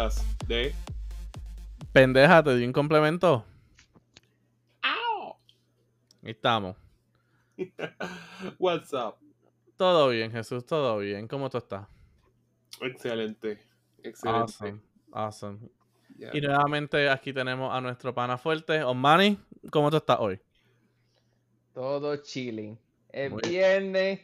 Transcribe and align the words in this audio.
Podcast 0.00 0.22
de 0.48 0.74
Pendeja, 1.92 2.42
te 2.42 2.56
di 2.56 2.64
un 2.64 2.72
complemento. 2.72 3.44
¡Au! 4.82 5.36
Ahí 6.22 6.30
estamos. 6.30 6.74
What's 8.58 8.94
up? 8.94 9.16
Todo 9.76 10.08
bien, 10.08 10.32
Jesús, 10.32 10.64
todo 10.64 10.96
bien. 10.98 11.28
¿Cómo 11.28 11.50
tú 11.50 11.58
estás? 11.58 11.86
Excelente. 12.80 13.58
Excelente. 14.02 14.40
Awesome. 14.40 14.80
Awesome. 15.12 15.58
Y 16.32 16.40
nuevamente 16.40 17.10
aquí 17.10 17.34
tenemos 17.34 17.70
a 17.70 17.78
nuestro 17.82 18.14
pana 18.14 18.38
fuerte, 18.38 18.82
Osmani. 18.82 19.38
¿Cómo 19.70 19.90
tú 19.90 19.98
estás 19.98 20.16
hoy? 20.18 20.40
Todo 21.74 22.16
chilling. 22.16 22.78
Es 23.10 23.30
Muy- 23.30 23.42
viernes. 23.46 24.20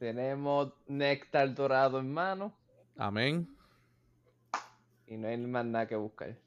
Tenemos 0.00 0.72
néctar 0.88 1.54
dorado 1.54 2.00
en 2.00 2.12
mano. 2.12 2.52
Amén. 2.96 3.56
Y 5.10 5.16
no 5.16 5.26
hay 5.26 5.36
más 5.36 5.66
nada 5.66 5.88
que 5.88 5.96
buscar. 5.96 6.38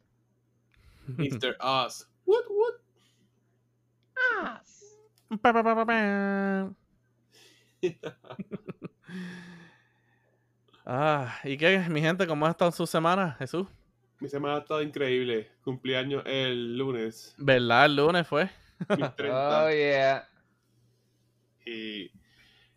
Mr. 1.05 1.57
Oz. 1.59 2.09
What, 2.25 2.45
what? 2.49 2.75
Pa, 5.41 5.53
pa, 5.53 5.63
pa, 5.63 5.75
pa, 5.75 5.85
pa. 5.85 6.73
Ah, 10.85 11.39
¿y 11.45 11.55
qué, 11.55 11.79
mi 11.89 12.01
gente? 12.01 12.27
¿Cómo 12.27 12.45
ha 12.45 12.49
estado 12.49 12.69
su 12.73 12.85
semana, 12.85 13.37
Jesús? 13.39 13.65
Mi 14.19 14.27
semana 14.27 14.55
ha 14.55 14.59
estado 14.59 14.81
increíble. 14.81 15.49
Cumpleaños 15.63 16.23
el 16.25 16.77
lunes. 16.77 17.33
¿Verdad? 17.37 17.85
El 17.85 17.95
lunes 17.95 18.27
fue. 18.27 18.49
mis 18.89 19.15
30. 19.15 19.63
Oh, 19.63 19.69
yeah. 19.69 20.27
Y 21.65 22.11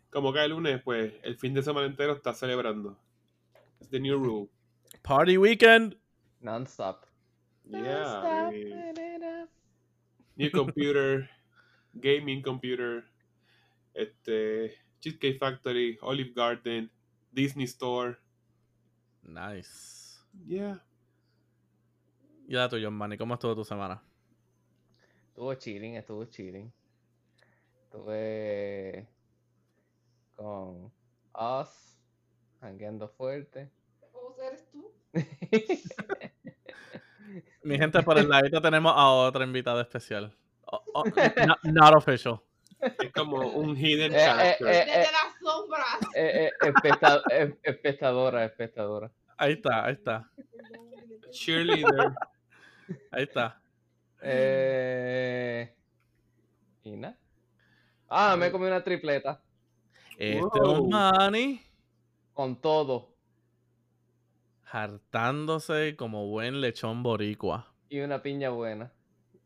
como 0.09 0.31
cae 0.31 0.45
el 0.45 0.51
lunes, 0.51 0.81
pues 0.83 1.15
el 1.21 1.37
fin 1.37 1.53
de 1.53 1.61
semana 1.61 1.85
entero 1.85 2.13
está 2.13 2.33
celebrando. 2.33 2.97
Es 3.81 3.89
the 3.89 3.99
new 3.99 4.17
rule. 4.17 4.49
Party 5.07 5.37
weekend. 5.37 5.95
Non-stop. 6.41 7.07
Yeah. 7.63 8.51
New 10.35 10.51
computer, 10.51 11.29
gaming 12.01 12.43
computer, 12.43 13.05
este, 13.95 14.75
Cheesecake 14.99 15.39
Factory, 15.39 15.97
Olive 16.01 16.33
Garden, 16.35 16.89
Disney 17.33 17.67
Store. 17.67 18.17
Nice. 19.23 20.19
Yeah. 20.45 20.83
Y 22.45 22.55
la 22.55 22.67
tuya, 22.67 22.89
Osmani, 22.89 23.17
¿cómo 23.17 23.35
estuvo 23.35 23.55
tu 23.55 23.63
semana? 23.63 24.01
Estuvo 25.29 25.53
chilling, 25.53 25.95
estuvo 25.95 26.25
chilling. 26.25 26.69
Estuve 27.85 29.07
con 30.35 30.91
Us, 31.33 31.97
jangueando 32.59 33.07
fuerte. 33.07 33.76
Mi 37.63 37.77
gente, 37.77 38.01
por 38.03 38.17
el 38.17 38.29
ladito 38.29 38.61
tenemos 38.61 38.93
a 38.95 39.07
otra 39.09 39.43
invitada 39.43 39.81
especial. 39.81 40.33
O- 40.65 40.83
o- 40.93 41.03
no- 41.45 41.57
not 41.63 41.95
official. 41.95 42.39
Es 42.79 43.11
como 43.13 43.39
un 43.49 43.75
hidden 43.75 44.13
Eh, 44.13 44.17
eh, 44.17 44.25
character. 44.25 44.67
eh, 44.67 44.85
Desde 44.85 45.11
las 45.11 45.39
sombras. 45.41 45.97
Eh, 46.15 46.45
eh, 46.45 46.51
especta- 46.61 47.21
eh, 47.31 47.55
espectadora, 47.63 48.45
espectadora. 48.45 49.11
Ahí 49.37 49.53
está, 49.53 49.85
ahí 49.85 49.93
está. 49.93 50.29
Cheerleader. 51.31 52.11
Ahí 53.11 53.23
está. 53.23 53.61
Eh... 54.21 55.73
¿Y 56.83 56.91
nada? 56.95 57.17
Ah, 58.09 58.35
me 58.37 58.51
comí 58.51 58.65
una 58.67 58.83
tripleta. 58.83 59.41
Este 60.17 60.39
Wow. 60.59 60.83
Osmani 60.85 61.61
Con 62.33 62.59
todo. 62.61 63.16
Hartándose 64.71 65.95
como 65.95 66.27
buen 66.27 66.61
lechón 66.61 67.03
boricua. 67.03 67.71
Y 67.89 67.99
una 68.01 68.21
piña 68.21 68.49
buena. 68.49 68.91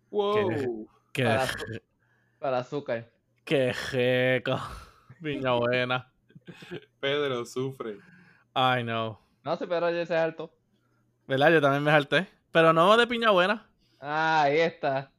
Wow. 0.10 0.88
Qué, 1.14 1.24
Para, 2.40 2.58
azúcar. 2.60 3.12
qué 3.46 3.74
jeco. 3.74 4.58
Piña 5.22 5.52
buena. 5.54 6.12
Pedro 7.00 7.46
sufre. 7.46 7.98
I 8.56 8.82
know. 8.84 9.20
No 9.44 9.56
sé, 9.58 9.68
pero 9.68 9.90
ya 9.92 10.06
se 10.06 10.16
alto. 10.16 10.52
¿Verdad? 11.28 11.52
Yo 11.52 11.62
también 11.62 11.84
me 11.84 11.92
harté. 11.92 12.28
Pero 12.52 12.74
no 12.74 12.98
de 12.98 13.08
piña 13.08 13.30
buena. 13.32 13.70
Ah, 14.00 14.42
ahí 14.44 14.58
está. 14.60 15.12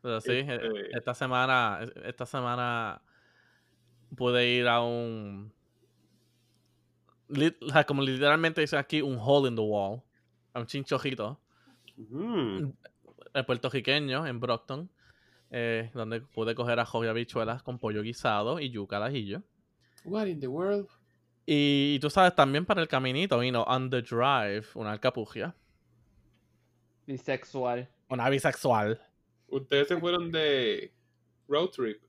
Pero 0.00 0.20
sí, 0.20 0.38
Este- 0.38 0.96
esta 0.96 1.14
semana, 1.14 1.80
esta 2.04 2.26
semana 2.26 3.02
pude 4.16 4.48
ir 4.48 4.66
a 4.66 4.80
un, 4.82 5.52
lit- 7.32 7.56
o 7.62 7.68
sea, 7.70 7.84
como 7.84 8.02
literalmente 8.02 8.60
dice 8.60 8.76
aquí, 8.76 9.02
un 9.02 9.18
hole 9.20 9.48
in 9.48 9.56
the 9.56 9.62
wall, 9.62 10.02
a 10.54 10.60
un 10.60 10.66
chinchojito, 10.66 11.38
Mm. 11.96 12.70
el 13.34 13.44
puertorriqueño 13.46 14.26
en 14.26 14.40
Brockton, 14.40 14.90
eh, 15.50 15.90
donde 15.94 16.20
pude 16.22 16.54
coger 16.54 16.78
ajo 16.80 17.04
y 17.04 17.08
habichuelas 17.08 17.62
con 17.62 17.78
pollo 17.78 18.02
guisado 18.02 18.58
y 18.60 18.70
yuca 18.70 18.96
al 18.96 19.02
ajillo. 19.04 19.42
What 20.04 20.26
in 20.26 20.40
the 20.40 20.48
world? 20.48 20.88
Y, 21.46 21.98
tú 22.00 22.08
sabes, 22.08 22.34
también 22.34 22.64
para 22.64 22.80
el 22.80 22.88
caminito 22.88 23.38
vino 23.38 23.62
On 23.64 23.90
the 23.90 24.00
Drive, 24.02 24.66
una 24.74 24.92
alcapugia, 24.92 25.54
Bisexual. 27.06 27.88
una 28.08 28.28
bisexual. 28.28 29.00
Ustedes 29.48 29.88
se 29.88 29.98
fueron 29.98 30.30
de 30.30 30.92
road 31.48 31.68
trip. 31.70 32.00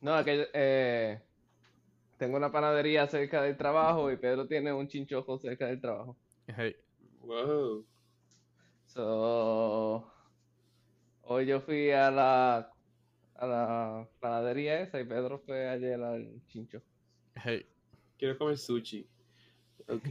No, 0.00 0.22
que 0.24 0.48
eh, 0.52 1.20
tengo 2.18 2.36
una 2.36 2.50
panadería 2.52 3.06
cerca 3.06 3.42
del 3.42 3.56
trabajo 3.56 4.10
y 4.10 4.16
Pedro 4.16 4.46
tiene 4.46 4.72
un 4.72 4.88
chinchojo 4.88 5.38
cerca 5.38 5.66
del 5.66 5.80
trabajo. 5.80 6.16
Hey, 6.46 6.76
Wow. 7.20 7.84
So, 8.86 10.10
hoy 11.22 11.46
yo 11.46 11.60
fui 11.60 11.90
a 11.90 12.10
la 12.10 12.72
a 13.34 13.46
la 13.46 14.08
panadería 14.18 14.80
esa 14.80 15.00
y 15.00 15.04
Pedro 15.04 15.38
fue 15.38 15.68
ayer 15.68 16.02
al 16.02 16.40
chincho. 16.48 16.82
hey. 17.44 17.66
Quiero 18.18 18.36
comer 18.36 18.58
sushi. 18.58 19.06
Ok. 19.86 20.08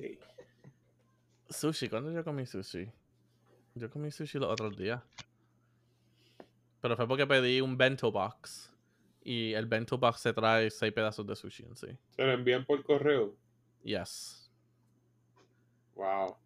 Sushi, 1.50 1.90
¿cuándo 1.90 2.12
yo 2.12 2.24
comí 2.24 2.46
sushi? 2.46 2.90
Yo 3.76 3.90
comí 3.90 4.12
sushi 4.12 4.40
los 4.40 4.50
otros 4.50 4.78
días. 4.78 5.02
Pero 6.82 6.96
fue 6.96 7.08
porque 7.08 7.28
pedí 7.28 7.60
un 7.60 7.76
bento 7.78 8.12
box. 8.12 8.74
Y 9.30 9.52
el 9.56 9.66
bento 9.66 9.98
box 9.98 10.22
se 10.22 10.32
trae 10.32 10.70
seis 10.72 10.94
pedazos 10.94 11.28
de 11.28 11.36
sushi 11.36 11.64
en 11.66 11.76
sí. 11.76 11.88
Se 12.12 12.24
lo 12.24 12.32
envían 12.32 12.64
por 12.64 12.82
correo. 12.82 13.36
Yes. 13.84 14.50
Wow. 15.96 16.38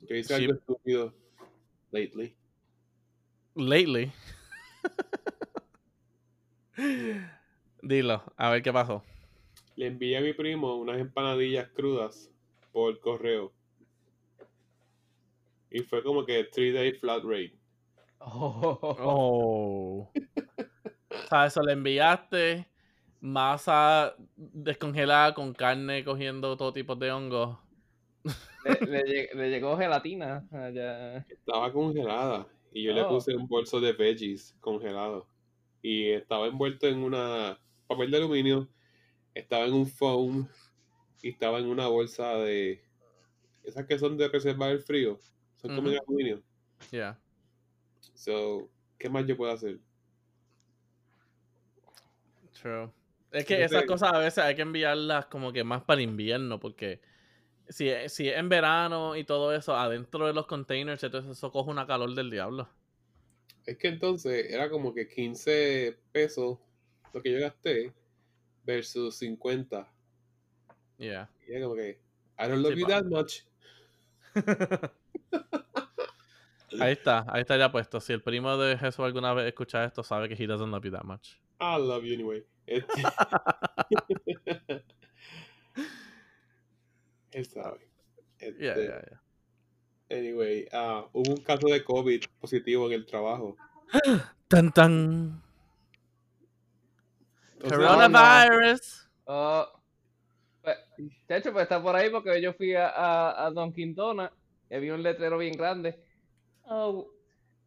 Yo 0.00 0.16
hice 0.16 0.34
Sí. 0.34 0.44
algo 0.44 0.54
estúpido 0.54 1.14
lately. 1.90 2.34
Lately. 3.54 4.10
Dilo, 7.82 8.22
a 8.38 8.48
ver 8.48 8.62
qué 8.62 8.72
pasó. 8.72 9.02
Le 9.76 9.88
envié 9.88 10.16
a 10.16 10.22
mi 10.22 10.32
primo 10.32 10.76
unas 10.76 10.98
empanadillas 10.98 11.68
crudas 11.74 12.30
por 12.72 12.98
correo. 13.00 13.52
Y 15.70 15.80
fue 15.80 16.02
como 16.02 16.24
que 16.24 16.44
3 16.44 16.72
day 16.72 16.92
flat 16.92 17.22
rate. 17.22 17.58
Oh, 18.20 18.78
Oh. 18.98 20.10
O 21.24 21.28
sea, 21.28 21.46
eso 21.46 21.62
le 21.62 21.72
enviaste 21.72 22.66
masa 23.20 24.14
descongelada 24.36 25.32
con 25.34 25.54
carne 25.54 26.04
cogiendo 26.04 26.56
todo 26.56 26.72
tipo 26.72 26.94
de 26.96 27.10
hongos. 27.12 27.58
le, 28.64 28.86
le 28.86 29.02
lleg- 29.04 29.34
le 29.34 29.50
llegó 29.50 29.76
gelatina 29.76 30.46
allá. 30.52 31.18
Estaba 31.28 31.72
congelada. 31.72 32.46
Y 32.72 32.82
yo 32.82 32.92
le 32.92 33.02
Oh. 33.02 33.08
puse 33.08 33.34
un 33.34 33.46
bolso 33.46 33.80
de 33.80 33.92
veggies 33.92 34.56
congelado. 34.60 35.26
Y 35.82 36.10
estaba 36.10 36.46
envuelto 36.46 36.86
en 36.86 36.98
una 36.98 37.58
papel 37.86 38.10
de 38.10 38.16
aluminio. 38.16 38.68
Estaba 39.34 39.64
en 39.66 39.74
un 39.74 39.86
foam. 39.86 40.48
Y 41.22 41.28
estaba 41.30 41.58
en 41.58 41.66
una 41.66 41.86
bolsa 41.86 42.34
de. 42.38 42.82
Esas 43.62 43.86
que 43.86 43.98
son 43.98 44.16
de 44.18 44.28
reservar 44.28 44.70
el 44.70 44.80
frío. 44.80 45.18
Son 45.54 45.74
como 45.74 45.88
en 45.90 45.98
aluminio. 45.98 46.42
Yeah. 46.90 47.18
So, 48.14 48.68
¿qué 48.98 49.08
más 49.08 49.26
yo 49.26 49.36
puedo 49.36 49.52
hacer? 49.52 49.78
True. 52.64 52.90
Es 53.30 53.44
que 53.44 53.62
esas 53.62 53.84
cosas 53.84 54.14
a 54.14 54.18
veces 54.18 54.42
hay 54.42 54.56
que 54.56 54.62
enviarlas 54.62 55.26
como 55.26 55.52
que 55.52 55.62
más 55.64 55.82
para 55.82 56.00
el 56.00 56.08
invierno, 56.08 56.58
porque 56.58 57.02
si, 57.68 57.90
es- 57.90 58.14
si 58.14 58.30
es 58.30 58.38
en 58.38 58.48
verano 58.48 59.16
y 59.16 59.24
todo 59.24 59.54
eso, 59.54 59.76
adentro 59.76 60.26
de 60.26 60.32
los 60.32 60.46
containers, 60.46 61.04
entonces 61.04 61.32
eso 61.32 61.52
coge 61.52 61.70
una 61.70 61.86
calor 61.86 62.14
del 62.14 62.30
diablo. 62.30 62.66
Es 63.66 63.76
que 63.76 63.88
entonces 63.88 64.50
era 64.50 64.70
como 64.70 64.94
que 64.94 65.06
15 65.06 65.98
pesos 66.10 66.58
lo 67.12 67.20
que 67.20 67.32
yo 67.32 67.40
gasté 67.40 67.92
versus 68.64 69.14
50. 69.16 69.86
Yeah. 70.96 71.28
Y 71.46 71.52
era 71.52 71.64
como 71.64 71.74
que, 71.74 72.00
I 72.38 72.48
don't 72.48 72.62
love 72.62 72.72
Sí, 72.72 72.80
you 72.80 72.86
that 72.86 73.04
much. 73.04 73.42
ahí 76.80 76.92
está, 76.92 77.26
ahí 77.28 77.42
está 77.42 77.58
ya 77.58 77.70
puesto. 77.70 78.00
Si 78.00 78.14
el 78.14 78.22
primo 78.22 78.56
de 78.56 78.78
Jesús 78.78 79.04
alguna 79.04 79.34
vez 79.34 79.48
escucha 79.48 79.84
esto, 79.84 80.02
sabe 80.02 80.30
que 80.30 80.42
he 80.42 80.46
doesn't 80.46 80.70
love 80.70 80.82
you 80.82 80.92
that 80.92 81.04
much. 81.04 81.32
I 81.60 81.76
love 81.78 82.04
you 82.04 82.14
anyway. 82.14 82.44
Este- 82.66 83.02
Él 87.32 87.46
sabe. 87.46 87.88
Este, 88.38 88.64
Yeah, 88.64 88.76
yeah, 88.76 89.02
yeah. 89.10 89.20
Anyway, 90.10 90.68
ah, 90.72 91.08
hubo 91.12 91.32
un 91.32 91.42
caso 91.42 91.66
de 91.68 91.82
COVID 91.82 92.24
positivo 92.40 92.86
en 92.86 92.92
el 92.92 93.06
trabajo. 93.06 93.56
Tan 94.48 94.70
tan. 94.72 95.42
O 97.62 97.68
sea, 97.68 97.78
Coronavirus. 97.78 99.08
Oh, 99.24 99.66
pues, 100.62 100.76
de 101.26 101.36
hecho, 101.36 101.52
pues 101.52 101.62
está 101.62 101.82
por 101.82 101.96
ahí 101.96 102.10
porque 102.10 102.40
yo 102.40 102.52
fui 102.52 102.74
a, 102.74 102.88
a, 102.88 103.46
a 103.46 103.50
Dunkin' 103.50 103.94
Donuts 103.94 104.34
y 104.68 104.74
había 104.74 104.94
un 104.94 105.02
letrero 105.02 105.38
bien 105.38 105.54
grande. 105.56 105.98
Oh, 106.64 107.10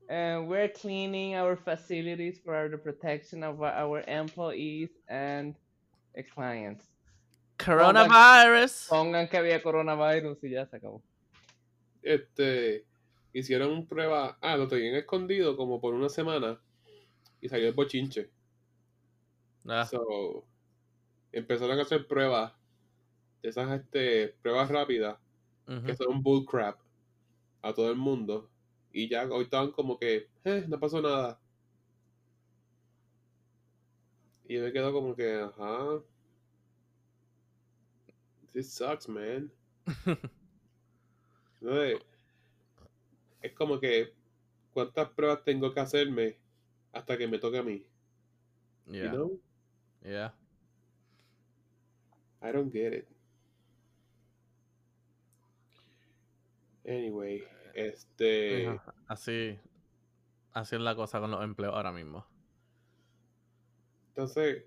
uh, 0.10 0.42
we're 0.46 0.70
cleaning 0.70 1.36
our 1.36 1.56
facilities 1.56 2.40
for 2.44 2.70
the 2.70 2.78
protection 2.78 3.44
of 3.44 3.62
our- 3.62 4.04
employees 4.08 4.90
and 5.08 5.56
the 6.16 6.24
clients. 6.24 6.86
Coronavirus. 7.58 8.88
Pongan 8.90 9.28
que 9.28 9.38
había 9.38 9.62
coronavirus 9.62 10.44
y 10.44 10.50
ya 10.52 10.66
se 10.66 10.78
acabó. 10.78 11.02
este, 12.04 12.86
hicieron 13.34 13.86
prueba, 13.88 14.38
ah, 14.42 14.56
lo 14.56 14.68
tenían 14.68 14.96
escondido 14.96 15.58
como 15.58 15.82
por 15.82 15.94
una 15.94 16.08
semana 16.10 16.60
y 17.42 17.50
salió 17.50 17.68
el 17.68 17.74
bochinche. 17.74 18.30
Ah, 19.68 19.86
So, 19.86 20.46
empezaron 21.34 21.78
a 21.78 21.82
hacer 21.82 22.08
pruebas 22.08 22.54
de 23.42 23.50
esas 23.50 23.70
este, 23.82 24.30
pruebas 24.42 24.70
rápidas 24.70 25.18
ujú. 25.68 25.86
que 25.86 25.96
son 25.96 26.24
bullcrap 26.24 26.80
a 27.62 27.74
todo 27.74 27.90
el 27.92 27.98
mundo 27.98 28.50
y 28.98 29.10
ya 29.10 29.28
hoy 29.30 29.44
estaban 29.46 29.72
como 29.72 29.98
que, 30.00 30.28
eh, 30.46 30.66
no 30.68 30.80
pasó 30.80 31.02
nada. 31.02 31.40
Y 34.48 34.56
yo 34.56 34.64
me 34.64 34.74
quedo 34.74 34.92
como 34.94 35.16
que, 35.16 35.40
ajá. 35.42 36.02
This 38.54 38.74
sucks, 38.74 39.08
man. 39.08 39.52
Entonces, 41.62 42.02
es 43.42 43.52
como 43.54 43.80
que, 43.80 44.14
¿cuántas 44.74 45.10
pruebas 45.10 45.44
tengo 45.44 45.74
que 45.74 45.80
hacerme 45.80 46.38
hasta 46.94 47.18
que 47.18 47.28
me 47.28 47.40
toque 47.40 47.58
a 47.60 47.64
mí? 47.64 47.86
You 49.00 49.10
Yeah, 49.10 49.12
know? 49.12 49.40
yeah. 50.06 50.30
I 52.42 52.52
don't 52.52 52.72
get 52.72 52.94
it. 52.94 53.08
Anyway, 56.86 57.44
este. 57.78 58.68
Ajá, 58.68 58.94
Así, 59.08 59.58
así 60.52 60.76
es 60.76 60.82
la 60.82 60.96
cosa 60.96 61.20
con 61.20 61.32
los 61.32 61.44
empleos 61.44 61.74
ahora 61.74 61.92
mismo. 61.92 62.26
Entonces, 64.10 64.64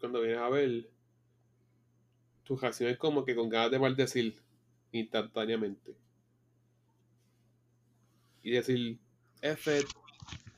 cuando 0.00 0.20
vienes 0.20 0.40
a 0.40 0.48
ver, 0.48 0.90
tu 2.42 2.56
reacción 2.56 2.90
es 2.90 2.98
como 2.98 3.24
que 3.24 3.36
con 3.36 3.48
ganas 3.48 3.70
de 3.70 3.78
maldecir 3.78 4.42
instantáneamente. 4.90 5.96
Y 8.42 8.50
decir, 8.50 8.98
F, 9.40 9.84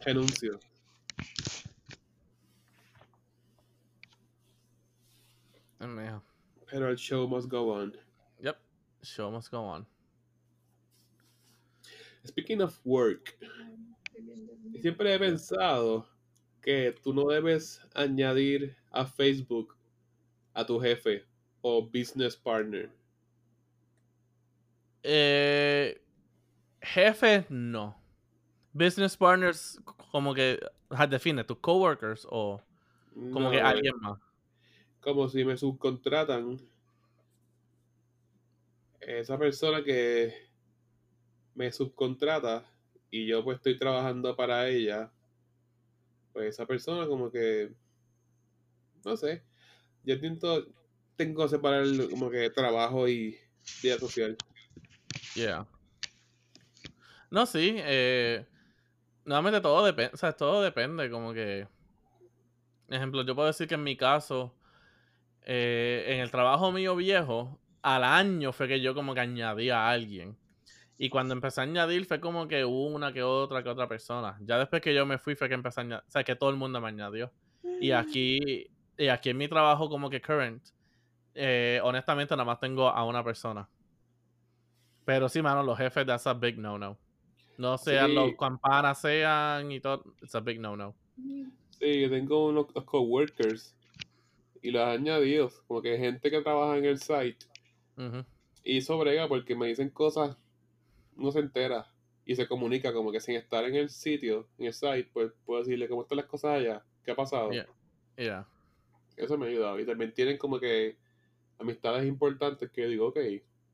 renuncio. 0.01 0.59
Pero 6.71 6.89
el 6.89 6.97
show 6.97 7.27
must 7.27 7.49
go 7.51 7.73
on. 7.75 7.93
Yep. 8.41 8.57
Show 9.03 9.31
must 9.31 9.51
go 9.51 9.59
on. 9.59 9.87
Speaking 12.25 12.61
of 12.61 12.79
work, 12.85 13.37
siempre 14.81 15.15
he 15.15 15.19
pensado 15.19 16.07
que 16.63 16.93
tú 17.03 17.13
no 17.15 17.27
debes 17.29 17.81
añadir 17.95 18.77
a 18.93 19.07
Facebook 19.07 19.75
a 20.55 20.65
tu 20.65 20.79
jefe 20.81 21.25
o 21.63 21.83
business 21.83 22.37
partner. 22.37 22.91
Eh, 25.03 25.99
jefe, 26.83 27.47
no. 27.49 27.95
Business 28.73 29.17
partners, 29.17 29.79
como 30.13 30.35
que, 30.35 30.59
ajá, 30.91 31.07
define, 31.07 31.43
tus 31.45 31.59
coworkers 31.59 32.27
o 32.31 32.61
como 33.33 33.51
que 33.51 33.61
No, 33.61 33.67
alguien 33.67 33.95
más. 34.01 34.19
como 35.01 35.29
si 35.29 35.45
me 35.45 35.57
subcontratan 35.57 36.59
esa 39.01 39.39
persona 39.39 39.83
que 39.83 40.50
me 41.55 41.73
subcontrata 41.73 42.64
y 43.11 43.26
yo 43.26 43.43
pues 43.44 43.56
estoy 43.56 43.79
trabajando 43.79 44.37
para 44.37 44.69
ella 44.69 45.11
pues 46.32 46.55
esa 46.55 46.67
persona 46.67 47.06
como 47.06 47.31
que 47.31 47.73
no 49.05 49.17
sé 49.17 49.43
yo 50.05 50.20
tengo 51.17 51.43
que 51.43 51.49
separar 51.49 51.85
como 52.11 52.31
que 52.31 52.50
trabajo 52.50 53.08
y 53.08 53.37
vida 53.82 53.99
social 53.99 54.37
Yeah. 55.35 55.67
No, 57.31 57.47
sí. 57.47 57.76
Eh, 57.79 58.44
nuevamente 59.25 59.61
todo 59.61 59.85
depende. 59.85 60.12
O 60.14 60.17
sea, 60.17 60.32
todo 60.32 60.62
depende. 60.62 61.11
Como 61.11 61.32
que. 61.32 61.69
Ejemplo, 62.88 63.23
yo 63.25 63.35
puedo 63.35 63.47
decir 63.47 63.69
que 63.69 63.75
en 63.75 63.85
mi 63.85 63.97
caso, 63.97 64.52
eh, 65.43 66.05
en 66.08 66.20
el 66.20 66.31
trabajo 66.31 66.73
mío 66.73 66.97
viejo, 66.97 67.61
al 67.82 68.02
año 68.02 68.52
fue 68.52 68.67
que 68.67 68.81
yo 68.81 68.94
como 68.94 69.14
que 69.14 69.20
añadí 69.20 69.70
a 69.70 69.88
alguien. 69.88 70.37
Y 71.02 71.08
cuando 71.08 71.32
empecé 71.32 71.62
a 71.62 71.64
añadir 71.64 72.05
fue 72.05 72.20
como 72.20 72.47
que 72.47 72.62
una 72.62 73.11
que 73.11 73.23
otra 73.23 73.62
que 73.62 73.70
otra 73.70 73.88
persona. 73.88 74.37
Ya 74.43 74.58
después 74.58 74.82
que 74.82 74.94
yo 74.94 75.06
me 75.06 75.17
fui 75.17 75.35
fue 75.35 75.49
que 75.49 75.55
empecé 75.55 75.81
a 75.81 75.85
añadir. 75.85 76.05
O 76.06 76.11
sea, 76.11 76.23
que 76.25 76.37
todo 76.37 76.50
el 76.50 76.56
mundo 76.56 76.79
me 76.79 76.88
añadió. 76.88 77.32
Y 77.81 77.93
aquí, 77.93 78.67
y 78.99 79.08
aquí 79.08 79.31
en 79.31 79.38
mi 79.38 79.49
trabajo 79.49 79.88
como 79.88 80.11
que 80.11 80.20
current, 80.20 80.62
eh, 81.35 81.81
honestamente 81.82 82.35
nada 82.35 82.44
más 82.44 82.61
tengo 82.61 82.87
a 82.87 83.02
una 83.06 83.25
persona. 83.25 83.67
Pero 85.06 85.31
sí, 85.31 85.41
mano, 85.41 85.62
los 85.62 85.79
jefes, 85.79 86.05
that's 86.05 86.26
a 86.26 86.35
big 86.35 86.58
no-no. 86.58 86.99
No 87.56 87.79
sean 87.79 88.08
Sí. 88.11 88.14
los 88.14 88.35
campanas 88.38 89.00
sean 89.00 89.73
y 89.73 89.81
todo, 89.81 90.05
it's 90.20 90.35
a 90.35 90.41
big 90.41 90.61
no-no. 90.61 90.94
sí 91.79 92.02
yo 92.02 92.11
tengo 92.11 92.49
unos 92.49 92.67
unos 92.75 92.85
coworkers 92.85 93.75
y 94.61 94.71
los 94.71 94.83
he 94.83 94.90
añadido 94.90 95.50
como 95.66 95.80
que 95.80 95.97
gente 95.97 96.30
que 96.30 96.42
trabaja 96.42 96.76
en 96.76 96.85
el 96.85 96.99
site. 96.99 97.38
Y 98.64 98.76
eso 98.76 98.99
brega 98.99 99.28
porque 99.28 99.57
me 99.57 99.69
dicen 99.69 99.88
cosas, 99.88 100.37
no 101.21 101.31
se 101.33 101.41
entera 101.41 101.87
y 102.25 102.35
se 102.37 102.47
comunica 102.49 102.93
como 102.93 103.11
que 103.12 103.21
sin 103.21 103.37
estar 103.37 103.65
en 103.65 103.75
el 103.75 103.91
sitio, 103.91 104.49
en 104.59 104.67
el 104.67 104.73
site, 104.73 105.09
pues 105.12 105.33
puedo 105.45 105.61
decirle 105.62 105.89
cómo 105.89 106.03
están 106.03 106.17
las 106.17 106.27
cosas 106.27 106.59
allá, 106.59 106.85
qué 107.05 107.11
ha 107.12 107.17
pasado. 107.17 107.50
Yeah. 107.50 107.67
Yeah. 108.17 108.49
Eso 109.17 109.37
me 109.39 109.47
ha 109.47 109.49
ayudado. 109.50 109.79
Y 109.81 109.87
también 109.87 110.12
tienen 110.15 110.39
como 110.39 110.59
que 110.61 110.97
amistades 111.59 112.07
importantes 112.07 112.71
que 112.71 112.83
yo 112.83 112.89
digo, 112.89 113.07
ok, 113.09 113.19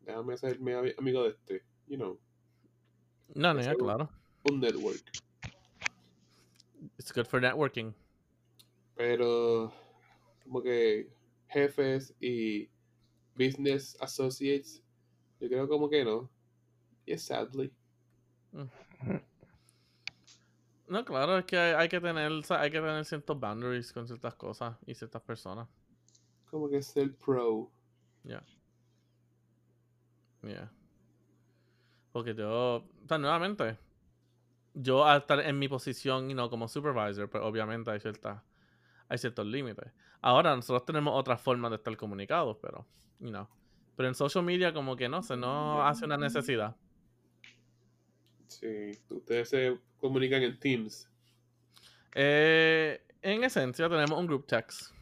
déjame 0.02 0.34
hacerme 0.34 0.74
ami- 0.74 0.94
amigo 0.98 1.22
de 1.24 1.30
este, 1.30 1.62
you 1.86 1.96
know, 1.96 2.18
No, 3.34 3.52
no, 3.54 3.60
ya, 3.60 3.74
claro. 3.74 4.08
un 4.50 4.60
network. 4.60 5.02
It's 6.98 7.12
good 7.12 7.26
for 7.26 7.40
networking. 7.40 7.92
Pero 8.94 9.72
como 10.44 10.62
que 10.62 11.08
jefes 11.48 12.14
y 12.20 12.68
business 13.36 13.96
associates, 14.00 14.82
yo 15.40 15.48
creo 15.48 15.68
como 15.68 15.88
que 15.90 16.04
no. 16.04 16.30
Yes, 17.06 17.22
sadly. 17.22 17.72
No, 20.88 21.04
claro, 21.04 21.38
es 21.38 21.44
que 21.44 21.58
hay, 21.58 21.74
hay 21.74 21.88
que 21.88 22.00
tener, 22.00 22.30
o 22.30 22.42
sea, 22.42 22.60
hay 22.60 22.70
que 22.70 22.80
tener 22.80 23.04
ciertos 23.04 23.38
boundaries 23.38 23.92
con 23.92 24.06
ciertas 24.06 24.34
cosas 24.34 24.76
y 24.86 24.94
ciertas 24.94 25.22
personas. 25.22 25.68
Como 26.50 26.68
que 26.68 26.80
ser 26.82 27.14
pro. 27.16 27.70
Yeah. 28.22 28.44
Yeah. 30.42 30.70
Porque 32.12 32.34
yo, 32.34 32.76
o 32.76 33.08
sea, 33.08 33.18
nuevamente, 33.18 33.76
yo 34.74 35.04
al 35.04 35.18
estar 35.18 35.40
en 35.40 35.58
mi 35.58 35.68
posición, 35.68 36.30
y 36.30 36.34
no 36.34 36.48
como 36.48 36.68
supervisor, 36.68 37.28
pues 37.28 37.42
obviamente 37.42 37.90
hay 37.90 38.00
ciertas, 38.00 38.40
hay 39.08 39.18
ciertos 39.18 39.46
límites. 39.46 39.92
Ahora 40.22 40.54
nosotros 40.54 40.84
tenemos 40.86 41.18
otras 41.18 41.40
formas 41.40 41.70
de 41.72 41.76
estar 41.76 41.96
comunicados, 41.96 42.56
pero, 42.62 42.86
you 43.18 43.30
know. 43.30 43.48
Pero 43.96 44.08
en 44.08 44.14
social 44.14 44.44
media 44.44 44.72
como 44.72 44.94
que 44.94 45.08
no 45.08 45.22
se 45.22 45.36
no 45.36 45.84
hace 45.84 46.04
una 46.04 46.16
necesidad. 46.16 46.76
Sí, 48.48 48.92
ustedes 49.10 49.48
se 49.50 49.78
comunican 50.00 50.42
en 50.42 50.58
Teams. 50.58 51.08
Eh, 52.14 53.00
en 53.22 53.44
esencia 53.44 53.88
tenemos 53.88 54.18
un 54.18 54.26
group 54.26 54.46
text. 54.46 54.92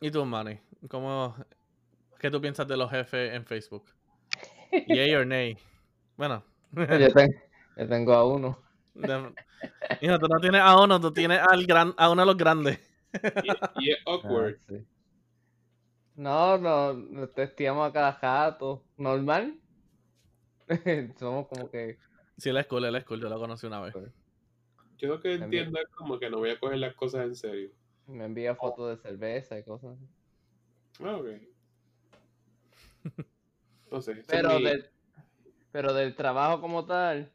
¿Y 0.00 0.10
tú, 0.10 0.24
Manny? 0.24 0.58
¿Cómo, 0.88 1.34
¿Qué 2.18 2.30
tú 2.30 2.40
piensas 2.40 2.66
de 2.68 2.76
los 2.76 2.90
jefes 2.90 3.32
en 3.34 3.44
Facebook? 3.46 3.84
Yay 4.88 5.14
or 5.14 5.26
nay. 5.26 5.56
Bueno. 6.16 6.44
Yo, 6.72 7.08
ten- 7.12 7.34
yo 7.76 7.88
tengo 7.88 8.12
a 8.14 8.26
uno. 8.26 8.58
de- 8.94 9.32
Hijo, 10.02 10.18
tú 10.18 10.26
no 10.28 10.40
tienes 10.40 10.60
a 10.60 10.78
uno, 10.82 11.00
tú 11.00 11.12
tienes 11.12 11.40
al 11.40 11.64
gran, 11.64 11.94
a 11.96 12.10
uno 12.10 12.22
de 12.22 12.26
los 12.26 12.36
grandes. 12.36 12.78
Y, 13.42 13.84
y 13.86 13.90
es 13.92 13.98
awkward. 14.06 14.56
Ah, 14.58 14.64
sí. 14.68 14.86
No, 16.16 16.58
no, 16.58 16.92
nos 16.92 17.32
testeamos 17.32 17.88
a 17.88 17.92
cada 17.92 18.18
rato. 18.20 18.84
Normal. 18.96 19.58
Somos 21.18 21.48
como 21.48 21.70
que. 21.70 21.98
Sí, 22.36 22.48
él 22.50 22.56
es 22.56 22.66
cool, 22.66 22.84
él 22.84 22.96
es 22.96 23.04
cool, 23.04 23.20
yo 23.20 23.28
lo 23.28 23.38
conocí 23.38 23.66
una 23.66 23.80
vez. 23.80 23.94
Yo 24.98 25.08
lo 25.08 25.20
que 25.20 25.34
entiendo 25.34 25.78
es 25.80 25.88
como 25.88 26.18
que 26.18 26.30
no 26.30 26.38
voy 26.38 26.50
a 26.50 26.58
coger 26.58 26.78
las 26.78 26.94
cosas 26.94 27.24
en 27.26 27.36
serio. 27.36 27.70
Me 28.06 28.24
envía 28.24 28.54
fotos 28.54 28.90
de 28.96 29.02
cerveza 29.02 29.58
y 29.58 29.64
cosas 29.64 29.96
así. 29.96 30.06
Ah, 31.04 31.16
ok. 31.16 31.26
No 33.90 34.00
sé. 34.00 34.24
Pero, 34.26 34.58
mi- 34.58 34.64
del, 34.64 34.90
pero 35.70 35.92
del 35.92 36.16
trabajo 36.16 36.60
como 36.60 36.84
tal, 36.84 37.30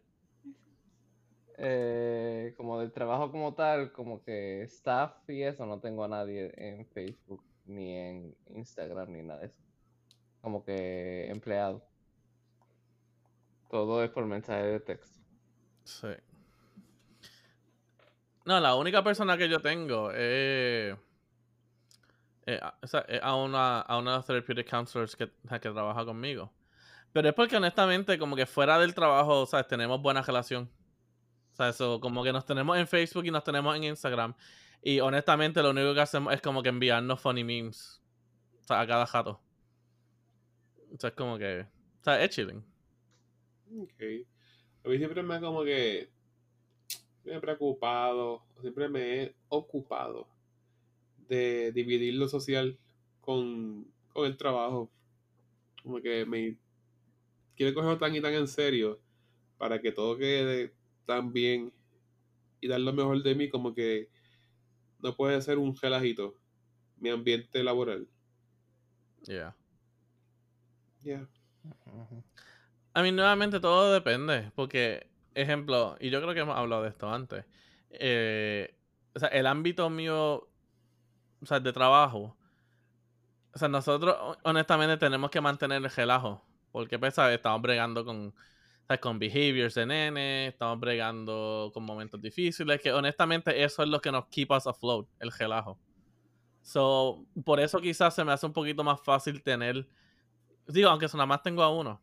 eh, 1.58 2.54
como 2.58 2.80
del 2.80 2.92
trabajo 2.92 3.32
como 3.32 3.54
tal, 3.54 3.92
como 3.94 4.22
que 4.24 4.64
staff 4.64 5.30
y 5.30 5.44
eso, 5.44 5.66
no 5.66 5.80
tengo 5.80 6.04
a 6.04 6.08
nadie 6.08 6.52
en 6.58 6.86
Facebook, 6.88 7.44
ni 7.66 7.96
en 7.96 8.36
Instagram, 8.48 9.12
ni 9.12 9.22
nada 9.22 9.42
de 9.42 9.48
eso. 9.48 9.62
Como 10.42 10.64
que 10.66 11.28
empleado. 11.30 11.89
Todo 13.70 14.04
es 14.04 14.10
por 14.10 14.26
mensaje 14.26 14.64
de 14.64 14.80
texto. 14.80 15.20
Sí. 15.84 16.08
No, 18.46 18.60
la 18.60 18.76
única 18.76 19.04
persona 19.04 19.38
que 19.38 19.48
yo 19.48 19.60
tengo 19.60 20.12
es, 20.12 20.98
es 22.46 22.60
sea, 22.84 23.02
es 23.02 23.22
a 23.22 23.36
una, 23.36 23.82
a 23.82 23.98
una 24.00 24.12
de 24.12 24.18
las 24.18 24.26
therapeutic 24.26 24.68
counselors 24.68 25.16
que, 25.16 25.28
que 25.28 25.60
trabaja 25.60 26.04
conmigo. 26.04 26.52
Pero 27.12 27.30
es 27.30 27.36
porque 27.36 27.58
honestamente, 27.58 28.18
como 28.18 28.36
que 28.36 28.46
fuera 28.46 28.80
del 28.80 28.96
trabajo, 28.96 29.46
¿sabes? 29.46 29.68
Tenemos 29.68 30.02
buena 30.02 30.22
relación. 30.24 30.70
O 31.54 31.56
sea, 31.56 31.70
eso, 31.70 32.00
como 32.00 32.24
que 32.24 32.32
nos 32.34 32.46
tenemos 32.46 32.78
en 32.78 32.88
Facebook 32.88 33.26
y 33.26 33.32
nos 33.32 33.44
tenemos 33.44 33.76
en 33.76 33.84
Instagram. 33.84 34.34
Y 34.82 35.00
honestamente, 35.00 35.62
lo 35.62 35.72
único 35.72 35.94
que 35.94 36.02
hacemos 36.02 36.34
es 36.34 36.42
como 36.42 36.64
que 36.64 36.70
enviarnos 36.70 37.20
funny 37.20 37.44
memes. 37.44 38.02
O 38.62 38.64
sea, 38.64 38.80
a 38.82 38.88
cada 38.88 39.06
jato. 39.06 39.40
O 40.92 41.00
sea, 41.00 41.10
es 41.10 41.16
como 41.16 41.38
que. 41.38 41.68
O 42.02 42.04
sea, 42.04 42.24
es 42.24 42.30
chilling. 42.30 42.64
Ok. 43.78 44.02
A 44.84 44.90
mí 44.90 44.98
siempre 44.98 45.24
me 45.24 45.36
ha 45.36 45.40
como 45.40 45.64
que 45.64 46.10
me 47.24 47.36
he 47.36 47.40
preocupado, 47.40 48.44
siempre 48.62 48.90
me 48.90 49.24
he 49.24 49.36
ocupado 49.50 50.28
de 51.28 51.72
dividir 51.72 52.16
lo 52.16 52.28
social 52.28 52.78
con, 53.22 53.86
con 54.14 54.26
el 54.26 54.38
trabajo. 54.38 54.90
Como 55.84 56.02
que 56.02 56.26
me 56.26 56.58
quiero 57.56 57.74
cogerlo 57.74 57.98
tan 57.98 58.16
y 58.16 58.22
tan 58.22 58.34
en 58.34 58.48
serio 58.48 59.00
para 59.58 59.80
que 59.80 59.92
todo 59.92 60.18
quede 60.18 60.74
tan 61.06 61.34
bien 61.34 61.72
y 62.62 62.68
dar 62.68 62.80
lo 62.80 62.94
mejor 62.94 63.22
de 63.22 63.36
mí 63.36 63.50
como 63.50 63.74
que 63.74 64.10
no 65.02 65.16
puede 65.16 65.42
ser 65.42 65.58
un 65.58 65.76
relajito 65.76 66.36
mi 66.98 67.10
ambiente 67.10 67.64
laboral. 67.64 68.08
Yeah. 69.26 69.56
Yeah. 71.04 71.28
A 73.00 73.02
mí 73.02 73.14
nuevamente 73.14 73.62
todo 73.62 73.94
depende, 73.94 74.52
porque, 74.56 75.10
ejemplo, 75.34 75.96
y 76.02 76.10
yo 76.10 76.20
creo 76.22 76.34
que 76.34 76.42
hemos 76.42 76.58
hablado 76.58 76.84
de 76.84 76.90
esto 76.90 77.10
antes, 77.10 77.46
eh, 77.92 78.76
o 79.16 79.20
sea, 79.20 79.30
el 79.30 79.48
ámbito 79.48 79.90
mío, 79.90 80.50
o 81.42 81.46
sea, 81.46 81.62
de 81.62 81.72
trabajo, 81.72 82.36
o 83.54 83.58
sea, 83.58 83.70
nosotros 83.70 84.18
ho- 84.20 84.38
honestamente 84.44 84.98
tenemos 84.98 85.32
que 85.32 85.40
mantener 85.40 85.82
el 85.82 85.90
relajo, 85.90 86.44
porque, 86.74 87.00
pues, 87.00 87.14
¿sabes? 87.16 87.38
Estamos 87.38 87.62
bregando 87.62 88.04
con, 88.04 88.36
¿sabes? 88.86 89.00
con 89.00 89.18
behaviors 89.18 89.76
de 89.76 89.86
nene, 89.86 90.48
estamos 90.48 90.78
bregando 90.82 91.72
con 91.74 91.86
momentos 91.86 92.22
difíciles, 92.22 92.82
que 92.82 92.92
honestamente 92.92 93.64
eso 93.64 93.82
es 93.82 93.88
lo 93.88 94.02
que 94.02 94.12
nos 94.12 94.26
keep 94.28 94.52
us 94.52 94.68
afloat, 94.68 95.08
el 95.22 95.32
relajo. 95.32 95.80
So, 96.64 97.26
por 97.46 97.62
eso 97.62 97.80
quizás 97.80 98.14
se 98.14 98.26
me 98.26 98.34
hace 98.34 98.46
un 98.46 98.54
poquito 98.54 98.84
más 98.84 99.02
fácil 99.02 99.42
tener, 99.42 99.88
digo, 100.68 100.90
aunque 100.90 101.08
nada 101.08 101.26
más 101.28 101.44
tengo 101.44 101.64
a 101.64 101.70
uno, 101.74 102.02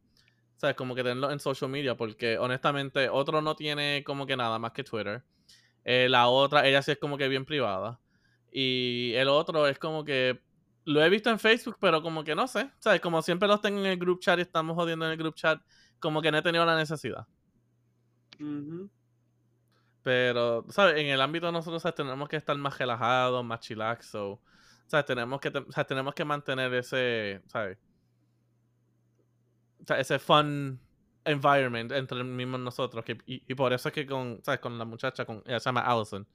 ¿sabes? 0.56 0.76
Como 0.76 0.94
que 0.94 1.02
tenerlo 1.02 1.30
en 1.30 1.40
social 1.40 1.70
media, 1.70 1.96
porque 1.96 2.38
honestamente 2.38 3.08
otro 3.08 3.40
no 3.42 3.56
tiene 3.56 4.02
como 4.04 4.26
que 4.26 4.36
nada 4.36 4.58
más 4.58 4.72
que 4.72 4.84
Twitter. 4.84 5.22
Eh, 5.84 6.08
la 6.08 6.28
otra, 6.28 6.66
ella 6.66 6.82
sí 6.82 6.92
es 6.92 6.98
como 6.98 7.16
que 7.18 7.28
bien 7.28 7.44
privada. 7.44 8.00
Y 8.50 9.12
el 9.14 9.28
otro 9.28 9.66
es 9.68 9.78
como 9.78 10.04
que 10.04 10.40
lo 10.84 11.02
he 11.04 11.08
visto 11.10 11.30
en 11.30 11.38
Facebook, 11.38 11.76
pero 11.80 12.02
como 12.02 12.24
que 12.24 12.34
no 12.34 12.46
sé, 12.48 12.70
¿sabes? 12.78 13.00
Como 13.00 13.20
siempre 13.22 13.48
los 13.48 13.60
tengo 13.60 13.80
en 13.80 13.86
el 13.86 13.98
group 13.98 14.20
chat 14.20 14.38
y 14.38 14.42
estamos 14.42 14.74
jodiendo 14.76 15.04
en 15.06 15.12
el 15.12 15.18
group 15.18 15.34
chat, 15.34 15.60
como 16.00 16.22
que 16.22 16.30
no 16.32 16.38
he 16.38 16.42
tenido 16.42 16.64
la 16.64 16.76
necesidad. 16.76 17.26
Ujú. 18.40 18.90
Pero, 20.02 20.64
¿sabes? 20.70 20.98
En 21.00 21.06
el 21.08 21.20
ámbito 21.20 21.46
de 21.46 21.52
nosotros, 21.52 21.82
¿sabes? 21.82 21.96
Tenemos 21.96 22.28
que 22.28 22.36
estar 22.36 22.56
más 22.56 22.78
relajados, 22.78 23.44
más 23.44 23.60
chillax, 23.60 24.06
so, 24.06 24.40
¿sabes? 24.86 25.04
Tenemos 25.06 25.40
que, 25.40 25.50
te- 25.50 25.58
o 25.58 25.72
sea, 25.72 25.84
tenemos 25.84 26.14
que 26.14 26.24
mantener 26.24 26.72
ese, 26.74 27.42
¿sabes? 27.46 27.78
O 29.86 29.88
sea, 29.88 30.00
ese 30.00 30.18
fun 30.18 30.80
environment 31.24 31.92
entre 31.92 32.24
mismos 32.24 32.58
nosotros. 32.58 33.04
Que, 33.04 33.16
y, 33.24 33.40
y 33.46 33.54
por 33.54 33.72
eso 33.72 33.88
es 33.88 33.94
que 33.94 34.04
con, 34.04 34.40
¿sabes? 34.42 34.58
Con 34.58 34.76
la 34.76 34.84
muchacha, 34.84 35.24
con, 35.24 35.44
ella 35.46 35.60
se 35.60 35.68
llama 35.68 35.82
Allison. 35.82 36.26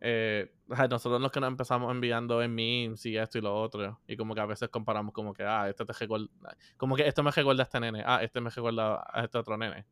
Eh, 0.00 0.50
nosotros 0.68 1.20
los 1.20 1.30
que 1.30 1.38
nos 1.38 1.48
empezamos 1.48 1.90
enviando 1.92 2.40
en 2.42 2.54
memes 2.54 3.04
y 3.04 3.18
esto 3.18 3.36
y 3.36 3.42
lo 3.42 3.54
otro. 3.54 4.00
Y 4.06 4.16
como 4.16 4.34
que 4.34 4.40
a 4.40 4.46
veces 4.46 4.70
comparamos 4.70 5.12
como 5.12 5.34
que, 5.34 5.42
ah, 5.42 5.68
este 5.68 5.84
te 5.84 5.92
recuerda, 5.92 6.28
como 6.78 6.96
que 6.96 7.06
esto 7.06 7.22
me 7.22 7.30
recuerda 7.30 7.62
a 7.62 7.64
este 7.64 7.78
nene. 7.78 8.02
Ah, 8.06 8.22
este 8.22 8.40
me 8.40 8.48
recuerda 8.48 9.04
a 9.06 9.24
este 9.24 9.36
otro 9.36 9.58
nene. 9.58 9.84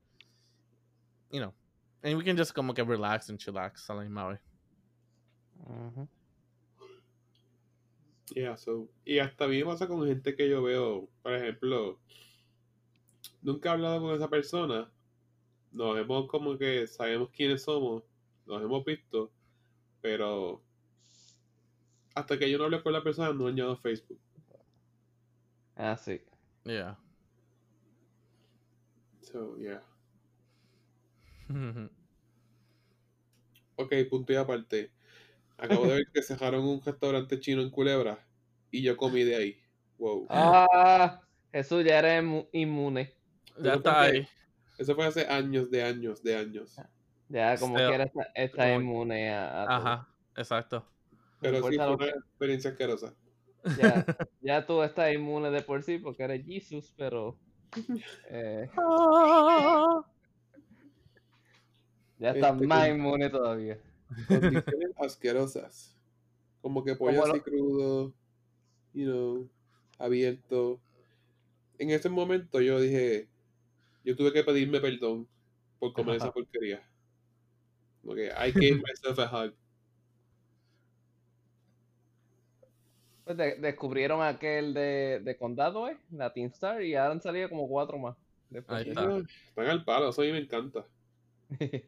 You 1.31 1.41
know. 1.41 1.55
And 2.03 2.17
we 2.17 2.25
can 2.25 2.39
just 2.39 2.55
como 2.55 2.73
que 2.73 2.83
relax 2.83 3.29
and 3.29 3.39
chillax 3.39 3.91
a 3.91 3.95
la 3.95 4.03
misma 4.03 4.29
vez. 4.29 4.41
Yeah, 8.35 8.57
so, 8.57 8.89
y 9.05 9.19
hasta 9.19 9.45
a 9.45 9.49
mí 9.49 9.59
me 9.59 9.65
pasa 9.67 9.87
con 9.87 10.07
gente 10.07 10.35
que 10.35 10.49
yo 10.49 10.63
veo, 10.63 11.09
por 11.23 11.35
ejemplo, 11.35 12.01
nunca 13.47 13.69
he 13.69 13.73
hablado 13.73 14.01
con 14.01 14.15
esa 14.15 14.29
persona, 14.29 14.91
nos 15.71 15.97
hemos 15.97 16.27
como 16.27 16.59
que 16.59 16.87
sabemos 16.89 17.31
quiénes 17.31 17.63
somos, 17.63 18.03
nos 18.45 18.61
hemos 18.61 18.85
visto, 18.85 19.33
pero 20.01 20.65
hasta 22.15 22.37
que 22.39 22.51
yo 22.51 22.59
no 22.59 22.65
hable 22.65 22.83
con 22.83 22.93
la 22.93 23.05
persona 23.05 23.33
no 23.33 23.47
añado 23.47 23.77
Facebook. 23.77 24.19
Ah, 25.77 25.97
sí. 25.97 26.21
Yeah. 26.65 26.99
So, 29.21 29.57
yeah. 29.59 29.81
Ok, 33.79 33.93
punto 34.09 34.33
y 34.33 34.37
aparte. 34.37 34.91
Acabo 35.59 35.87
de 35.87 35.95
ver 35.97 36.07
que 36.13 36.23
cerraron 36.23 36.65
un 36.65 36.81
restaurante 36.83 37.39
chino 37.39 37.61
en 37.61 37.71
Culebra 37.71 38.27
y 38.71 38.83
yo 38.83 38.97
comí 38.97 39.23
de 39.23 39.37
ahí. 39.37 39.61
Wow. 39.99 40.27
Ah, 40.31 41.21
Jesús 41.53 41.85
ya 41.85 41.99
era 41.99 42.19
inmu- 42.21 42.49
inmune. 42.53 43.16
Ya 43.63 43.71
Eso 43.71 43.77
está 43.79 43.95
fue 43.95 44.07
ahí. 44.07 44.29
Eso 44.79 44.95
fue 44.95 45.07
hace 45.07 45.27
años, 45.27 45.71
de 45.71 45.83
años, 45.83 46.23
de 46.23 46.37
años. 46.37 46.77
Ya 47.29 47.57
como 47.59 47.77
Still, 47.79 48.01
está, 48.03 48.23
está 48.35 48.63
como- 48.65 48.81
inmune 48.81 49.31
a. 49.35 49.65
Ajá, 49.65 50.09
exacto. 50.37 50.85
Pero 51.41 51.57
sí 51.69 51.77
fue 51.77 51.89
una 51.95 51.97
que- 51.97 52.11
experiencia 52.11 52.71
asquerosa. 52.71 53.15
ya, 53.79 54.05
ya 54.41 54.67
tú 54.67 54.83
estás 54.83 55.13
inmune 55.15 55.51
de 55.51 55.63
por 55.63 55.83
sí 55.83 55.99
porque 55.99 56.23
eres 56.23 56.45
Jesus, 56.47 56.93
pero 56.97 57.37
eh, 58.31 58.71
ya 62.19 62.31
estás 62.31 62.55
Este, 62.55 62.67
más 62.67 62.89
inmune 62.89 63.29
todavía. 63.31 63.79
Condiciones 64.29 64.91
asquerosas. 64.99 65.97
Como 66.63 66.85
que 66.85 66.95
pollo 66.97 67.21
Como 67.21 67.27
lo- 67.27 67.33
así 67.35 67.41
crudo, 67.43 68.13
you 68.95 69.05
know, 69.05 69.49
abierto. 69.99 70.81
En 71.79 71.91
ese 71.91 72.09
momento 72.09 72.61
yo 72.61 72.81
dije, 72.81 73.29
yo 74.07 74.15
tuve 74.17 74.33
que 74.33 74.45
pedirme 74.45 74.81
perdón 74.81 75.29
por 75.81 75.93
comer 75.93 76.17
esa 76.17 76.33
porquería. 76.33 76.89
Como 78.01 78.15
que 78.15 78.27
I 78.27 78.53
gave 78.53 78.77
myself 78.77 79.19
a 79.19 79.27
hug. 79.47 79.53
Pues 83.25 83.37
de- 83.37 83.57
descubrieron 83.57 84.23
aquel 84.23 84.73
de, 84.73 85.21
de 85.25 85.37
Condado, 85.37 85.89
¿eh? 85.89 85.99
La 86.13 86.33
Team 86.33 86.47
Star, 86.53 86.81
y 86.83 86.95
ahora 86.95 87.15
han 87.15 87.21
salido 87.21 87.49
como 87.49 87.67
cuatro 87.69 87.99
más. 87.99 88.17
después 88.49 88.79
Ahí 88.79 88.85
de 88.85 88.91
está. 88.91 89.03
eso. 89.03 89.27
Están 89.49 89.67
al 89.67 89.85
palo, 89.85 90.11
eso 90.11 90.23
a 90.23 90.25
mí 90.25 90.31
me 90.31 90.39
encanta. 90.39 90.87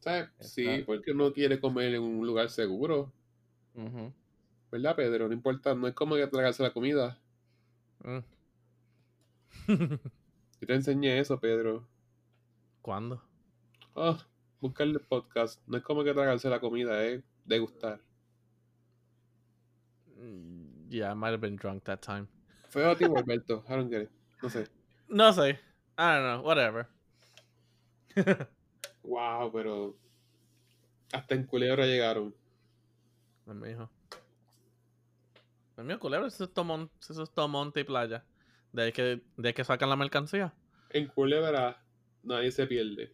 ¿Sabes? 0.00 0.30
Sí, 0.40 0.82
porque 0.84 1.12
uno 1.12 1.32
quiere 1.32 1.60
comer 1.60 1.94
en 1.94 2.02
un 2.02 2.26
lugar 2.26 2.50
seguro. 2.50 3.12
Ujú. 3.76 4.12
¿Verdad, 4.72 4.96
Pedro? 4.96 5.28
No 5.28 5.34
importa, 5.34 5.72
no 5.76 5.86
es 5.86 5.94
como 5.94 6.16
que 6.16 6.26
tragarse 6.26 6.64
la 6.64 6.72
comida. 6.72 7.16
Mm. 8.02 8.18
Yo 9.68 10.66
te 10.66 10.74
enseñé 10.74 11.18
eso, 11.18 11.38
Pedro. 11.40 11.86
¿Cuándo? 12.80 13.22
Oh, 13.94 14.18
buscarle 14.60 14.94
el 14.94 15.00
podcast. 15.00 15.60
No 15.66 15.76
es 15.76 15.82
como 15.82 16.04
que 16.04 16.12
tragarse 16.14 16.48
la 16.48 16.60
comida, 16.60 17.04
es 17.04 17.22
degustar. 17.44 18.00
Mm, 20.16 20.88
Yeah, 20.90 21.10
I 21.10 21.14
might 21.14 21.32
have 21.32 21.40
been 21.40 21.56
drunk 21.56 21.84
that 21.84 22.00
time. 22.02 22.28
Fue 22.68 22.84
a 22.84 22.94
ti 22.94 23.04
Alberto. 23.16 23.64
I 23.68 23.72
don't 23.76 23.90
get 23.90 24.02
it. 24.02 24.10
No 24.42 24.48
sé. 24.50 24.68
No 25.08 25.32
sé. 25.32 25.58
I 25.98 26.14
don't 26.14 26.22
know, 26.24 26.42
whatever. 26.42 26.88
Wow, 29.04 29.50
pero 29.52 29.96
hasta 31.12 31.34
en 31.34 31.44
Culebra 31.44 31.86
llegaron. 31.86 32.32
Es 33.46 33.54
mi 33.54 33.70
hijo. 33.70 33.90
Es 35.76 35.84
mío, 35.84 35.98
culebra, 35.98 36.28
eso 36.28 36.44
es, 36.44 36.50
eso 37.10 37.22
es 37.24 37.30
todo 37.30 37.48
monte 37.48 37.80
y 37.80 37.84
playa. 37.84 38.24
De 38.72 38.82
ahí 38.84 38.92
que, 38.92 39.22
de 39.36 39.48
ahí 39.48 39.54
que 39.54 39.64
sacan 39.64 39.90
la 39.90 39.96
mercancía. 39.96 40.52
En 40.90 41.06
Culebra 41.06 41.82
nadie 42.22 42.50
se 42.50 42.66
pierde. 42.66 43.12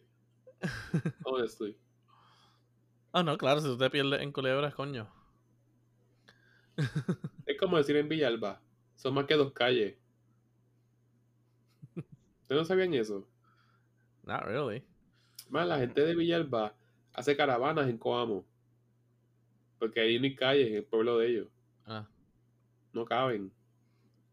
Honestly. 1.23 1.77
Ah, 3.11 3.23
no, 3.23 3.37
claro, 3.37 3.59
si 3.61 3.67
usted 3.67 3.89
pierde 3.91 4.21
en 4.21 4.31
culebra, 4.31 4.71
coño. 4.71 5.07
Es 7.45 7.57
como 7.57 7.77
decir 7.77 7.95
en 7.97 8.07
Villalba, 8.07 8.61
son 8.95 9.15
más 9.15 9.25
que 9.25 9.33
dos 9.33 9.51
calles. 9.51 9.97
¿Ustedes 12.41 12.61
no 12.61 12.65
sabían 12.65 12.93
eso? 12.93 13.27
Not 14.23 14.43
really. 14.43 14.83
Más 15.49 15.67
la 15.67 15.79
gente 15.79 16.01
de 16.05 16.15
Villalba 16.15 16.75
hace 17.13 17.35
caravanas 17.35 17.89
en 17.89 17.97
Coamo. 17.97 18.45
Porque 19.79 20.01
ahí 20.01 20.17
hay 20.17 20.35
calles 20.35 20.67
en 20.67 20.75
el 20.75 20.83
pueblo 20.83 21.17
de 21.17 21.27
ellos. 21.27 21.47
Ah. 21.85 22.07
No 22.93 23.05
caben. 23.05 23.51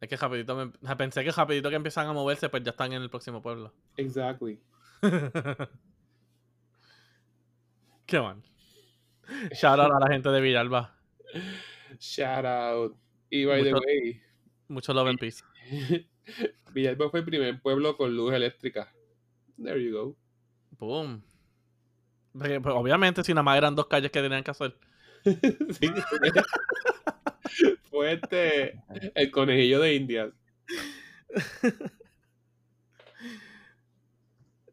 Es 0.00 0.08
que 0.08 0.16
rapidito 0.16 0.54
me... 0.56 0.96
pensé 0.96 1.24
que 1.24 1.32
rapidito 1.32 1.70
que 1.70 1.76
empiezan 1.76 2.06
a 2.06 2.12
moverse, 2.12 2.48
pues 2.48 2.62
ya 2.62 2.70
están 2.70 2.92
en 2.92 3.02
el 3.02 3.10
próximo 3.10 3.42
pueblo. 3.42 3.72
Exactly. 3.96 4.60
Qué 8.06 8.20
man. 8.20 8.42
Shout 9.52 9.80
out 9.80 9.92
a 9.92 9.98
la 9.98 10.08
gente 10.08 10.28
de 10.28 10.40
Villalba. 10.40 10.94
Shout 11.98 12.44
out. 12.44 12.96
Y 13.30 13.44
by 13.44 13.62
the 13.64 13.74
way, 13.74 14.22
Mucho 14.68 14.92
love 14.92 15.08
and 15.08 15.18
peace. 15.18 15.42
Villalba 16.72 17.10
fue 17.10 17.20
el 17.20 17.26
primer 17.26 17.60
pueblo 17.60 17.96
con 17.96 18.14
luz 18.14 18.32
eléctrica. 18.32 18.92
There 19.56 19.82
you 19.82 19.92
go. 19.92 20.16
Boom. 20.78 21.22
Porque, 22.32 22.60
pues, 22.60 22.74
obviamente, 22.74 23.24
si 23.24 23.32
nada 23.32 23.42
más 23.42 23.56
eran 23.56 23.74
dos 23.74 23.86
calles 23.86 24.10
que 24.10 24.20
tenían 24.20 24.44
que 24.44 24.50
hacer. 24.50 24.76
Sí. 25.80 25.90
Fue 27.96 28.12
este 28.12 28.82
el 29.14 29.30
conejillo 29.30 29.80
de 29.80 29.94
Indias. 29.94 30.32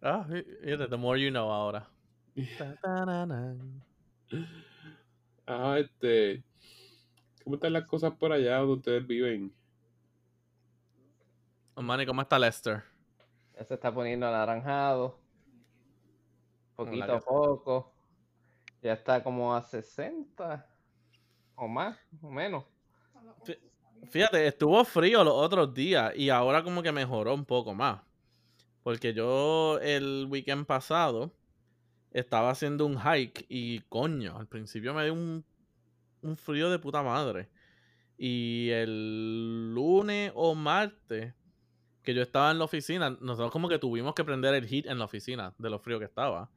Ah, 0.01 0.27
fíjate, 0.27 0.89
the 0.89 0.98
more 0.98 1.18
you 1.18 1.30
know 1.30 1.50
ahora. 1.50 1.88
Ah, 5.46 5.77
este. 5.77 6.42
¿Cómo 7.44 7.58
están 7.58 7.74
las 7.74 7.86
cosas 7.86 8.13
por 8.13 8.32
allá 8.32 8.60
donde 8.60 8.75
ustedes 8.75 9.06
viven? 9.06 9.53
Oh, 11.75 11.82
Manny, 11.82 12.06
¿cómo 12.06 12.22
está 12.22 12.39
Lester? 12.39 12.82
Ya 13.53 13.65
se 13.65 13.74
está 13.74 13.94
poniendo 13.94 14.25
anaranjado. 14.25 15.20
Poquito 16.77 17.13
a 17.13 17.20
poco. 17.20 17.94
Ya 18.82 18.94
está 18.94 19.22
como 19.22 19.53
a 19.53 19.62
60 19.62 20.65
o 21.56 21.68
más, 21.68 22.00
o 22.22 22.32
menos. 22.32 22.73
Fíjate, 24.10 24.45
estuvo 24.48 24.83
frío 24.86 25.24
los 25.24 25.33
otros 25.33 25.74
días 25.74 26.13
y 26.15 26.29
ahora 26.29 26.63
como 26.63 26.83
que 26.83 26.91
mejoró 26.91 27.33
un 27.33 27.45
poco 27.45 27.74
más. 27.74 28.01
Porque 28.83 29.13
yo 29.13 29.79
el 29.81 30.27
weekend 30.29 30.65
pasado 30.65 31.31
estaba 32.12 32.51
haciendo 32.51 32.86
un 32.86 33.00
hike 33.00 33.45
y 33.50 33.79
coño, 33.89 34.38
al 34.38 34.48
principio 34.48 34.93
me 34.93 35.05
dio 35.05 35.13
un, 35.13 35.45
un 36.22 36.38
frío 36.38 36.69
de 36.69 36.79
puta 36.79 37.01
madre. 37.01 37.50
Y 38.17 38.69
el 38.72 39.74
lunes 39.74 40.31
o 40.36 40.53
martes 40.55 41.33
que 42.03 42.13
yo 42.13 42.22
estaba 42.22 42.51
en 42.51 42.60
la 42.60 42.65
oficina, 42.65 43.10
nosotros 43.22 43.51
como 43.51 43.69
que 43.69 43.79
tuvimos 43.79 44.13
que 44.13 44.25
prender 44.25 44.53
el 44.53 44.67
heat 44.67 44.86
en 44.88 45.00
la 45.00 45.05
oficina 45.05 45.53
de 45.57 45.69
lo 45.69 45.79
frío 45.79 46.00
que 46.00 46.05
estaba. 46.05 46.51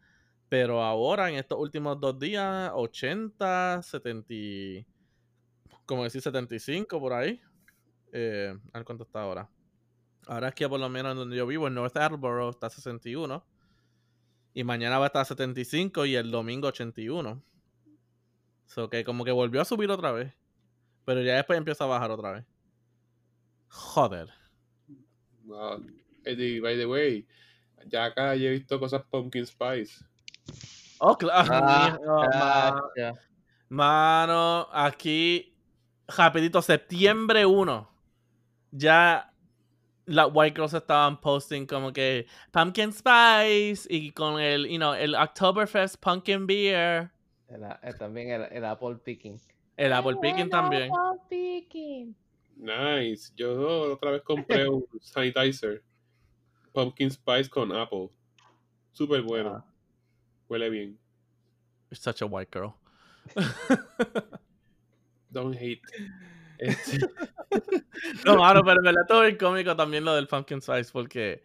Pero 0.49 0.83
ahora 0.83 1.29
en 1.31 1.37
estos 1.37 1.59
últimos 1.59 2.01
dos 2.01 2.19
días, 2.19 2.71
80, 2.75 3.81
70, 3.83 4.35
y- 4.35 4.87
como 5.87 6.05
decir 6.05 6.21
75 6.21 7.01
por 7.01 7.13
ahí. 7.13 7.41
Eh, 8.13 8.55
a 8.73 8.79
ver 8.79 8.85
cuánto 8.85 9.05
está 9.05 9.23
ahora. 9.23 9.49
Ahora 10.27 10.49
es 10.49 10.55
que 10.55 10.69
por 10.69 10.81
lo 10.81 10.89
menos 10.89 11.13
en 11.13 11.19
donde 11.19 11.37
yo 11.37 11.47
vivo, 11.47 11.69
en 11.69 11.75
North 11.75 11.97
Attleboro, 11.97 12.51
está 12.51 12.69
61. 12.69 13.45
Y 14.55 14.65
mañana 14.65 14.99
va 14.99 15.05
a 15.05 15.09
estar 15.09 15.25
75 15.25 16.07
y 16.07 16.17
el 16.17 16.31
domingo 16.31 16.69
81. 16.69 17.43
So 18.67 18.89
que 18.91 19.05
como 19.05 19.25
que 19.25 19.31
volvió 19.33 19.61
a 19.61 19.65
subir 19.65 19.91
otra 19.91 20.13
vez. 20.13 20.35
Pero 21.05 21.23
ya 21.23 21.37
después 21.37 21.57
empieza 21.57 21.85
a 21.85 21.89
bajar 21.89 22.11
otra 22.11 22.33
vez. 22.33 22.45
Joder. 23.69 24.29
Y 26.25 26.61
by 26.61 26.77
the 26.77 26.87
way, 26.87 27.27
ya 27.87 28.07
acá 28.07 28.35
yo 28.35 28.49
he 28.49 28.53
visto 28.53 28.81
cosas 28.81 29.03
pumpkin 29.11 29.47
spice. 29.47 30.05
Oh, 30.99 31.17
claro. 31.17 31.51
Ah, 31.53 31.99
mijo, 32.01 32.15
ma- 32.33 32.83
ya. 32.97 33.13
Mano, 33.69 34.69
aquí, 34.73 35.56
rapidito, 36.09 36.63
septiembre 36.63 37.47
1. 37.47 37.89
Ya 38.73 39.33
las 40.07 40.29
White 40.33 40.55
Girls 40.57 40.75
estaban 40.75 41.21
posting 41.21 41.67
como 41.67 41.93
que 41.93 42.27
Pumpkin 42.53 42.93
Spice 42.93 43.87
y 43.89 44.13
con 44.13 44.41
el, 44.41 44.67
you 44.69 44.79
know, 44.79 44.95
el 44.95 45.15
Oktoberfest 45.15 45.97
Pumpkin 46.01 46.47
Beer. 46.47 47.11
El 47.49 47.63
eh, 47.63 47.95
también 47.99 48.31
el, 48.31 48.43
el 48.53 48.65
Apple 48.65 48.97
Picking. 48.97 49.41
El 49.77 49.93
Apple 49.93 50.17
Picking 50.21 50.49
también. 50.49 50.91
Nice. 52.57 53.33
Yo 53.37 53.93
otra 53.93 54.13
vez 54.13 54.23
compré 54.23 54.69
un 54.69 54.87
sanitizer. 55.01 55.83
Pumpkin 56.73 57.11
spice 57.11 57.49
con 57.49 57.73
apple. 57.73 58.11
Súper 58.93 59.23
bueno. 59.23 59.57
Ah. 59.57 59.65
Huele 60.49 60.71
bien. 60.71 60.99
You're 61.91 62.01
such 62.01 62.23
a 62.23 62.27
white 62.27 62.51
girl. 62.51 62.75
Don't 65.31 65.55
hate. 65.55 65.83
Este, 66.59 66.99
No, 68.25 68.37
mano, 68.39 68.65
pero 68.65 68.81
me 68.81 68.91
la 68.91 69.05
todo 69.07 69.21
bien 69.21 69.37
cómico 69.37 69.77
también 69.77 70.07
lo 70.07 70.15
del 70.15 70.27
Pumpkin 70.27 70.63
Spice 70.63 70.91
porque 70.91 71.43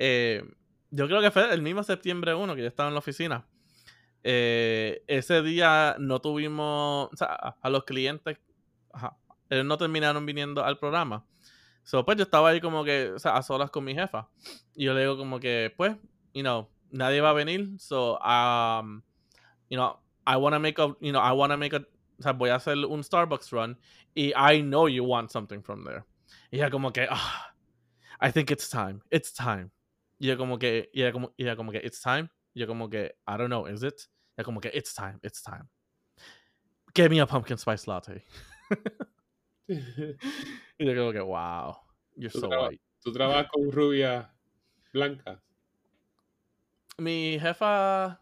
eh, 0.00 0.42
yo 0.90 1.06
creo 1.06 1.20
que 1.20 1.30
fue 1.30 1.54
el 1.54 1.62
mismo 1.62 1.84
septiembre 1.84 2.34
1 2.34 2.56
que 2.56 2.62
yo 2.62 2.66
estaba 2.66 2.88
en 2.88 2.94
la 2.94 2.98
oficina. 2.98 3.46
Eh, 4.24 5.04
ese 5.06 5.42
día 5.42 5.94
no 6.00 6.20
tuvimos, 6.20 7.08
o 7.12 7.16
sea, 7.16 7.28
a, 7.28 7.56
a 7.62 7.70
los 7.70 7.84
clientes, 7.84 8.38
ajá, 8.92 9.16
ellos 9.48 9.64
no 9.64 9.78
terminaron 9.78 10.26
viniendo 10.26 10.64
al 10.64 10.78
programa. 10.78 11.24
So, 11.84 12.04
pues 12.04 12.18
yo 12.18 12.24
estaba 12.24 12.50
ahí 12.50 12.60
como 12.60 12.84
que, 12.84 13.12
o 13.12 13.18
sea, 13.18 13.36
a 13.36 13.42
solas 13.42 13.70
con 13.70 13.84
mi 13.84 13.94
jefa. 13.94 14.28
Y 14.74 14.84
yo 14.84 14.92
le 14.94 15.00
digo 15.00 15.16
como 15.16 15.40
que, 15.40 15.72
pues, 15.74 15.96
you 16.34 16.42
know, 16.42 16.68
nadie 16.90 17.20
va 17.22 17.30
a 17.30 17.32
venir. 17.32 17.78
So, 17.78 18.18
um, 18.18 19.02
you 19.70 19.78
know, 19.78 19.98
I 20.26 20.36
want 20.36 20.54
to 20.54 20.60
make 20.60 20.78
a, 20.78 20.88
you 21.00 21.12
know, 21.12 21.20
I 21.20 21.32
want 21.32 21.50
to 21.50 21.56
make 21.56 21.74
a, 21.74 21.82
o 22.18 22.22
sea, 22.22 22.32
voy 22.32 22.50
a 22.50 22.56
hacer 22.56 22.76
un 22.76 23.02
Starbucks 23.02 23.50
run. 23.50 23.78
Y 24.14 24.32
I 24.34 24.62
know 24.62 24.88
you 24.88 25.04
want 25.04 25.30
something 25.30 25.62
from 25.62 25.84
there. 25.84 26.04
Y 26.50 26.58
ella 26.58 26.70
como 26.70 26.92
que, 26.92 27.06
ah, 27.10 27.54
I 28.20 28.30
think 28.32 28.50
it's 28.50 28.68
time, 28.68 29.00
it's 29.10 29.32
time. 29.32 29.70
Y 30.18 30.26
ella 30.28 30.36
como 30.36 30.58
que, 30.58 30.90
y 30.92 31.02
ella 31.02 31.12
como, 31.12 31.32
y 31.36 31.44
ella 31.44 31.56
como 31.56 31.72
que, 31.72 31.78
it's 31.78 32.00
time. 32.00 32.28
Y 32.54 32.60
yo 32.60 32.66
como 32.66 32.88
que, 32.88 33.14
I 33.26 33.36
don't 33.36 33.48
know, 33.48 33.66
is 33.66 33.82
it? 33.82 34.08
Y 34.36 34.40
ella 34.40 34.44
como 34.44 34.60
que, 34.60 34.70
it's 34.74 34.94
time, 34.94 35.18
it's 35.22 35.42
time. 35.42 35.68
Give 36.94 37.10
me 37.10 37.20
a 37.20 37.26
pumpkin 37.26 37.58
spice 37.58 37.86
latte. 37.86 38.24
Y 40.78 40.86
yo 40.86 40.94
como 40.94 41.12
que, 41.12 41.20
wow, 41.20 41.76
you're 42.16 42.30
so 42.30 42.48
traba- 42.48 42.68
white. 42.68 42.80
Tú 43.02 43.12
trabajas 43.12 43.48
con 43.52 43.70
rubia 43.70 44.32
blanca. 44.92 45.42
Mi 46.98 47.38
jefa 47.38 48.20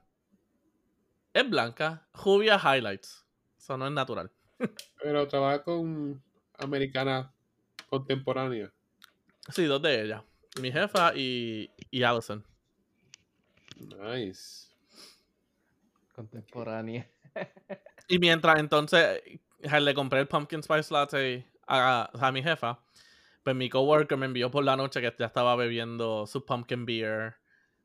es 1.33 1.49
blanca, 1.49 2.07
rubia 2.13 2.59
highlights. 2.59 3.26
Eso 3.67 3.77
no 3.77 3.89
es 3.89 3.93
natural. 3.93 4.31
Pero 5.03 5.27
trabajas 5.27 5.63
con 5.63 6.23
americana 6.57 7.33
contemporánea. 7.89 8.73
Sí, 9.49 9.65
dos 9.65 9.83
de 9.83 10.03
ellas. 10.03 10.23
Mi 10.61 10.71
jefa 10.71 11.13
y, 11.17 11.69
y 11.91 12.05
Allison. 12.05 12.47
Nice. 13.77 14.69
Contemporánea. 16.15 17.11
Y 18.07 18.21
mientras 18.21 18.61
entonces 18.61 19.21
ja, 19.69 19.81
le 19.81 19.95
compré 19.95 20.21
el 20.21 20.29
pumpkin 20.29 20.63
spice 20.63 20.95
latte 20.95 21.51
a, 21.67 22.09
a 22.13 22.31
mi 22.31 22.45
jefa, 22.45 22.79
pues 23.43 23.57
mi 23.57 23.69
coworker 23.69 24.17
me 24.17 24.27
envió 24.27 24.49
por 24.49 24.63
la 24.63 24.77
noche 24.77 25.01
que 25.01 25.13
ya 25.19 25.27
estaba 25.27 25.57
bebiendo 25.57 26.25
su 26.29 26.45
pumpkin 26.45 26.87
beer 26.87 27.35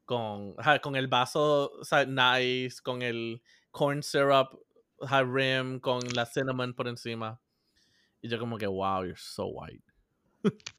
con, 0.06 0.54
con 0.84 0.96
el 0.96 1.08
vaso 1.08 1.72
o 1.72 1.84
sea, 1.84 2.06
nice, 2.06 2.84
con 2.84 3.02
el 3.02 3.41
corn 3.72 4.04
syrup 4.04 4.62
ja, 5.08 5.24
rim, 5.24 5.80
con 5.80 6.02
la 6.14 6.26
cinnamon 6.26 6.74
por 6.74 6.88
encima. 6.88 7.40
Y 8.22 8.28
yo 8.30 8.38
como 8.40 8.58
que, 8.58 8.68
wow, 8.68 9.04
you're 9.04 9.16
so 9.18 9.48
white. 9.48 9.84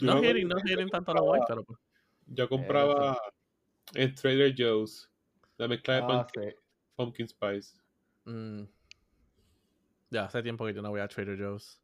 No 0.00 0.18
hating, 0.18 0.48
no 0.48 0.56
yo 0.66 0.86
tanto 0.88 1.12
a 1.12 1.14
la 1.14 1.22
white, 1.22 1.44
pero 1.48 1.64
pues. 1.64 1.78
Yo 2.26 2.48
compraba 2.48 3.16
en 3.94 4.14
Trader 4.14 4.54
Joe's 4.56 5.10
la 5.56 5.68
mezcla 5.68 5.94
de 5.94 6.00
Ah, 6.02 6.06
pumpkin, 6.06 6.42
sí. 6.50 6.56
pumpkin 6.96 7.28
spice. 7.28 7.76
mm. 8.24 8.62
Ya, 10.10 10.24
hace 10.24 10.42
tiempo 10.42 10.64
que 10.66 10.74
yo 10.74 10.82
no 10.82 10.90
voy 10.90 11.00
a 11.00 11.08
Trader 11.08 11.38
Joe's. 11.38 11.80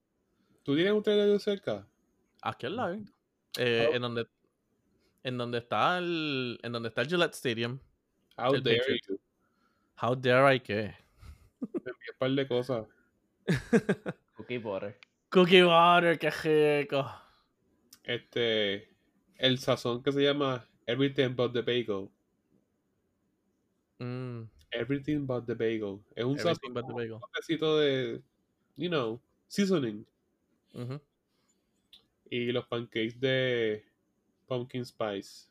¿Tú 0.63 0.75
tienes 0.75 0.93
un 0.93 1.03
Trader 1.03 1.29
Joe's 1.29 1.43
cerca? 1.43 1.87
Aquí 2.43 2.67
al 2.67 2.77
lado. 2.77 2.99
eh, 3.59 3.89
Oh. 3.91 3.95
en 3.95 4.03
donde 4.03 4.27
en 5.23 5.37
donde 5.39 5.59
está 5.59 5.99
el 5.99 6.59
en 6.63 6.73
donde 6.73 6.89
está 6.89 7.03
el 7.03 7.09
Gillette 7.09 7.35
Stadium. 7.35 7.79
How 8.41 8.55
El 8.55 8.63
dare 8.63 8.99
you. 9.07 9.21
How 9.97 10.15
dare 10.15 10.55
I 10.55 10.61
que? 10.61 10.95
Me 11.61 11.91
envié 11.93 12.11
un 12.13 12.19
par 12.19 12.31
de 12.31 12.47
cosas. 12.49 12.87
Cookie 14.37 14.59
butter. 14.59 14.97
Cookie 15.29 15.63
water, 15.63 16.19
qué 16.19 16.31
rico. 16.31 17.05
Este, 18.03 18.89
el 19.37 19.59
sazón 19.59 20.03
que 20.03 20.11
se 20.11 20.23
llama 20.23 20.67
Everything 20.87 21.37
But 21.37 21.53
the 21.53 21.61
Bagel. 21.61 22.09
Mm, 23.99 24.49
Everything 24.73 25.27
but 25.27 25.47
the 25.47 25.55
bagel. 25.55 26.01
Es 26.17 26.25
un 26.25 26.39
Everything 26.39 26.73
sazón, 26.75 27.13
un 27.13 27.21
toquecito 27.21 27.79
de, 27.79 28.23
you 28.77 28.89
know, 28.89 29.21
seasoning. 29.49 30.07
Y 32.31 32.53
los 32.53 32.67
pancakes 32.67 33.21
de 33.21 33.85
pumpkin 34.47 34.87
spice. 34.87 35.50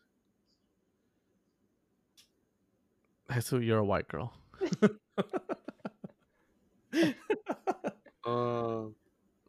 Jesús, 3.30 3.63
you're 3.63 3.80
a 3.80 3.84
white 3.84 4.08
girl. 4.10 4.34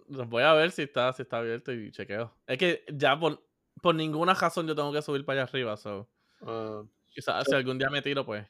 Los 0.09 0.29
voy 0.29 0.43
a 0.43 0.55
ver 0.55 0.73
si 0.73 0.83
está, 0.83 1.12
si 1.12 1.23
está 1.23 1.38
abierto 1.38 1.73
y 1.73 1.90
chequeo. 1.93 2.33
Es 2.47 2.59
que 2.59 2.85
ya 2.93 3.19
por, 3.19 3.43
por 3.81 3.95
ninguna 3.95 4.35
razón 4.35 4.66
yo 4.66 4.75
tengo 4.75 4.93
que 4.93 5.03
subir 5.03 5.25
para 5.25 5.43
allá 5.43 5.51
arriba. 5.51 5.77
So, 5.77 6.09
ah, 6.43 6.83
quizás 7.14 7.47
si 7.49 7.55
algún 7.55 7.79
día 7.79 7.90
me 7.90 8.03
tiro, 8.03 8.25
pues, 8.27 8.47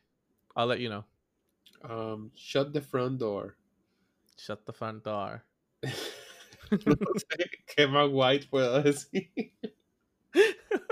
I'll 0.57 0.69
let 0.69 0.79
you 0.79 0.88
know. 0.88 1.05
um, 1.85 2.31
shut 2.35 2.73
the 2.73 2.81
front 2.81 3.19
door. 3.21 3.57
Shut 4.37 4.64
the 4.66 4.73
front 4.73 5.05
door. 5.05 5.45
no 5.83 5.90
sé 7.16 7.51
qué 7.66 7.87
más 7.88 8.09
white 8.11 8.49
puedo 8.51 8.83
decir. 8.83 9.31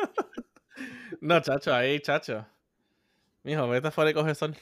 No, 1.20 1.40
chacho, 1.40 1.72
ahí, 1.74 2.00
chacho. 2.00 2.44
Mijo, 3.42 3.68
vete 3.68 3.88
afuera 3.88 4.10
y 4.10 4.14
coge 4.14 4.34
sol. 4.34 4.56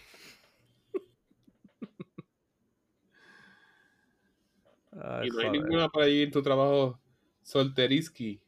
Ay, 4.93 5.29
y 5.29 5.31
no 5.31 5.39
hay 5.41 5.47
joder. 5.49 5.51
ninguna 5.53 5.89
por 5.89 6.03
ahí 6.03 6.23
en 6.23 6.31
tu 6.31 6.43
trabajo 6.43 7.01
solteriski. 7.43 8.41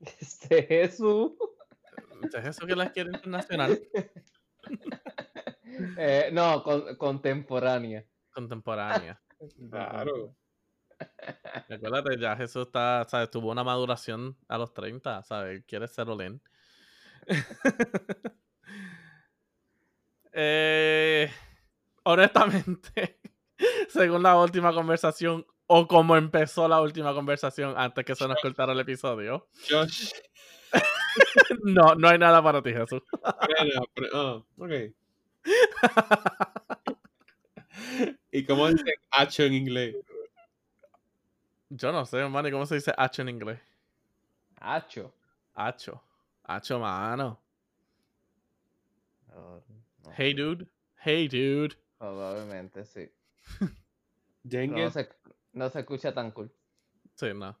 Este 0.20 0.62
Jesús. 0.62 1.32
¿Es 2.32 2.46
eso 2.46 2.66
que 2.66 2.74
la 2.76 2.90
quiere 2.92 3.10
internacional? 3.14 3.80
Eh, 5.96 6.28
no, 6.32 6.62
con- 6.62 6.94
contemporánea. 6.96 8.04
Contemporánea. 8.34 9.18
Claro. 9.70 10.36
Recuérdate, 11.68 12.18
ya 12.18 12.36
Jesús 12.36 12.66
está, 12.66 13.06
¿sabes? 13.08 13.30
Tuvo 13.30 13.50
una 13.50 13.64
maduración 13.64 14.36
a 14.48 14.58
los 14.58 14.74
30, 14.74 15.22
¿sabes? 15.22 15.64
Quiere 15.66 15.88
ser 15.88 16.08
Olén. 16.08 16.42
eh, 20.32 21.30
honestamente, 22.04 23.18
según 23.88 24.22
la 24.22 24.36
última 24.36 24.72
conversación, 24.72 25.46
o 25.66 25.86
como 25.86 26.16
empezó 26.16 26.68
la 26.68 26.80
última 26.80 27.14
conversación 27.14 27.74
antes 27.76 28.04
que 28.04 28.14
se 28.14 28.26
nos 28.28 28.40
cortara 28.40 28.72
el 28.72 28.80
episodio, 28.80 29.48
Josh. 29.68 30.10
no, 31.64 31.94
no 31.94 32.08
hay 32.08 32.18
nada 32.18 32.42
para 32.42 32.62
ti, 32.62 32.72
Jesús. 32.72 33.02
Frena, 33.10 33.80
fre- 33.94 34.10
ah, 34.12 34.42
ok. 34.58 34.94
¿Y 38.30 38.44
cómo 38.44 38.68
dice 38.68 38.92
hacho 39.10 39.44
en 39.44 39.54
inglés? 39.54 39.96
Yo 41.68 41.92
no 41.92 42.04
sé, 42.04 42.18
hermano, 42.18 42.48
¿y 42.48 42.52
cómo 42.52 42.66
se 42.66 42.76
dice 42.76 42.92
hacho 42.96 43.22
en 43.22 43.28
inglés? 43.30 43.60
Hacho. 44.60 45.12
Hacho. 45.54 46.02
Hacho, 46.44 46.78
mano. 46.78 47.40
Oh, 49.34 49.60
Hey, 50.16 50.34
dude. 50.34 50.66
Hey, 51.04 51.28
dude. 51.28 51.76
Probablemente 51.98 52.84
sí. 52.84 53.08
Pero 54.50 54.66
no, 54.72 54.90
se, 54.90 55.08
no 55.52 55.68
se 55.70 55.80
escucha 55.80 56.12
tan 56.14 56.30
cool. 56.32 56.50
Sí, 57.14 57.32
no. 57.34 57.56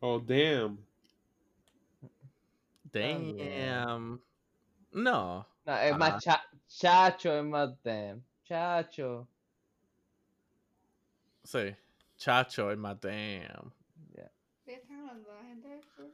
Oh, 0.00 0.18
damn. 0.20 0.78
También. 2.90 3.36
Damn. 3.38 4.20
No. 4.92 5.46
No, 5.64 5.76
es 5.78 5.92
Ah. 5.92 5.98
más 5.98 6.22
cha- 6.24 6.48
chacho, 6.68 7.32
es 7.38 7.44
más 7.44 7.70
damn. 7.82 8.22
Chacho. 8.44 9.26
Sí. 11.44 11.74
Chacho 12.16 12.70
es 12.70 12.78
más 12.78 13.00
damn. 13.00 13.72
Ya. 14.14 14.30
¿Qué 14.64 14.74
están 14.74 15.00
hablando 15.00 15.32
la 15.34 15.42
gente 15.44 15.68
de 15.68 15.82
sur? 15.82 16.10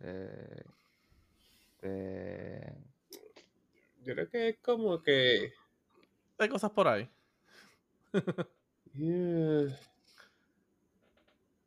De- 0.00 0.64
de- 1.82 2.74
Yo 4.04 4.14
creo 4.14 4.28
que 4.28 4.48
es 4.50 4.58
como 4.58 5.02
que. 5.02 5.52
Hay 6.38 6.48
cosas 6.48 6.70
por 6.70 6.88
ahí. 6.88 7.08
yeah. 8.94 9.78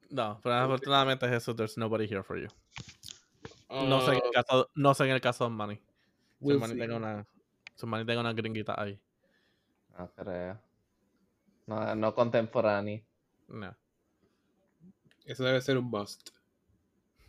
No, 0.10 0.40
pero 0.44 0.56
afortunadamente 0.56 1.28
Jesús, 1.28 1.56
there's 1.56 1.78
nobody 1.78 2.06
here 2.08 2.24
for 2.24 2.38
you. 2.40 2.48
No 3.70 4.02
sé 4.02 4.12
en 4.12 4.18
el 4.18 4.22
Ah, 4.36 4.44
caso, 4.44 4.70
no 4.76 4.94
sé 4.94 5.04
en 5.06 5.10
el 5.12 5.22
caso 5.22 5.46
de 5.46 5.50
Manny. 5.50 5.76
Su 5.76 5.82
we'll 6.42 6.60
Manny 6.60 6.74
see. 6.74 6.80
tenga 6.80 6.96
una, 6.98 7.26
su 7.76 7.88
Manny 7.88 8.06
tenga 8.06 8.22
una 8.22 8.34
gringuita 8.34 8.80
ahí. 8.80 9.00
No 9.98 10.12
creo. 10.14 10.60
No, 11.66 11.96
no 11.96 12.14
contemporáneo. 12.14 13.04
No. 13.48 13.76
Eso 15.26 15.44
debe 15.44 15.62
ser 15.62 15.78
un 15.78 15.86
must. 15.86 16.30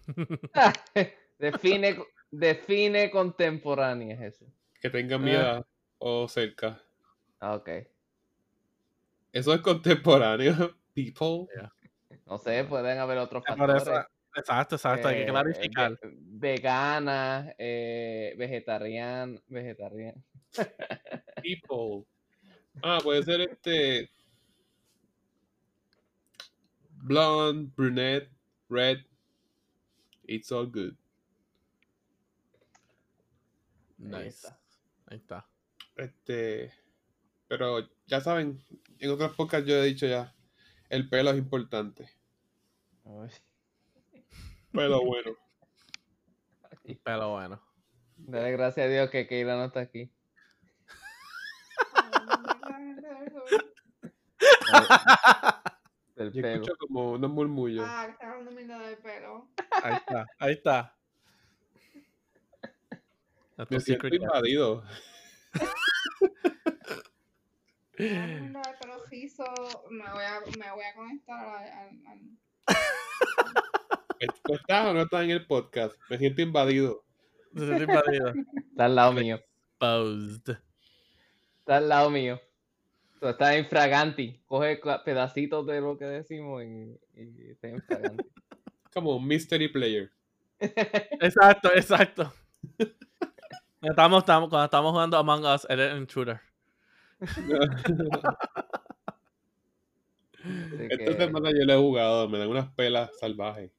define, 1.38 1.98
define 2.30 3.10
contemporánea, 3.10 4.16
Jesús. 4.16 4.48
Que 4.84 4.90
tenga 4.90 5.16
mi 5.16 5.30
Ah. 5.30 5.34
edad 5.40 5.66
o 5.98 6.28
cerca. 6.28 6.78
Ah, 7.40 7.54
Ok. 7.54 7.70
Eso 9.32 9.54
es 9.54 9.62
contemporáneo. 9.62 10.76
People. 10.94 11.46
No 12.26 12.36
sé, 12.36 12.64
pueden 12.64 12.98
haber 12.98 13.16
otros 13.16 13.42
factores. 13.46 13.82
exacto, 14.36 14.74
exacto, 14.76 15.08
hay 15.08 15.16
que 15.16 15.22
Eh, 15.22 15.26
clarificar. 15.28 15.98
ve- 16.02 16.12
vegana, 16.58 17.54
eh, 17.56 18.34
vegetarian, 18.36 19.42
vegetarian. 19.48 20.22
People. 21.42 22.06
Ah, 22.82 22.98
puede 23.02 23.22
ser 23.22 23.40
este. 23.40 24.10
Blonde, 26.90 27.72
brunette, 27.74 28.28
red. 28.68 28.98
It's 30.26 30.52
all 30.52 30.66
good. 30.66 30.94
Nice. 33.96 34.46
Está. 35.10 35.14
Ahí 35.14 35.16
está. 35.18 35.48
Este. 35.96 36.72
Pero 37.48 37.88
ya 38.06 38.20
saben, 38.20 38.62
en 38.98 39.10
otras 39.10 39.32
podcasts 39.32 39.68
yo 39.68 39.76
he 39.76 39.84
dicho 39.86 40.06
ya. 40.06 40.34
El 40.88 41.08
pelo 41.08 41.30
es 41.30 41.38
importante. 41.38 42.08
Uy. 43.04 43.30
Pelo 44.72 45.00
bueno. 45.04 45.36
Pero 47.02 47.30
bueno. 47.30 47.62
Dale 48.16 48.52
gracias 48.52 48.86
a 48.86 48.90
Dios 48.90 49.10
que 49.10 49.26
Keira 49.26 49.56
no 49.56 49.64
está 49.64 49.80
aquí. 49.80 50.10
Del 56.16 56.32
Yo 56.32 56.42
pelo. 56.42 56.54
escucho 56.54 56.76
como 56.78 57.12
unos 57.12 57.30
murmullos. 57.30 57.84
Ah, 57.88 58.04
que 58.06 58.12
están 58.12 58.30
hablando 58.30 58.50
mierda 58.52 58.78
del 58.78 58.98
pelo. 58.98 59.48
Ahí 59.82 59.94
está. 59.94 60.26
Ahí 60.38 60.52
está. 60.52 60.96
Nuestro 63.56 63.76
Me 63.76 63.80
siento 63.80 64.08
invadido. 64.08 64.84
Me 69.90 70.02
voy 70.12 70.24
a, 70.24 70.40
me 70.58 70.70
voy 70.72 70.84
a 70.84 70.94
conectar 70.94 71.38
al, 71.46 71.64
al- 71.72 72.06
al- 72.06 72.38
¿Tú 74.42 74.54
¿Estás 74.54 74.86
o 74.86 74.94
no 74.94 75.02
estás 75.02 75.22
en 75.24 75.30
el 75.30 75.46
podcast? 75.46 75.94
Me 76.08 76.18
siento 76.18 76.42
invadido. 76.42 77.04
Se 77.54 77.66
siente 77.66 77.84
invadido. 77.84 78.32
Está 78.70 78.86
al 78.86 78.94
lado 78.94 79.12
mío. 79.12 79.36
Exposed. 79.36 80.56
Está 81.60 81.76
al 81.76 81.88
lado 81.88 82.10
mío. 82.10 82.40
Tú 83.20 83.28
estás 83.28 83.56
infraganti. 83.58 84.40
Coge 84.46 84.80
cua- 84.80 85.04
pedacitos 85.04 85.66
de 85.66 85.80
lo 85.80 85.96
que 85.98 86.06
decimos 86.06 86.62
y, 86.64 86.98
y 87.14 87.50
está 87.50 87.68
infraganti. 87.68 88.24
Como 88.92 89.16
un 89.16 89.26
mystery 89.26 89.68
player. 89.68 90.10
Exacto, 90.58 91.70
exacto. 91.74 92.32
Estamos, 93.84 94.20
estamos, 94.22 94.48
cuando 94.48 94.64
estamos 94.64 94.92
jugando 94.92 95.16
Among 95.18 95.44
Us, 95.44 95.66
eres 95.68 95.92
un 95.92 95.98
intruder. 96.00 96.40
Así 97.20 97.42
Esta 100.90 101.04
que- 101.04 101.16
semana 101.16 101.50
yo 101.50 101.64
lo 101.64 101.72
he 101.72 101.76
jugado, 101.78 102.28
me 102.28 102.38
dan 102.38 102.48
unas 102.48 102.70
pelas 102.72 103.10
salvajes. 103.18 103.70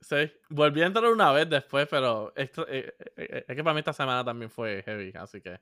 Sí, 0.00 0.30
volví 0.48 0.82
a 0.82 0.86
entrar 0.86 1.06
una 1.10 1.32
vez 1.32 1.48
después, 1.50 1.86
pero 1.90 2.32
esto- 2.36 2.66
eh, 2.68 2.94
eh, 2.98 3.12
eh, 3.16 3.44
es 3.48 3.56
que 3.56 3.64
para 3.64 3.74
mí 3.74 3.80
esta 3.80 3.92
semana 3.92 4.24
también 4.24 4.50
fue 4.50 4.82
heavy, 4.84 5.12
así 5.16 5.40
que 5.40 5.60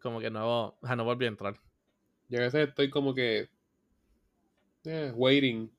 como 0.00 0.20
que 0.20 0.30
no, 0.30 0.68
o 0.68 0.78
sea, 0.86 0.96
no 0.96 1.04
volví 1.04 1.26
a 1.26 1.28
entrar. 1.28 1.54
Y 2.28 2.36
a 2.36 2.40
veces 2.40 2.68
estoy 2.68 2.88
como 2.90 3.14
que 3.14 3.48
eh, 4.84 5.12
waiting, 5.14 5.70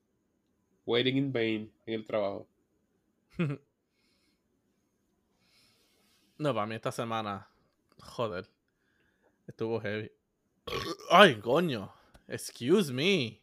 waiting 0.85 1.17
in 1.17 1.33
vain 1.33 1.71
en 1.85 1.93
el 1.93 2.05
trabajo. 2.05 2.47
No, 6.37 6.53
para 6.53 6.65
mí 6.65 6.75
esta 6.75 6.91
semana, 6.91 7.47
joder, 7.99 8.47
estuvo 9.47 9.79
heavy. 9.79 10.11
Ay, 11.09 11.39
coño, 11.39 11.93
excuse 12.27 12.91
me, 12.91 13.41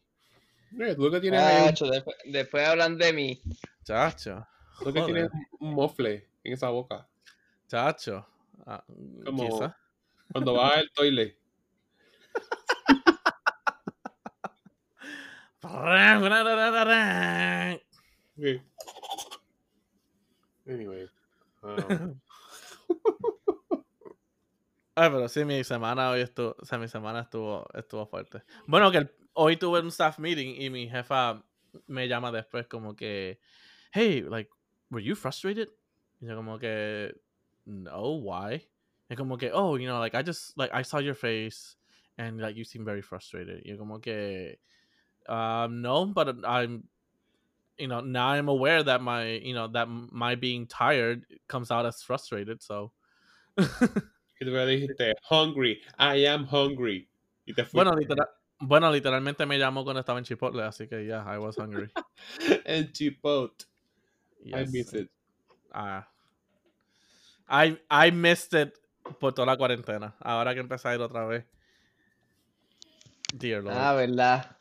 tú 0.95 1.09
que 1.09 1.19
tienes 1.19 1.39
ahí, 1.41 1.65
Chacho, 1.69 1.87
después, 1.87 2.17
después 2.25 2.67
hablan 2.67 2.97
de 2.97 3.13
mí. 3.13 3.41
chacho, 3.83 4.45
tú 4.83 4.93
que 4.93 5.01
tienes 5.01 5.29
un 5.59 5.73
mofle 5.73 6.27
en 6.43 6.53
esa 6.53 6.69
boca. 6.69 7.07
chacho. 7.67 8.25
Ah, 8.65 8.83
Como- 9.25 9.49
quizá. 9.49 9.77
Cuando 10.31 10.53
vas 10.53 10.77
al 10.77 10.91
toilet. 10.91 11.37
Sí. 18.35 18.61
Anyway. 20.67 21.07
um, 21.61 22.19
Ay, 24.95 25.09
pero 25.11 25.27
sí, 25.27 25.45
mi 25.45 25.63
semana 25.63 26.11
hoy 26.11 26.21
estuvo, 26.21 26.55
mi 26.79 26.87
semana 26.87 27.21
estuvo, 27.21 27.65
estuvo 27.73 28.05
fuerte. 28.05 28.43
Bueno, 28.67 28.91
que 28.91 29.09
hoy 29.33 29.57
tuve 29.57 29.79
un 29.79 29.87
staff 29.87 30.19
meeting 30.19 30.61
y 30.61 30.69
mi 30.69 30.87
jefa 30.87 31.43
me 31.87 32.07
llama 32.07 32.31
después 32.31 32.67
como 32.67 32.95
que, 32.95 33.39
hey, 33.93 34.21
like, 34.21 34.49
were 34.89 35.03
you 35.03 35.15
frustrated? 35.15 35.69
Y 36.21 36.27
yo 36.27 36.35
como 36.35 36.59
que, 36.59 37.13
no, 37.65 38.17
why? 38.17 38.67
Y 39.09 39.15
como 39.15 39.37
que, 39.37 39.51
oh, 39.53 39.77
you 39.77 39.87
know, 39.87 39.99
like, 39.99 40.15
I 40.15 40.23
just, 40.23 40.57
like, 40.57 40.71
I 40.73 40.83
saw 40.83 40.99
your 40.99 41.15
face 41.15 41.75
and, 42.17 42.39
like, 42.39 42.55
you 42.55 42.63
seem 42.63 42.85
very 42.85 43.01
frustrated. 43.01 43.63
Y 43.65 43.71
yo 43.71 43.77
como 43.77 43.99
que, 43.99 44.57
um, 45.27 45.81
no, 45.81 46.05
but 46.05 46.45
I'm, 46.45 46.87
you 47.77 47.87
know, 47.87 48.01
now 48.01 48.27
I'm 48.29 48.49
aware 48.49 48.83
that 48.83 49.01
my, 49.01 49.25
you 49.25 49.53
know, 49.53 49.67
that 49.69 49.87
my 49.87 50.35
being 50.35 50.67
tired 50.67 51.25
comes 51.47 51.71
out 51.71 51.85
as 51.85 52.01
frustrated, 52.01 52.61
so. 52.61 52.91
y 53.57 54.45
tú 54.45 54.51
le 54.51 54.65
dijiste, 54.65 55.13
hungry, 55.29 55.81
I 55.97 56.25
am 56.25 56.45
hungry. 56.45 57.07
Y 57.47 57.53
te 57.53 57.63
fuiste. 57.63 57.73
Bueno, 57.73 57.91
literal, 57.95 58.27
bueno, 58.59 58.91
literalmente 58.91 59.45
me 59.45 59.57
llamó 59.57 59.83
cuando 59.83 59.99
estaba 59.99 60.19
en 60.19 60.25
Chipotle, 60.25 60.63
así 60.63 60.87
que 60.87 61.05
ya, 61.05 61.23
I 61.27 61.37
was 61.37 61.57
hungry. 61.57 61.89
And 62.65 62.91
chipotle. 62.93 63.65
I 64.53 64.59
Yes. 64.59 64.71
miss 64.71 64.93
it. 64.93 65.09
Ah. 65.73 66.07
I, 67.47 67.77
I 67.89 68.11
missed 68.11 68.53
it 68.53 68.73
por 69.19 69.31
toda 69.33 69.45
la 69.45 69.57
cuarentena. 69.57 70.15
Ahora 70.19 70.53
que 70.53 70.59
empecé 70.61 70.89
a 70.89 70.95
ir 70.95 71.01
otra 71.01 71.25
vez. 71.25 71.45
Dear 73.37 73.63
Lord. 73.63 73.75
Ah, 73.75 73.93
verdad. 73.93 74.57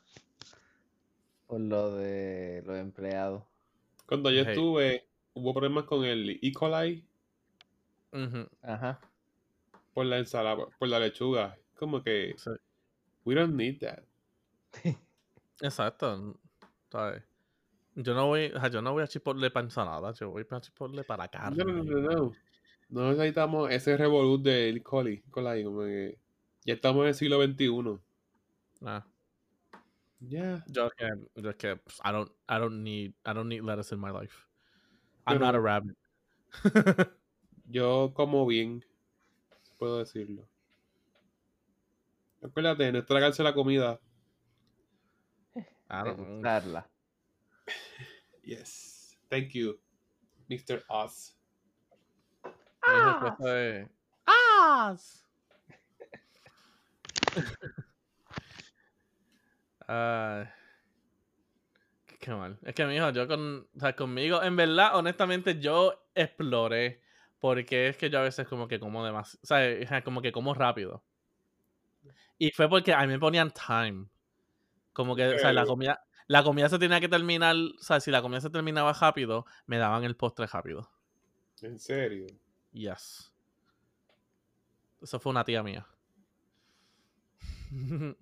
Por 1.52 1.60
lo 1.60 1.96
de 1.96 2.62
los 2.64 2.78
empleados. 2.78 3.44
Cuando 4.06 4.30
yo 4.30 4.40
Hey. 4.40 4.52
estuve, 4.54 5.06
hubo 5.34 5.52
problemas 5.52 5.84
con 5.84 6.02
el 6.02 6.30
E. 6.42 6.50
coli 6.54 7.06
Ajá. 8.62 8.98
por 9.92 10.06
la 10.06 10.16
ensalada, 10.16 10.64
por 10.78 10.88
la 10.88 10.98
lechuga. 10.98 11.58
Como 11.78 12.02
que, 12.02 12.32
sí. 12.38 12.48
we 13.26 13.34
don't 13.34 13.54
need 13.54 13.80
that. 13.80 14.02
Exacto. 15.60 16.38
¿sabes? 16.90 17.22
Yo 17.96 18.14
no 18.14 18.28
voy, 18.28 18.46
o 18.46 18.58
sea, 18.58 18.70
yo 18.70 18.80
no 18.80 18.92
voy 18.94 19.02
a 19.02 19.06
Chipotle 19.06 19.50
para 19.50 19.64
ensalada, 19.64 20.12
yo 20.14 20.30
voy 20.30 20.44
para 20.44 20.62
Chipotle 20.62 21.04
para 21.04 21.28
carne. 21.28 21.62
No, 21.62 21.70
no, 21.70 21.84
no, 21.84 22.00
no, 22.00 22.10
no. 22.12 22.32
No 22.88 23.10
necesitamos 23.10 23.70
ese 23.70 23.98
revolut 23.98 24.42
del 24.42 24.78
E. 24.78 24.82
coli, 24.82 25.20
coli, 25.30 25.64
como 25.64 25.80
que 25.80 26.16
ya 26.64 26.72
estamos 26.72 27.02
en 27.02 27.08
el 27.08 27.14
siglo 27.14 27.42
XXI. 27.44 27.98
Ah, 28.86 29.04
Que 30.28 31.76
pues, 31.76 32.00
I 32.04 32.12
don't, 32.12 32.30
I 32.48 32.58
don't 32.58 32.82
need, 32.82 33.14
I 33.24 33.32
don't 33.32 33.48
need 33.48 33.62
lettuce 33.62 33.92
in 33.92 34.00
my 34.00 34.10
life. 34.10 34.46
I'm 35.26 35.38
Pero- 35.38 35.46
not 35.46 35.54
a 35.54 35.60
rabbit. 35.60 35.96
Yo 37.70 38.12
como 38.14 38.46
bien, 38.46 38.84
puedo 39.78 39.98
decirlo. 39.98 40.46
Acuérdate, 42.42 42.92
no 42.92 43.04
tragarse 43.04 43.42
la 43.42 43.54
comida. 43.54 44.00
I 45.88 46.04
don't, 46.04 46.18
gustarla. 46.18 46.86
Yes. 48.42 49.16
Thank 49.30 49.54
you, 49.54 49.78
Mr. 50.50 50.82
Oz. 50.88 51.36
Mi 52.84 52.92
jefe 53.20 53.88
Ay, 59.92 60.46
qué 62.18 62.30
mal. 62.30 62.58
Es 62.62 62.74
que, 62.74 62.86
mijo, 62.86 63.10
yo 63.10 63.28
con, 63.28 63.68
o 63.76 63.80
sea, 63.80 63.94
conmigo, 63.94 64.42
en 64.42 64.56
verdad, 64.56 64.96
honestamente, 64.96 65.60
yo 65.60 66.06
exploré. 66.14 67.02
Porque 67.40 67.88
es 67.88 67.96
que 67.96 68.08
yo 68.08 68.20
a 68.20 68.22
veces 68.22 68.46
como 68.46 68.68
que 68.68 68.78
como 68.78 69.04
demasiado, 69.04 69.42
o 69.42 69.86
sea, 69.88 70.04
como 70.04 70.22
que 70.22 70.30
como 70.30 70.54
rápido. 70.54 71.02
Y 72.38 72.52
fue 72.52 72.68
porque 72.68 72.94
a 72.94 73.00
mí 73.00 73.08
me 73.08 73.18
ponían 73.18 73.52
time. 73.52 74.06
Como 74.92 75.16
que, 75.16 75.26
o 75.26 75.38
sea, 75.40 75.52
la 75.52 75.66
comida, 75.66 76.04
la 76.28 76.44
comida 76.44 76.68
se 76.68 76.78
tenía 76.78 77.00
que 77.00 77.08
terminar, 77.08 77.56
o 77.56 77.82
sea, 77.82 77.98
si 77.98 78.12
la 78.12 78.22
comida 78.22 78.40
se 78.40 78.50
terminaba 78.50 78.92
rápido, 78.92 79.44
me 79.66 79.78
daban 79.78 80.04
el 80.04 80.14
postre 80.14 80.46
rápido. 80.46 80.88
En 81.62 81.80
serio. 81.80 82.26
Yes. 82.72 83.32
Eso 85.02 85.18
fue 85.18 85.30
una 85.30 85.44
tía 85.44 85.64
mía. 85.64 85.84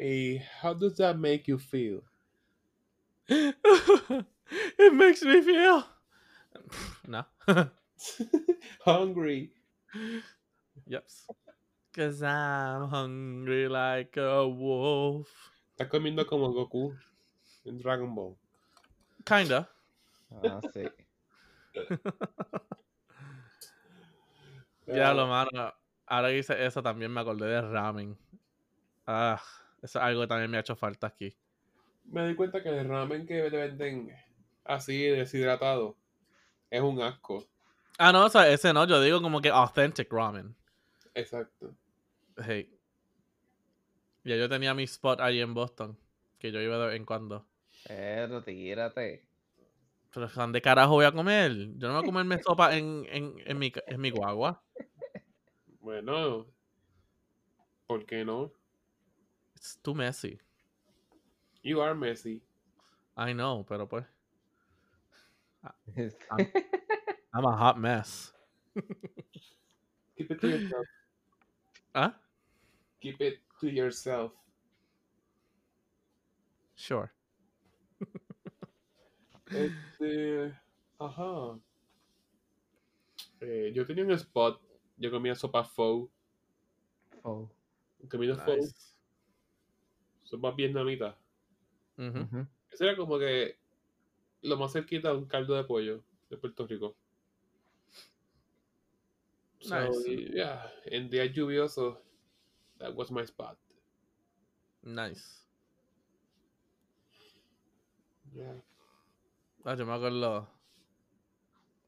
Y 0.00 0.38
how 0.62 0.72
does 0.72 0.96
that 0.96 1.18
make 1.18 1.46
you 1.46 1.58
feel? 1.58 2.02
It 3.28 4.94
makes 4.94 5.22
me 5.22 5.42
feel. 5.42 5.84
No. 7.06 7.24
Hungry. 8.84 9.52
yes. 10.86 11.26
Cause 11.92 12.22
I'm 12.22 12.88
hungry 12.88 13.68
like 13.68 14.16
a 14.16 14.46
wolf. 14.48 15.28
Estás 15.76 15.88
comiendo 15.90 16.26
como 16.26 16.52
Goku 16.52 16.94
en 17.64 17.78
Dragon 17.78 18.14
Ball. 18.14 18.36
Kinda. 19.24 19.68
Ah, 20.32 20.60
sí. 20.72 20.88
Ya 24.86 25.10
Ah, 25.10 25.14
lo 25.14 25.26
mano. 25.26 25.72
Ahora 26.06 26.28
que 26.28 26.38
hice 26.38 26.64
eso 26.66 26.82
también 26.82 27.12
me 27.12 27.20
acordé 27.20 27.46
de 27.46 27.60
ramen. 27.62 28.18
Ah, 29.06 29.40
eso 29.82 29.98
es 29.98 30.04
algo 30.04 30.22
que 30.22 30.26
también 30.26 30.50
me 30.50 30.56
ha 30.56 30.60
hecho 30.60 30.76
falta 30.76 31.06
aquí. 31.06 31.36
Me 32.04 32.26
di 32.26 32.34
cuenta 32.34 32.62
que 32.62 32.68
el 32.68 32.88
ramen 32.88 33.26
que 33.26 33.50
te 33.50 33.56
venden 33.56 34.14
así 34.64 35.02
deshidratado 35.02 35.96
es 36.70 36.80
un 36.80 37.00
asco. 37.00 37.46
Ah, 37.98 38.12
no, 38.12 38.26
o 38.26 38.28
sea, 38.28 38.48
ese 38.50 38.72
no, 38.72 38.86
yo 38.86 39.00
digo 39.00 39.20
como 39.20 39.40
que 39.40 39.50
authentic 39.50 40.12
ramen. 40.12 40.56
Exacto. 41.14 41.74
Hey. 42.36 42.76
Ya 44.24 44.36
yo 44.36 44.48
tenía 44.48 44.74
mi 44.74 44.84
spot 44.84 45.20
allí 45.20 45.40
en 45.40 45.54
Boston, 45.54 45.98
que 46.38 46.52
yo 46.52 46.60
iba 46.60 46.78
de 46.78 46.86
vez 46.86 46.96
en 46.96 47.04
cuando. 47.04 47.46
Pero 47.86 48.42
tírate. 48.42 49.26
Pero 50.12 50.28
¿dónde 50.28 50.60
carajo 50.60 50.94
voy 50.94 51.04
a 51.04 51.12
comer? 51.12 51.52
Yo 51.76 51.88
no 51.88 51.94
voy 51.94 52.02
a 52.02 52.06
comerme 52.06 52.38
sopa 52.42 52.76
en, 52.76 53.06
en, 53.10 53.34
en, 53.44 53.58
mi, 53.58 53.72
en 53.86 54.00
mi 54.00 54.10
guagua. 54.10 54.62
Bueno, 55.80 56.46
¿por 57.86 58.04
qué 58.04 58.24
no? 58.24 58.52
It's 59.60 59.76
too 59.84 59.92
messy. 59.92 60.40
You 61.62 61.82
are 61.82 61.94
messy. 61.94 62.40
I 63.14 63.34
know, 63.34 63.62
pero 63.68 63.84
pues. 63.84 64.04
I'm 67.34 67.44
a 67.44 67.52
hot 67.52 67.78
mess. 67.78 68.32
Keep 70.16 70.30
it 70.30 70.40
to 70.40 70.48
yourself. 70.48 70.86
¿Ah? 71.94 72.14
Keep 73.02 73.20
it 73.20 73.38
to 73.60 73.68
yourself. 73.68 74.32
Sure. 76.74 77.12
Este, 79.50 80.54
ajá. 80.98 81.60
Eh, 83.42 83.72
yo 83.74 83.84
tenía 83.84 84.04
un 84.04 84.12
spot. 84.12 84.58
Yo 84.96 85.10
comía 85.10 85.34
sopa 85.34 85.64
pho. 85.64 86.08
Oh. 87.22 87.50
Comía 88.08 88.36
pho. 88.36 88.56
Nice. 90.30 90.36
Sopa 90.36 90.50
vietnamita. 90.52 91.16
Ujú. 91.98 92.20
Ujú. 92.20 92.46
Eso 92.70 92.84
era 92.84 92.96
como 92.96 93.18
que 93.18 93.58
lo 94.42 94.56
más 94.56 94.72
cerquita 94.72 95.08
de 95.10 95.16
un 95.18 95.26
caldo 95.26 95.54
de 95.54 95.64
pollo 95.64 96.02
de 96.28 96.36
Puerto 96.36 96.66
Rico. 96.66 96.96
So, 99.60 99.74
Nice. 99.78 100.30
yeah, 100.32 100.72
en 100.86 101.10
días 101.10 101.32
lluviosos, 101.34 101.98
that 102.78 102.94
was 102.94 103.10
my 103.10 103.22
spot. 103.22 103.58
Nice. 104.82 105.46
Yeah. 108.32 108.62
Ah, 109.64 109.74
yo 109.74 109.84
me 109.84 109.92
acuerdo. 109.92 110.48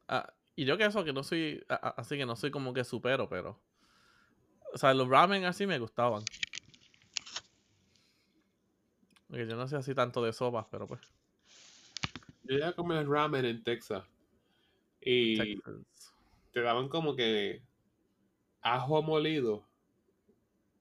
Ah, 0.07 0.31
y 0.55 0.65
yo 0.65 0.77
que 0.77 0.85
eso, 0.85 1.03
que 1.03 1.13
no 1.13 1.23
soy. 1.23 1.63
a- 1.69 1.75
a- 1.87 1.89
Así 2.01 2.15
que 2.17 2.25
no 2.25 2.35
soy 2.35 2.51
como 2.51 2.73
que 2.73 2.83
supero, 2.83 3.27
pero. 3.27 3.59
O 4.73 4.77
sea, 4.77 4.93
los 4.93 5.07
ramen 5.07 5.45
así 5.45 5.65
me 5.65 5.79
gustaban. 5.79 6.23
Porque 9.33 9.47
yo 9.47 9.55
no 9.55 9.67
sé 9.67 9.75
así 9.75 9.95
tanto 9.95 10.23
de 10.23 10.31
sopas, 10.31 10.67
pero 10.69 10.85
pues. 10.85 11.01
Yo 12.43 12.55
iba 12.55 12.67
a 12.67 12.73
comer 12.73 13.09
ramen 13.09 13.45
en 13.45 13.63
Texas. 13.63 14.03
Y 15.01 15.55
Texas. 15.55 16.13
te 16.51 16.61
daban 16.61 16.87
como 16.87 17.15
que 17.15 17.63
ajo 18.61 19.01
molido. 19.01 19.65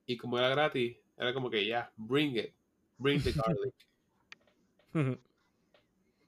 Y 0.05 0.19
como 0.19 0.39
era 0.39 0.51
gratis, 0.51 0.99
era 1.17 1.33
como 1.33 1.49
que 1.49 1.67
ya, 1.67 1.91
bring 1.97 2.37
it. 2.37 2.53
Bring 2.99 3.23
the 3.23 3.33
garlic. 3.33 3.75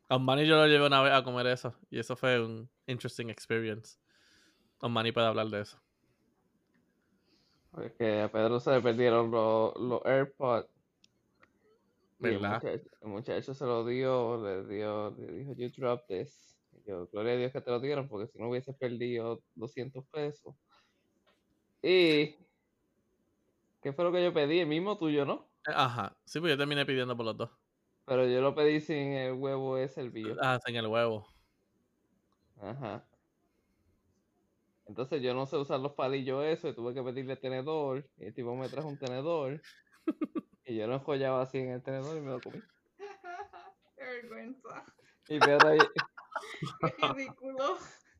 Osmani 0.08 0.46
yo 0.46 0.56
lo 0.56 0.66
llevé 0.66 0.86
una 0.86 1.02
vez 1.02 1.12
a 1.12 1.22
comer 1.24 1.46
eso. 1.48 1.74
Y 1.90 1.98
eso 1.98 2.16
fue 2.16 2.42
un 2.42 2.70
interesting 2.86 3.28
experience. 3.28 3.98
Osmani 4.80 5.12
puede 5.12 5.26
hablar 5.26 5.48
de 5.48 5.60
eso. 5.60 5.78
Porque 7.70 8.22
a 8.22 8.32
Pedro 8.32 8.60
se 8.60 8.70
le 8.70 8.80
perdieron 8.80 9.30
los, 9.30 9.76
los 9.76 10.00
AirPods. 10.06 10.73
El 12.24 12.38
¿Verdad? 12.38 12.62
muchacho, 12.62 12.90
el 13.00 13.08
muchacho 13.08 13.54
se 13.54 13.64
lo 13.64 13.84
dio, 13.84 14.42
le 14.42 14.64
dio, 14.66 15.10
le 15.18 15.32
dijo, 15.32 15.52
you 15.54 15.70
drop 15.70 16.06
this. 16.06 16.58
Y 16.72 16.88
yo, 16.88 17.06
gloria 17.08 17.32
a 17.32 17.36
Dios 17.36 17.52
que 17.52 17.60
te 17.60 17.70
lo 17.70 17.80
dieron, 17.80 18.08
porque 18.08 18.26
si 18.26 18.38
no 18.38 18.48
hubiese 18.48 18.72
perdido 18.72 19.42
200 19.54 20.06
pesos. 20.06 20.54
Y, 21.82 22.36
¿qué 23.82 23.92
fue 23.92 24.04
lo 24.04 24.12
que 24.12 24.24
yo 24.24 24.32
pedí? 24.32 24.60
El 24.60 24.68
mismo 24.68 24.96
tuyo, 24.96 25.24
¿no? 25.24 25.50
Ajá. 25.66 26.16
Sí, 26.24 26.40
pues 26.40 26.50
yo 26.50 26.58
terminé 26.58 26.84
pidiendo 26.86 27.16
por 27.16 27.26
los 27.26 27.36
dos. 27.36 27.50
Pero 28.06 28.26
yo 28.26 28.40
lo 28.40 28.54
pedí 28.54 28.80
sin 28.80 29.12
el 29.12 29.32
huevo 29.34 29.78
ese 29.78 30.02
hervido. 30.02 30.36
Ah, 30.40 30.58
en 30.66 30.76
el 30.76 30.86
huevo. 30.86 31.26
Ajá. 32.60 33.06
Entonces 34.86 35.22
yo 35.22 35.32
no 35.32 35.46
sé 35.46 35.56
usar 35.56 35.80
los 35.80 35.92
palillos 35.92 36.44
eso 36.44 36.68
y 36.68 36.74
tuve 36.74 36.92
que 36.92 37.02
pedirle 37.02 37.36
tenedor. 37.36 38.06
Y 38.18 38.26
el 38.26 38.34
tipo 38.34 38.54
me 38.54 38.68
trajo 38.68 38.88
un 38.88 38.98
tenedor. 38.98 39.62
y 40.66 40.76
yo 40.76 40.86
lo 40.86 40.94
enjollaba 40.94 41.42
así 41.42 41.58
en 41.58 41.70
el 41.70 41.82
tenedor 41.82 42.16
y 42.16 42.20
me 42.20 42.30
lo 42.30 42.40
comí. 42.40 42.60
Qué 43.96 44.04
vergüenza. 44.04 44.84
Y 45.28 45.38
Pedro 45.38 45.68
ahí, 45.68 45.78
Qué 46.98 47.08
ridículo. 47.14 47.78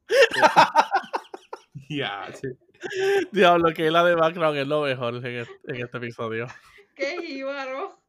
Ya, 1.90 2.32
sí. 2.32 2.48
Diablo, 3.32 3.74
que 3.74 3.90
la 3.90 4.04
de 4.04 4.14
background 4.14 4.56
es 4.56 4.66
lo 4.66 4.82
mejor 4.82 5.16
en 5.16 5.40
este, 5.40 5.52
en 5.66 5.84
este 5.84 5.98
episodio. 5.98 6.46
Qué 6.94 7.20
jíbaro. 7.20 8.00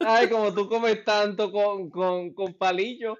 Ay, 0.00 0.28
como 0.28 0.52
tú 0.52 0.68
comes 0.68 1.04
tanto 1.04 1.52
con, 1.52 1.90
con, 1.90 2.32
con 2.32 2.54
palillos. 2.54 3.18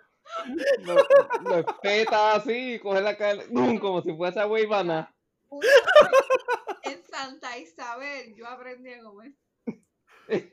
Lo, 0.84 0.96
lo 1.44 1.58
espetas 1.58 2.38
así 2.38 2.74
y 2.74 2.78
coges 2.78 3.02
la 3.02 3.16
carne 3.16 3.44
¡bum! 3.50 3.78
como 3.78 4.02
si 4.02 4.14
fuese 4.16 4.40
agua 4.40 4.60
y 4.60 4.66
banana. 4.66 5.14
Una 5.48 5.66
vez 5.66 6.67
En 6.90 7.02
Santa 7.04 7.56
Isabel 7.58 8.34
yo 8.34 8.46
aprendí 8.46 8.92
a 8.92 9.02
comer. 9.02 9.32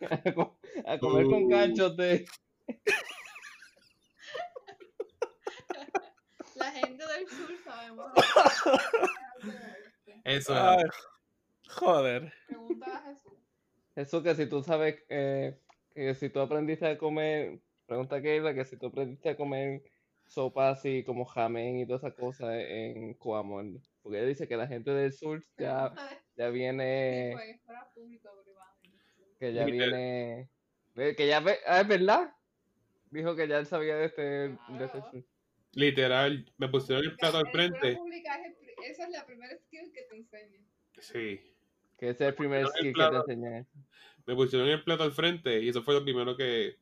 a, 0.09 0.33
co- 0.35 0.59
a 0.85 0.99
comer 0.99 1.25
con 1.25 1.49
ganchos 1.49 1.95
de. 2.03 2.25
La 6.55 6.71
gente 6.71 7.03
del 7.05 7.27
sur 7.29 7.49
sabemos. 7.63 8.11
Eso 10.23 10.53
Ay, 10.55 10.77
es. 10.85 11.71
joder. 11.73 12.33
Pregunta 12.47 12.97
a 12.97 13.01
Jesús. 13.09 13.33
Eso 13.95 14.23
que 14.23 14.35
si 14.35 14.47
tú 14.47 14.63
sabes 14.63 15.03
eh, 15.09 15.59
que 15.93 16.15
si 16.15 16.29
tú 16.29 16.39
aprendiste 16.39 16.87
a 16.87 16.97
comer, 16.97 17.59
pregunta 17.85 18.15
a 18.17 18.21
Keila 18.21 18.53
que 18.53 18.65
si 18.65 18.77
tú 18.77 18.87
aprendiste 18.87 19.29
a 19.29 19.37
comer 19.37 19.83
sopa 20.27 20.69
así 20.71 21.03
como 21.03 21.25
jamén 21.25 21.77
y 21.79 21.85
todas 21.85 22.03
esas 22.03 22.15
cosas 22.15 22.55
en 22.55 23.13
Coamón. 23.15 23.81
Porque 24.05 24.19
ella 24.19 24.27
dice 24.27 24.47
que 24.47 24.55
la 24.55 24.67
gente 24.67 24.91
del 24.91 25.11
sur 25.11 25.43
ya, 25.57 25.91
ya 26.37 26.49
viene, 26.49 27.35
que 29.39 29.51
ya 29.51 29.65
viene, 29.65 30.47
que 30.95 31.27
ya 31.27 31.39
ve, 31.39 31.57
ah, 31.65 31.81
es 31.81 31.87
verdad. 31.87 32.31
Dijo 33.09 33.35
que 33.35 33.47
ya 33.47 33.57
él 33.57 33.65
sabía 33.65 33.95
de 33.95 34.05
este, 34.05 34.21
de 34.21 34.57
este 34.85 35.01
sur. 35.01 35.23
Literal, 35.73 36.45
me 36.57 36.69
pusieron 36.69 37.03
el 37.03 37.15
plato 37.15 37.39
al 37.39 37.47
frente. 37.47 37.95
pública 37.95 38.35
es 38.35 38.45
el 38.45 38.53
pri- 38.53 38.75
esa 38.85 39.05
es 39.05 39.09
la 39.09 39.25
primera 39.25 39.57
skill 39.57 39.91
que 39.91 40.03
te 40.03 40.15
enseñan. 40.17 40.67
Sí. 40.99 41.41
Que 41.97 42.09
ese 42.09 42.25
es 42.25 42.29
el 42.29 42.35
primer 42.35 42.59
el 42.61 42.67
skill 42.67 42.93
que 42.93 43.09
te 43.09 43.15
enseñan. 43.15 43.67
Me 44.27 44.35
pusieron 44.35 44.69
el 44.69 44.83
plato 44.83 45.01
al 45.01 45.13
frente 45.13 45.63
y 45.63 45.69
eso 45.69 45.81
fue 45.81 45.95
lo 45.95 46.03
primero 46.03 46.37
que 46.37 46.77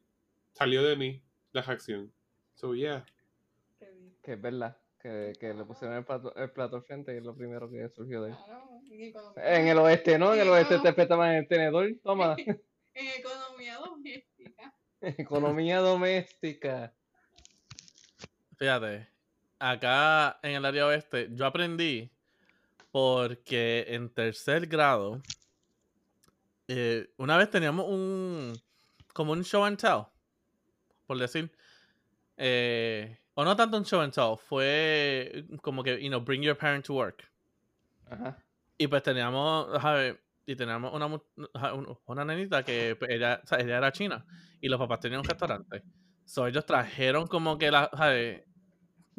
salió 0.52 0.84
de 0.84 0.98
mí, 0.98 1.24
la 1.54 1.62
reacción. 1.62 2.12
So, 2.56 2.76
yeah. 2.76 3.06
Qué 3.80 3.90
bien. 3.92 4.14
Que 4.22 4.34
es 4.34 4.42
verdad. 4.42 4.78
Que, 5.04 5.34
que 5.38 5.54
le 5.54 5.66
pusieron 5.66 5.98
el 5.98 6.06
plato, 6.06 6.34
el 6.36 6.50
plato 6.52 6.78
al 6.78 6.84
frente 6.84 7.14
y 7.14 7.18
es 7.18 7.24
lo 7.24 7.36
primero 7.36 7.70
que 7.70 7.90
surgió 7.90 8.24
de 8.24 8.30
él. 8.30 8.38
Claro, 8.46 8.82
en 9.36 9.68
el 9.68 9.78
oeste, 9.78 10.18
¿no? 10.18 10.34
En 10.34 10.40
el 10.40 10.50
oeste 10.50 10.80
te 10.80 10.94
petaban 10.94 11.36
el 11.36 11.48
tenedor. 11.48 11.92
Toma. 12.02 12.36
en 12.94 13.08
economía 13.20 13.78
doméstica. 13.78 14.74
Economía 15.02 15.80
doméstica. 15.80 16.94
Fíjate, 18.58 19.10
acá 19.60 20.40
en 20.42 20.52
el 20.52 20.66
área 20.66 20.88
oeste, 20.88 21.28
yo 21.32 21.46
aprendí 21.46 22.10
porque 22.92 23.86
en 23.90 24.10
tercer 24.10 24.68
grado, 24.68 25.22
eh, 26.68 27.10
una 27.18 27.38
vez 27.38 27.50
teníamos 27.50 27.88
un, 27.90 28.54
como 29.12 29.34
un 29.34 29.44
show 29.44 29.66
and 29.66 29.78
tell, 29.78 30.04
por 31.08 31.18
decir, 31.18 31.52
eh, 32.38 33.18
o 33.36 33.44
no 33.44 33.56
tanto 33.56 33.78
un 33.78 33.84
show 33.84 34.02
and 34.02 34.14
tell, 34.14 34.38
fue 34.38 35.46
como 35.62 35.84
que, 35.84 36.02
you 36.02 36.10
know, 36.10 36.22
bring 36.22 36.42
your 36.42 36.56
parent 36.56 36.86
to 36.86 36.94
work. 36.94 37.30
Ajá. 38.10 38.38
Y 38.78 38.88
pues 38.88 39.02
teníamos, 39.04 39.82
¿sabes? 39.82 40.18
Y 40.46 40.56
teníamos 40.56 40.94
una, 40.94 41.10
una 42.06 42.26
nenita 42.26 42.64
que 42.64 42.96
pues, 42.96 43.12
ella, 43.12 43.40
o 43.44 43.48
sea, 43.48 43.60
ella 43.60 43.78
era 43.78 43.92
china 43.92 44.26
y 44.60 44.68
los 44.68 44.80
papás 44.80 45.00
tenían 45.00 45.22
un 45.22 45.28
restaurante. 45.28 45.84
So 46.26 46.48
ellos 46.48 46.66
trajeron 46.66 47.28
como 47.28 47.58
que 47.58 47.72
la 47.72 47.90
¿sabes? 47.96 48.44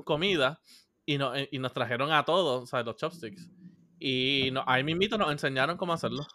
comida 0.05 0.61
y, 1.07 1.19
no, 1.19 1.33
y 1.37 1.59
nos 1.59 1.73
trajeron 1.73 2.13
a 2.13 2.25
todos, 2.25 2.69
¿sabes? 2.69 2.87
Los 2.87 2.97
chopsticks. 2.97 3.51
Y 3.99 4.51
no, 4.53 4.65
ahí 4.67 4.85
mismito 4.85 5.17
nos 5.17 5.31
enseñaron 5.31 5.77
cómo 5.77 5.93
hacerlo. 5.93 6.27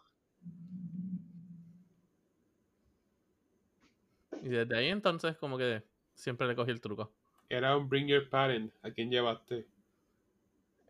Y 4.42 4.50
desde 4.50 4.78
ahí 4.78 4.88
entonces 4.88 5.38
como 5.38 5.58
que 5.58 5.84
siempre 6.14 6.48
le 6.48 6.56
cogí 6.56 6.72
el 6.72 6.82
truco. 6.82 7.12
Era 7.50 7.76
un 7.76 7.90
Bring 7.90 8.08
Your 8.08 8.30
Parent. 8.30 8.72
¿A 8.84 8.92
quién 8.92 9.10
llevaste? 9.10 9.66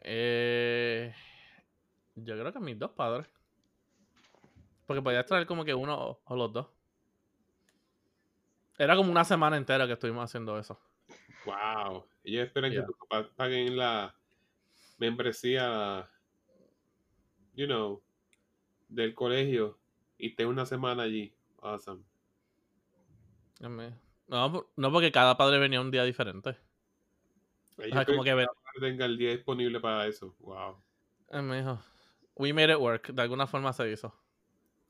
Eh, 0.03 1.13
yo 2.15 2.37
creo 2.37 2.51
que 2.53 2.59
mis 2.59 2.77
dos 2.77 2.91
padres. 2.91 3.27
Porque 4.85 5.01
podías 5.01 5.25
traer 5.25 5.45
como 5.47 5.63
que 5.63 5.73
uno 5.73 5.95
o, 5.97 6.21
o 6.25 6.35
los 6.35 6.51
dos. 6.51 6.67
Era 8.77 8.95
como 8.95 9.11
una 9.11 9.23
semana 9.25 9.57
entera 9.57 9.85
que 9.87 9.93
estuvimos 9.93 10.23
haciendo 10.23 10.57
eso. 10.57 10.79
Wow. 11.45 12.05
Ellos 12.23 12.47
esperan 12.47 12.71
Yeah. 12.71 12.81
que 12.81 12.87
tus 12.87 12.97
papás 12.97 13.27
paguen 13.35 13.77
la 13.77 14.13
membresía, 14.97 16.09
you 17.55 17.65
know, 17.67 18.01
del 18.89 19.13
colegio 19.13 19.77
y 20.17 20.27
estés 20.29 20.45
una 20.45 20.65
semana 20.65 21.03
allí. 21.03 21.33
Awesome. 21.61 22.03
Me- 23.61 23.93
No, 24.29 24.69
no 24.75 24.91
porque 24.91 25.11
cada 25.11 25.35
padre 25.35 25.57
venía 25.57 25.81
un 25.81 25.89
día 25.89 26.03
diferente. 26.03 26.55
Ellos 27.79 27.93
Ajá, 27.93 28.05
como 28.05 28.23
que 28.23 28.45
tenga 28.79 29.05
el 29.05 29.17
día 29.17 29.31
disponible 29.31 29.79
para 29.79 30.05
eso. 30.05 30.35
Wow. 30.39 30.77
Eh, 31.29 31.41
me 31.41 31.57
dijo, 31.57 31.79
we 32.35 32.53
made 32.53 32.71
it 32.71 32.79
work. 32.79 33.11
De 33.11 33.21
alguna 33.21 33.47
forma 33.47 33.73
se 33.73 33.91
hizo. 33.91 34.13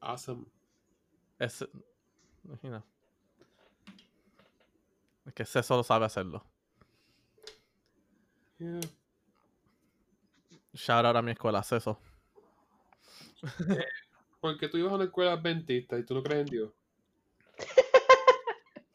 Awesome. 0.02 0.45
Es, 1.39 1.62
you 1.62 2.69
know. 2.69 2.84
Es 5.25 5.34
que 5.34 5.45
César 5.45 5.63
solo 5.63 5.84
sabe 5.84 6.06
hacerlo. 6.06 6.43
Yeah. 8.58 8.82
Shout 10.73 11.06
out 11.06 11.15
a 11.15 11.21
mi 11.21 11.32
escuela, 11.32 11.63
César. 11.63 11.97
Porque 14.41 14.67
tú 14.67 14.78
ibas 14.78 14.91
a 14.91 14.95
una 14.95 15.06
escuela 15.06 15.34
adventista 15.34 15.97
y 15.97 16.04
tú 16.04 16.13
no 16.13 16.23
crees 16.23 16.41
en 16.41 16.47
Dios. 16.47 16.78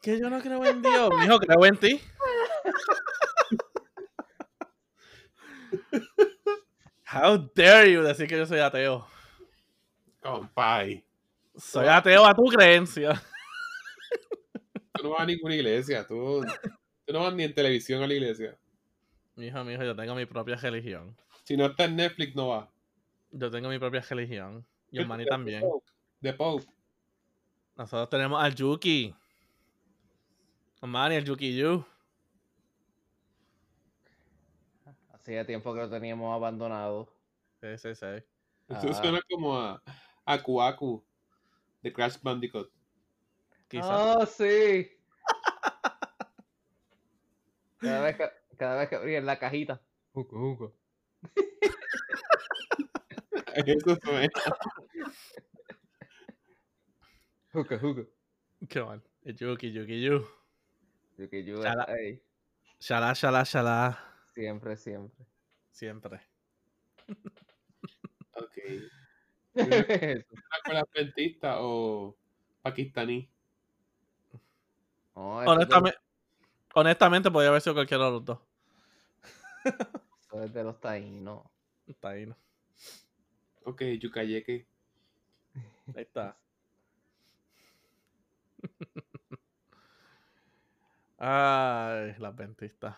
Que 0.05 0.19
yo 0.19 0.29
no 0.29 0.39
creo 0.39 0.63
en 0.63 0.83
Dios. 0.83 1.09
Mijo, 1.19 1.39
creo 1.39 1.65
en 1.65 1.77
ti. 1.77 1.99
How 7.11 7.49
dare 7.55 7.91
you 7.91 8.03
decir 8.03 8.27
que 8.27 8.37
yo 8.37 8.45
soy 8.45 8.59
ateo. 8.59 9.07
Compay. 10.21 11.03
Soy 11.55 11.87
ateo 11.87 12.23
a 12.23 12.35
tu 12.35 12.43
creencia. 12.43 13.19
Tú 14.93 15.05
no 15.05 15.09
vas 15.09 15.21
a 15.21 15.25
ninguna 15.25 15.55
iglesia. 15.55 16.05
Tú, 16.05 16.45
tú 17.03 17.11
no 17.11 17.21
vas 17.21 17.33
ni 17.33 17.45
en 17.45 17.55
televisión 17.55 18.03
a 18.03 18.07
la 18.07 18.13
iglesia. 18.13 18.55
Mijo, 19.35 19.63
mijo, 19.63 19.83
yo 19.83 19.95
tengo 19.95 20.13
mi 20.13 20.27
propia 20.27 20.55
religión. 20.57 21.17
Si 21.45 21.57
no 21.57 21.65
está 21.65 21.85
en 21.85 21.95
Netflix, 21.95 22.35
no 22.35 22.49
va. 22.49 22.69
Yo 23.31 23.49
tengo 23.49 23.69
mi 23.69 23.79
propia 23.79 24.01
religión. 24.01 24.67
Y 24.91 25.03
también. 25.25 25.63
De 26.21 26.31
Pope. 26.31 26.67
Nosotros 27.75 28.07
tenemos 28.11 28.43
al 28.43 28.53
Yuki. 28.53 29.15
Omani, 30.85 31.15
el 31.15 31.25
Yuki 31.25 31.57
Yu. 31.57 31.83
Hacía 35.13 35.43
tiempo 35.43 35.73
que 35.73 35.79
lo 35.79 35.89
teníamos 35.89 36.31
abandonado. 36.35 37.11
Sí, 37.59 37.75
sí, 37.79 37.95
sí. 37.95 38.05
Eso 38.05 38.23
Ah. 38.89 38.93
suena 38.93 39.19
como 39.27 39.57
a, 39.59 39.81
a 40.25 40.43
Kuaku 40.43 41.03
de 41.81 41.91
Crash 41.91 42.17
Bandicoot. 42.21 42.69
Quizás. 43.67 43.89
¡Oh, 43.89 44.23
sí! 44.27 44.91
Cada 47.79 48.01
vez 48.01 48.15
que, 48.17 48.29
cada 48.57 48.75
vez 48.77 48.87
que 48.89 48.95
abría 48.97 49.21
la 49.21 49.39
cajita. 49.39 49.81
Juco, 50.13 50.37
juco. 50.37 50.75
Eso 53.55 53.95
suena. 54.03 54.29
Juco, 57.51 57.79
juco. 57.79 58.05
Qué 58.69 58.83
mal. 58.83 59.01
El 59.23 59.35
Yuki, 59.35 59.71
Yuki 59.71 59.99
Yu. 61.17 61.23
Yo 61.23 61.29
que 61.29 61.43
ey, 61.99 62.21
Shalá, 62.79 63.13
shalá, 63.13 63.43
shalá. 63.43 63.97
siempre, 64.33 64.75
siempre. 64.77 65.25
Siempre. 65.71 66.21
Ok. 68.37 68.57
escuela 69.55 70.81
adventista 70.81 71.61
o 71.61 72.17
pakistaní? 72.61 73.29
No, 75.15 75.41
es 75.41 75.45
de- 75.45 75.51
Honestamente, 75.53 75.97
honestamente, 76.73 77.31
podría 77.31 77.49
haber 77.49 77.61
sido 77.61 77.75
cualquiera 77.75 78.05
de 78.05 78.11
los 78.11 78.25
dos. 78.25 78.39
eso 80.19 80.43
es 80.43 80.53
de 80.53 80.63
los 80.65 80.81
taínos. 80.81 81.43
Está 81.87 82.09
ahí, 82.09 82.25
¿no? 82.25 82.35
Ok, 83.63 83.83
yucayeque. 83.99 84.67
Ahí 85.95 86.01
está. 86.03 86.37
Ay, 91.17 92.15
las 92.19 92.35
ventistas. 92.35 92.95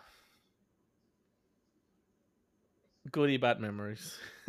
Goody 3.12 3.38
bad 3.38 3.60
memories. 3.60 4.18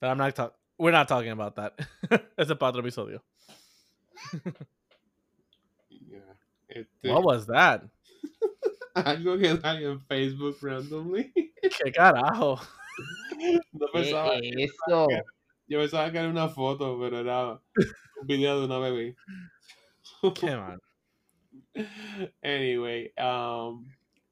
But 0.00 0.10
I'm 0.10 0.18
not 0.18 0.34
talk 0.34 0.54
we're 0.78 0.92
not 0.92 1.08
talking 1.08 1.30
about 1.30 1.56
that. 1.56 1.78
Ese 2.38 2.50
es 2.50 2.58
para 2.58 2.68
otro 2.68 2.82
episodio. 2.82 3.20
Yeah. 5.88 6.34
Este, 6.68 7.08
What 7.10 7.24
was 7.24 7.46
that? 7.46 7.82
algo 8.96 9.38
que 9.38 9.56
salió 9.60 9.92
en 9.92 10.00
Facebook 10.00 10.56
randomly. 10.62 11.32
¿Qué 11.62 11.92
carajo? 11.92 12.60
No 13.72 13.86
¿Qué 13.86 13.92
pensaba, 13.92 14.36
es 14.36 14.70
eso? 14.70 15.06
yo 15.68 15.78
pensaba 15.78 16.10
que 16.10 16.18
era 16.18 16.28
una 16.28 16.48
foto, 16.48 16.98
pero 17.00 17.20
era 17.20 17.60
un 18.20 18.26
video 18.26 18.60
de 18.60 18.66
una 18.66 18.78
bebé. 18.78 19.16
Qué 20.34 20.56
mal. 20.56 20.80
Anyway, 22.42 23.12
um, 23.18 23.86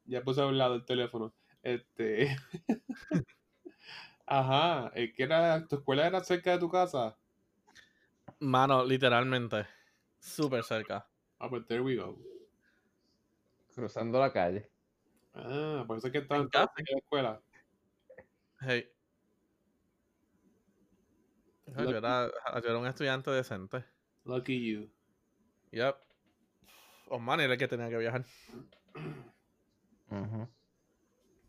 ya 0.07 0.22
puse 0.22 0.40
a 0.40 0.47
un 0.47 0.57
lado 0.57 0.76
el 0.76 0.84
teléfono. 0.84 1.34
Este. 1.62 2.36
Ajá, 4.26 4.90
es 4.95 5.12
que 5.14 5.22
era, 5.24 5.66
tu 5.66 5.76
escuela 5.76 6.07
era 6.07 6.24
cerca 6.24 6.53
de 6.53 6.59
tu 6.59 6.70
casa. 6.70 7.16
Mano, 8.40 8.84
literalmente. 8.84 9.66
Súper 10.18 10.64
cerca. 10.64 11.07
Ah, 11.38 11.49
pues 11.51 11.66
there 11.66 11.82
we 11.82 11.97
go. 11.97 12.18
Cruzando 13.74 14.18
la 14.18 14.32
calle. 14.32 14.70
Ah, 15.34 15.84
por 15.86 15.99
eso 15.99 16.07
es 16.07 16.12
que 16.12 16.20
estaban 16.20 16.45
En 16.45 16.49
casa. 16.49 16.72
en 16.76 16.84
la 16.90 16.99
escuela. 16.99 17.42
Hey. 18.61 18.90
Yo 21.66 21.90
era, 21.90 22.30
yo 22.62 22.68
era 22.68 22.78
un 22.78 22.86
estudiante 22.86 23.30
decente. 23.30 23.84
Lucky 24.24 24.72
you. 24.72 24.90
Yep. 25.72 25.97
Osman 27.09 27.40
era 27.40 27.52
el 27.55 27.59
que 27.59 27.68
tenía 27.68 27.88
que 27.88 27.96
viajar. 27.98 28.24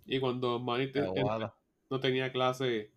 Y 0.05 0.19
cuando 0.19 0.59
Manny 0.59 0.91
te- 0.91 0.99
Aguada. 0.99 1.55
no 1.89 1.99
tenía 1.99 2.31
clase, 2.31 2.91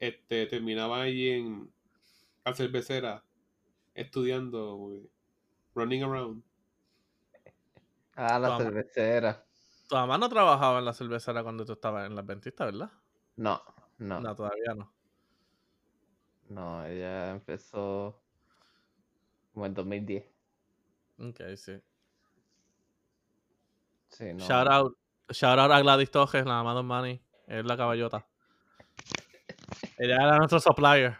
este, 0.00 0.46
terminaba 0.46 1.02
ahí 1.02 1.28
en 1.30 1.72
la 2.44 2.54
cervecera 2.54 3.24
estudiando, 3.94 5.00
running 5.74 6.02
around. 6.02 6.42
Ah, 8.16 8.38
la 8.38 8.48
Toma. 8.48 8.64
cervecera. 8.64 9.44
Tu 9.88 9.94
mamá 9.94 10.18
no 10.18 10.28
trabajaba 10.28 10.78
en 10.78 10.84
la 10.84 10.92
cervecera 10.92 11.42
cuando 11.42 11.64
tú 11.64 11.72
estabas 11.72 12.06
en 12.06 12.14
la 12.14 12.22
adventista, 12.22 12.64
¿verdad? 12.64 12.90
No, 13.36 13.60
no, 13.98 14.20
No, 14.20 14.34
todavía 14.34 14.74
no. 14.74 14.92
no, 16.48 16.84
ella 16.86 17.30
empezó 17.32 18.22
como 19.52 19.66
en 19.66 19.74
2010. 19.74 20.33
Ok, 21.18 21.40
sí. 21.56 21.80
Sí, 24.08 24.32
no. 24.32 24.44
Shout 24.44 24.68
out. 24.68 24.96
Shout 25.30 25.58
out 25.58 25.72
a 25.72 25.80
Gladys 25.80 26.10
Tojes, 26.10 26.44
la 26.44 26.62
mamá 26.62 26.74
de 26.74 26.82
Manny. 26.82 27.22
Es 27.46 27.64
la 27.64 27.76
caballota. 27.76 28.26
Ella 29.98 30.16
era 30.16 30.38
nuestro 30.38 30.60
supplier. 30.60 31.16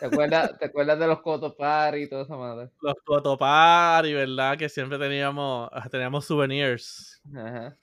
¿Te 0.00 0.06
acuerdas, 0.06 0.58
¿Te 0.58 0.66
acuerdas 0.66 0.98
de 0.98 1.06
los 1.06 1.20
Coto 1.20 1.56
Party 1.56 2.02
y 2.02 2.08
toda 2.08 2.22
esa 2.22 2.36
madre? 2.36 2.70
Los 2.80 2.94
Cotopari, 3.04 4.12
¿verdad? 4.12 4.58
Que 4.58 4.68
siempre 4.68 4.98
teníamos, 4.98 5.70
teníamos 5.90 6.24
souvenirs. 6.24 7.22
Ajá. 7.34 7.76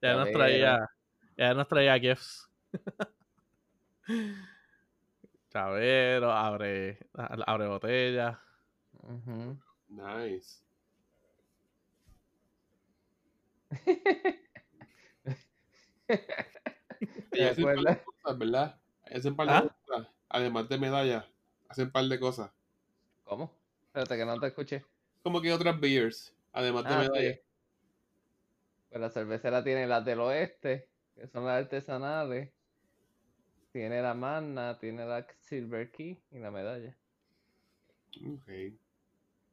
Ella 0.00 0.16
nos 0.16 0.30
traía, 0.30 0.90
ella 1.36 1.54
nos 1.54 1.68
traía 1.68 1.98
gifts. 1.98 2.48
Chavero, 5.50 6.30
abre, 6.30 6.98
abre 7.14 7.68
botella. 7.68 8.40
Nice. 9.88 10.63
Y 17.00 17.06
¿Te 17.30 17.48
hacen 17.48 17.64
par 17.64 17.76
de 17.76 18.02
cosas, 18.04 18.38
¿verdad? 18.38 18.80
Hacen 19.14 19.36
par 19.36 19.46
de 19.46 19.52
¿Ah? 19.54 19.76
cosas. 19.86 20.08
Además 20.28 20.68
de 20.68 20.78
medallas, 20.78 21.24
hacen 21.68 21.90
par 21.90 22.04
de 22.04 22.18
cosas. 22.18 22.50
¿Cómo? 23.24 23.52
Espérate 23.86 24.16
que 24.16 24.24
no 24.24 24.38
te 24.40 24.46
escuché. 24.48 24.84
Como 25.22 25.40
que 25.40 25.52
otras 25.52 25.78
beers, 25.80 26.34
además 26.52 26.84
de 26.84 26.90
Ah, 26.90 26.98
medallas. 26.98 27.34
sí. 27.36 27.40
Pues 28.90 29.00
la 29.00 29.10
cervecera 29.10 29.64
tiene 29.64 29.86
las 29.86 30.04
del 30.04 30.20
oeste, 30.20 30.88
que 31.14 31.26
son 31.28 31.44
las 31.46 31.62
artesanales. 31.62 32.50
Tiene 33.72 34.00
la 34.02 34.14
Magna, 34.14 34.78
tiene 34.78 35.04
la 35.04 35.26
Silver 35.40 35.90
Key 35.90 36.22
y 36.30 36.38
la 36.38 36.50
medalla. 36.50 36.96
Ok. 38.24 38.74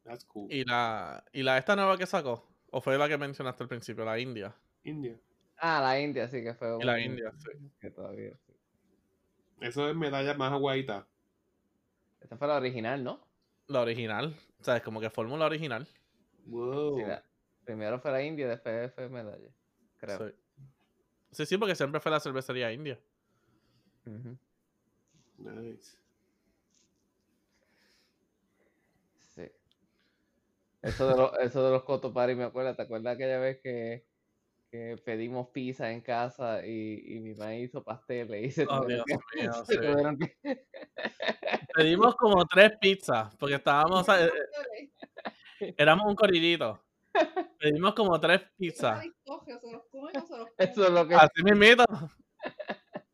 That's 0.04 0.26
cool. 0.26 0.52
Y 0.52 0.64
la, 0.64 1.24
y 1.32 1.42
la 1.44 1.58
esta 1.58 1.76
nueva 1.76 1.98
que 1.98 2.06
sacó, 2.06 2.48
o 2.72 2.82
fue 2.82 2.98
la 2.98 3.08
que 3.08 3.18
mencionaste 3.18 3.64
al 3.64 3.70
principio, 3.70 4.04
la 4.04 4.18
India. 4.20 4.54
India. 4.84 5.16
Ah, 5.58 5.80
la 5.82 6.00
India 6.00 6.28
sí 6.28 6.42
que 6.44 6.54
fue 6.56 6.76
Y 6.80 6.84
la 6.84 6.94
un- 6.94 7.00
India, 7.00 7.32
sí. 7.38 7.52
Que 7.80 7.92
todavía 7.92 8.36
sí. 8.46 8.54
Eso 9.60 9.88
es 9.88 9.96
medalla 9.96 10.34
más 10.34 10.52
aguadita. 10.52 11.08
Esta 12.20 12.36
fue 12.38 12.48
la 12.48 12.56
original, 12.58 13.04
¿no? 13.04 13.22
La 13.68 13.82
original. 13.82 14.36
O 14.60 14.64
sea, 14.64 14.78
es 14.78 14.84
como 14.84 15.00
que 15.00 15.10
fórmula 15.12 15.46
original. 15.46 15.88
Wow. 16.46 16.98
Sí, 16.98 17.04
la- 17.06 17.24
primero 17.64 18.00
fue 18.00 18.12
la 18.12 18.24
India, 18.24 18.48
después 18.48 18.92
fue 18.94 19.08
medalla. 19.10 19.50
Creo. 19.98 20.30
Sí. 20.30 20.36
sí, 21.32 21.46
sí, 21.46 21.58
porque 21.58 21.76
siempre 21.76 22.00
fue 22.00 22.12
la 22.12 22.20
cervecería 22.20 22.72
india. 22.74 23.00
Nice. 25.38 25.98
Eso 30.82 31.08
de, 31.08 31.16
los, 31.16 31.32
eso 31.40 31.64
de 31.66 31.72
los 31.72 31.84
Coto 31.84 32.12
Party 32.14 32.36
me 32.36 32.44
acuerda. 32.46 32.76
¿Te 32.76 32.82
acuerdas 32.84 33.16
aquella 33.16 33.40
vez 33.40 33.60
que, 33.62 34.06
que 34.72 34.98
pedimos 35.06 35.50
pizza 35.50 35.92
en 35.92 36.02
casa 36.02 36.66
y, 36.66 37.04
y 37.16 37.20
mi 37.20 37.34
mamá 37.36 37.56
hizo 37.56 37.84
pasteles 37.84 38.46
y 38.46 38.52
se 38.52 38.64
Oh, 38.70 38.82
tuvieron 38.82 39.06
Dios 39.06 39.20
que- 39.32 39.42
mío, 39.42 39.52
se 39.66 39.74
sí. 39.74 39.80
tuvieron 39.80 40.18
que- 40.18 40.68
Pedimos 41.74 42.16
como 42.16 42.46
tres 42.48 42.74
pizzas, 42.82 43.36
porque 43.38 43.56
estábamos, 43.56 44.06
eh, 44.10 44.32
éramos 45.78 46.08
un 46.08 46.16
corridito. 46.16 46.84
Pedimos 47.60 47.94
como 47.94 48.20
tres 48.20 48.42
pizzas. 48.58 49.06
Coge, 49.26 49.54
o 49.56 49.60
se 49.60 49.72
los 49.72 49.84
comen 49.90 50.18
o 50.18 50.26
se 50.26 50.38
los 50.38 50.48
Eso 50.58 50.86
es 50.86 50.92
lo 50.92 51.08
que... 51.08 51.16
Así 51.16 51.44
mismito. 51.44 51.84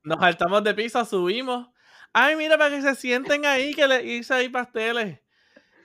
Nos 0.04 0.20
saltamos 0.20 0.64
de 0.64 0.74
pizza, 0.74 1.04
subimos. 1.04 1.68
Ay, 2.14 2.36
mira, 2.36 2.58
para 2.58 2.70
que 2.76 2.82
se 2.82 2.96
sienten 2.96 3.46
ahí, 3.46 3.74
que 3.74 3.88
le 3.88 4.04
hice 4.04 4.34
ahí 4.34 4.50
pasteles. 4.50 5.20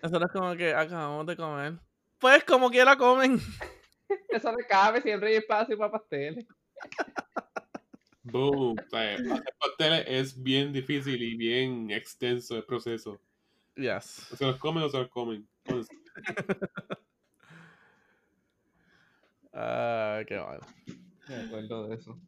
Nosotros 0.03 0.31
como 0.33 0.57
que 0.57 0.75
acabamos 0.75 1.27
de 1.27 1.37
comer. 1.37 1.79
Pues 2.19 2.45
como 2.45 2.71
quiera 2.71 2.97
comen. 2.97 3.39
Eso 4.29 4.53
le 4.53 4.67
cabe, 4.67 5.01
siempre 5.01 5.31
hay 5.31 5.37
espacio 5.37 5.79
para 5.79 5.93
pasteles. 5.93 6.47
Boom. 8.25 8.77
O 8.79 8.91
sea, 8.91 9.15
hacer 9.15 9.45
pasteles 9.59 10.05
es 10.07 10.43
bien 10.43 10.73
difícil 10.73 11.23
y 11.23 11.37
bien 11.37 11.91
extenso 11.91 12.57
el 12.57 12.65
proceso. 12.65 13.21
Yes. 13.77 14.31
O 14.33 14.37
se 14.37 14.45
los 14.45 14.59
comen 14.59 14.83
o 14.83 14.89
se 14.89 14.99
los 14.99 15.09
comen. 15.09 15.49
Ah, 19.55 20.23
qué 20.27 20.39
mal. 20.39 20.61
Me 21.29 21.37
acuerdo 21.37 21.87
de 21.87 21.97
eso. 21.97 22.19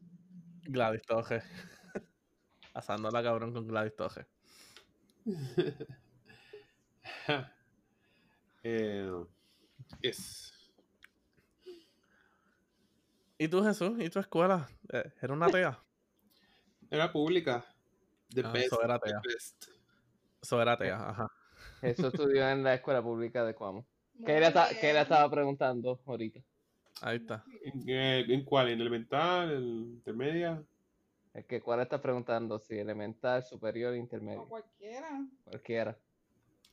Gladys 0.65 1.01
Toje. 1.01 1.41
Asándola 2.75 3.23
cabrón 3.23 3.51
con 3.51 3.67
Gladys 3.67 3.95
Toje. 3.95 4.27
Eh, 8.67 9.11
yes. 10.01 10.51
¿Y 13.37 13.47
tú, 13.47 13.63
Jesús? 13.63 13.93
¿Y 13.99 14.09
tu 14.09 14.19
escuela? 14.19 14.67
Eh, 14.91 15.11
¿Era 15.21 15.33
una 15.33 15.47
tea? 15.49 15.79
Era 16.89 17.11
pública. 17.11 17.63
The 18.33 18.41
Ah, 18.43 18.51
best. 18.51 18.65
eso 18.67 18.81
era 18.83 18.99
the 18.99 19.09
tea. 19.09 19.21
best. 19.23 19.65
Eso 20.41 20.61
era 20.61 20.77
tea, 20.77 21.09
ajá. 21.09 21.31
Eso 21.81 22.07
estudió 22.07 22.49
en 22.49 22.63
la 22.63 22.73
escuela 22.73 23.01
pública 23.03 23.43
de 23.45 23.53
Cuamo. 23.53 23.85
¿Qué 24.25 24.39
bien. 24.39 24.53
qué 24.81 24.93
le 24.93 25.01
estaba 25.01 25.29
preguntando 25.29 26.01
ahorita? 26.05 26.39
Ahí 27.01 27.17
está. 27.17 27.43
¿En, 27.63 27.83
eh, 27.89 28.25
¿En 28.29 28.45
cuál? 28.45 28.69
¿En 28.69 28.79
elemental? 28.81 29.51
¿En 29.51 29.63
intermedia? 29.95 30.63
Es 31.33 31.45
que 31.45 31.61
cuál 31.61 31.81
está 31.81 32.01
preguntando 32.01 32.57
si 32.59 32.77
elemental, 32.79 33.43
superior, 33.43 33.91
O 33.91 33.95
intermedio. 33.95 34.47
cualquiera. 34.47 35.27
Cualquiera. 35.43 35.97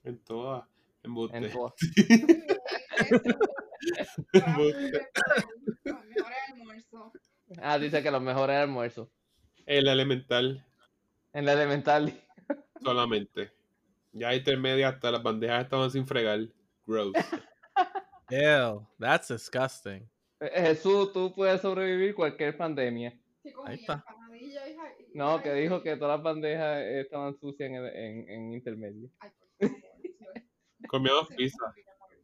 En 0.04 0.18
todas. 0.20 0.64
En 1.04 1.50
todas. 1.50 1.74
Embuste. 4.32 5.08
Los 5.84 6.04
mejores 6.04 6.38
almuerzos. 6.52 7.12
Ah, 7.60 7.78
dice 7.78 8.02
que 8.02 8.10
los 8.10 8.22
mejores 8.22 8.56
almuerzos. 8.56 9.08
El 9.66 9.88
elemental. 9.88 10.64
En 11.32 11.44
la 11.46 11.52
elemental. 11.54 12.12
solamente. 12.82 13.50
Ya 14.12 14.34
intermedia 14.34 14.88
hasta 14.88 15.10
las 15.10 15.22
bandejas 15.22 15.64
estaban 15.64 15.90
sin 15.90 16.06
fregar. 16.06 16.40
Gross. 16.86 17.12
Ew, 18.30 18.86
that's 18.98 19.28
disgusting. 19.28 20.08
Eh, 20.40 20.50
Jesús, 20.62 21.12
tú 21.12 21.32
puedes 21.34 21.60
sobrevivir 21.60 22.14
cualquier 22.14 22.56
pandemia. 22.56 23.18
Ahí 23.66 23.76
está. 23.76 24.04
No, 25.14 25.42
que 25.42 25.52
dijo 25.52 25.82
que 25.82 25.96
todas 25.96 26.16
las 26.16 26.22
bandejas 26.24 26.82
estaban 26.82 27.38
sucias 27.38 27.70
en, 27.70 27.76
en, 27.76 28.28
en 28.28 28.52
intermedio. 28.54 29.10
Ay, 29.18 29.30
por 29.30 29.48
favor, 29.50 29.91
se 30.92 30.98
ve- 30.98 31.08
Comíamos 31.08 31.28
se 31.28 31.34
ve 31.34 31.36
pizza. 31.38 31.58
como 31.58 31.72
que 31.74 31.84
ya 31.84 31.92
morí. 31.98 32.16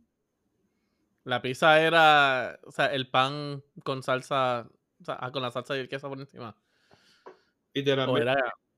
La 1.24 1.42
pizza 1.42 1.80
era, 1.80 2.60
o 2.64 2.70
sea, 2.70 2.86
el 2.86 3.08
pan 3.08 3.62
con 3.84 4.02
salsa, 4.02 4.68
o 5.00 5.04
sea, 5.04 5.16
ah, 5.20 5.30
con 5.32 5.42
la 5.42 5.50
salsa 5.50 5.76
y 5.76 5.80
el 5.80 5.88
queso 5.88 6.08
por 6.08 6.18
encima. 6.18 6.56
O 6.56 7.72
Literalmente, 7.74 8.22
era, 8.22 8.34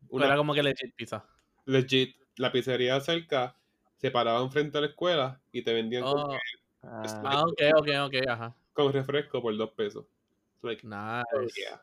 o 0.08 0.16
una 0.16 0.26
era 0.26 0.36
como 0.36 0.54
que 0.54 0.62
legit 0.62 0.94
pizza. 0.94 1.24
legit. 1.66 2.16
La 2.36 2.50
pizzería 2.52 3.00
cerca 3.00 3.56
se 3.96 4.10
paraba 4.10 4.40
enfrente 4.42 4.78
a 4.78 4.80
la 4.80 4.86
escuela 4.88 5.40
y 5.52 5.62
te 5.62 5.72
vendían 5.74 6.02
con- 6.04 6.20
Oh, 6.20 6.38
Ah, 6.82 7.02
ah, 7.24 7.42
ok, 7.42 7.60
ok, 7.76 7.88
ok, 8.06 8.14
ajá. 8.28 8.56
con, 8.72 8.90
refresco 8.92 9.42
por 9.42 9.54
dos 9.56 9.70
pesos. 9.72 10.06
Like, 10.62 10.86
Nice. 10.86 11.24
oh, 11.34 11.46
yeah. 11.54 11.82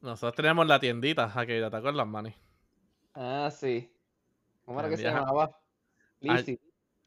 Nosotros 0.00 0.34
teníamos 0.34 0.66
la 0.66 0.80
tiendita, 0.80 1.30
aquella, 1.38 1.70
¿te 1.70 1.76
acuerdas, 1.76 2.06
Manny? 2.06 2.34
ah, 3.14 3.48
sí. 3.52 3.90
¿Cómo 4.64 4.80
era 4.80 4.88
que 4.88 4.96
se 4.96 5.04
llamaba? 5.04 5.56
Ay. 6.28 6.36
Lizzy. 6.38 6.60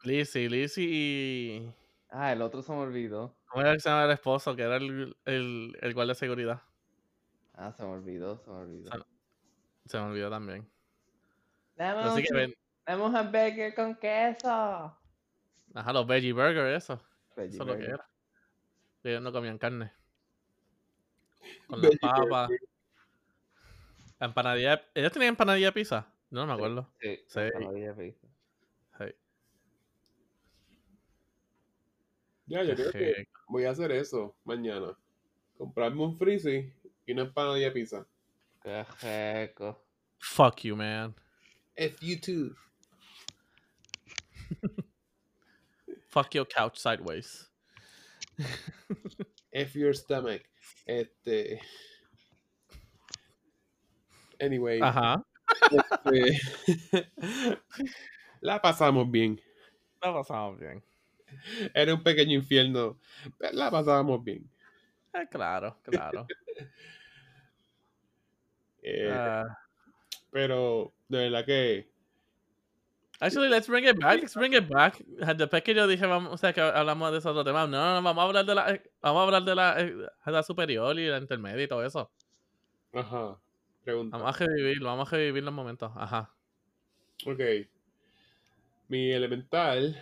Lizzy, 0.03 0.49
Lizzy 0.49 0.83
y... 0.89 1.73
Ah, 2.09 2.31
el 2.31 2.41
otro 2.41 2.61
se 2.61 2.71
me 2.71 2.77
olvidó. 2.79 3.35
¿Cómo 3.47 3.61
era 3.63 3.73
que 3.73 3.79
se 3.79 3.89
llama 3.89 4.05
el 4.05 4.11
esposo? 4.11 4.55
Que 4.55 4.61
era 4.63 4.77
el, 4.77 5.17
el, 5.25 5.77
el 5.81 5.93
guardia 5.93 6.13
de 6.13 6.19
seguridad. 6.19 6.61
Ah, 7.53 7.73
se 7.73 7.83
me 7.83 7.89
olvidó, 7.89 8.37
se 8.37 8.49
me 8.49 8.55
olvidó. 8.57 8.89
Sa- 8.91 9.05
Se 9.85 9.97
me 9.97 10.03
olvidó 10.05 10.29
también. 10.29 10.69
Dame 11.75 12.23
que 12.23 12.31
un, 12.31 12.37
ven, 12.37 12.53
dame 12.85 13.03
un 13.03 13.15
hamburger 13.15 13.73
con 13.75 13.95
queso. 13.95 14.49
ajá, 15.73 15.93
los 15.93 16.07
veggie 16.07 16.33
burgers, 16.33 16.83
eso. 16.83 17.01
Veggie 17.35 17.55
Eso 17.55 17.63
es 17.63 17.67
lo 17.67 17.73
que 17.73 17.79
burger. 17.79 17.89
era. 17.95 18.09
Ellos 19.03 19.21
no 19.21 19.31
comían 19.31 19.57
carne. 19.57 19.91
Con 21.67 21.81
las 21.81 21.95
papas. 21.97 22.47
burger. 22.49 22.59
La 24.19 24.27
empanadilla. 24.27 24.81
¿Ellos 24.95 25.11
tenían 25.11 25.29
empanadilla 25.29 25.67
de 25.67 25.73
pizza? 25.73 26.07
No, 26.29 26.41
no 26.41 26.47
me 26.47 26.53
acuerdo. 26.53 26.91
Sí, 27.01 27.19
Sí. 27.27 27.39
empanadilla 27.39 27.93
de 27.93 28.03
pizza. 28.11 28.27
Sí. 28.97 29.05
Ya, 32.47 32.63
yo 32.63 32.75
creo 32.75 32.91
que 32.91 33.27
voy 33.47 33.65
a 33.65 33.71
hacer 33.71 33.91
eso 33.91 34.35
mañana. 34.45 34.97
Comprarme 35.57 36.01
un 36.01 36.17
frizzy 36.17 36.73
y 37.05 37.11
una 37.11 37.23
empanadilla 37.23 37.67
de 37.67 37.71
pizza. 37.71 38.07
Qué 38.63 38.85
rico. 39.47 39.83
Fuck 40.19 40.63
you, 40.63 40.75
man. 40.75 41.13
F 41.75 41.97
you 42.01 42.17
too. 42.19 42.55
Fuck 46.07 46.33
your 46.35 46.45
couch 46.45 46.77
sideways. 46.77 47.49
F 49.53 49.75
your 49.75 49.93
stomach. 49.93 50.41
Este. 50.85 51.59
Anyway. 54.39 54.79
Ajá. 54.81 55.23
este, 55.71 56.39
La 58.41 58.61
pasamos 58.61 59.09
bien. 59.11 59.41
La 60.01 60.13
pasamos 60.13 60.59
bien. 60.59 60.81
Era 61.73 61.93
un 61.93 62.03
pequeño 62.03 62.33
infierno. 62.33 62.97
La 63.53 63.69
pasábamos 63.71 64.23
bien. 64.23 64.49
Eh, 65.13 65.27
claro, 65.29 65.77
claro. 65.83 66.27
Eh, 68.83 69.11
Ah, 69.11 69.43
Pero 70.31 70.93
de 71.09 71.17
verdad 71.17 71.45
que 71.45 71.89
actually, 73.19 73.49
let's 73.49 73.67
bring 73.67 73.85
it 73.85 73.99
back. 73.99 74.21
Let's 74.21 74.35
bring 74.35 74.53
it 74.53 74.67
back. 74.69 75.03
Después 75.35 75.63
que 75.63 75.73
yo 75.73 75.87
dije, 75.87 76.05
vamos, 76.05 76.33
o 76.33 76.37
sea, 76.37 76.53
que 76.53 76.61
hablamos 76.61 77.11
de 77.11 77.17
ese 77.17 77.27
otro 77.27 77.43
tema. 77.43 77.67
No, 77.67 77.77
no, 77.77 77.95
no, 77.95 78.01
vamos 78.03 78.21
a 78.21 78.27
hablar 78.27 78.45
de 78.45 78.55
la, 78.55 78.81
vamos 79.01 79.19
a 79.19 79.23
hablar 79.23 79.43
de 79.43 79.55
la, 79.55 79.81
eh, 79.81 79.93
de 79.93 80.31
la 80.31 80.43
superior 80.43 80.97
y 80.97 81.07
la 81.07 81.17
intermedia 81.17 81.63
y 81.63 81.67
todo 81.67 81.83
eso. 81.83 82.11
Ajá. 82.93 83.37
Pregunta. 83.83 84.17
Vamos 84.17 84.39
a 84.39 84.45
revivir, 84.45 84.79
vamos 84.81 85.11
a 85.11 85.15
revivir 85.15 85.43
los 85.43 85.53
momentos. 85.53 85.91
Ajá. 85.95 86.31
Ok. 87.25 87.41
Mi 88.87 89.11
elemental 89.11 90.01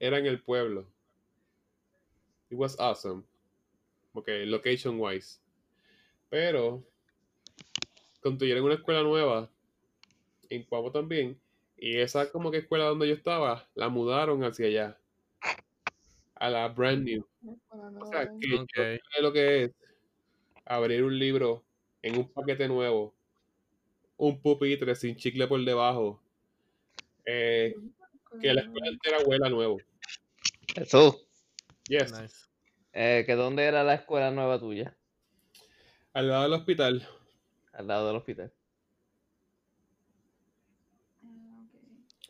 era 0.00 0.18
en 0.18 0.26
el 0.26 0.42
pueblo. 0.42 0.86
It 2.50 2.58
was 2.58 2.78
awesome. 2.80 3.24
Ok, 4.14 4.28
location 4.46 4.98
wise. 4.98 5.38
Pero 6.28 6.82
construyeron 8.20 8.64
una 8.64 8.74
escuela 8.74 9.02
nueva 9.02 9.50
en 10.48 10.64
Cuavo 10.64 10.90
también. 10.90 11.40
Y 11.76 11.96
esa 11.98 12.30
como 12.30 12.50
que 12.50 12.58
escuela 12.58 12.86
donde 12.86 13.08
yo 13.08 13.14
estaba, 13.14 13.68
la 13.74 13.88
mudaron 13.88 14.42
hacia 14.44 14.66
allá. 14.66 14.98
A 16.34 16.50
la 16.50 16.68
brand 16.68 17.04
new. 17.04 17.24
O 18.00 18.06
sea, 18.06 18.28
que 18.38 18.48
yo 18.48 18.62
Ok. 18.62 18.70
sé 18.74 19.22
lo 19.22 19.32
que 19.32 19.64
es 19.64 19.70
abrir 20.64 21.04
un 21.04 21.18
libro 21.18 21.64
en 22.02 22.16
un 22.18 22.28
paquete 22.32 22.68
nuevo, 22.68 23.14
un 24.16 24.40
pupitre 24.40 24.94
sin 24.94 25.16
chicle 25.16 25.46
por 25.46 25.64
debajo, 25.64 26.20
eh, 27.24 27.74
que 28.40 28.52
la 28.54 28.60
escuela 28.62 28.88
entera 28.88 29.18
huela 29.26 29.48
nuevo. 29.48 29.78
Jesús, 30.74 31.16
Yes, 31.88 32.12
Nice. 32.12 32.36
eh, 32.92 33.24
que 33.26 33.34
dónde 33.34 33.64
era 33.64 33.82
la 33.82 33.94
escuela 33.94 34.30
nueva 34.30 34.58
tuya? 34.60 34.96
al 36.12 36.28
lado 36.28 36.42
del 36.44 36.52
hospital. 36.54 37.08
Al 37.72 37.86
lado 37.86 38.08
del 38.08 38.16
hospital. 38.16 38.52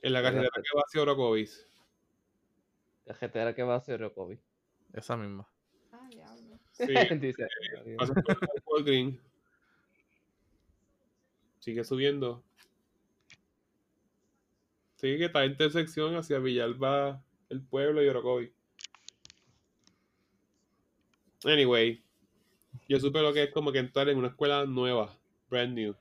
En 0.03 0.13
la 0.13 0.23
carretera 0.23 0.51
que 0.55 0.77
va 0.77 0.83
hacia 0.87 1.03
Orocovis. 1.03 1.67
Carretera 3.07 3.55
que 3.55 3.63
va 3.63 3.77
hacia 3.77 3.95
Orocovi. 3.95 4.39
Esa 4.95 5.17
misma. 5.17 5.47
Ah, 5.93 6.09
diablo. 6.11 6.59
Sí, 6.73 6.85
Dice. 7.21 7.47
pasas 7.99 8.17
por 8.65 8.89
el. 8.89 9.21
Sigue 11.61 11.85
subiendo. 11.85 12.43
Sigue 15.01 15.17
que 15.17 15.25
está 15.27 15.45
en 15.45 15.53
intersección 15.53 16.15
hacia 16.15 16.39
Villalba, 16.41 17.23
el 17.49 17.63
pueblo 17.63 18.03
y 18.05 18.09
Orocovis. 18.09 18.51
Anyway, 21.45 22.03
yo 22.87 23.01
supe 23.01 23.23
lo 23.23 23.33
que 23.33 23.45
es 23.45 23.51
como 23.51 23.73
que 23.73 23.79
entrar 23.79 24.11
en 24.11 24.19
una 24.19 24.29
escuela 24.29 24.67
nueva, 24.67 25.17
brand 25.49 25.73
new. 25.73 25.97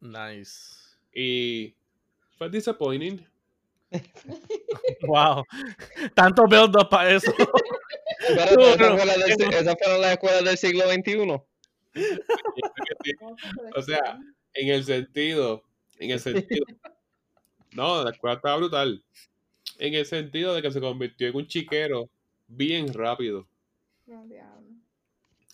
Nice. 0.00 0.96
Y 1.12 1.74
fue 2.38 2.48
disappointing. 2.50 3.24
Wow. 5.02 5.44
Tanto 6.14 6.46
build 6.46 6.76
up 6.76 6.88
para 6.90 7.10
eso. 7.14 7.32
Pero 8.28 8.54
No, 8.56 8.66
esa 8.68 8.90
no, 8.90 8.96
fue 8.96 9.06
la 9.06 9.16
del 9.16 9.32
si- 9.32 9.42
no. 9.46 9.50
esas 9.50 9.76
fueron 9.82 10.00
las 10.02 10.12
escuelas 10.12 10.44
del 10.44 10.58
siglo 10.58 10.84
XXI. 10.90 11.16
¿Cómo 13.18 13.36
se 13.38 13.54
puede 13.56 13.70
O 13.76 13.82
sea? 13.82 14.18
En 14.54 14.68
el 14.68 14.84
sentido, 14.84 15.64
en 15.98 16.10
el 16.10 16.20
sentido. 16.20 16.66
No, 17.72 18.02
la 18.04 18.10
escuela 18.10 18.36
estaba 18.36 18.56
brutal. 18.56 19.02
En 19.78 19.94
el 19.94 20.04
sentido 20.06 20.54
de 20.54 20.62
que 20.62 20.70
se 20.70 20.80
convirtió 20.80 21.28
en 21.28 21.36
un 21.36 21.46
chiquero 21.46 22.08
bien 22.48 22.92
rápido. 22.92 23.46
No, 24.06 24.24
diablo. 24.26 24.68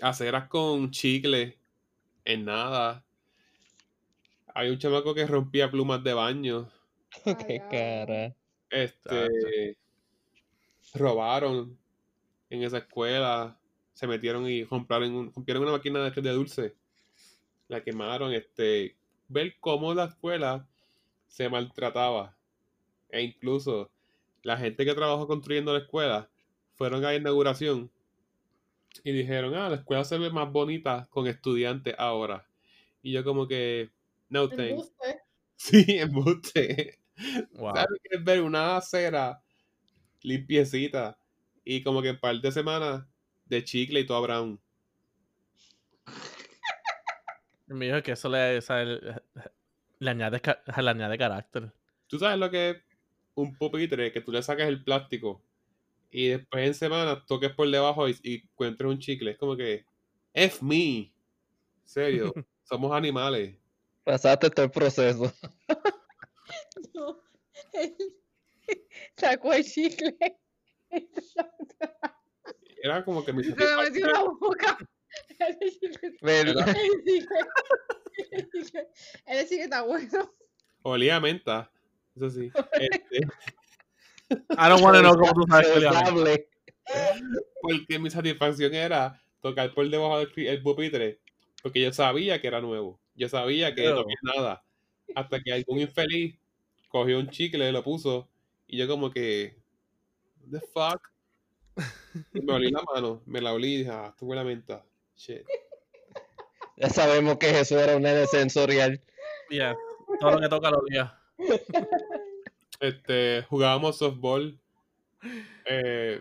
Aceras 0.00 0.48
con 0.48 0.90
chicle, 0.90 1.58
en 2.24 2.44
nada. 2.44 3.04
Hay 4.54 4.70
un 4.70 4.78
chamaco 4.78 5.14
que 5.14 5.26
rompía 5.26 5.70
plumas 5.70 6.02
de 6.02 6.14
baño. 6.14 6.70
Qué 7.46 7.62
cara. 7.70 8.34
Este. 8.70 9.76
Robaron 10.94 11.78
en 12.50 12.62
esa 12.62 12.78
escuela. 12.78 13.58
Se 13.92 14.06
metieron 14.06 14.48
y 14.48 14.64
compraron, 14.64 15.14
un- 15.14 15.32
rompieron 15.32 15.62
una 15.62 15.72
máquina 15.72 16.00
de, 16.10 16.20
de 16.22 16.30
dulce. 16.30 16.74
La 17.68 17.82
quemaron. 17.82 18.32
Este. 18.32 18.96
Ver 19.28 19.56
cómo 19.60 19.92
la 19.94 20.04
escuela 20.04 20.66
se 21.36 21.50
maltrataba. 21.50 22.34
E 23.10 23.20
incluso 23.22 23.90
la 24.42 24.56
gente 24.56 24.86
que 24.86 24.94
trabajó 24.94 25.26
construyendo 25.26 25.74
la 25.74 25.80
escuela 25.80 26.30
fueron 26.72 27.04
a 27.04 27.08
la 27.08 27.16
inauguración 27.16 27.92
y 29.04 29.12
dijeron, 29.12 29.54
ah, 29.54 29.68
la 29.68 29.76
escuela 29.76 30.02
se 30.04 30.16
ve 30.16 30.30
más 30.30 30.50
bonita 30.50 31.06
con 31.10 31.26
estudiantes 31.26 31.94
ahora. 31.98 32.48
Y 33.02 33.12
yo 33.12 33.22
como 33.22 33.46
que, 33.46 33.90
no 34.30 34.48
thanks. 34.48 34.92
Sí, 35.58 35.84
embuste. 35.98 36.98
Wow. 37.52 37.74
¿Sabes 37.74 38.00
qué 38.04 38.16
es 38.18 38.24
ver 38.24 38.42
una 38.42 38.76
acera 38.76 39.42
limpiecita 40.22 41.18
y 41.64 41.82
como 41.82 42.02
que 42.02 42.10
en 42.10 42.20
par 42.20 42.40
de 42.40 42.52
semanas 42.52 43.06
de 43.46 43.64
chicle 43.64 44.00
y 44.00 44.06
todo 44.06 44.22
brown? 44.22 44.60
Me 47.66 47.86
dijo 47.86 48.02
que 48.02 48.12
eso 48.12 48.28
le, 48.28 48.58
o 48.58 48.60
sea, 48.62 48.82
el- 48.82 49.22
le, 49.98 50.10
añade, 50.10 50.40
ca- 50.40 50.62
le 50.66 50.90
añade 50.90 51.18
carácter. 51.18 51.72
¿Tú 52.06 52.18
sabes 52.18 52.38
lo 52.38 52.50
que 52.50 52.70
es 52.70 52.76
un 53.34 53.56
pupitre 53.56 54.12
que 54.12 54.20
tú 54.20 54.32
le 54.32 54.42
sacas 54.42 54.68
el 54.68 54.82
plástico 54.84 55.42
y 56.10 56.28
después 56.28 56.66
en 56.66 56.74
semanas 56.74 57.26
toques 57.26 57.52
por 57.52 57.68
debajo 57.70 58.08
y, 58.08 58.16
y 58.22 58.34
encuentres 58.42 58.90
un 58.90 58.98
chicle? 58.98 59.32
Es 59.32 59.38
como 59.38 59.56
que, 59.56 59.84
F 60.32 60.64
me. 60.64 61.12
Serio, 61.84 62.32
somos 62.64 62.92
animales. 62.92 63.56
Pasaste 64.04 64.50
todo 64.50 64.66
el 64.66 64.70
proceso. 64.72 65.32
No, 66.94 67.20
él 67.72 67.94
sacó 69.16 69.52
el 69.52 69.64
chicle. 69.64 70.16
Era 72.82 73.04
como 73.04 73.24
que 73.24 73.32
mi 73.32 73.42
Se 73.44 73.50
lo 73.50 73.82
metió 73.82 74.06
la 74.06 74.22
boca. 74.22 74.78
El 75.38 75.58
chicle-. 75.58 76.18
Chicle- 78.16 78.88
El 79.26 79.48
chicle 79.48 79.64
está 79.64 79.82
bueno. 79.82 80.32
Olía 80.82 81.16
a 81.16 81.20
menta. 81.20 81.70
Eso 82.14 82.30
sí. 82.30 82.50
Este, 82.80 83.26
I 84.50 84.68
don't 84.68 84.82
want 84.82 84.96
to 84.96 85.02
know 85.02 85.14
cómo 85.16 85.32
tú 85.34 85.44
sabes 85.48 85.68
que. 85.68 85.80
Saludable. 85.80 86.48
porque 87.60 87.98
mi 87.98 88.10
satisfacción 88.10 88.74
era 88.74 89.20
tocar 89.40 89.72
por 89.74 89.88
debajo 89.88 90.18
del 90.18 90.46
el 90.46 90.62
pupitre. 90.62 91.20
Porque 91.62 91.80
yo 91.80 91.92
sabía 91.92 92.40
que 92.40 92.46
era 92.48 92.60
nuevo. 92.60 93.00
Yo 93.14 93.28
sabía 93.28 93.74
que 93.74 93.88
no 93.88 94.00
había 94.00 94.16
nada. 94.22 94.64
Hasta 95.14 95.40
que 95.40 95.52
algún 95.52 95.80
infeliz 95.80 96.36
cogió 96.88 97.18
un 97.18 97.30
chicle, 97.30 97.70
lo 97.72 97.82
puso. 97.82 98.28
Y 98.66 98.76
yo 98.78 98.88
como 98.88 99.10
que... 99.10 99.56
What 100.40 100.60
the 100.60 100.66
fuck? 100.66 101.08
Y 102.34 102.40
me 102.40 102.52
olí 102.54 102.70
la 102.70 102.82
mano. 102.94 103.22
Me 103.26 103.40
la 103.40 103.52
olí 103.52 103.74
y 103.74 103.78
dije, 103.78 103.90
ah, 103.90 104.08
esto 104.10 104.26
huele 104.26 104.40
a 104.40 104.44
menta. 104.44 104.84
Shit. 105.16 105.42
Ya 106.76 106.90
sabemos 106.90 107.38
que 107.38 107.46
Jesús 107.48 107.78
era 107.78 107.96
un 107.96 108.02
nene 108.02 108.26
sensorial. 108.26 109.00
Yeah, 109.48 109.74
todo 110.20 110.32
lo 110.32 110.40
que 110.40 110.48
toca 110.48 110.70
lo 110.70 110.78
olía. 110.78 111.18
Este, 112.80 113.42
jugábamos 113.48 113.96
softball. 113.96 114.58
Eh, 115.64 116.20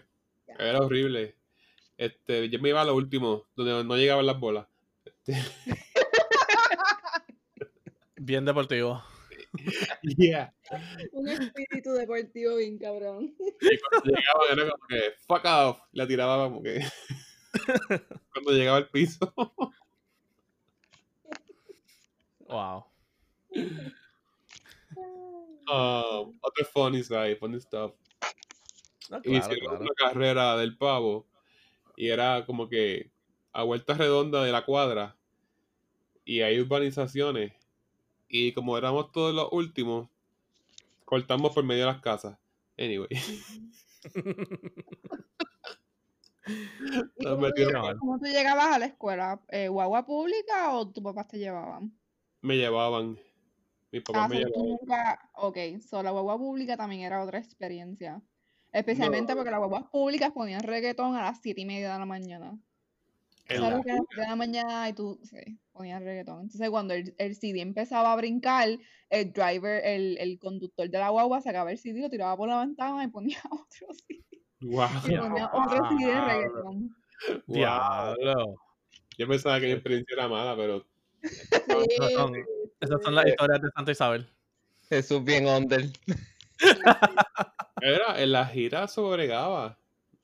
era 0.58 0.80
horrible. 0.80 1.36
Este, 1.98 2.50
yo 2.50 2.60
me 2.60 2.70
iba 2.70 2.82
a 2.82 2.86
lo 2.86 2.96
último, 2.96 3.46
donde 3.56 3.84
no 3.84 3.98
llegaban 3.98 4.26
las 4.26 4.40
bolas. 4.40 4.68
Bien 8.16 8.46
deportivo. 8.46 9.04
Yeah. 10.18 10.54
Un 11.12 11.30
espíritu 11.30 11.94
deportivo 11.94 12.58
bien 12.58 12.78
cabrón. 12.78 13.34
Y 13.40 13.78
cuando 13.80 14.06
llegaban 14.06 14.52
era 14.52 14.70
como 14.72 14.88
que, 14.88 15.14
fuck 15.28 15.46
off. 15.46 15.80
La 15.94 16.08
tiraba 16.08 16.46
como 16.46 16.62
que. 16.62 16.84
cuando 18.34 18.52
llegaba 18.52 18.78
al 18.78 18.90
piso. 18.90 19.34
Wow. 22.48 22.86
Um, 25.68 26.38
otro 26.42 26.66
funny 26.72 27.04
side, 27.04 27.38
funny 27.38 27.60
stuff. 27.60 27.94
No, 29.10 29.18
Y 29.24 29.40
claro, 29.40 29.54
hicieron 29.54 29.78
claro. 29.78 29.82
una 29.82 29.94
carrera 29.96 30.58
del 30.58 30.78
pavo. 30.78 31.26
Y 31.96 32.10
era 32.10 32.46
como 32.46 32.68
que 32.70 33.12
a 33.54 33.64
vuelta 33.64 33.94
redonda 33.96 34.44
de 34.44 34.52
la 34.52 34.66
cuadra. 34.66 35.16
Y 36.26 36.42
hay 36.42 36.60
urbanizaciones. 36.60 37.54
Y 38.28 38.54
como 38.54 38.78
éramos 38.78 39.12
todos 39.12 39.34
los 39.34 39.50
últimos, 39.52 40.10
cortamos 41.06 41.54
por 41.54 41.64
medio 41.64 41.86
de 41.88 41.92
las 41.94 42.02
casas. 42.02 42.38
Anyway. 42.78 43.08
¿Y 47.20 47.26
Nos 47.26 47.38
cómo, 47.38 47.48
tú 47.54 47.58
metieron 47.58 47.74
llegabas, 47.74 47.90
mal. 47.90 47.98
cómo 47.98 48.20
tú 48.20 48.26
llegabas 48.26 48.68
a 48.76 48.80
la 48.80 48.86
escuela? 48.88 49.42
Eh, 49.50 49.68
¿Guagua 49.68 50.06
pública 50.06 50.74
o 50.76 50.88
tus 50.92 51.04
papás 51.04 51.28
te 51.28 51.38
llevaban? 51.40 51.98
Me 52.46 52.58
llevaban. 52.58 53.18
Mis 53.92 54.04
papás 54.04 54.24
Ah, 54.26 54.28
me 54.28 54.36
llevaban. 54.38 54.68
nunca. 54.68 55.30
Ok, 55.34 55.58
so 55.82 56.04
la 56.04 56.12
guagua 56.12 56.38
pública 56.38 56.78
también 56.78 57.02
era 57.02 57.24
otra 57.24 57.40
experiencia. 57.40 58.22
Especialmente 58.72 59.36
porque 59.36 59.50
las 59.52 59.60
guaguas 59.60 59.86
públicas 59.92 60.32
ponían 60.32 60.62
reggaetón 60.62 61.16
a 61.16 61.22
las 61.22 61.40
7 61.42 61.62
y 61.62 61.66
media 61.66 61.94
de 61.94 62.00
la 62.00 62.06
mañana. 62.06 62.58
En 63.48 63.62
la- 63.62 63.82
que 63.84 63.92
a 63.92 63.96
las 63.96 64.06
7 64.10 64.22
de 64.22 64.28
la 64.28 64.36
mañana 64.36 64.90
y 64.90 64.94
tú, 64.94 65.20
sí, 65.24 65.38
ponías 65.72 66.02
reggaetón. 66.04 66.42
Entonces 66.42 66.70
cuando 66.70 66.94
el, 66.94 67.16
el 67.18 67.36
CD 67.36 67.62
empezaba 67.62 68.12
a 68.12 68.16
brincar, 68.16 68.70
el 69.10 69.32
driver, 69.34 69.84
el, 69.86 70.18
el 70.18 70.38
conductor 70.40 70.90
de 70.90 70.98
la 71.00 71.10
guagua 71.10 71.42
sacaba 71.42 71.72
el 71.72 71.78
CD, 71.78 72.02
lo 72.02 72.10
tiraba 72.10 72.36
por 72.38 72.50
la 72.50 72.60
ventana 72.60 73.04
y 73.04 73.08
ponía 73.08 73.38
otro 73.50 73.88
CD. 74.08 74.24
Wow. 74.62 74.88
Y 75.08 75.18
ponía 75.18 75.50
otro 75.54 75.90
CD 75.90 76.06
de 76.06 76.12
Diablo. 76.12 76.28
reggaetón. 76.28 76.96
wow. 77.48 77.56
Diablo. 77.56 78.56
Yo 79.18 79.28
pensaba 79.28 79.60
que 79.60 79.68
mi 79.68 79.72
experiencia 79.72 80.14
era 80.14 80.28
mala, 80.28 80.56
pero 80.58 80.86
Esas 81.26 82.12
son, 82.14 82.34
Sí, 82.34 82.42
esas 82.82 83.02
son 83.04 83.16
las 83.16 83.28
historias 83.28 83.62
de 83.62 83.70
Santa 83.76 83.92
Isabel. 83.92 84.28
Jesús 84.90 85.24
bien 85.24 85.48
under. 85.48 85.86
era 87.82 88.22
en 88.22 88.32
la 88.32 88.46
gira 88.46 88.88
sobregaba. 88.88 89.78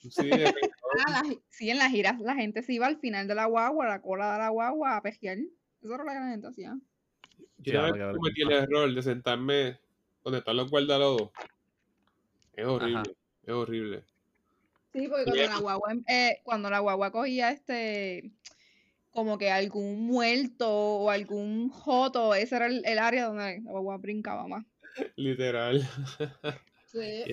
Sí, 0.09 0.27
de. 0.29 0.53
Ah, 1.07 1.23
la- 1.23 1.35
sí, 1.49 1.69
en 1.69 1.77
las 1.77 1.89
giras 1.89 2.19
la 2.19 2.35
gente 2.35 2.61
se 2.63 2.73
iba 2.73 2.85
al 2.85 2.97
final 2.99 3.25
de 3.25 3.33
la 3.33 3.45
guagua, 3.45 3.85
a 3.85 3.89
la 3.89 4.01
cola 4.01 4.33
de 4.33 4.39
la 4.39 4.49
guagua, 4.49 4.97
a 4.97 5.01
pejear. 5.01 5.37
Eso 5.37 5.93
era 5.95 6.03
lo 6.03 6.09
que 6.09 6.15
la 6.19 6.29
gente 6.31 6.47
hacía. 6.47 6.77
Yo 7.59 7.81
vez 7.83 7.93
qué 7.93 8.11
cometí 8.13 8.41
el 8.41 8.51
error 8.51 8.93
de 8.93 9.01
sentarme 9.01 9.79
donde 10.21 10.39
están 10.39 10.57
los 10.57 10.69
guardalodos. 10.69 11.29
Es 12.57 12.65
horrible, 12.65 12.97
Ajá. 12.97 13.03
es 13.45 13.53
horrible. 13.53 14.03
Sí, 14.91 15.07
porque 15.07 15.23
cuando 15.23 15.43
la 15.47 15.59
guagua, 15.59 15.93
eh, 16.09 16.41
cuando 16.43 16.69
la 16.69 16.79
guagua 16.79 17.11
cogía 17.13 17.51
este, 17.51 18.29
como 19.11 19.37
que 19.37 19.51
algún 19.51 20.05
muerto 20.07 20.69
o 20.69 21.09
algún 21.09 21.69
joto, 21.69 22.33
ese 22.33 22.55
era 22.55 22.67
el, 22.67 22.83
el 22.85 22.99
área 22.99 23.25
donde 23.25 23.61
la 23.61 23.71
guagua 23.71 23.97
brincaba 23.97 24.47
más. 24.47 24.65
Literal. 25.15 25.87
Sí. 26.85 27.23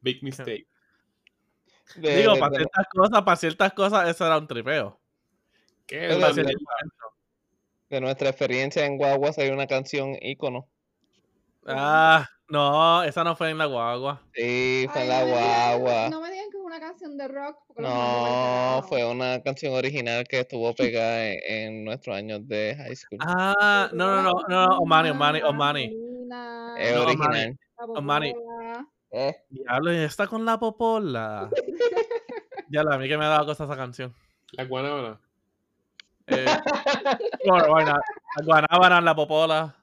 Big 0.00 0.22
mistake. 0.22 0.66
De, 1.96 2.16
Digo, 2.16 2.34
de- 2.34 2.40
para 2.40 2.50
de- 2.50 2.56
ciertas 2.58 2.86
cosas, 2.92 3.22
para 3.22 3.36
ciertas 3.36 3.72
cosas, 3.72 4.08
eso 4.08 4.26
era 4.26 4.38
un 4.38 4.46
tripeo. 4.46 5.00
¿Qué 5.86 6.08
de 7.88 8.00
nuestra 8.00 8.30
experiencia 8.30 8.84
en 8.84 8.98
Guaguas 8.98 9.38
hay 9.38 9.50
una 9.50 9.66
canción 9.66 10.16
ícono. 10.20 10.68
Ah, 11.66 12.28
no, 12.48 13.02
esa 13.04 13.22
no 13.24 13.36
fue 13.36 13.50
en 13.50 13.58
la 13.58 13.66
guagua. 13.66 14.22
Sí, 14.34 14.88
fue 14.92 15.02
Ay, 15.02 15.08
en 15.08 15.08
la 15.08 15.24
guagua. 15.24 16.08
No 16.10 16.20
me 16.20 16.30
una 16.76 16.86
canción 16.88 17.16
de 17.16 17.28
rock. 17.28 17.56
No, 17.78 18.84
fue 18.88 19.04
una 19.04 19.42
canción 19.42 19.74
original 19.74 20.26
que 20.28 20.40
estuvo 20.40 20.74
pegada 20.74 21.26
en, 21.28 21.40
en 21.46 21.84
nuestros 21.84 22.16
años 22.16 22.46
de 22.46 22.74
high 22.76 22.96
school. 22.96 23.18
Ah, 23.22 23.88
no, 23.92 24.16
no, 24.16 24.22
no, 24.22 24.32
no, 24.48 24.66
no, 24.66 24.78
Omani, 24.78 25.10
Omani, 25.10 25.42
Omani. 25.42 25.84
Es 26.78 26.94
no, 26.94 27.02
original. 27.02 27.58
la 27.78 27.84
Omani. 27.84 28.34
Eh, 29.10 29.34
Diablo, 29.48 29.92
y 29.92 29.96
está 29.98 30.26
con 30.26 30.44
la 30.44 30.58
popola. 30.58 31.50
Ya, 32.68 32.80
a 32.80 32.98
mí 32.98 33.06
que 33.06 33.16
me 33.16 33.24
ha 33.24 33.28
dado 33.28 33.46
cosa 33.46 33.62
esa 33.62 33.76
canción. 33.76 34.12
La 34.50 34.64
guanábana. 34.64 35.20
Eh, 36.26 36.44
sure, 37.44 37.70
why 37.70 37.84
not? 37.84 38.00
La 38.38 38.44
guanábana, 38.44 39.00
la 39.00 39.14
popola, 39.14 39.76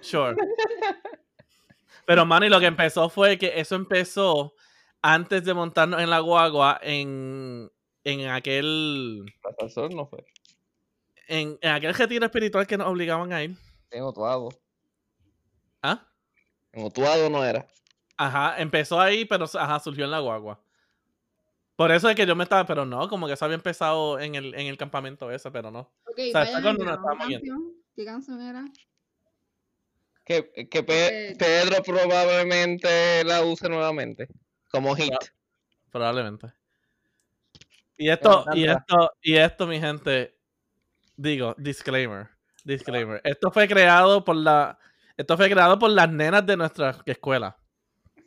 sure. 0.00 0.36
Pero, 2.06 2.24
Manny, 2.24 2.48
lo 2.48 2.58
que 2.58 2.64
empezó 2.64 3.10
fue 3.10 3.36
que 3.36 3.60
eso 3.60 3.74
empezó 3.74 4.54
antes 5.02 5.44
de 5.44 5.54
montarnos 5.54 6.00
en 6.00 6.10
la 6.10 6.20
guagua 6.20 6.78
en, 6.82 7.70
en 8.04 8.26
aquel 8.28 9.24
Sol 9.72 9.94
no 9.94 10.06
fue. 10.06 10.24
en, 11.28 11.58
en 11.60 11.70
aquel 11.70 11.94
retiro 11.94 12.24
espiritual 12.24 12.66
que 12.66 12.76
nos 12.76 12.88
obligaban 12.88 13.32
a 13.32 13.42
ir. 13.42 13.56
En 13.90 14.04
Utuado. 14.04 14.48
¿Ah? 15.82 16.06
En 16.72 16.84
Utuado 16.84 17.28
no 17.30 17.44
era. 17.44 17.66
Ajá, 18.16 18.60
empezó 18.60 19.00
ahí, 19.00 19.24
pero 19.24 19.46
ajá, 19.54 19.80
surgió 19.80 20.04
en 20.04 20.10
la 20.10 20.20
guagua. 20.20 20.60
Por 21.76 21.90
eso 21.90 22.10
es 22.10 22.14
que 22.14 22.26
yo 22.26 22.36
me 22.36 22.44
estaba, 22.44 22.66
pero 22.66 22.84
no, 22.84 23.08
como 23.08 23.26
que 23.26 23.32
eso 23.32 23.44
había 23.46 23.54
empezado 23.54 24.20
en 24.20 24.34
el, 24.34 24.54
en 24.54 24.66
el 24.66 24.76
campamento 24.76 25.30
ese, 25.30 25.50
pero 25.50 25.70
no. 25.70 25.90
Ok, 26.04 26.16
sea, 26.30 26.42
está 26.42 26.60
cuando 26.60 26.68
al 26.70 26.76
nos 26.76 26.84
grano. 26.86 27.00
estábamos 27.00 27.26
¿Qué 27.26 27.32
yendo. 27.32 27.46
canción? 27.54 27.74
¿Qué 27.96 28.04
canción 28.04 28.40
era? 28.42 28.64
Que, 30.24 30.68
que 30.68 30.82
Pe- 30.82 31.34
Pedro 31.38 31.82
probablemente 31.82 33.24
la 33.24 33.42
use 33.42 33.68
nuevamente. 33.68 34.28
Como 34.70 34.94
hit. 34.94 35.12
Probablemente. 35.90 36.52
Y 37.96 38.08
esto, 38.08 38.46
y 38.54 38.64
esto, 38.64 39.12
y 39.20 39.36
esto, 39.36 39.66
mi 39.66 39.78
gente, 39.78 40.34
digo, 41.16 41.54
disclaimer, 41.58 42.28
disclaimer. 42.64 43.20
Esto 43.24 43.50
fue 43.50 43.68
creado 43.68 44.24
por 44.24 44.36
la, 44.36 44.78
esto 45.16 45.36
fue 45.36 45.50
creado 45.50 45.78
por 45.78 45.90
las 45.90 46.10
nenas 46.10 46.46
de 46.46 46.56
nuestra 46.56 46.96
escuela. 47.04 47.58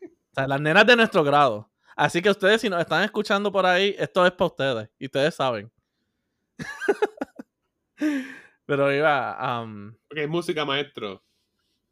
O 0.02 0.34
sea, 0.36 0.48
las 0.48 0.62
nenas 0.62 0.86
de 0.86 0.96
nuestro 0.96 1.24
grado. 1.24 1.72
Así 1.96 2.22
que 2.22 2.30
ustedes, 2.30 2.62
si 2.62 2.70
nos 2.70 2.82
están 2.82 3.04
escuchando 3.04 3.52
por 3.52 3.66
ahí, 3.66 3.96
esto 3.98 4.26
es 4.26 4.32
para 4.34 4.48
ustedes. 4.48 4.90
Y 5.00 5.06
ustedes 5.06 5.34
saben. 5.34 5.72
Pero 8.66 8.94
iba, 8.94 9.62
um, 9.64 9.96
Ok, 10.12 10.28
música, 10.28 10.66
maestro. 10.66 11.24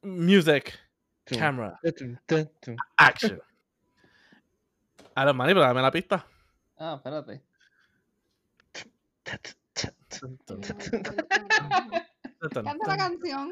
music, 0.04 0.80
camera, 1.26 1.80
action. 2.98 3.42
Ahora, 5.16 5.34
Manny, 5.34 5.54
pero 5.54 5.62
dame 5.62 5.82
la 5.82 5.92
pista. 5.92 6.26
Ah, 6.78 6.96
espérate. 6.96 7.44
Canta 12.40 12.88
la 12.88 12.98
canción. 12.98 13.52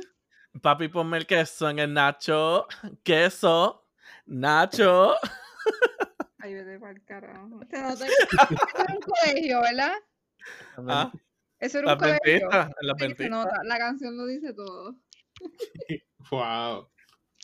Papi, 0.61 0.87
ponme 0.87 1.17
el 1.17 1.27
queso 1.27 1.69
en 1.69 1.79
el 1.79 1.93
nacho. 1.93 2.67
Queso. 3.03 3.85
Nacho. 4.25 5.15
Ay, 6.39 6.53
vete 6.53 6.79
para 6.79 6.91
el 6.91 7.03
carajo. 7.05 7.59
Que 7.69 7.77
estás 7.89 8.01
en 8.01 8.95
un 8.95 9.01
colegio, 9.01 9.61
¿verdad? 9.61 9.93
Ah, 10.87 11.11
Eso 11.59 11.79
era 11.79 11.93
un 11.93 11.99
colegio. 11.99 12.49
nota, 13.29 13.63
La 13.63 13.77
canción 13.77 14.17
lo 14.17 14.25
dice 14.25 14.53
todo. 14.53 14.95
Wow. 16.31 16.87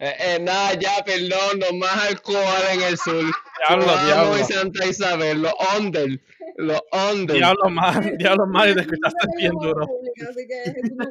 Eh, 0.02 0.14
eh, 0.20 0.39
nada, 0.41 0.74
ya, 0.74 0.91
perdón, 1.06 1.60
no 1.60 1.78
más 1.78 2.10
alcohol 2.10 2.64
en 2.74 2.82
el 2.82 2.98
sur. 2.98 3.24
Diablo, 3.68 3.86
Vamos 3.86 4.06
diablo. 4.06 4.39
y 4.39 4.43
Santa 4.43 4.86
Isabel, 4.86 5.41
los 5.41 5.54
under, 5.78 6.20
los 6.58 6.82
under. 7.12 7.38
Diablo 7.38 7.70
más, 7.70 8.18
diablo 8.18 8.46
más, 8.48 8.68
y 8.70 8.74
te 8.76 8.82
escuchaste 8.82 9.28
bien 9.38 9.54
duro. 9.54 9.88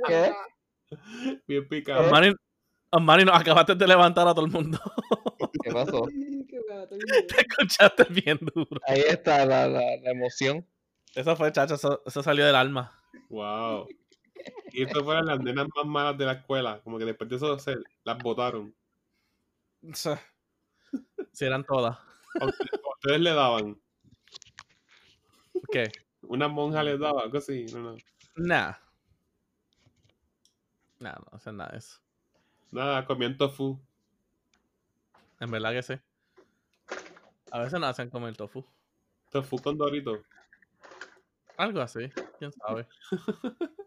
¿Qué? 0.06 0.32
Bien 1.46 1.66
picado. 1.68 2.02
Osmani, 2.04 2.34
Osmani, 2.90 3.24
nos 3.24 3.40
acabaste 3.40 3.74
de 3.74 3.86
levantar 3.86 4.28
a 4.28 4.34
todo 4.34 4.44
el 4.44 4.52
mundo. 4.52 4.78
¿Qué 5.62 5.70
pasó? 5.70 6.06
Te 7.28 7.40
escuchaste 7.40 8.04
bien 8.10 8.38
duro. 8.54 8.80
Ahí 8.86 9.00
está 9.08 9.46
la, 9.46 9.66
la, 9.66 9.80
la 10.02 10.10
emoción. 10.10 10.66
Eso 11.14 11.34
fue, 11.36 11.50
chacho, 11.52 11.74
eso, 11.74 12.02
eso 12.04 12.22
salió 12.22 12.44
del 12.44 12.54
alma. 12.54 12.92
Wow. 13.30 13.88
Y 14.72 14.82
estas 14.82 15.02
fueron 15.02 15.26
las 15.26 15.40
nenas 15.40 15.68
más 15.74 15.86
malas 15.86 16.18
de 16.18 16.26
la 16.26 16.32
escuela. 16.32 16.80
Como 16.82 16.98
que 16.98 17.04
después 17.04 17.30
de 17.30 17.36
eso 17.36 17.58
se 17.58 17.76
las 18.04 18.18
botaron. 18.18 18.74
Si 21.32 21.44
eran 21.44 21.64
todas. 21.64 21.98
Ustedes 22.96 23.20
le 23.20 23.34
daban. 23.34 23.80
¿Qué? 25.70 25.90
Una 26.22 26.48
monja 26.48 26.82
les 26.82 26.98
daba, 26.98 27.22
algo 27.22 27.38
así. 27.38 27.66
No, 27.72 27.80
no. 27.80 27.96
Nah. 28.36 28.74
Nah, 30.98 31.14
no 31.14 31.26
hacen 31.32 31.56
nada 31.56 31.72
de 31.72 31.78
eso. 31.78 32.00
Nada, 32.70 33.04
comían 33.04 33.36
tofu. 33.36 33.78
En 35.40 35.50
verdad 35.50 35.72
que 35.72 35.82
sí. 35.82 35.94
A 37.50 37.60
veces 37.60 37.78
no 37.78 37.86
hacen 37.86 38.10
comer 38.10 38.36
tofu. 38.36 38.64
Tofu 39.30 39.58
con 39.58 39.76
dorito. 39.78 40.22
Algo 41.56 41.80
así, 41.80 42.10
quién 42.38 42.52
sabe. 42.52 42.88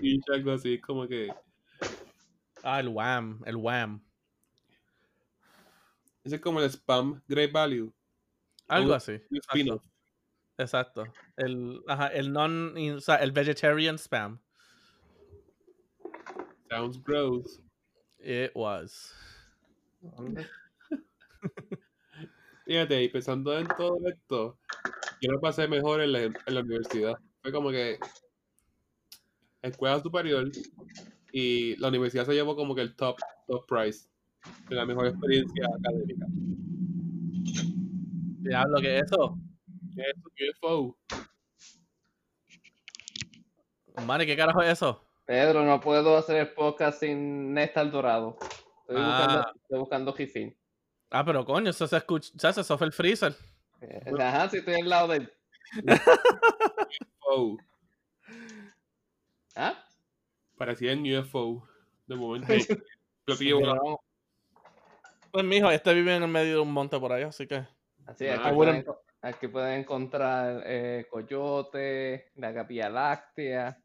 Dicho 0.00 0.32
algo 0.32 0.52
así, 0.52 0.80
como 0.80 1.06
que. 1.06 1.32
Ah, 2.62 2.80
el 2.80 2.88
wham, 2.88 3.40
el 3.46 3.56
wham. 3.56 4.02
Ese 6.24 6.36
es 6.36 6.40
como 6.40 6.60
el 6.60 6.70
spam 6.70 7.22
Great 7.28 7.52
Value. 7.52 7.92
Algo 8.68 8.94
así. 8.94 9.20
spin-off. 9.30 9.82
Exacto. 10.58 11.04
El, 11.36 11.82
ajá, 11.88 12.08
el 12.08 12.32
non, 12.32 12.74
o 12.76 13.00
sea, 13.00 13.16
el 13.16 13.32
vegetarian 13.32 13.98
spam. 13.98 14.38
Sounds 16.68 17.02
gross. 17.02 17.60
It 18.18 18.52
was. 18.54 19.14
Fíjate, 22.66 23.02
y 23.02 23.08
pensando 23.08 23.58
en 23.58 23.66
todo 23.68 23.98
esto, 24.06 24.58
yo 25.20 25.32
lo 25.32 25.40
pasé 25.40 25.66
mejor 25.66 26.02
en 26.02 26.12
la, 26.12 26.22
en 26.24 26.34
la 26.46 26.60
universidad. 26.60 27.14
Fue 27.42 27.50
como 27.50 27.70
que 27.70 27.98
escuela 29.62 30.00
superior 30.00 30.50
y 31.32 31.76
la 31.76 31.88
universidad 31.88 32.24
se 32.26 32.34
llevó 32.34 32.56
como 32.56 32.74
que 32.74 32.80
el 32.82 32.94
top, 32.96 33.16
top 33.46 33.66
prize 33.66 34.08
de 34.68 34.74
la 34.76 34.84
mejor 34.86 35.06
experiencia 35.08 35.66
académica. 35.78 36.26
Diablo, 38.42 38.80
¿qué 38.80 38.98
es 38.98 39.04
eso? 39.04 39.38
Es 39.96 40.14
UFO. 40.62 40.96
Mari, 44.06 44.26
¿qué 44.26 44.36
carajo 44.36 44.62
es 44.62 44.72
eso? 44.72 45.06
Pedro, 45.26 45.64
no 45.64 45.80
puedo 45.80 46.16
hacer 46.16 46.36
el 46.36 46.52
podcast 46.54 47.00
sin 47.00 47.52
Néstor 47.54 47.90
Dorado. 47.90 48.36
Estoy 48.88 48.96
buscando, 48.96 49.38
Ah. 49.40 49.52
estoy 49.54 49.78
buscando 49.78 50.12
Jifín. 50.14 50.56
Ah, 51.10 51.24
pero 51.24 51.44
coño, 51.44 51.70
eso 51.70 51.86
se 51.86 51.96
escucha, 51.96 52.30
o 52.34 52.38
sea, 52.38 52.50
eso 52.50 52.78
fue 52.78 52.86
el 52.86 52.92
freezer. 52.92 53.34
Eh, 53.80 54.00
Ajá, 54.18 54.48
si 54.48 54.58
estoy 54.58 54.74
al 54.74 54.88
lado 54.88 55.08
de 55.08 55.16
él. 55.18 55.32
UFO. 57.28 57.58
¿Ah? 59.56 59.84
Parecía 60.56 60.92
en 60.92 61.00
UFO. 61.18 61.66
De 62.06 62.16
momento. 62.16 62.52
platillo 63.24 63.60
volador. 63.60 63.98
Pues 65.30 65.44
mijo, 65.44 65.70
este 65.70 65.94
vive 65.94 66.16
en 66.16 66.24
el 66.24 66.28
medio 66.28 66.54
de 66.54 66.60
un 66.60 66.72
monte 66.72 66.98
por 66.98 67.12
ahí, 67.12 67.22
así 67.22 67.46
que. 67.46 67.64
Así 68.06 68.26
es, 68.26 68.36
Ah, 68.38 68.46
aquí, 68.48 68.56
pueden, 68.56 68.84
enco- 68.84 69.00
aquí 69.22 69.46
pueden 69.48 69.80
encontrar 69.80 70.62
eh, 70.66 71.06
coyote, 71.08 72.32
la 72.34 72.52
capilla 72.52 72.88
láctea, 72.90 73.80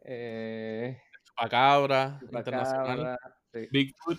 eh, 0.00 0.98
Chupacabra, 1.24 2.18
internacional. 2.22 3.18
sí. 3.52 3.68
Bigfoot. 3.70 4.18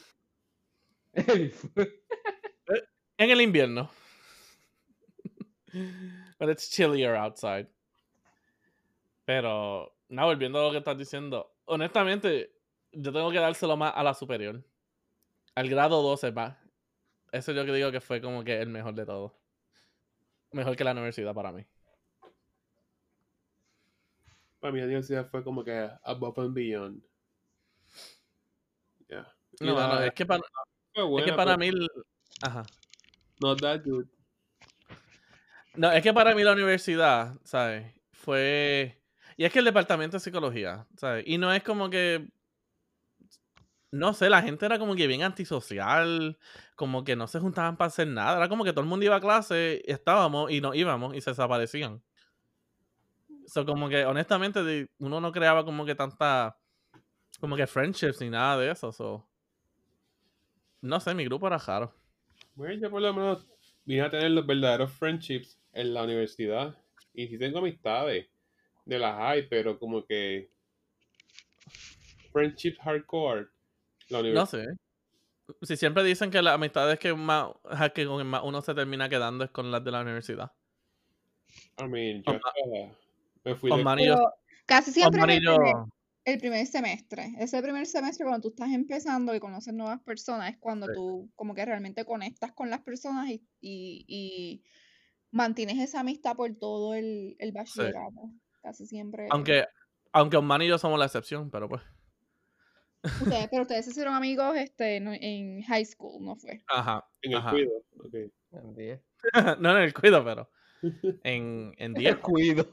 En 3.18 3.32
el 3.32 3.42
invierno. 3.42 3.90
But 6.40 6.50
it's 6.50 6.70
chillier 6.70 7.16
outside. 7.16 7.68
Pero, 9.26 9.94
no, 10.10 10.26
volviendo 10.26 10.60
a 10.60 10.64
lo 10.64 10.72
que 10.72 10.80
estás 10.80 10.98
diciendo. 10.98 11.56
Honestamente, 11.66 12.52
yo 12.92 13.14
tengo 13.14 13.32
que 13.32 13.40
dárselo 13.40 13.78
más 13.78 13.94
a 13.96 14.04
la 14.04 14.14
superior. 14.14 14.64
Al 15.56 15.70
grado 15.70 16.02
12 16.02 16.32
más. 16.32 16.58
Eso 17.32 17.52
yo 17.52 17.64
que 17.66 17.74
digo 17.74 17.92
que 17.92 18.02
fue 18.02 18.22
como 18.22 18.44
que 18.44 18.60
el 18.60 18.70
mejor 18.70 18.96
de 18.96 19.06
todo. 19.06 19.40
Mejor 20.52 20.76
que 20.76 20.84
la 20.84 20.92
universidad 20.94 21.34
para 21.34 21.52
mí. 21.52 21.64
Para 24.60 24.74
mí 24.74 24.80
la 24.80 24.86
universidad 24.86 25.30
fue 25.30 25.44
como 25.44 25.64
que 25.64 25.90
above 26.04 26.40
and 26.40 26.54
beyond. 26.54 27.04
Yeah. 29.08 29.32
No, 29.60 29.76
la- 29.76 29.88
no, 29.88 30.04
es 30.04 30.14
que 30.14 30.26
para, 30.26 30.42
fue 30.94 31.04
es 31.04 31.10
buena, 31.10 31.26
que 31.26 31.34
para 31.34 31.58
pero 31.58 31.72
mí... 31.78 31.88
Ajá. 32.42 32.64
Not 33.42 33.62
that 33.62 33.82
good. 33.86 34.08
No, 35.76 35.92
es 35.92 36.02
que 36.02 36.14
para 36.14 36.34
mí 36.34 36.44
la 36.44 36.54
universidad, 36.54 37.36
¿sabes? 37.44 37.94
Fue... 38.12 38.99
Y 39.40 39.46
es 39.46 39.54
que 39.54 39.60
el 39.60 39.66
departamento 39.66 40.18
de 40.18 40.20
psicología, 40.20 40.86
¿sabes? 40.98 41.24
Y 41.26 41.38
no 41.38 41.54
es 41.54 41.64
como 41.64 41.90
que... 41.90 42.28
No 43.90 44.14
sé, 44.14 44.30
la 44.30 44.42
gente 44.42 44.66
era 44.66 44.78
como 44.78 44.96
que 44.96 45.08
bien 45.08 45.24
antisocial, 45.24 46.38
como 46.76 47.06
que 47.06 47.16
no 47.16 47.26
se 47.26 47.40
juntaban 47.40 47.78
para 47.78 47.88
hacer 47.88 48.10
nada. 48.10 48.36
Era 48.36 48.50
como 48.50 48.66
que 48.66 48.72
todo 48.72 48.82
el 48.82 48.88
mundo 48.88 49.06
iba 49.06 49.16
a 49.16 49.22
clase, 49.22 49.82
estábamos 49.90 50.52
y 50.52 50.60
nos 50.60 50.76
íbamos 50.76 51.16
y 51.16 51.22
se 51.22 51.30
desaparecían. 51.30 52.04
So, 53.48 53.66
como 53.66 53.88
que 53.88 54.04
honestamente 54.04 54.90
uno 54.98 55.22
no 55.22 55.32
creaba 55.32 55.64
como 55.64 55.86
que 55.86 55.96
tanta... 55.96 56.58
Como 57.40 57.56
que 57.56 57.66
friendships 57.66 58.20
ni 58.20 58.30
nada 58.30 58.58
de 58.58 58.72
eso. 58.72 58.92
so. 58.92 59.26
No 60.82 61.00
sé, 61.00 61.14
mi 61.14 61.24
grupo 61.24 61.48
era 61.48 61.60
raro. 61.60 61.96
Bueno, 62.56 62.74
yo 62.74 62.92
por 62.92 63.02
lo 63.02 63.14
menos 63.14 63.48
vine 63.86 64.02
a 64.02 64.10
tener 64.10 64.32
los 64.32 64.46
verdaderos 64.46 64.92
friendships 64.92 65.62
en 65.72 65.94
la 65.94 66.04
universidad. 66.04 66.78
Y 67.14 67.30
sí 67.30 67.38
tengo 67.38 67.60
amistades 67.60 68.28
de 68.90 68.98
las 69.00 69.20
hay, 69.20 69.48
pero 69.48 69.78
como 69.78 70.04
que 70.04 70.50
friendships 72.34 72.80
hardcore. 72.80 73.48
La 74.10 74.24
No 74.24 74.46
sé. 74.48 74.66
Si 75.62 75.78
siempre 75.78 76.04
dicen 76.04 76.32
que 76.32 76.42
las 76.42 76.56
amistades 76.56 76.98
que 77.00 77.14
más 77.14 77.50
que 77.94 78.06
con 78.06 78.26
más 78.26 78.42
uno 78.44 78.62
se 78.62 78.74
termina 78.74 79.08
quedando 79.08 79.44
es 79.44 79.52
con 79.52 79.72
las 79.72 79.84
de 79.84 79.92
la 79.92 80.02
universidad. 80.02 80.52
I 81.80 81.88
mean, 81.88 82.24
yo 82.24 82.34
hasta 82.34 82.52
me 83.44 83.56
fui 83.56 83.72
de 83.72 83.84
Pero 83.84 84.34
casi 84.66 84.92
siempre 84.92 85.22
el 85.22 85.42
primer, 85.42 85.76
el 86.26 86.40
primer 86.40 86.66
semestre. 86.66 87.34
Ese 87.40 87.62
primer 87.62 87.86
semestre 87.86 88.26
cuando 88.26 88.42
tú 88.42 88.50
estás 88.50 88.72
empezando 88.72 89.36
y 89.36 89.40
conoces 89.40 89.74
nuevas 89.74 90.02
personas 90.02 90.52
es 90.52 90.58
cuando 90.60 90.88
Sí. 90.88 90.94
tú 90.96 91.30
como 91.36 91.54
que 91.54 91.66
realmente 91.66 92.06
conectas 92.06 92.52
con 92.54 92.70
las 92.70 92.82
personas 92.82 93.30
y, 93.30 93.44
y, 93.62 94.06
y 94.08 94.64
mantienes 95.32 95.78
esa 95.80 96.00
amistad 96.02 96.36
por 96.36 96.54
todo 96.56 96.96
el, 96.96 97.36
el 97.40 97.52
bachillerato. 97.52 98.32
Casi 98.62 98.86
siempre. 98.86 99.28
aunque 99.32 99.66
aunque 100.12 100.38
Osman 100.38 100.62
y 100.64 100.68
yo 100.68 100.78
somos 100.78 100.98
la 101.00 101.06
excepción, 101.06 101.50
pero 101.52 101.70
pues. 101.70 101.82
Ustedes, 103.04 103.48
pero 103.52 103.62
ustedes 103.64 103.86
se 103.86 103.92
hicieron 103.92 104.14
amigos 104.14 104.56
este, 104.58 105.00
no- 105.00 105.14
en 105.14 105.62
high 105.64 105.86
school, 105.86 106.24
¿no 106.26 106.36
fue? 106.36 106.64
Ajá. 106.68 107.06
en 107.22 107.32
el 107.34 107.38
Ajá. 107.38 107.52
cuido. 107.52 107.72
En 108.52 108.76
diez. 108.76 109.02
no 109.60 109.72
en 109.78 109.84
el 109.84 109.94
cuido, 109.94 110.24
pero. 110.24 110.50
En, 111.24 111.74
en 111.78 111.94
10. 111.94 112.18
Cuido. 112.18 112.68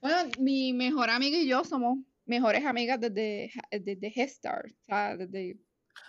Bueno, 0.00 0.30
mi 0.38 0.72
mejor 0.72 1.10
amiga 1.10 1.36
y 1.38 1.48
yo 1.48 1.64
somos 1.64 1.98
mejores 2.26 2.64
amigas 2.64 3.00
desde, 3.00 3.50
desde 3.72 4.12
Head 4.14 4.28
Start, 4.28 4.66
o 4.70 4.84
sea, 4.86 5.16
desde 5.16 5.58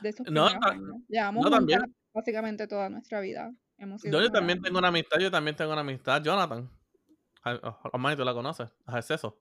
de 0.01 0.09
esos 0.09 0.27
No, 0.29 0.45
primeros 0.47 0.53
ta- 0.59 0.69
años. 0.71 0.95
Llevamos 1.07 1.45
no, 1.45 1.49
también. 1.49 1.95
básicamente 2.13 2.67
toda 2.67 2.89
nuestra 2.89 3.19
vida. 3.21 3.51
Hemos 3.77 4.01
sido 4.01 4.19
Yo, 4.19 4.25
yo 4.25 4.31
también 4.31 4.61
tengo 4.61 4.77
una 4.77 4.89
amistad, 4.89 5.17
yo 5.19 5.31
también 5.31 5.55
tengo 5.55 5.71
una 5.71 5.81
amistad. 5.81 6.21
Jonathan. 6.21 6.69
Osman, 7.93 8.17
tú 8.17 8.23
la 8.25 8.33
conoces. 8.33 8.69
A 8.85 8.99
eso. 8.99 9.37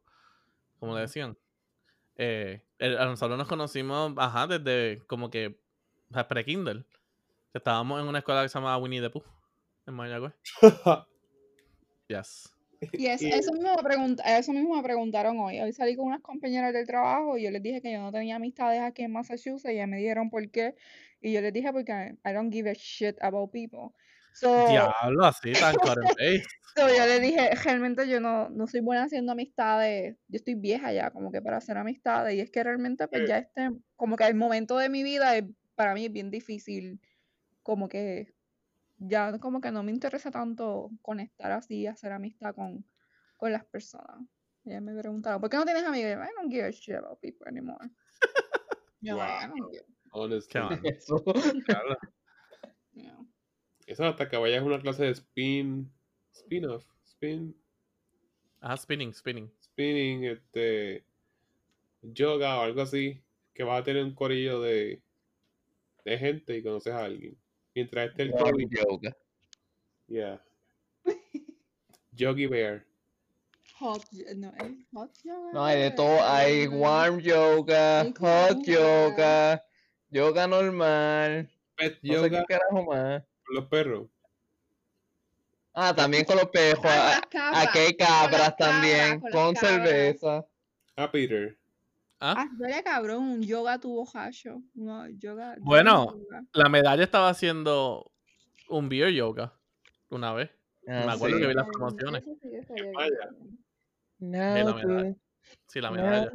Como 0.78 0.94
le 0.94 1.03
decían. 1.03 1.36
Eh, 2.16 2.62
nosotros 2.80 3.38
nos 3.38 3.49
conocimos, 3.49 4.12
ajá, 4.16 4.46
desde 4.46 5.03
como 5.07 5.30
que 5.30 5.59
pre-Kindle. 6.28 6.84
Estábamos 7.55 8.01
en 8.01 8.09
una 8.09 8.18
escuela 8.18 8.42
que 8.42 8.49
se 8.49 8.59
llamaba 8.59 8.78
Winnie 8.78 9.01
the 9.01 9.11
Pooh. 9.11 9.22
En 9.86 9.94
Mayagüez. 9.94 10.34
Yes. 12.09 12.55
Y 12.92 13.07
es- 13.07 13.22
Y- 13.22 13.28
eso, 13.30 13.53
mismo 13.53 13.70
eso 14.24 14.53
mismo 14.53 14.76
me 14.76 14.82
preguntaron 14.82 15.38
hoy. 15.40 15.61
Hoy 15.61 15.72
salí 15.72 15.96
con 15.96 16.07
unas 16.07 16.22
compañeras 16.22 16.72
del 16.72 16.86
trabajo 16.86 17.36
y 17.36 17.42
yo 17.42 17.51
les 17.51 17.62
dije 17.62 17.82
que 17.82 17.92
yo 17.92 18.01
no 18.01 18.12
tenía 18.12 18.36
amistades 18.36 18.80
aquí 18.80 19.03
en 19.03 19.12
Massachusetts 19.12 19.66
y 19.66 19.74
ellas 19.76 19.88
me 19.88 19.99
dijeron 19.99 20.30
por 20.30 20.49
qué. 20.51 20.74
Y 21.20 21.32
yo 21.32 21.40
les 21.40 21.53
dije 21.53 21.72
porque 21.72 22.16
I 22.24 22.32
don't 22.32 22.53
give 22.53 22.70
a 22.70 22.74
shit 22.74 23.16
about 23.20 23.51
people. 23.51 23.92
So, 24.39 24.68
Diablo, 24.68 25.24
así 25.24 25.53
tan 25.53 25.74
so 26.76 26.89
yo 26.89 27.07
le 27.07 27.18
dije, 27.18 27.51
realmente 27.64 28.09
yo 28.09 28.20
no, 28.20 28.49
no 28.51 28.66
soy 28.68 28.80
buena 28.80 29.05
haciendo 29.05 29.32
amistades, 29.32 30.16
yo 30.28 30.36
estoy 30.36 30.55
vieja 30.55 30.93
ya, 30.93 31.11
como 31.11 31.32
que 31.32 31.43
para 31.43 31.57
hacer 31.57 31.76
amistades, 31.76 32.34
y 32.36 32.41
es 32.41 32.51
que 32.51 32.62
realmente 32.62 33.09
pues 33.09 33.22
Sí. 33.22 33.28
ya 33.28 33.39
este, 33.39 33.70
como 33.97 34.16
que 34.16 34.24
el 34.26 34.34
momento 34.36 34.78
de 34.78 34.89
mi 34.89 35.03
vida 35.03 35.36
es- 35.36 35.45
para 35.74 35.95
mí 35.95 36.05
es 36.07 36.12
bien 36.12 36.30
difícil, 36.30 37.01
como 37.64 37.89
que 37.89 38.32
ya 38.99 39.39
como 39.39 39.61
que 39.61 39.70
no 39.72 39.82
me 39.82 39.91
interesa 39.93 40.30
tanto 40.30 40.91
conectar 41.03 41.51
así, 41.53 41.86
hacer 41.86 42.12
amistad 42.12 42.55
con, 42.55 42.84
con 43.36 43.51
las 43.53 43.64
personas. 43.64 44.20
Ella 44.64 44.80
me 44.80 44.95
preguntaron, 44.97 45.41
¿por 45.41 45.51
qué 45.51 45.57
no 45.57 45.64
tienes 45.64 45.84
amigos? 45.84 46.12
Yo, 46.12 46.22
I 46.22 46.28
don't 46.36 46.53
give 46.53 46.64
a 46.66 46.70
shit 46.70 46.95
about 46.97 47.20
people 47.20 47.47
anymore. 47.49 47.89
Yo, 49.01 49.16
like, 49.16 49.45
I 49.45 49.49
don't 49.49 49.70
give- 49.72 49.84
Honestly. 50.11 50.61
Eso. 50.84 51.22
Diablo. 52.93 53.28
You 53.89 53.95
know. 53.97 54.05
Eso 54.05 54.05
hasta 54.07 54.28
que 54.28 54.36
vayas 54.36 54.62
a 54.62 54.64
una 54.66 54.80
clase 54.80 55.05
de 55.05 55.11
spin, 55.14 55.91
spin-off, 56.32 56.84
spin, 57.05 57.55
Ajá, 58.61 58.76
spinning, 58.76 59.12
spinning. 59.14 59.51
spinning, 59.62 60.24
este, 60.24 61.05
yoga 62.03 62.59
o 62.59 62.62
algo 62.62 62.82
así, 62.82 63.20
que 63.55 63.62
vas 63.64 63.80
a 63.80 63.84
tener 63.84 64.03
un 64.05 64.14
corillo 64.14 64.61
de, 64.61 65.01
de 66.05 66.18
gente 66.18 66.57
y 66.57 66.62
conoces 66.62 66.93
a 66.93 67.05
alguien. 67.05 67.36
Mientras 67.74 68.11
esté 68.11 68.22
el 68.24 68.32
COVID, 68.32 68.68
yoga. 68.70 69.16
yeah. 70.09 70.43
Yogi 72.12 72.47
Bear. 72.47 72.84
Hot, 73.78 74.03
no, 74.34 74.49
es 74.59 74.72
hot 74.93 75.11
yoga. 75.22 75.53
No, 75.53 75.64
hay 75.64 75.80
de 75.82 75.91
todo. 75.93 76.18
Hay 76.24 76.66
warm 76.66 77.20
yoga, 77.20 78.01
Hay 78.01 78.12
hot 78.18 78.64
yoga. 78.66 79.64
yoga, 80.11 80.47
normal. 80.49 81.49
Pet 81.76 81.99
No 82.03 82.22
sé 82.24 82.30
qué 82.30 82.45
carajo 82.49 82.84
más. 82.86 83.22
Con 83.49 83.57
los 83.57 83.66
perros. 83.66 84.09
Ah, 85.74 85.94
también 85.94 86.24
con 86.24 86.36
los. 86.36 86.46
Ah, 86.84 87.20
ah, 87.22 87.28
cabras, 87.30 87.66
Aquí 87.68 87.78
hay 87.78 87.96
cabras 87.96 88.57
también, 88.57 89.20
cabras, 89.20 89.32
con 89.32 89.55
con 89.55 89.57
cerveza. 89.57 90.46
Ah, 90.96 91.11
Peter. 91.11 91.57
¿Ah? 92.20 92.34
Ah, 92.36 92.49
duele 92.53 92.82
cabrón, 92.82 93.22
un 93.22 93.42
yoga 93.42 93.78
tuvo 93.78 94.09
hacho. 94.14 94.61
No, 94.74 95.07
yoga. 95.09 95.55
yoga 95.55 95.57
Bueno. 95.61 96.18
yoga. 96.18 96.44
La 96.53 96.68
medalla 96.68 97.05
estaba 97.05 97.28
haciendo 97.28 98.11
un 98.68 98.88
beer 98.88 99.11
yoga 99.12 99.53
una 100.11 100.32
vez. 100.34 100.51
Ah, 100.88 101.05
Me 101.07 101.12
acuerdo 101.12 101.36
sí. 101.36 101.42
que 101.42 101.49
vi 101.49 101.55
las 101.55 101.66
promociones. 101.68 102.24
sí. 102.24 102.82
Now, 104.20 104.57
la 104.57 104.74
medalla. 104.74 105.03
do- 105.11 105.16
Sí, 105.68 105.80
la 105.80 105.90
now- 105.90 105.96
medalla. 105.96 106.32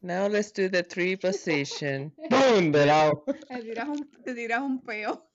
now 0.00 0.28
let's 0.28 0.50
do 0.52 0.70
the 0.70 0.82
three 0.82 1.14
position. 1.16 2.14
¡Boom! 2.30 2.72
De 2.72 2.86
lado. 2.86 3.22
Te 3.48 3.62
tiras 3.62 3.88
un, 3.88 4.10
te 4.24 4.34
tiras 4.34 4.62
un 4.62 4.80
peo. 4.80 5.27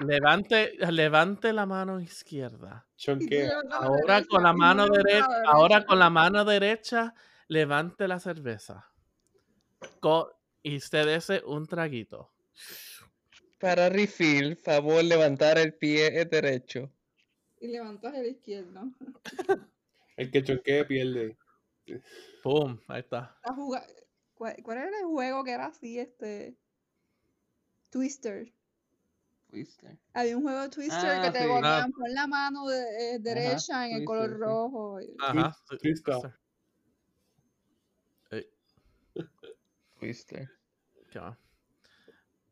Levante, 0.00 0.72
levante 0.90 1.52
la 1.52 1.66
mano 1.66 2.00
izquierda. 2.00 2.86
Chonquea. 2.96 3.60
Ahora 3.70 4.24
con 4.24 4.42
la 4.42 4.52
mano 4.52 4.86
derecha, 4.88 5.26
ahora 5.46 5.84
con 5.84 5.98
la 5.98 6.08
mano 6.10 6.44
derecha, 6.44 7.14
levante 7.48 8.08
la 8.08 8.18
cerveza. 8.18 8.90
Co- 10.00 10.32
y 10.62 10.76
usted 10.76 11.06
dese 11.06 11.42
un 11.44 11.66
traguito. 11.66 12.32
Para 13.58 13.90
refill, 13.90 14.56
favor 14.56 15.04
levantar 15.04 15.58
el 15.58 15.74
pie 15.74 16.24
derecho. 16.24 16.90
Y 17.60 17.68
levantas 17.68 18.14
el 18.14 18.26
izquierdo. 18.26 18.90
El 20.16 20.30
que 20.30 20.42
chonquea 20.42 20.86
pierde. 20.86 21.36
¡Pum! 22.42 22.78
Ahí 22.88 23.00
está. 23.00 23.38
¿Cuál, 24.34 24.56
cuál 24.62 24.78
era 24.78 24.98
el 24.98 25.04
juego 25.04 25.44
que 25.44 25.50
era 25.52 25.66
así, 25.66 25.98
este? 25.98 26.56
Twister. 27.90 28.50
Había 30.14 30.36
un 30.36 30.42
juego 30.42 30.60
de 30.62 30.68
Twister 30.68 31.10
Ah, 31.10 31.22
que 31.22 31.30
te 31.30 31.42
sí. 31.42 31.48
ponían 31.48 31.92
por 31.92 32.10
la 32.10 32.26
mano 32.26 32.66
de- 32.68 33.14
eh, 33.14 33.18
derecha 33.18 33.86
en 33.88 33.96
el 33.96 34.04
color 34.04 34.28
Twister, 34.28 34.38
sí. 34.38 34.44
rojo. 34.44 34.98
Ajá. 35.20 35.56
Twister. 35.80 36.14
sí. 36.14 36.28
Ey, 38.30 38.50
Twister. 39.98 40.48
qué 41.10 41.18
va. 41.18 41.36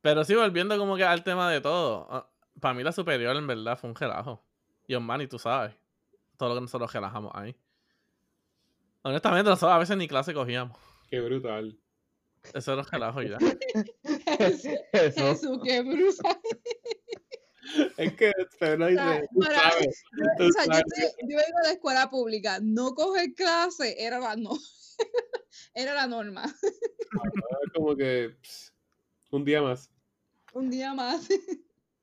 Pero 0.01 0.25
sí, 0.25 0.35
volviendo 0.35 0.77
como 0.79 0.97
que 0.97 1.05
al 1.05 1.23
tema 1.25 1.51
de 1.51 1.61
todo. 1.61 2.31
para 2.61 2.75
mí 2.75 2.83
la 2.83 2.93
superior 2.93 3.37
en 3.37 3.47
verdad 3.47 3.79
fue 3.79 3.91
un 3.91 3.97
relajo. 3.97 4.45
Y 4.87 4.95
Osmani, 4.95 5.27
tú 5.29 5.39
sabes. 5.39 5.75
Todo 6.37 6.51
lo 6.51 6.55
que 6.57 6.61
nosotros 6.63 6.93
relajamos 6.93 7.33
ahí. 7.35 7.55
Honestamente, 9.03 9.49
nosotros 9.51 9.73
a 9.75 9.79
veces 9.79 9.97
ni 9.97 10.09
clase 10.09 10.35
cogíamos. 10.35 10.77
Qué 11.09 11.21
brutal. 11.21 11.79
Eso 12.55 12.73
era 12.73 12.83
un 12.83 12.89
relajo 12.89 13.23
y 13.23 13.29
ya. 13.31 13.39
Eso. 14.93 15.23
Jesús, 15.23 15.61
qué 15.65 15.83
brutal. 15.83 16.39
Es 17.99 18.13
que 18.15 18.33
sea, 18.59 18.77
dice, 18.77 19.29
tú 19.35 19.41
para- 19.41 19.59
sabes, 19.73 20.03
tú 20.39 20.45
O 20.45 20.53
sea, 20.53 20.65
yo, 20.67 20.73
sabes. 20.73 21.15
vengo 21.21 21.59
de 21.65 21.73
escuela 21.73 22.09
pública. 22.09 22.59
No 22.63 22.95
coger 22.95 23.35
clase 23.35 23.97
era 24.03 24.21
la, 24.21 24.37
no, 24.37 24.53
era 25.75 25.95
la 25.95 26.07
norma. 26.07 26.45
Es 26.45 27.73
como 27.75 27.97
que 27.97 28.37
pss, 28.41 28.73
un 29.33 29.45
día 29.45 29.61
más. 29.63 29.91
Un 30.53 30.71
día 30.71 30.95
más. 30.95 31.29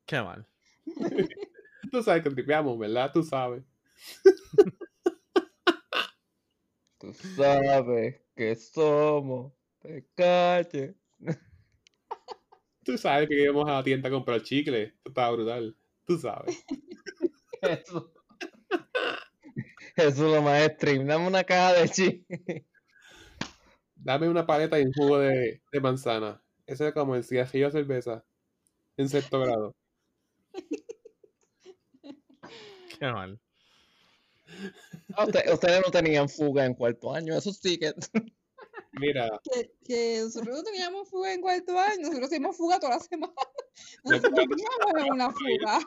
Qué 0.04 0.20
mal. 0.20 0.46
Tú 1.90 2.02
sabes 2.02 2.22
que 2.22 2.30
tripeamos, 2.30 2.78
¿verdad? 2.78 3.10
Tú 3.12 3.22
sabes. 3.22 3.62
Tú 6.98 7.12
sabes 7.14 8.20
que 8.34 8.54
somos 8.56 9.52
de 9.82 10.06
calle. 10.14 10.94
Tú 12.84 12.96
sabes 12.98 13.28
que 13.28 13.42
íbamos 13.42 13.68
a 13.68 13.72
la 13.74 13.82
tienda 13.82 14.08
a 14.08 14.12
comprar 14.12 14.42
chicle. 14.42 14.82
Esto 14.84 15.08
estaba 15.08 15.30
brutal. 15.32 15.76
Tú 16.06 16.18
sabes. 16.18 16.64
Eso. 17.62 18.12
Eso 19.96 20.26
es 20.26 20.32
lo 20.34 20.42
más 20.42 20.62
extreme. 20.66 21.04
Dame 21.04 21.26
una 21.26 21.44
caja 21.44 21.72
de 21.74 21.88
chi. 21.88 22.26
Dame 23.96 24.28
una 24.28 24.46
paleta 24.46 24.78
y 24.78 24.84
un 24.84 24.92
jugo 24.92 25.18
de, 25.18 25.60
de 25.72 25.80
manzana. 25.80 26.42
Ese 26.66 26.88
es 26.88 26.94
como 26.94 27.14
el 27.16 27.24
cigarrillo 27.24 27.66
de 27.66 27.72
cerveza. 27.72 28.24
En 28.96 29.08
sexto 29.08 29.40
grado. 29.40 29.74
Qué 32.98 33.06
mal. 33.12 33.38
Ah, 35.16 35.24
usted- 35.26 35.52
ustedes 35.52 35.82
no 35.84 35.90
tenían 35.90 36.28
fuga 36.28 36.64
en 36.64 36.74
cuarto 36.74 37.12
año. 37.14 37.34
Eso 37.36 37.52
sí 37.52 37.78
que. 37.78 37.92
Mira, 38.92 39.40
Que, 39.52 39.70
que 39.84 40.20
nosotros 40.22 40.56
no 40.58 40.62
teníamos 40.62 41.08
fuga 41.08 41.32
en 41.34 41.40
cuarto 41.40 41.78
año. 41.78 42.02
Nosotros 42.02 42.26
hacíamos 42.26 42.56
fuga 42.56 42.78
toda 42.80 42.94
la 42.96 43.00
semana. 43.00 43.32
Nosotros 44.04 44.34
teníamos 44.34 45.10
una 45.12 45.30
fuga. 45.30 45.78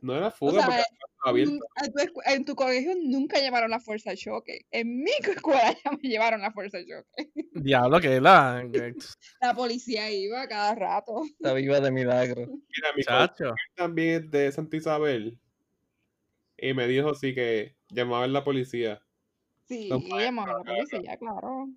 no 0.00 0.16
era 0.16 0.28
O 0.28 0.30
fuga 0.30 0.52
sea, 0.52 0.66
porque 0.66 0.82
abierta. 1.24 1.54
Mm, 1.54 1.84
En 1.84 1.92
tu, 1.92 2.20
en 2.24 2.44
tu 2.44 2.54
colegio 2.54 2.92
nunca 3.02 3.38
llevaron 3.38 3.70
la 3.70 3.80
fuerza 3.80 4.10
de 4.10 4.16
choque. 4.16 4.66
En 4.70 5.02
mi 5.02 5.10
escuela 5.20 5.76
ya 5.84 5.90
me 5.92 6.08
llevaron 6.08 6.40
la 6.40 6.50
fuerza 6.52 6.78
de 6.78 6.86
choque. 6.86 7.30
Diablo, 7.52 8.00
que 8.00 8.20
la. 8.20 8.62
La 9.40 9.54
policía 9.54 10.10
iba 10.10 10.46
cada 10.48 10.74
rato. 10.74 11.22
Está 11.24 11.52
viva 11.52 11.80
de 11.80 11.90
milagro. 11.90 12.46
Mira, 12.46 12.92
mi 12.96 13.02
Chacho. 13.02 13.54
también 13.74 14.24
es 14.24 14.30
de 14.30 14.52
Santa 14.52 14.76
Isabel. 14.76 15.38
Y 16.56 16.74
me 16.74 16.86
dijo 16.86 17.12
sí 17.14 17.34
que 17.34 17.76
llamaban 17.90 18.32
la 18.32 18.44
policía. 18.44 19.02
Sí, 19.72 19.88
llamaban 19.88 20.38
a 20.38 20.46
la 20.58 20.62
claro. 20.64 20.64
policía, 20.64 21.16
claro. 21.16 21.68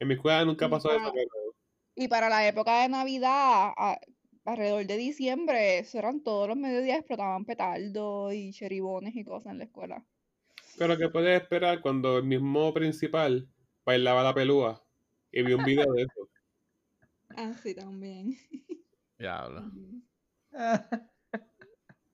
En 0.00 0.08
mi 0.08 0.14
escuela 0.14 0.44
nunca 0.44 0.66
Y 0.66 0.70
pasó 0.70 0.90
eso, 0.92 1.12
pero 1.12 1.54
Y 1.94 2.08
para 2.08 2.28
la 2.28 2.46
época 2.46 2.82
de 2.82 2.88
Navidad, 2.88 3.72
a- 3.76 4.00
alrededor 4.44 4.86
de 4.86 4.96
diciembre, 4.96 5.78
eso 5.78 5.98
eran 5.98 6.22
todos 6.22 6.48
los 6.48 6.56
mediodías 6.56 6.98
explotaban 6.98 7.44
petardos 7.44 8.32
y 8.32 8.52
cheribones 8.52 9.14
y 9.16 9.24
cosas 9.24 9.52
en 9.52 9.58
la 9.58 9.64
escuela. 9.64 10.06
Pero 10.78 10.96
que 10.96 11.08
puedes 11.08 11.40
esperar 11.42 11.80
cuando 11.80 12.18
el 12.18 12.24
mismo 12.24 12.72
principal 12.72 13.48
bailaba 13.84 14.22
la 14.22 14.34
pelúa 14.34 14.86
y 15.32 15.42
vi 15.42 15.52
un 15.52 15.64
video 15.64 15.92
de 15.92 16.02
eso. 16.02 16.12
Ah, 17.36 17.52
sí, 17.62 17.74
también. 17.74 18.36
Diablo. 19.18 19.70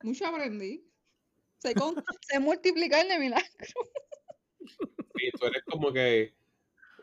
Mucho 0.03 0.27
aprendí. 0.27 0.85
Sé, 1.59 1.75
con- 1.75 1.97
sé 2.29 2.41
multiplicar 2.41 3.07
de 3.07 3.19
milagro. 3.19 3.49
Y 5.17 5.31
tú 5.33 5.47
eres 5.47 5.63
como 5.65 5.93
que 5.93 6.35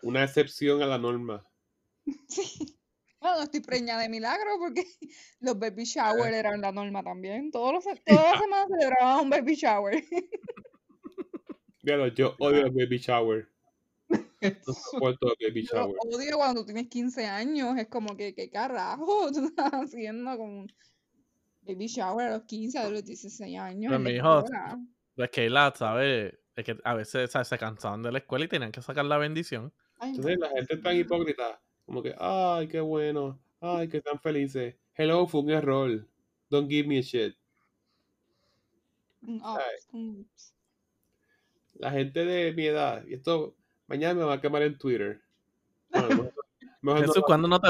una 0.02 0.24
excepción 0.24 0.82
a 0.82 0.88
la 0.88 0.98
norma. 0.98 1.46
Sí. 2.28 2.78
Bueno, 3.20 3.38
no 3.38 3.44
estoy 3.44 3.60
preñada 3.60 4.02
de 4.02 4.10
milagro 4.10 4.50
porque 4.58 4.84
los 5.42 5.60
baby 5.60 5.84
shower 5.84 6.34
eran 6.34 6.60
la 6.60 6.72
norma 6.72 7.04
también. 7.04 7.52
Todos 7.52 7.74
los, 7.74 7.84
todas 8.06 8.24
las 8.32 8.42
semanas 8.42 8.68
celebraban 8.68 9.24
un 9.26 9.30
baby 9.30 9.56
shower. 9.56 10.04
Diablo, 11.84 12.08
yo 12.08 12.36
odio 12.40 12.66
el 12.66 12.72
baby 12.72 12.98
shower. 12.98 13.48
No 14.10 14.74
soporto 14.74 15.34
el 15.40 15.48
baby 15.50 15.68
Yo 15.68 15.78
shower. 15.78 15.96
odio 16.12 16.38
cuando 16.38 16.62
tú 16.62 16.66
tienes 16.66 16.88
15 16.88 17.26
años. 17.28 17.78
Es 17.78 17.88
como 17.88 18.18
que, 18.18 18.34
¿qué 18.34 18.50
carajo 18.50 19.32
tú 19.32 19.46
estás 19.46 19.72
haciendo 19.72 20.36
con 20.38 20.50
un 20.50 20.74
baby 21.62 21.86
shower 21.88 22.28
a 22.28 22.38
los 22.38 22.44
15, 22.44 22.78
a 22.80 22.90
los 22.90 23.06
16 23.06 23.60
años? 23.60 23.92
Pero 23.92 24.00
mi 24.00 24.12
hijo, 24.12 24.40
escuela? 24.40 24.80
Es 25.18 25.30
que 25.30 25.50
la, 25.50 25.72
¿sabes? 25.76 26.34
Es 26.62 26.66
que 26.66 26.78
a 26.84 26.94
veces 26.94 27.32
¿sabes? 27.32 27.48
se 27.48 27.58
cansaban 27.58 28.02
de 28.04 28.12
la 28.12 28.20
escuela 28.20 28.46
y 28.46 28.48
tenían 28.48 28.72
que 28.72 28.82
sacar 28.82 29.06
la 29.06 29.18
bendición. 29.18 29.74
Ay, 30.00 30.12
Entonces 30.12 30.38
no. 30.40 30.46
la 30.48 30.52
gente 30.54 30.74
es 30.76 30.82
tan 30.82 30.96
hipócrita. 30.96 31.62
Como 31.86 32.02
que, 32.04 32.16
ay, 32.20 32.68
qué 32.68 32.80
bueno. 32.80 33.40
Ay, 33.60 33.88
que 33.90 33.98
están 33.98 34.20
felices. 34.20 34.76
Hello, 34.96 35.26
fue 35.28 35.42
un 35.42 35.50
error. 35.52 36.08
Don't 36.50 36.70
give 36.70 36.88
me 36.88 37.00
a 37.00 37.02
shit. 37.02 37.36
La 41.80 41.92
gente 41.92 42.26
de 42.26 42.54
mi 42.54 42.66
edad, 42.68 43.04
y 43.08 43.14
esto 43.16 43.56
mañana 43.88 44.14
me 44.16 44.24
va 44.26 44.34
a 44.34 44.42
quemar 44.42 44.62
en 44.64 44.78
Twitter. 44.78 45.22
Bueno, 45.90 46.08
mejor- 46.10 46.34
mejor 46.82 47.02
no 47.02 47.08
Jesús, 47.08 47.24
¿cuándo 47.26 47.48
no, 47.48 47.60
te, 47.60 47.70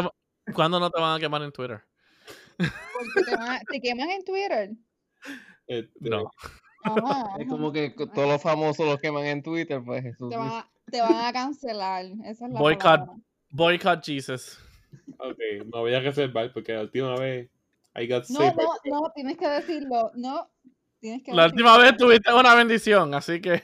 ¿cuándo 0.54 0.80
no 0.80 0.89
te 0.89 1.00
van 1.02 1.16
a 1.18 1.20
quemar 1.20 1.42
en 1.44 1.52
Twitter? 1.52 1.82
Porque 2.58 3.24
te, 3.32 3.36
van 3.36 3.50
a- 3.50 3.60
te 3.70 3.80
queman 3.82 4.10
en 4.12 4.24
Twitter. 4.26 4.72
este, 5.68 6.10
No. 6.10 6.30
Ajá, 6.84 7.36
Es 7.38 7.42
ajá. 7.42 7.50
como 7.50 7.72
que 7.72 7.90
todos 7.92 8.28
los 8.28 8.42
famosos 8.42 8.86
los 8.86 9.00
queman 9.00 9.26
en 9.26 9.44
Twitter, 9.44 9.82
pues 9.86 10.04
Jesús. 10.04 10.30
Te 10.30 10.38
van, 10.38 10.48
a, 10.50 10.70
te 10.90 11.02
van 11.02 11.26
a 11.26 11.34
cancelar. 11.34 12.06
Esa 12.26 12.46
es 12.46 12.52
la 12.52 12.60
Boycott. 12.60 12.82
palabra. 12.84 13.16
Boycott 13.52 14.04
Jesus. 14.06 14.58
Ok, 15.18 15.38
me 15.66 15.80
voy 15.80 15.94
a 15.94 16.00
reservar 16.00 16.52
porque 16.54 16.74
la 16.74 16.82
última 16.82 17.16
vez 17.18 17.50
I 17.96 18.08
got 18.08 18.24
No, 18.30 18.40
saved 18.40 18.56
no, 18.58 19.02
no, 19.02 19.12
tienes 19.14 19.38
que 19.38 19.48
decirlo. 19.48 20.12
No, 20.16 20.50
tienes 21.00 21.24
que 21.24 21.34
La 21.34 21.46
última 21.46 21.78
vez 21.78 21.96
tuviste 21.98 22.34
una 22.34 22.56
bendición, 22.56 23.14
así 23.14 23.40
que. 23.42 23.64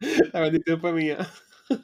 La 0.32 0.40
bendición 0.40 0.80
fue 0.80 0.92
mía. 0.92 1.18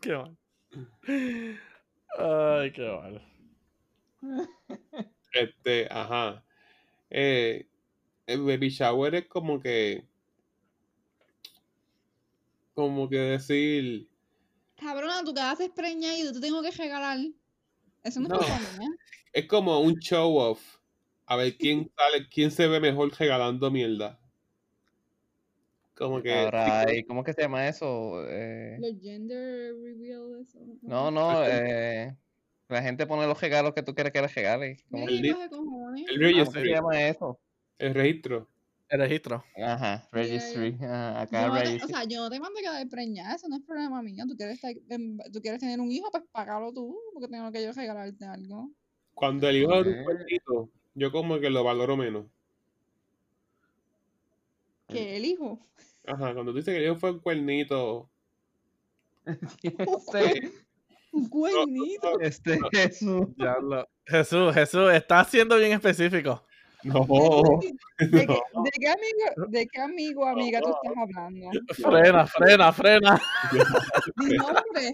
Qué 0.00 0.16
mal. 0.16 0.36
Ay, 2.18 2.72
qué 2.72 2.88
mal. 2.88 3.22
Este, 5.32 5.79
ajá. 5.90 6.44
Eh, 7.10 7.66
el 8.26 8.42
baby 8.42 8.68
shower 8.70 9.14
es 9.14 9.26
como 9.26 9.60
que. 9.60 10.04
Como 12.74 13.08
que 13.08 13.16
decir. 13.18 14.08
Cabrona, 14.76 15.22
tú 15.24 15.34
quedaste 15.34 15.68
preñada 15.70 16.16
y 16.16 16.24
yo 16.24 16.32
te 16.32 16.40
tengo 16.40 16.62
que 16.62 16.70
regalar. 16.70 17.18
Eso 18.02 18.20
no, 18.20 18.28
No. 18.28 18.40
es 18.40 18.40
¿eh? 18.80 18.88
Es 19.32 19.46
como 19.46 19.80
un 19.80 19.96
show 19.98 20.36
off. 20.36 20.78
A 21.26 21.36
ver 21.36 21.56
quién 21.56 21.90
sale, 21.96 22.28
quién 22.28 22.50
se 22.50 22.66
ve 22.66 22.80
mejor 22.80 23.12
regalando 23.18 23.70
mierda. 23.70 24.18
Como 25.94 26.22
que. 26.22 26.32
Ahora, 26.32 26.80
hay- 26.80 27.04
¿cómo 27.04 27.22
que 27.22 27.34
se 27.34 27.42
llama 27.42 27.68
eso? 27.68 28.24
Eh, 28.26 28.78
Los 28.80 28.98
gender 29.02 29.74
reveal, 29.74 30.40
eso. 30.40 30.58
no, 30.82 31.10
no, 31.10 31.44
eh, 31.46 32.16
la 32.70 32.82
gente 32.82 33.06
pone 33.06 33.26
los 33.26 33.40
regalos 33.40 33.74
que 33.74 33.82
tú 33.82 33.94
quieres 33.94 34.12
que 34.12 34.22
les 34.22 34.34
regales. 34.34 34.82
¿Cómo, 34.90 35.08
El 35.08 35.22
Sí, 35.22 35.32
cojones. 35.50 36.04
El 36.08 36.16
cómo 36.16 36.22
registry. 36.22 36.62
se 36.62 36.68
llama 36.68 37.02
eso? 37.08 37.40
El 37.78 37.94
registro. 37.94 38.48
El 38.88 39.00
registro. 39.00 39.44
Ajá, 39.64 40.08
registry. 40.10 40.74
ajá, 40.80 41.12
Yo 41.14 41.20
acá 41.20 41.46
no 41.48 41.52
te- 41.54 41.58
o 41.58 41.62
registry. 41.62 41.88
sea, 41.94 42.04
yo 42.04 42.20
no 42.22 42.30
te 42.30 42.40
mando 42.40 42.58
a 42.58 42.62
quedar 42.62 42.88
preñada, 42.88 43.34
eso 43.36 43.48
no 43.48 43.56
es 43.56 43.62
problema 43.62 44.02
mío. 44.02 44.24
Tú 44.28 44.36
quieres, 44.36 44.56
estar 44.56 44.72
en- 44.88 45.18
tú 45.32 45.40
quieres 45.40 45.60
tener 45.60 45.80
un 45.80 45.90
hijo, 45.92 46.10
pues 46.10 46.24
págalo 46.32 46.72
tú, 46.72 46.98
porque 47.12 47.28
tengo 47.28 47.50
que 47.52 47.62
yo 47.62 47.72
regalarte 47.72 48.24
algo. 48.24 48.70
Cuando 49.14 49.48
el 49.48 49.56
hijo 49.58 49.82
de 49.82 49.90
un 49.90 49.98
Ok. 50.00 50.04
cuernito, 50.04 50.70
yo 50.94 51.12
como 51.12 51.38
que 51.38 51.50
lo 51.50 51.62
valoro 51.62 51.96
menos. 51.96 52.26
Que 54.88 55.16
el 55.16 55.24
hijo. 55.24 55.60
Ajá, 56.04 56.32
cuando 56.34 56.50
tú 56.52 56.58
dices 56.58 56.74
que 56.74 56.78
el 56.78 56.84
hijo 56.90 56.96
fue 56.96 57.12
un 57.12 57.20
cuernito. 57.20 58.10
Este, 59.62 60.50
Un 61.12 61.28
cuernito. 61.28 62.20
este 62.20 62.58
Jesús. 62.72 63.26
Diablo. 63.36 63.88
Jesús, 64.06 64.54
Jesús, 64.54 64.92
está 64.92 65.24
siendo 65.24 65.56
bien 65.56 65.72
específico. 65.72 66.44
No. 66.82 67.04
¿De, 67.98 68.08
qué, 68.10 68.26
de 68.26 68.70
qué 68.80 68.88
amigo, 68.88 69.48
de 69.48 69.66
qué 69.66 69.80
amigo 69.82 70.22
o 70.22 70.26
amiga 70.28 70.60
tú 70.60 70.70
estás 70.70 70.92
hablando? 70.96 71.50
Frena, 71.74 72.26
frena, 72.26 72.72
frena. 72.72 73.20
Mi 74.16 74.28
nombre. 74.36 74.92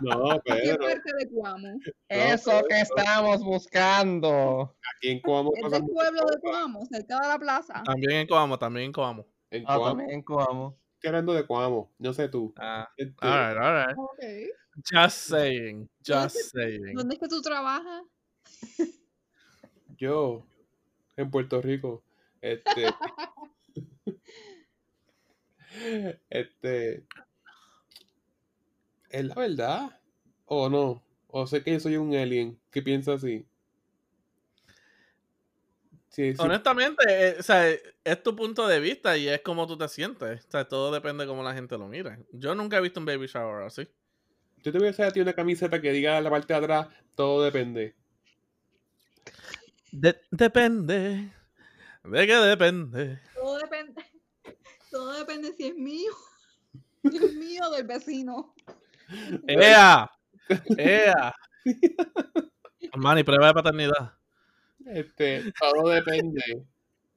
No, 0.00 0.34
¿De 0.34 0.40
qué 0.62 0.76
parte 0.78 1.12
de 1.18 1.28
Cuamo? 1.28 1.68
Eso 2.08 2.62
que 2.68 2.80
estamos 2.80 3.42
buscando. 3.42 4.74
Aquí 4.96 5.10
en 5.10 5.20
Coamo 5.20 5.50
Es 5.62 5.70
del 5.72 5.84
pueblo 5.84 6.20
de. 6.26 6.40
Cuamo, 6.40 6.86
cerca 6.86 7.18
de 7.20 7.28
la 7.28 7.38
plaza. 7.38 7.82
También 7.84 8.12
en 8.12 8.26
Coamo, 8.26 8.58
también 8.58 8.86
en 8.86 8.92
Coamo. 8.92 9.26
En 9.50 9.64
Ah, 9.66 9.76
Coamo. 9.76 9.96
también 9.98 10.22
Coamo. 10.22 10.78
Estoy 10.94 11.08
hablando 11.08 11.34
de 11.34 11.46
Coamo. 11.46 11.92
No 11.98 12.12
sé 12.14 12.28
tú. 12.28 12.54
Ah, 12.56 12.88
Este, 12.96 13.14
alright, 13.20 13.58
alright. 13.58 13.98
Ok. 13.98 14.24
Just 14.76 15.16
saying, 15.28 15.88
just 16.02 16.36
saying. 16.52 16.94
¿Dónde 16.94 17.14
es 17.14 17.20
que 17.20 17.28
tú 17.28 17.42
trabajas? 17.42 18.02
Yo, 19.96 20.46
en 21.16 21.30
Puerto 21.30 21.60
Rico. 21.60 22.02
Este. 22.40 22.86
este. 26.30 27.04
¿Es 29.10 29.24
la 29.24 29.34
verdad? 29.34 30.00
¿O 30.46 30.68
no? 30.68 31.02
¿O 31.28 31.46
sé 31.46 31.62
que 31.62 31.72
yo 31.72 31.80
soy 31.80 31.96
un 31.96 32.14
alien 32.14 32.58
que 32.70 32.82
piensa 32.82 33.14
así? 33.14 33.46
Sí, 36.08 36.32
sí. 36.32 36.36
Honestamente, 36.38 37.04
eh, 37.08 37.36
o 37.38 37.42
sea, 37.42 37.70
es 37.70 38.22
tu 38.22 38.34
punto 38.34 38.66
de 38.66 38.80
vista 38.80 39.16
y 39.16 39.28
es 39.28 39.42
como 39.42 39.66
tú 39.66 39.78
te 39.78 39.88
sientes. 39.88 40.44
O 40.46 40.50
sea, 40.50 40.66
todo 40.66 40.92
depende 40.92 41.24
de 41.24 41.28
cómo 41.28 41.42
la 41.42 41.54
gente 41.54 41.78
lo 41.78 41.86
mire. 41.86 42.18
Yo 42.32 42.54
nunca 42.54 42.78
he 42.78 42.80
visto 42.80 42.98
un 42.98 43.06
baby 43.06 43.26
shower 43.26 43.62
así. 43.62 43.86
Yo 44.62 44.72
te 44.72 44.78
voy 44.78 44.88
a 44.88 44.90
hacer 44.90 45.06
a 45.06 45.10
ti 45.10 45.20
una 45.20 45.32
camiseta 45.32 45.80
que 45.80 45.92
diga 45.92 46.20
la 46.20 46.30
parte 46.30 46.52
de 46.52 46.58
atrás, 46.58 46.88
todo 47.14 47.42
depende. 47.42 47.94
De- 49.92 50.20
depende. 50.30 51.32
¿De 52.04 52.26
qué 52.26 52.34
depende? 52.36 53.20
Todo 53.34 53.58
depende. 53.58 54.04
Todo 54.90 55.12
depende 55.18 55.52
si 55.52 55.66
es 55.68 55.74
mío. 55.76 56.12
Si 57.10 57.16
es 57.16 57.34
mío 57.34 57.62
o 57.66 57.70
del 57.70 57.86
vecino. 57.86 58.54
¡Ea! 59.48 60.10
¡Ea! 60.76 61.34
Manny, 62.96 63.24
prueba 63.24 63.46
de 63.48 63.54
paternidad. 63.54 64.12
Este, 64.84 65.50
todo 65.58 65.88
depende. 65.88 66.42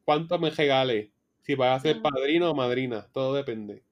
¿Cuánto 0.06 0.40
me 0.40 0.52
regale? 0.52 1.12
Si 1.42 1.56
vas 1.56 1.80
a 1.80 1.82
ser 1.82 1.98
Ah. 1.98 2.02
padrino 2.10 2.50
o 2.52 2.56
madrina, 2.56 3.06
todo 3.12 3.34
depende. 3.34 3.84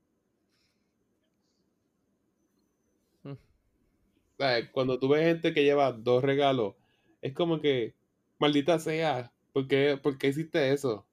¿Sabes? 4.41 4.69
Cuando 4.71 4.97
tú 4.97 5.07
ves 5.07 5.21
gente 5.23 5.53
que 5.53 5.63
lleva 5.63 5.91
dos 5.91 6.23
regalos, 6.23 6.73
es 7.21 7.31
como 7.31 7.61
que, 7.61 7.93
maldita 8.39 8.79
sea, 8.79 9.31
¿por 9.53 9.67
qué, 9.67 9.99
por 10.01 10.17
qué 10.17 10.29
hiciste 10.29 10.73
eso? 10.73 11.05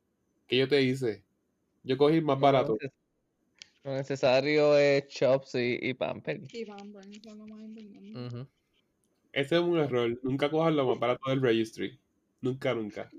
¿Qué 0.47 0.57
yo 0.57 0.67
te 0.67 0.81
hice? 0.81 1.23
Yo 1.83 1.99
cogí 1.99 2.15
el 2.17 2.23
más 2.23 2.41
barato. 2.41 2.73
Lo 2.73 2.79
neces- 2.79 2.93
Lo 3.85 3.93
necesario 3.93 4.79
es 4.79 5.09
chops 5.09 5.57
y, 5.57 5.79
y 5.79 5.93
pamper. 5.93 6.41
Sí, 6.49 6.65
Pamper, 6.65 7.03
eso 7.07 7.35
no 7.35 7.45
me 7.55 7.67
entendiendo. 7.67 8.27
Ujú. 8.29 8.47
Ese 9.35 9.57
es 9.57 9.61
un 9.61 9.77
error. 9.79 10.19
Nunca 10.23 10.51
cojas 10.51 10.73
lo 10.73 10.87
más 10.87 10.99
barato 10.99 11.29
del 11.29 11.43
registry. 11.43 12.01
Nunca, 12.41 12.73
nunca. 12.73 13.11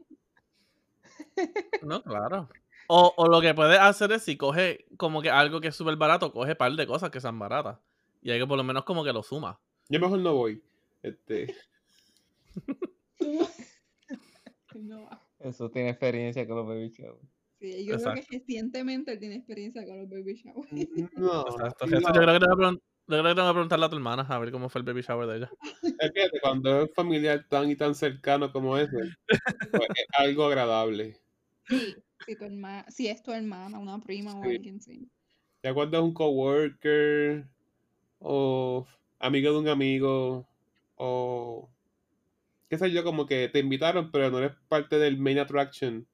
No, 1.84 2.02
claro. 2.02 2.50
O, 2.88 3.14
o 3.16 3.28
lo 3.28 3.42
que 3.42 3.54
puedes 3.54 3.78
hacer 3.80 4.12
es 4.14 4.24
si 4.24 4.38
coge 4.38 4.86
como 4.98 5.22
que 5.22 5.30
algo 5.30 5.62
que 5.62 5.68
es 5.68 5.76
súper 5.76 5.98
barato, 5.98 6.32
coge 6.34 6.56
par 6.56 6.72
de 6.72 6.88
cosas 6.88 7.12
que 7.12 7.22
sean 7.22 7.38
baratas. 7.38 7.78
Y 8.24 8.32
hay 8.32 8.40
que 8.40 8.48
por 8.48 8.58
lo 8.58 8.64
menos 8.64 8.86
como 8.86 9.04
que 9.04 9.14
lo 9.14 9.22
suma. 9.22 9.60
Yo 9.90 10.00
mejor 10.00 10.20
no 10.20 10.36
voy. 10.36 10.62
Este, 11.02 11.56
No 14.76 15.04
va. 15.04 15.22
Eso 15.40 15.70
tiene 15.70 15.90
experiencia 15.90 16.48
con 16.48 16.58
los 16.58 16.68
baby 16.68 16.90
showers. 16.90 17.28
Sí, 17.60 17.86
yo 17.86 17.98
creo 17.98 18.14
que 18.14 18.20
Exacto. 18.20 18.38
recientemente 18.38 19.12
él 19.14 19.20
tiene 19.20 19.36
experiencia 19.36 19.86
con 19.86 19.98
los 19.98 20.10
baby 20.10 20.36
showers. 20.36 20.72
no. 21.16 21.42
Exacto. 21.48 21.88
no. 21.88 21.98
Eso 21.98 22.08
yo 22.08 22.22
creo 22.22 22.34
que 22.34 22.40
que 22.40 23.24
tengo 23.36 23.48
que 23.48 23.54
preguntarle 23.54 23.86
a 23.86 23.90
tu 23.90 23.96
hermana 23.96 24.22
a 24.30 24.40
ver 24.40 24.52
cómo 24.52 24.70
fue 24.70 24.80
el 24.80 24.86
baby 24.86 25.02
shower 25.02 25.28
de 25.28 25.38
ella. 25.38 25.52
Es 25.82 26.12
que 26.12 26.40
cuando 26.42 26.84
es 26.84 26.94
familiar 26.94 27.46
tan 27.50 27.70
y 27.70 27.76
tan 27.76 27.96
cercano 27.96 28.52
como 28.52 28.78
ese, 28.78 28.98
pues 29.72 29.90
es 29.96 30.06
algo 30.18 30.46
agradable. 30.46 31.18
Sí, 31.68 31.96
si, 32.26 32.36
tu 32.36 32.46
hermana, 32.46 32.86
si 32.90 33.08
es 33.08 33.24
tu 33.24 33.32
hermana, 33.32 33.80
una 33.80 34.00
prima 34.00 34.36
o 34.36 34.44
alguien, 34.44 34.80
sí. 34.80 35.10
Ya 35.64 35.74
cuando 35.74 35.98
es 35.98 36.04
un 36.04 36.14
coworker 36.14 37.48
o 38.20 38.86
amigo 39.20 39.52
de 39.52 39.60
un 39.60 39.68
amigo 39.68 40.48
o 40.96 41.70
qué 42.70 42.78
sé 42.78 42.92
yo, 42.92 43.04
como 43.04 43.26
que 43.26 43.50
te 43.50 43.60
invitaron, 43.60 44.12
pero 44.12 44.30
no 44.30 44.40
eres 44.40 44.56
parte 44.68 45.00
del 45.00 45.18
main 45.18 45.40
attraction, 45.40 46.08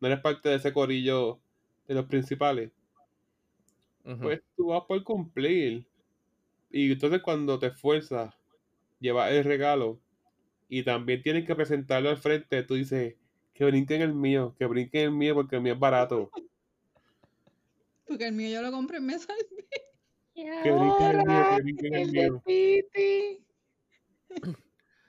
no 0.00 0.08
eres 0.08 0.20
parte 0.20 0.48
de 0.48 0.56
ese 0.56 0.72
corillo 0.72 1.40
de 1.86 1.94
los 1.94 2.06
principales, 2.06 2.70
pues 4.20 4.40
tú 4.56 4.68
vas 4.68 4.84
por 4.86 5.02
cumplir. 5.04 5.86
Y 6.70 6.92
entonces 6.92 7.20
cuando 7.22 7.58
te 7.58 7.68
esfuerzas, 7.68 8.34
llevas 9.00 9.32
el 9.32 9.44
regalo 9.44 10.00
y 10.68 10.82
también 10.82 11.22
tienes 11.22 11.46
que 11.46 11.54
presentarlo 11.54 12.10
al 12.10 12.18
frente, 12.18 12.62
tú 12.62 12.74
dices, 12.74 13.16
que 13.54 13.64
brinquen 13.64 14.02
el 14.02 14.14
mío, 14.14 14.54
que 14.58 14.66
brinquen 14.66 15.02
el 15.02 15.10
mío 15.10 15.34
porque 15.34 15.56
el 15.56 15.62
mío 15.62 15.74
es 15.74 15.78
barato. 15.78 16.30
Porque 18.06 18.28
el 18.28 18.32
mío 18.32 18.48
yo 18.48 18.62
lo 18.62 18.70
compré 18.72 18.96
en 18.96 19.06
Que 20.62 20.70
brinquen 20.70 21.18
el 21.20 21.26
mío, 21.26 21.44
que 21.56 21.62
brinquen 21.62 21.94
el 21.94 22.12
mío. 22.12 22.42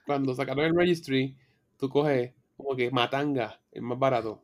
Cuando 0.05 0.33
sacaron 0.33 0.65
el 0.65 0.75
registry, 0.75 1.37
tú 1.77 1.87
coges 1.89 2.33
como 2.57 2.75
que 2.75 2.89
matanga, 2.89 3.61
el 3.71 3.83
más 3.83 3.99
barato. 3.99 4.43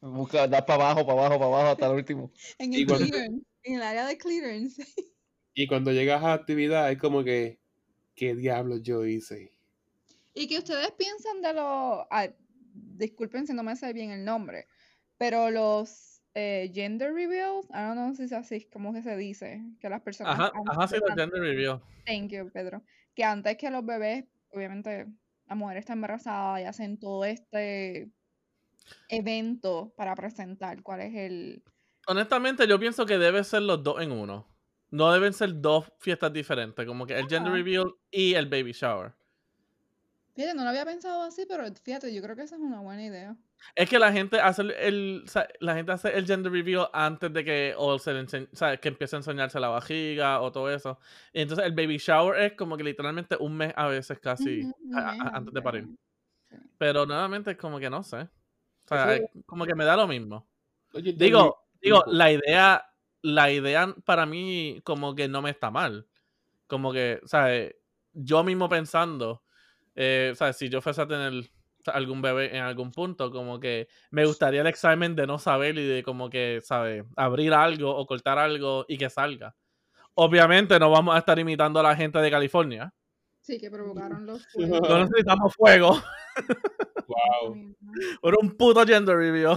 Busca, 0.00 0.46
da 0.46 0.64
para 0.64 0.90
abajo, 0.90 1.06
para 1.06 1.18
abajo, 1.26 1.38
para 1.38 1.46
abajo, 1.46 1.68
hasta 1.72 1.86
el 1.86 1.92
último. 1.96 2.32
En 2.58 2.72
Y 2.72 2.82
el 2.82 2.86
cuando- 2.86 3.06
clearance, 3.08 3.46
en 3.62 3.74
el 3.74 3.82
área 3.82 4.06
de 4.06 4.18
clearance. 4.18 4.82
Y 5.58 5.66
cuando 5.68 5.90
llegas 5.90 6.22
a 6.22 6.26
la 6.28 6.32
actividad 6.34 6.92
es 6.92 6.98
como 6.98 7.24
que, 7.24 7.58
¿qué 8.14 8.34
diablos 8.34 8.82
yo 8.82 9.06
hice? 9.06 9.52
Y 10.34 10.48
que 10.48 10.58
ustedes 10.58 10.90
piensan 10.92 11.40
de 11.40 11.54
los. 11.54 12.06
ah, 12.10 12.28
disculpen 12.74 13.46
si 13.46 13.54
no 13.54 13.62
me 13.62 13.74
sé 13.74 13.94
bien 13.94 14.10
el 14.10 14.22
nombre, 14.22 14.66
pero 15.16 15.50
los 15.50 16.15
eh, 16.38 16.70
gender 16.74 17.14
reveals, 17.14 17.64
I 17.70 17.80
don't 17.80 17.94
know 17.94 18.14
si 18.14 18.24
es 18.24 18.32
así 18.32 18.68
como 18.70 18.92
que 18.92 19.00
se 19.02 19.16
dice, 19.16 19.62
que 19.80 19.88
las 19.88 20.02
personas. 20.02 20.34
Ajá, 20.34 20.52
ajá, 20.66 20.86
sí, 20.86 20.96
los 21.00 21.16
gender 21.16 21.40
reveal. 21.40 21.80
Thank 22.04 22.28
you, 22.28 22.50
Pedro. 22.52 22.82
Que 23.14 23.24
antes 23.24 23.56
que 23.56 23.70
los 23.70 23.86
bebés, 23.86 24.26
obviamente, 24.52 25.06
la 25.46 25.54
mujer 25.54 25.78
está 25.78 25.94
embarazada 25.94 26.60
y 26.60 26.64
hacen 26.64 26.98
todo 26.98 27.24
este 27.24 28.10
evento 29.08 29.94
para 29.96 30.14
presentar 30.14 30.82
cuál 30.82 31.00
es 31.00 31.14
el. 31.14 31.64
Honestamente, 32.06 32.68
yo 32.68 32.78
pienso 32.78 33.06
que 33.06 33.16
debe 33.16 33.42
ser 33.42 33.62
los 33.62 33.82
dos 33.82 34.02
en 34.02 34.12
uno. 34.12 34.46
No 34.90 35.10
deben 35.12 35.32
ser 35.32 35.58
dos 35.62 35.90
fiestas 36.00 36.34
diferentes, 36.34 36.84
como 36.84 37.06
que 37.06 37.18
el 37.18 37.26
gender 37.28 37.50
reveal 37.50 37.94
y 38.10 38.34
el 38.34 38.46
baby 38.46 38.72
shower. 38.72 39.14
Fíjate, 40.34 40.54
no 40.54 40.64
lo 40.64 40.68
había 40.68 40.84
pensado 40.84 41.22
así, 41.22 41.46
pero 41.48 41.64
fíjate, 41.82 42.14
yo 42.14 42.20
creo 42.20 42.36
que 42.36 42.42
esa 42.42 42.56
es 42.56 42.60
una 42.60 42.80
buena 42.80 43.06
idea. 43.06 43.38
Es 43.74 43.88
que 43.90 43.98
la 43.98 44.12
gente 44.12 44.40
hace 44.40 44.62
el, 44.62 44.70
el- 44.72 45.22
o 45.24 45.28
sea, 45.28 45.48
la 45.60 45.74
gente 45.74 45.92
hace 45.92 46.16
el 46.16 46.26
gender 46.26 46.52
reveal 46.52 46.88
antes 46.92 47.32
de 47.32 47.44
que 47.44 47.74
o 47.76 47.98
se 47.98 48.12
le 48.14 48.20
o 48.22 48.26
sea, 48.56 48.76
que 48.76 48.88
empiece 48.88 49.16
a 49.16 49.18
enseñarse 49.18 49.58
la 49.60 49.68
vajiga 49.68 50.40
o 50.40 50.52
todo 50.52 50.70
eso. 50.70 50.98
Y 51.32 51.40
entonces 51.42 51.66
el 51.66 51.72
baby 51.72 51.98
shower 51.98 52.40
es 52.40 52.52
como 52.54 52.76
que 52.76 52.84
literalmente 52.84 53.36
un 53.38 53.56
mes 53.56 53.72
a 53.76 53.86
veces 53.88 54.18
casi 54.18 54.62
a- 54.94 55.10
a- 55.10 55.36
antes 55.36 55.52
de 55.52 55.62
parir. 55.62 55.84
Sí. 56.48 56.56
Pero 56.78 57.06
nuevamente 57.06 57.50
es 57.52 57.56
como 57.56 57.78
que 57.78 57.90
no 57.90 58.02
sé. 58.02 58.18
O 58.18 58.88
sea, 58.88 59.14
es 59.16 59.22
como 59.46 59.66
que 59.66 59.74
me 59.74 59.84
da 59.84 59.96
lo 59.96 60.06
mismo. 60.06 60.46
Oye, 60.94 61.12
Digo, 61.12 61.66
digo, 61.80 62.04
la 62.06 62.30
idea, 62.30 62.86
la 63.22 63.50
idea 63.50 63.92
para 64.04 64.26
mí 64.26 64.80
como 64.84 65.14
que 65.14 65.26
no 65.28 65.42
me 65.42 65.50
está 65.50 65.70
mal. 65.70 66.06
Como 66.68 66.92
que, 66.92 67.20
¿sabes? 67.24 67.74
Yo 68.12 68.44
mismo 68.44 68.68
pensando, 68.68 69.42
eh, 69.96 70.32
¿sabes? 70.36 70.56
Si 70.56 70.68
yo 70.68 70.80
fuese 70.80 71.02
a 71.02 71.08
tener 71.08 71.32
algún 71.88 72.22
bebé 72.22 72.56
en 72.56 72.62
algún 72.62 72.90
punto, 72.92 73.30
como 73.30 73.58
que 73.60 73.88
me 74.10 74.24
gustaría 74.26 74.60
el 74.62 74.66
examen 74.66 75.14
de 75.16 75.26
no 75.26 75.38
saber 75.38 75.76
y 75.78 75.86
de 75.86 76.02
como 76.02 76.28
que, 76.30 76.60
¿sabes? 76.62 77.04
Abrir 77.16 77.52
algo 77.54 77.94
o 77.96 78.06
cortar 78.06 78.38
algo 78.38 78.84
y 78.88 78.98
que 78.98 79.10
salga. 79.10 79.54
Obviamente 80.14 80.78
no 80.78 80.90
vamos 80.90 81.14
a 81.14 81.18
estar 81.18 81.38
imitando 81.38 81.80
a 81.80 81.82
la 81.82 81.96
gente 81.96 82.18
de 82.18 82.30
California. 82.30 82.92
Sí, 83.40 83.58
que 83.60 83.70
provocaron 83.70 84.26
los 84.26 84.46
fuegos. 84.52 84.80
No 84.88 84.98
necesitamos 85.04 85.54
fuego 85.54 86.02
Wow. 87.06 87.74
por 88.20 88.36
un 88.42 88.56
puto 88.56 88.84
gender 88.86 89.16
review. 89.16 89.52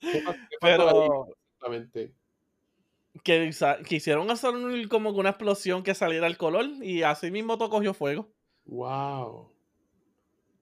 ¿Qué 0.00 0.20
pa- 0.24 0.34
qué 0.34 0.56
pasó 0.60 0.88
ahí 0.88 0.98
Pero 0.98 1.26
exactamente? 1.28 2.14
que 3.24 3.50
quisieron 3.88 4.30
hacer 4.30 4.50
un- 4.50 4.86
como 4.88 5.12
que 5.12 5.18
una 5.20 5.30
explosión 5.30 5.82
que 5.82 5.94
saliera 5.94 6.26
el 6.28 6.36
color 6.36 6.66
y 6.80 7.02
así 7.02 7.30
mismo 7.30 7.58
todo 7.58 7.68
cogió 7.70 7.92
fuego. 7.92 8.28
Wow. 8.66 9.52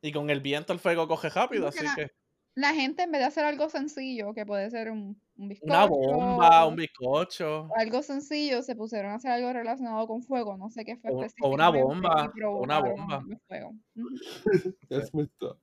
Y 0.00 0.12
con 0.12 0.30
el 0.30 0.40
viento 0.40 0.72
el 0.72 0.78
fuego 0.78 1.08
coge 1.08 1.28
rápido, 1.28 1.68
así 1.68 1.84
la- 1.84 1.94
que 1.94 2.10
La 2.54 2.74
gente, 2.74 3.02
en 3.04 3.12
vez 3.12 3.20
de 3.20 3.26
hacer 3.26 3.44
algo 3.44 3.68
sencillo, 3.68 4.34
que 4.34 4.44
puede 4.44 4.68
ser 4.70 4.90
un, 4.90 5.20
un 5.36 5.48
bizcocho, 5.48 5.72
una 5.72 5.86
bomba, 5.86 6.66
un 6.66 6.74
bizcocho, 6.76 7.68
algo 7.76 8.02
sencillo, 8.02 8.62
se 8.62 8.74
pusieron 8.74 9.12
a 9.12 9.14
hacer 9.16 9.30
algo 9.30 9.52
relacionado 9.52 10.06
con 10.08 10.22
fuego, 10.24 10.56
no 10.56 10.68
sé 10.70 10.84
qué 10.84 10.96
fue 10.96 11.10
O- 11.12 11.24
o 11.42 11.48
una 11.50 11.70
bomba, 11.70 12.32
o 12.46 12.62
una 12.62 12.80
bomba. 12.80 13.24
fuego. 13.46 13.74
Up. 15.40 15.58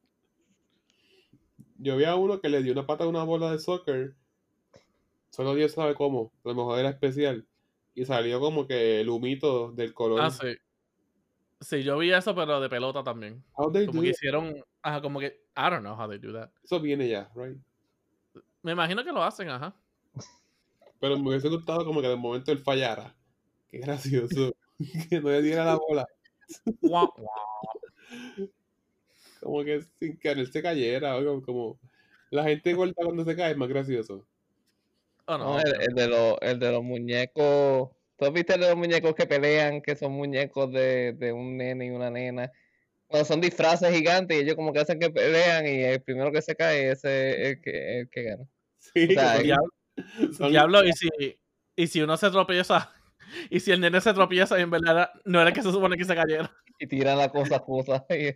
Yo 1.77 1.97
vi 1.97 2.05
a 2.05 2.15
uno 2.15 2.39
que 2.39 2.49
le 2.49 2.63
dio 2.63 2.71
una 2.71 2.85
pata 2.87 3.03
a 3.03 3.07
una 3.07 3.23
bola 3.23 3.51
de 3.51 3.59
soccer. 3.59 4.15
Solo 5.29 5.53
Dios 5.53 5.73
sabe 5.73 5.95
cómo. 5.95 6.31
A 6.45 6.49
lo 6.49 6.55
mejor 6.55 6.79
era 6.79 6.89
especial. 6.89 7.45
Y 7.93 8.05
salió 8.05 8.39
como 8.39 8.65
que 8.67 9.01
el 9.01 9.09
humito 9.09 9.71
del 9.73 9.93
color. 9.93 10.21
Ah, 10.21 10.31
sí. 10.31 10.47
Sí, 11.61 11.83
yo 11.83 11.97
vi 11.97 12.11
eso, 12.11 12.35
pero 12.35 12.59
de 12.59 12.69
pelota 12.69 13.03
también. 13.03 13.43
How 13.53 13.71
they 13.71 13.85
Como 13.85 13.99
do 13.99 14.03
que 14.03 14.09
it? 14.09 14.15
hicieron, 14.15 14.55
ajá, 14.81 15.01
como 15.01 15.19
que, 15.19 15.27
I 15.55 15.69
don't 15.69 15.79
know 15.81 15.95
how 15.99 16.07
they 16.09 16.19
do 16.19 16.33
that. 16.33 16.51
Eso 16.63 16.79
viene 16.79 17.07
ya, 17.07 17.31
right? 17.35 17.57
Me 18.61 18.73
imagino 18.73 19.03
que 19.03 19.11
lo 19.11 19.23
hacen, 19.23 19.49
ajá. 19.49 19.73
Pero 20.99 21.17
me 21.19 21.29
hubiese 21.29 21.49
gustado 21.49 21.85
como 21.85 22.01
que 22.01 22.07
de 22.07 22.15
momento 22.15 22.51
él 22.51 22.59
fallara. 22.59 23.15
Qué 23.69 23.79
gracioso. 23.79 24.53
que 25.09 25.21
no 25.21 25.29
le 25.29 25.41
diera 25.41 25.65
la 25.65 25.75
bola. 25.75 26.05
Como 29.41 29.63
que 29.63 29.81
sin 29.99 30.17
que 30.17 30.29
él 30.31 30.51
se 30.51 30.61
cayera. 30.61 31.15
o 31.15 31.17
algo 31.19 31.41
como... 31.43 31.79
La 32.31 32.43
gente 32.43 32.73
gorda 32.73 32.93
cuando 32.95 33.23
se 33.23 33.35
cae 33.35 33.51
es 33.51 33.57
más 33.57 33.69
gracioso. 33.69 34.25
Oh, 35.27 35.37
No, 35.37 35.53
no, 35.55 35.59
el, 35.59 35.81
el 35.81 35.95
de 35.95 36.07
los, 36.07 36.37
el 36.41 36.59
de 36.59 36.71
los 36.71 36.83
muñecos. 36.83 37.89
¿Tú 38.17 38.25
has 38.25 38.33
visto 38.33 38.55
los 38.57 38.75
muñecos 38.75 39.13
que 39.15 39.25
pelean, 39.25 39.81
que 39.81 39.95
son 39.95 40.13
muñecos 40.13 40.71
de, 40.71 41.13
de 41.13 41.33
un 41.33 41.57
nene 41.57 41.87
y 41.87 41.89
una 41.89 42.09
nena? 42.09 42.51
Cuando 43.07 43.25
son 43.25 43.41
disfraces 43.41 43.93
gigantes 43.93 44.37
y 44.37 44.41
ellos 44.41 44.55
como 44.55 44.71
que 44.73 44.79
hacen 44.79 44.99
que 44.99 45.09
pelean 45.09 45.65
y 45.67 45.83
el 45.83 46.01
primero 46.01 46.31
que 46.31 46.41
se 46.41 46.55
cae 46.55 46.91
es 46.91 47.03
el 47.03 47.61
que, 47.61 47.99
el 47.99 48.09
que 48.09 48.23
gana. 48.23 48.43
Sí, 48.77 49.07
O 49.09 49.13
sea, 49.13 49.37
Diablo, 49.39 49.69
son- 49.95 50.33
son- 50.33 50.51
diablo, 50.51 50.83
y 50.85 50.93
si, 50.93 51.09
y 51.75 51.87
si 51.87 52.01
uno 52.01 52.15
se 52.17 52.29
tropieza, 52.31 52.93
y 53.49 53.59
si 53.59 53.71
el 53.71 53.81
nene 53.81 53.99
se 54.01 54.13
tropieza 54.13 54.57
y 54.59 54.61
en 54.63 54.69
verdad 54.71 55.09
no 55.25 55.39
era 55.41 55.49
el 55.49 55.55
que 55.55 55.61
se 55.61 55.71
supone 55.71 55.97
que 55.97 56.05
se 56.05 56.15
cayera. 56.15 56.51
Y 56.79 56.87
tiran 56.87 57.17
las 57.17 57.29
cosas, 57.29 57.61
cosas. 57.65 58.03
y- 58.09 58.33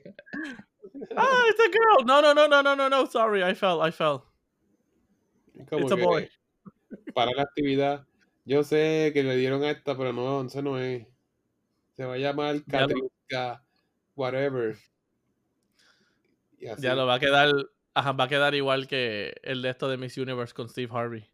Ah, 1.15 1.43
it's 1.49 1.59
a 1.59 1.69
girl. 1.71 2.05
No, 2.05 2.21
no, 2.21 2.33
no, 2.33 2.47
no, 2.47 2.61
no, 2.63 2.75
no, 2.75 2.89
no. 2.89 3.05
Sorry, 3.07 3.41
I 3.43 3.53
fell, 3.55 3.79
I 3.87 3.91
fell. 3.91 4.21
como 5.69 5.83
It's 5.83 5.91
a 5.91 5.95
boy. 5.95 6.29
para 7.13 7.31
la 7.31 7.43
actividad. 7.43 8.05
Yo 8.49 8.63
sé 8.63 9.11
que 9.13 9.21
le 9.21 9.37
dieron 9.37 9.61
a 9.61 9.69
esta, 9.69 9.95
pero 9.95 10.11
no, 10.11 10.41
esa 10.41 10.63
no 10.63 10.79
es. 10.79 11.05
Se 11.95 12.03
va 12.03 12.15
a 12.15 12.17
llamar 12.17 12.63
Katrina, 12.65 13.63
whatever. 14.15 14.75
Y 16.57 16.65
así. 16.65 16.81
Ya 16.81 16.95
lo 16.95 17.05
va 17.05 17.13
a 17.13 17.19
quedar, 17.19 17.51
ajá, 17.93 18.13
va 18.13 18.23
a 18.23 18.27
quedar 18.27 18.55
igual 18.55 18.87
que 18.87 19.35
el 19.43 19.61
de 19.61 19.69
esto 19.69 19.87
de 19.87 19.97
Miss 19.97 20.17
Universe 20.17 20.55
con 20.55 20.67
Steve 20.67 20.91
Harvey. 20.91 21.29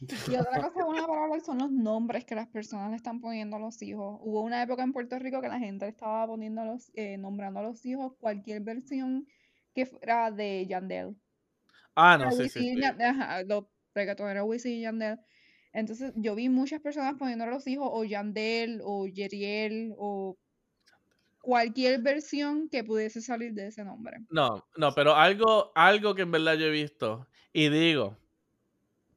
Y 0.00 0.36
otra 0.36 0.62
cosa 0.72 0.84
buena 0.84 1.08
para 1.08 1.24
hablar 1.24 1.40
son 1.40 1.58
los 1.58 1.72
nombres 1.72 2.24
que 2.24 2.36
las 2.36 2.46
personas 2.46 2.90
le 2.90 2.96
están 2.96 3.20
poniendo 3.20 3.56
a 3.56 3.58
los 3.58 3.82
hijos. 3.82 4.20
Hubo 4.22 4.42
una 4.42 4.62
época 4.62 4.84
en 4.84 4.92
Puerto 4.92 5.18
Rico 5.18 5.40
que 5.40 5.48
la 5.48 5.58
gente 5.58 5.86
le 5.86 5.90
estaba 5.90 6.24
poniendo 6.28 6.60
a 6.60 6.66
los, 6.66 6.92
eh, 6.94 7.16
nombrando 7.18 7.58
a 7.58 7.64
los 7.64 7.84
hijos 7.84 8.12
cualquier 8.20 8.60
versión 8.60 9.26
que 9.74 9.86
fuera 9.86 10.30
de 10.30 10.64
Yandel. 10.68 11.16
Ah, 11.96 12.16
no, 12.16 12.30
sí, 12.30 12.48
sí, 12.48 12.60
y 12.60 12.74
sí. 12.76 12.80
Yandel, 12.80 13.08
ajá, 13.08 13.42
los 13.42 13.64
reggaetoneros 13.92 14.46
Wisin 14.46 14.74
y 14.74 14.82
Yandel. 14.82 15.18
Entonces 15.78 16.12
yo 16.16 16.34
vi 16.34 16.48
muchas 16.48 16.80
personas 16.80 17.14
poniendo 17.16 17.44
a 17.44 17.46
los 17.46 17.64
hijos 17.68 17.88
o 17.92 18.02
Yandel 18.02 18.80
o 18.82 19.06
Yeriel 19.06 19.94
o 19.96 20.36
cualquier 21.40 22.02
versión 22.02 22.68
que 22.68 22.82
pudiese 22.82 23.22
salir 23.22 23.54
de 23.54 23.68
ese 23.68 23.84
nombre. 23.84 24.16
No, 24.28 24.66
no, 24.76 24.92
pero 24.92 25.14
algo, 25.14 25.70
algo 25.76 26.16
que 26.16 26.22
en 26.22 26.32
verdad 26.32 26.54
yo 26.54 26.66
he 26.66 26.70
visto 26.70 27.28
y 27.52 27.68
digo, 27.68 28.16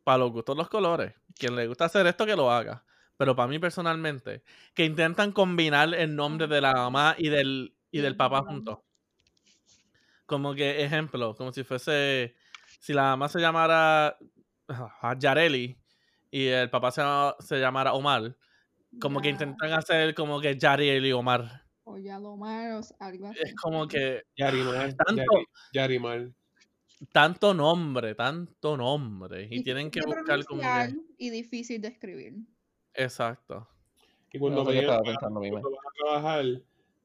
para 0.04 0.20
los 0.20 0.32
gustos 0.32 0.56
los 0.56 0.70
colores, 0.70 1.16
quien 1.36 1.56
le 1.56 1.66
gusta 1.66 1.86
hacer 1.86 2.06
esto 2.06 2.28
que 2.28 2.36
lo 2.36 2.52
haga, 2.52 2.86
pero 3.18 3.36
para 3.36 3.48
mí 3.48 3.58
personalmente, 3.58 4.44
que 4.76 4.86
intentan 4.86 5.32
combinar 5.32 5.96
el 5.96 6.16
nombre 6.16 6.46
de 6.46 6.62
la 6.62 6.74
mamá 6.74 7.16
y 7.18 7.30
del, 7.30 7.76
y 7.90 7.98
del 7.98 8.06
el 8.06 8.18
papá 8.18 8.42
papá. 8.42 8.52
juntos. 8.52 8.80
Como 10.28 10.54
que, 10.54 10.84
ejemplo, 10.84 11.36
como 11.36 11.52
si 11.52 11.64
fuese, 11.64 12.36
si 12.80 12.94
la 12.94 13.02
mamá 13.02 13.30
se 13.30 13.40
llamara 13.40 14.16
ah, 14.70 15.16
Yareli 15.18 15.81
y 16.32 16.48
el 16.48 16.70
papá 16.70 16.91
se, 16.91 17.02
llama- 17.02 17.36
se 17.40 17.60
llamara 17.60 17.94
Omar, 17.94 18.36
como 18.99 19.22
que 19.22 19.30
intentan 19.30 19.72
hacer 19.74 20.16
como 20.16 20.40
que 20.41 20.58
Yareli 20.58 21.10
y 21.10 21.12
Omar. 21.12 21.62
O 21.84 21.98
Yalomar 21.98 22.74
o 22.74 22.82
algo 22.99 23.28
así. 23.28 23.40
Es 23.44 23.56
como 23.56 23.88
que 23.88 24.24
Yarimar, 24.38 24.94
Tanto- 24.94 25.24
Yari- 25.24 25.45
Yarimar. 25.74 26.30
tanto 27.12 27.53
nombre, 27.53 28.16
tanto 28.16 28.78
nombre. 28.78 29.48
Y, 29.49 29.64
tienen 29.64 29.90
que 29.91 30.02
buscar 30.02 30.44
como 30.45 30.62
que. 30.62 30.95
Y 31.18 31.30
difícil 31.32 31.82
de 31.82 31.90
escribir. 31.90 32.36
Exacto. 32.94 33.68
Y 34.32 34.40
cuando, 34.40 34.62
que 34.64 34.70
vayan- 34.70 34.84
estaba 34.84 35.03
pensando 35.03 35.40
mismo. 35.40 35.60
cuando 35.60 35.78
van 35.78 35.86
a 35.88 36.22
trabajar, 36.22 36.45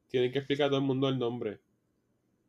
tienen 0.08 0.30
que 0.32 0.38
explicar 0.38 0.66
a 0.66 0.68
todo 0.70 0.78
el 0.78 0.84
mundo 0.86 1.08
el 1.08 1.18
nombre. 1.18 1.60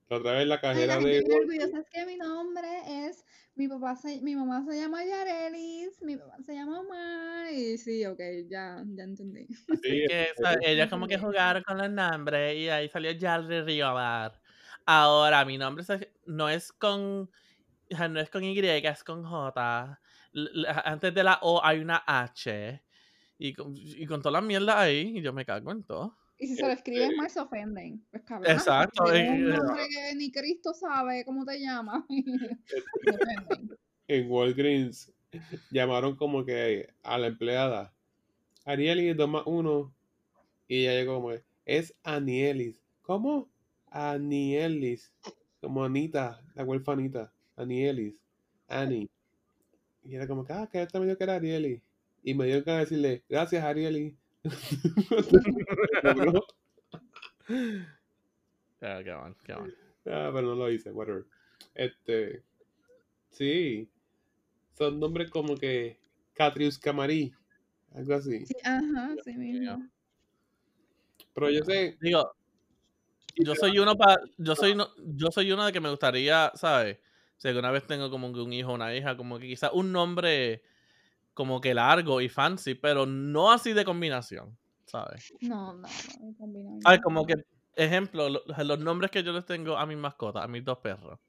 La 0.09 0.17
otra 0.17 0.31
vez 0.33 0.47
la 0.47 0.55
Ay, 0.55 0.61
cajera 0.61 0.95
la 0.95 1.05
de 1.05 1.19
orgullosa 1.19 1.79
es 1.79 1.89
que 1.89 2.05
mi 2.05 2.17
nombre 2.17 2.67
es, 3.07 3.25
mi 3.55 3.67
papá 3.67 3.95
se, 3.95 4.21
mi 4.21 4.35
mamá 4.35 4.63
se 4.63 4.77
llama 4.79 5.03
Yarelis, 5.05 6.01
mi 6.01 6.15
papá 6.17 6.37
se 6.45 6.53
llama 6.53 6.79
Omar, 6.81 7.51
y 7.53 7.77
sí, 7.77 8.05
ok, 8.05 8.19
ya, 8.49 8.83
ya 8.87 9.03
entendí. 9.03 9.47
Sí, 9.83 10.05
Que. 10.07 10.27
Ellos 10.61 10.87
como 10.89 11.07
que 11.07 11.17
jugaron 11.17 11.63
con 11.63 11.77
los 11.77 11.89
nombres 11.89 12.55
y 12.57 12.69
ahí 12.69 12.89
salió 12.89 13.11
Jarry 13.19 13.61
Riobar. 13.61 14.41
Ahora, 14.85 15.43
mi 15.45 15.57
nombre 15.57 15.83
se- 15.83 16.13
no 16.25 16.49
es 16.49 16.71
con. 16.71 17.29
No 18.09 18.19
es 18.19 18.29
con 18.29 18.43
Y, 18.43 18.57
es 18.59 19.03
con 19.03 19.23
J. 19.23 19.99
Antes 20.85 21.13
de 21.13 21.23
la 21.23 21.39
O 21.41 21.63
hay 21.63 21.79
una 21.79 22.03
H. 22.05 22.83
Y 23.39 23.53
con, 23.53 23.73
y 23.75 24.05
con 24.07 24.21
todas 24.21 24.33
las 24.41 24.43
mierdas 24.43 24.75
ahí, 24.77 25.13
y 25.17 25.21
yo 25.21 25.33
me 25.33 25.45
cago 25.45 25.71
en 25.71 25.83
todo. 25.83 26.17
Y 26.39 26.47
si 26.47 26.55
se 26.55 26.61
lo 26.61 26.71
escribes 26.71 27.09
mal 27.17 27.29
se 27.29 27.39
ofenden, 27.39 28.05
pues 28.11 28.23
cabrón. 28.23 28.51
Exacto, 28.51 29.05
tienes 29.05 29.31
un 29.31 29.49
nombre 29.49 29.87
que 29.89 30.15
ni 30.15 30.31
Cristo 30.31 30.73
sabe 30.73 31.25
cómo 31.25 31.45
te 31.45 31.59
ofenden. 31.59 32.05
en 34.07 34.31
Walgreens 34.31 35.11
llamaron 35.71 36.15
como 36.15 36.45
que 36.45 36.89
a 37.03 37.17
la 37.17 37.27
empleada 37.27 37.93
Arieli 38.67 39.13
2 39.13 39.29
más 39.29 39.43
1. 39.45 39.93
Y 40.67 40.81
ella 40.81 40.91
llegó 40.99 41.15
como, 41.15 41.31
es 41.63 41.95
Anielis. 42.03 42.75
¿Cómo? 43.01 43.49
Anielis. 43.89 45.13
Como 45.61 45.85
Anita, 45.85 46.41
la 46.53 46.65
huerfanita. 46.65 47.31
Anielis. 47.55 48.15
Annie. 48.67 49.09
Y 50.03 50.15
era 50.15 50.27
como 50.27 50.43
que, 50.43 50.51
ah, 50.51 50.67
que 50.69 50.81
él 50.81 50.91
también 50.91 51.09
dijo 51.09 51.17
que 51.17 51.23
era 51.23 51.35
Arieli. 51.35 51.81
Y 52.23 52.33
me 52.33 52.45
dio 52.45 52.61
que 52.61 52.71
decirle, 52.71 53.23
gracias 53.29 53.63
Arieli. 53.63 54.17
No, 54.43 56.41
Yeah, 58.81 59.01
go 59.01 59.19
on, 59.19 59.35
go 59.47 59.55
on. 59.55 59.73
Ah, 60.05 60.29
pero 60.33 60.41
no 60.41 60.55
lo 60.55 60.69
hice, 60.69 60.91
whatever. 60.91 61.25
Este. 61.73 62.43
Sí. 63.31 63.89
Son 64.77 64.99
nombres 64.99 65.31
como 65.31 65.55
que 65.55 65.99
Catrius 66.33 66.77
Camarí. 66.77 67.33
Algo 67.95 68.13
así. 68.13 68.45
Sí, 68.45 68.53
ajá, 68.63 69.15
sí 69.23 69.33
mismo. 69.33 69.89
Pero 71.33 71.49
yo 71.49 71.63
sé. 71.63 71.97
Digo, 71.99 72.35
yo 73.35 73.55
soy 73.55 73.79
uno 73.79 73.95
para, 73.95 74.21
yo 74.37 74.55
soy 74.55 74.75
no, 74.75 74.89
yo 74.97 75.31
soy 75.31 75.51
uno 75.51 75.65
de 75.65 75.71
que 75.71 75.79
me 75.79 75.89
gustaría, 75.89 76.51
¿sabes? 76.55 76.99
Si 77.37 77.47
alguna 77.47 77.71
vez 77.71 77.85
tengo 77.85 78.09
como 78.09 78.33
que 78.33 78.39
un 78.39 78.53
hijo 78.53 78.71
o 78.71 78.75
una 78.75 78.95
hija, 78.95 79.17
como 79.17 79.39
que 79.39 79.47
quizás 79.47 79.71
un 79.73 79.91
nombre 79.91 80.63
como 81.37 81.61
que 81.61 81.71
largo 81.75 82.19
y 82.19 82.29
fancy, 82.29 82.73
pero 82.73 83.05
no 83.05 83.51
así 83.51 83.71
de 83.71 83.85
combinación, 83.85 84.57
¿sabes? 84.85 85.31
No, 85.39 85.73
no, 85.73 85.87
no, 85.87 86.35
combinado. 86.35 86.79
¿Sabes? 86.81 86.99
Como 87.03 87.27
que, 87.27 87.35
ejemplo, 87.75 88.27
lo- 88.27 88.41
los 88.47 88.79
nombres 88.79 89.11
que 89.11 89.21
yo 89.21 89.31
les 89.33 89.45
tengo 89.45 89.77
a 89.77 89.85
mis 89.85 89.97
mascotas, 89.99 90.43
a 90.43 90.47
mis 90.47 90.65
dos 90.65 90.79
perros. 90.79 91.19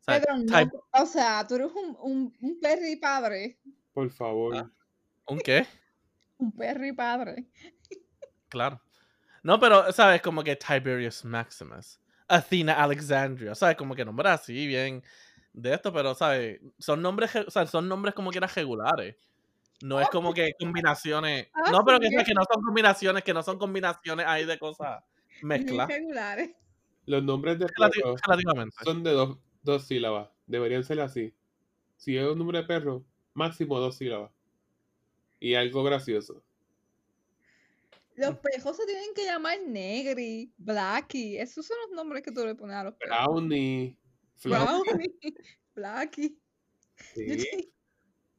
¿sabes? 0.00 0.22
Pedro, 0.24 0.38
no, 0.38 0.44
Type- 0.46 0.80
o 0.90 1.04
sea, 1.04 1.46
tú 1.46 1.56
eres 1.56 1.70
un, 1.72 1.94
un, 2.00 2.34
un 2.40 2.60
perri 2.60 2.96
padre. 2.96 3.58
Por 3.92 4.08
favor. 4.08 4.56
Ah. 4.56 4.70
¿Un 5.26 5.38
qué? 5.40 5.66
Un 6.38 6.52
perri 6.52 6.92
padre. 6.92 7.44
Claro. 8.48 8.80
No, 9.42 9.60
pero, 9.60 9.92
¿sabes? 9.92 10.22
Como 10.22 10.42
que 10.42 10.56
Tiberius 10.56 11.24
Maximus, 11.26 12.00
Athena 12.26 12.74
Alexandria, 12.82 13.54
¿sabes? 13.54 13.76
Como 13.76 13.94
que 13.94 14.04
nombres 14.04 14.30
así, 14.32 14.66
bien 14.66 15.02
de 15.52 15.74
esto, 15.74 15.92
pero, 15.92 16.14
¿sabes? 16.14 16.60
Son 16.78 17.02
nombres, 17.02 17.34
o 17.36 17.50
sea, 17.50 17.66
son 17.66 17.88
nombres 17.88 18.14
como 18.14 18.30
que 18.30 18.38
eran 18.38 18.48
regulares. 18.54 19.16
No 19.82 20.00
es 20.00 20.08
como 20.08 20.34
que 20.34 20.52
combinaciones. 20.58 21.48
Ah, 21.54 21.70
No, 21.70 21.84
pero 21.84 22.00
que, 22.00 22.08
que 22.08 22.34
no 22.34 22.42
son 22.52 22.62
combinaciones, 22.62 23.22
que 23.22 23.34
no 23.34 23.42
son 23.42 23.58
combinaciones 23.58 24.26
ahí 24.26 24.44
de 24.44 24.58
cosas 24.58 25.02
regulares. 25.42 26.50
Los 27.06 27.22
nombres 27.22 27.58
de 27.58 27.66
perros 27.66 28.20
Relativamente. 28.26 28.76
son 28.84 29.02
de 29.02 29.12
dos, 29.12 29.38
dos 29.62 29.86
sílabas. 29.86 30.28
Deberían 30.46 30.84
ser 30.84 31.00
así. 31.00 31.34
Si 31.96 32.16
es 32.16 32.26
un 32.26 32.38
nombre 32.38 32.58
de 32.58 32.64
perro, 32.64 33.04
máximo 33.34 33.78
dos 33.80 33.96
sílabas. 33.96 34.30
Y 35.40 35.54
algo 35.54 35.82
gracioso. 35.84 36.42
Los 38.16 38.36
pejos 38.38 38.76
se 38.76 38.84
tienen 38.84 39.14
que 39.14 39.24
llamar 39.24 39.58
Negri, 39.64 40.52
Blackie. 40.58 41.38
Esos 41.38 41.66
son 41.66 41.76
los 41.86 41.96
nombres 41.96 42.22
que 42.22 42.32
tú 42.32 42.44
le 42.44 42.54
pones 42.54 42.76
a 42.76 42.84
los 42.84 42.94
pejos. 42.94 43.16
Brownie. 43.16 43.96
Brownie, 44.42 45.14
Blackie. 45.74 46.36
Sí. 47.14 47.72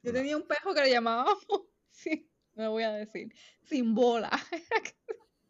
Yo 0.02 0.14
tenía 0.14 0.38
un 0.38 0.44
pejo 0.48 0.74
que 0.74 0.82
le 0.82 0.92
llamábamos, 0.92 1.38
sí, 1.92 2.30
no 2.56 2.66
lo 2.66 2.72
voy 2.72 2.84
a 2.84 2.92
decir, 2.92 3.34
sin 3.64 3.94
bola. 3.94 4.32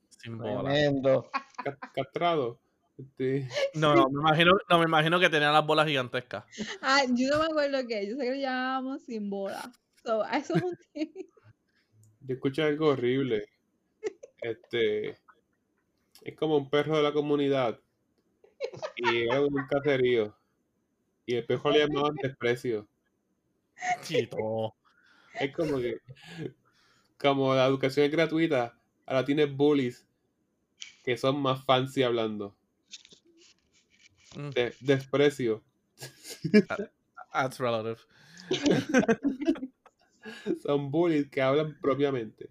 Sin 0.10 0.38
bola. 0.38 0.70
Tremendo. 0.70 1.30
Ca- 1.64 1.78
Castrado. 1.94 2.60
Este, 2.98 3.48
No, 3.74 3.96
no, 3.96 4.10
me 4.10 4.20
imagino, 4.20 4.52
no, 4.70 4.80
me 4.80 4.86
imagino 4.86 5.20
que 5.20 5.30
tenía 5.30 5.52
las 5.52 5.66
bolas 5.66 5.88
gigantescas. 5.88 6.44
Ah, 6.82 7.04
yo 7.08 7.30
no 7.30 7.40
me 7.40 7.46
acuerdo 7.46 7.88
qué, 7.88 8.08
yo 8.10 8.18
sé 8.18 8.24
que 8.24 8.32
le 8.32 8.42
llamábamos 8.42 9.04
sin 9.04 9.30
bola. 9.30 9.72
So, 10.04 10.26
eso 10.26 10.56
es 10.56 10.64
un 10.64 10.78
yo 12.22 12.36
escuché 12.36 12.64
algo 12.64 12.90
horrible. 12.90 13.46
Este. 14.42 15.18
Es 16.22 16.36
como 16.36 16.58
un 16.58 16.70
perro 16.70 16.98
de 16.98 17.04
la 17.04 17.14
comunidad. 17.14 17.80
Y 18.98 19.24
era 19.24 19.42
un 19.42 19.56
caserío. 19.70 20.36
Y 21.26 21.36
el 21.36 21.46
perro 21.46 21.72
le 21.72 21.80
llamaban 21.80 22.16
desprecio. 22.16 22.88
Chito. 24.02 24.76
Es 25.40 25.54
como 25.56 25.78
que. 25.78 26.00
Como 27.18 27.54
la 27.54 27.66
educación 27.66 28.06
es 28.06 28.12
gratuita, 28.12 28.78
ahora 29.06 29.26
tienes 29.26 29.54
bullies 29.56 30.06
que 31.04 31.18
son 31.18 31.42
más 31.42 31.64
fancy 31.66 32.04
hablando. 32.04 32.56
Mm, 34.36 34.50
De- 34.52 34.74
desprecio. 34.80 35.64
That's 37.34 37.60
relative. 37.60 38.00
Son 40.62 40.92
bullies 40.92 41.30
que 41.30 41.42
hablan 41.42 41.78
propiamente. 41.82 42.50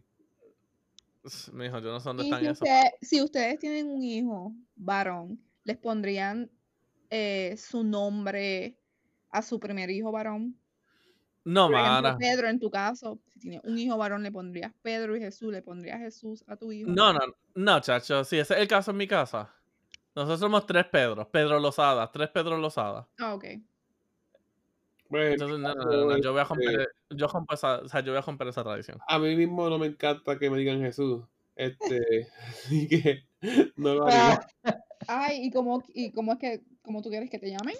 Mijo, 1.52 1.78
yo 1.80 1.92
no 1.92 2.00
sé 2.00 2.08
dónde 2.08 2.22
están 2.24 2.40
si, 2.40 2.50
usted- 2.50 2.90
si 3.02 3.22
ustedes 3.22 3.58
tienen 3.58 3.88
un 3.88 4.02
hijo 4.02 4.54
varón, 4.76 5.40
¿les 5.64 5.76
pondrían 5.76 6.50
eh, 7.10 7.56
su 7.58 7.84
nombre 7.84 8.78
a 9.30 9.42
su 9.42 9.60
primer 9.60 9.90
hijo 9.90 10.10
varón? 10.10 10.58
No, 11.48 11.68
Por 11.68 11.76
ejemplo, 11.76 12.02
mana. 12.02 12.18
Pedro, 12.18 12.48
en 12.48 12.60
tu 12.60 12.70
caso, 12.70 13.18
si 13.32 13.40
tienes 13.40 13.62
un 13.64 13.78
hijo 13.78 13.96
varón, 13.96 14.22
le 14.22 14.30
pondrías 14.30 14.70
Pedro 14.82 15.16
y 15.16 15.20
Jesús, 15.20 15.50
le 15.50 15.62
pondrías 15.62 15.98
Jesús 15.98 16.44
a 16.46 16.56
tu 16.56 16.70
hijo. 16.72 16.90
No, 16.90 17.14
no, 17.14 17.20
no, 17.54 17.80
chacho. 17.80 18.22
Si 18.22 18.38
ese 18.38 18.52
es 18.52 18.60
el 18.60 18.68
caso 18.68 18.90
en 18.90 18.98
mi 18.98 19.08
casa. 19.08 19.50
Nosotros 20.14 20.40
somos 20.40 20.66
tres 20.66 20.84
Pedros. 20.88 21.26
Pedro 21.28 21.58
Lozada. 21.58 22.12
Tres 22.12 22.28
Pedro 22.28 22.58
Lozada. 22.58 23.08
Ah, 23.18 23.32
ok. 23.32 23.44
Pues, 25.08 25.32
Entonces, 25.32 25.58
no, 25.58 25.74
no, 25.74 25.84
no, 25.84 26.04
no, 26.04 26.18
yo 26.18 26.32
voy 26.32 26.40
a 26.40 26.42
este, 26.42 26.54
romper, 26.54 26.88
yo 27.16 27.26
rompo 27.28 27.54
esa, 27.54 27.78
o 27.78 27.88
sea, 27.88 28.00
yo 28.00 28.12
voy 28.12 28.18
a 28.18 28.22
romper 28.22 28.48
esa 28.48 28.62
tradición. 28.62 28.98
A 29.08 29.18
mí 29.18 29.34
mismo 29.34 29.70
no 29.70 29.78
me 29.78 29.86
encanta 29.86 30.38
que 30.38 30.50
me 30.50 30.58
digan 30.58 30.82
Jesús. 30.82 31.24
Este, 31.56 32.28
así 32.46 32.88
que 32.88 33.24
no 33.74 33.94
lo 33.94 34.06
haría. 34.06 34.46
Ay, 35.06 35.46
¿y 35.46 35.50
cómo, 35.50 35.82
y 35.94 36.12
cómo 36.12 36.34
es 36.34 36.38
que, 36.38 36.62
cómo 36.82 37.00
tú 37.00 37.08
quieres 37.08 37.30
que 37.30 37.38
te 37.38 37.50
llamen? 37.50 37.76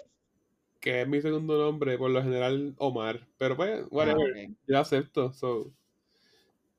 Que 0.79 1.01
es 1.01 1.07
mi 1.07 1.21
segundo 1.21 1.57
nombre, 1.57 1.97
por 1.97 2.09
lo 2.09 2.21
general 2.23 2.73
Omar. 2.77 3.27
Pero 3.37 3.55
pues, 3.57 3.81
Ah, 3.83 3.87
whatever, 3.91 4.49
yo 4.67 4.79
acepto. 4.79 5.33
So, 5.33 5.73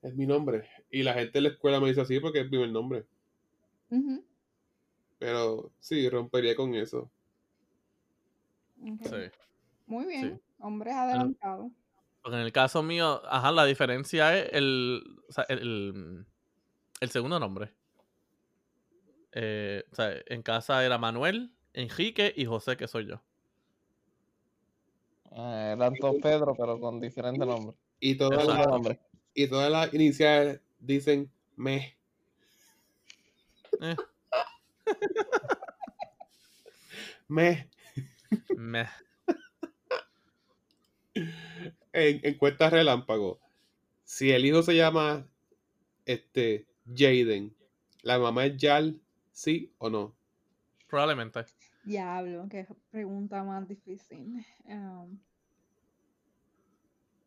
es 0.03 0.15
mi 0.15 0.27
nombre. 0.27 0.67
Y 0.91 1.03
la 1.03 1.13
gente 1.15 1.39
en 1.39 1.45
la 1.45 1.51
escuela 1.51 1.81
me 1.81 1.89
dice 1.89 2.01
así 2.01 2.19
porque 2.21 2.39
es 2.41 2.45
mi 2.47 2.51
primer 2.51 2.71
nombre. 2.71 3.05
Pero 5.19 5.71
sí, 5.81 6.09
rompería 6.09 6.57
con 6.57 6.75
eso. 6.75 7.11
Sí. 8.83 9.31
Muy 9.87 10.07
bien, 10.07 10.41
hombres 10.59 10.95
adelantados. 10.95 11.71
Porque 12.23 12.37
en 12.37 12.43
el 12.43 12.53
caso 12.53 12.83
mío, 12.83 13.21
ajá, 13.27 13.51
la 13.53 13.65
diferencia 13.67 14.39
es 14.39 14.51
el, 14.53 15.03
o 15.29 15.33
sea, 15.33 15.45
el, 15.49 15.59
el- 15.59 16.27
el 17.01 17.11
segundo 17.11 17.39
nombre. 17.41 17.73
Eh, 19.33 19.85
o 19.91 19.95
sea, 19.95 20.13
en 20.27 20.43
casa 20.43 20.85
era 20.85 20.99
Manuel, 20.99 21.53
Enrique 21.73 22.33
y 22.37 22.45
José, 22.47 22.77
que 22.77 22.89
soy 22.89 23.07
yo. 23.07 23.23
Ah, 25.33 25.75
eran 25.77 25.95
todos 25.95 26.17
Pedro, 26.23 26.55
pero 26.57 26.81
con 26.81 27.01
diferentes 27.01 27.47
nombres. 27.47 27.77
Y 28.01 28.17
todas, 28.17 28.45
las, 28.47 28.59
Otro 28.59 28.71
nombre. 28.73 29.01
y 29.35 29.47
todas 29.47 29.71
las 29.71 29.93
iniciales 29.95 30.61
dicen 30.79 31.31
me. 31.57 31.97
Eh. 33.81 33.97
Me. 37.29 37.71
Meh. 38.57 38.89
En, 41.93 42.21
encuesta 42.25 42.71
relámpago. 42.71 43.41
Si 44.05 44.33
el 44.33 44.45
hijo 44.45 44.65
se 44.65 44.75
llama 44.75 45.29
este 46.07 46.67
Jaden, 46.93 47.55
la 48.03 48.19
mamá 48.19 48.47
es 48.47 48.57
Yal, 48.57 49.01
sí 49.31 49.73
o 49.79 49.91
no. 49.91 50.17
Probablemente. 50.89 51.45
Diablo, 51.85 52.47
qué 52.49 52.67
pregunta 52.91 53.43
más 53.43 53.67
difícil. 53.67 54.45
Em, 54.65 55.19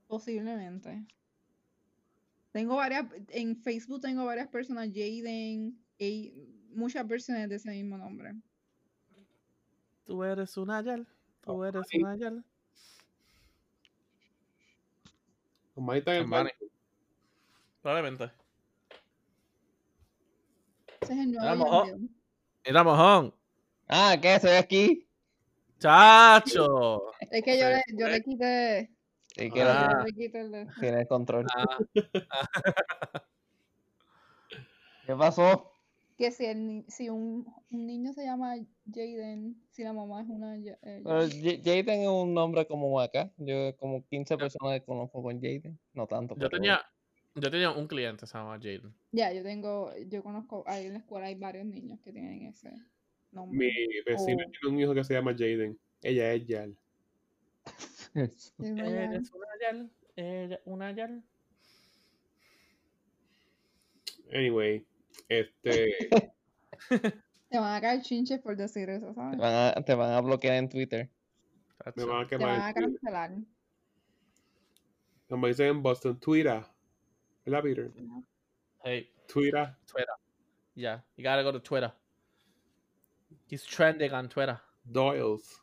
posiblemente. 0.08 1.06
Tengo 2.52 2.76
varias, 2.76 3.08
en 3.30 3.58
Facebook 3.58 4.02
tengo 4.02 4.26
varias 4.26 4.48
personas, 4.48 4.90
Jaden, 4.90 5.76
y 5.98 6.34
muchas 6.70 7.08
versiones 7.08 7.50
de 7.50 7.56
ese 7.56 7.72
mismo 7.72 7.98
nombre. 7.98 8.36
Tú 10.06 10.24
eres 10.24 10.56
una 10.58 10.82
Yal. 10.82 11.08
Tú 11.42 11.64
eres 11.64 11.88
Sí. 11.88 11.98
una 11.98 12.16
Yal. 12.16 12.46
Mamá 15.76 15.98
está 15.98 16.16
en 16.16 16.32
el. 16.32 16.52
Probablemente. 17.82 18.32
Ese 21.02 21.14
es 21.14 21.20
el 21.20 21.32
nuevo 21.32 21.66
oh. 21.66 21.86
Yandel. 21.88 22.10
Mira, 22.66 22.84
mojón. 22.84 23.34
Ah, 23.88 24.16
¿qué? 24.22 24.40
¿Se 24.40 24.48
ve 24.48 24.58
aquí? 24.58 25.08
Chacho. 25.80 27.12
Es 27.32 27.44
que 27.44 27.60
yo, 27.60 27.70
le, 27.70 27.82
yo 27.98 28.08
le 28.08 28.22
quité, 28.24 28.90
que 29.36 29.62
Ah. 29.62 30.04
le 30.06 30.14
quité 30.14 30.40
el 30.42 30.52
de- 30.52 30.68
tiene 30.80 31.02
el 31.02 31.08
control. 31.08 31.46
Ah, 31.56 31.80
¿Qué 35.06 35.16
pasó? 35.16 35.70
que 36.18 36.32
si, 36.32 36.46
el, 36.46 36.86
si 36.88 37.10
un, 37.10 37.46
un 37.72 37.86
niño 37.88 38.14
se 38.14 38.24
llama 38.24 38.54
Jaden, 38.90 39.62
si 39.72 39.84
la 39.84 39.92
mamá 39.94 40.22
es 40.22 40.30
una 40.30 40.56
eh, 40.56 40.78
Pero 41.04 41.22
Jaden 41.28 42.02
es 42.04 42.08
un 42.08 42.34
nombre 42.34 42.66
como 42.68 43.02
acá. 43.02 43.32
Yo 43.38 43.76
como 43.78 44.06
15 44.08 44.38
personas 44.38 44.80
que 44.80 44.86
conozco 44.86 45.22
con 45.24 45.42
Jaden. 45.42 45.78
No 45.94 46.06
tanto. 46.08 46.36
yo 46.38 46.50
tenía, 46.50 46.80
Yo 47.36 47.50
tenía 47.50 47.72
un 47.72 47.88
cliente, 47.88 48.28
se 48.28 48.38
llama 48.38 48.58
Jaden. 48.62 48.94
Ya, 49.12 49.34
yo 49.34 49.44
tengo, 49.44 49.92
yo 50.08 50.22
conozco, 50.24 50.64
ahí 50.68 50.86
en 50.86 50.94
la 50.94 51.00
escuela 51.00 51.26
hay 51.28 51.36
varios 51.36 51.66
niños 51.66 52.00
que 52.02 52.14
tienen 52.14 52.44
ese 52.46 52.72
Mi 53.50 53.72
vecino 54.06 54.44
Oh. 54.46 54.52
tiene 54.52 54.76
un 54.76 54.80
hijo 54.80 54.94
que 54.94 55.04
se 55.04 55.14
llama 55.14 55.32
Jaden. 55.32 55.78
Ella 56.02 56.34
es 56.34 56.46
Yal. 56.46 56.78
Eres 58.16 58.54
una 58.60 58.86
yal, 59.62 59.92
ella- 60.16 60.60
una 60.66 60.92
yal. 60.92 61.24
Anyway, 64.34 64.86
este. 65.30 65.96
Te 67.50 67.60
van 67.60 67.76
a 67.76 67.82
caer 67.82 68.02
chinches 68.02 68.40
por 68.40 68.56
decir 68.58 68.90
eso, 68.90 69.08
Te 69.10 69.14
¿sabes? 69.14 69.38
van, 69.38 69.54
a, 69.78 69.86
te 69.86 69.94
van 69.96 70.12
a 70.12 70.22
bloquear 70.22 70.56
en 70.56 70.70
Twitter. 70.70 71.10
me 71.96 72.04
van 72.06 72.22
a 72.22 72.28
Te 72.28 72.30
quemar. 72.38 72.50
van 72.60 72.62
a 72.62 72.74
Twitter. 72.74 72.92
cancelar. 73.00 73.32
Como 75.30 75.48
dicen 75.48 75.68
en 75.68 75.84
Boston, 75.84 76.20
Twitter. 76.20 76.64
¿Verdad, 77.46 77.62
Peter? 77.64 77.92
Hey, 78.84 79.10
Twitter. 79.28 79.76
Twitter. 79.86 80.14
Yeah, 80.76 81.04
you 81.16 81.24
gotta 81.24 81.44
go 81.44 81.52
to 81.52 81.62
Twitter. 81.62 81.94
He's 83.54 83.64
trending 83.64 84.12
on 84.14 84.30
Twitter. 84.30 84.60
Doyles. 84.84 85.62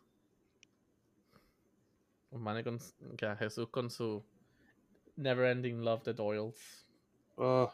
Mane 2.30 2.62
con, 2.62 2.78
que 3.18 3.26
Jesús 3.36 3.68
con 3.68 3.90
su 3.90 4.22
Never 5.16 5.46
Ending 5.46 5.82
Love 5.82 6.04
de 6.04 6.14
Doyles. 6.14 6.86
Oh. 7.36 7.68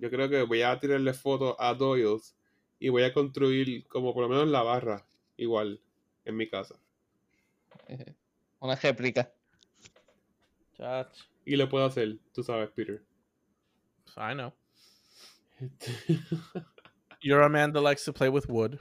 Yo 0.00 0.10
creo 0.10 0.28
que 0.28 0.42
voy 0.42 0.62
a 0.62 0.80
tirarle 0.80 1.14
fotos 1.14 1.54
a 1.60 1.74
Doyles 1.74 2.36
y 2.80 2.88
voy 2.88 3.04
a 3.04 3.12
construir 3.12 3.86
como 3.86 4.12
por 4.12 4.24
lo 4.24 4.30
menos 4.30 4.48
la 4.48 4.64
barra 4.64 5.06
igual 5.36 5.80
en 6.24 6.36
mi 6.36 6.48
casa. 6.48 6.74
Una 8.58 8.74
réplica. 8.74 9.32
Chach. 10.76 11.16
Y 11.44 11.54
lo 11.54 11.68
puedo 11.68 11.84
hacer, 11.84 12.18
tú 12.32 12.42
sabes, 12.42 12.68
Peter. 12.70 13.00
I 14.16 14.34
know. 14.34 14.52
You're 17.26 17.42
a 17.42 17.48
man 17.48 17.72
that 17.72 17.80
likes 17.80 18.04
to 18.04 18.12
play 18.12 18.28
with 18.28 18.48
wood. 18.48 18.78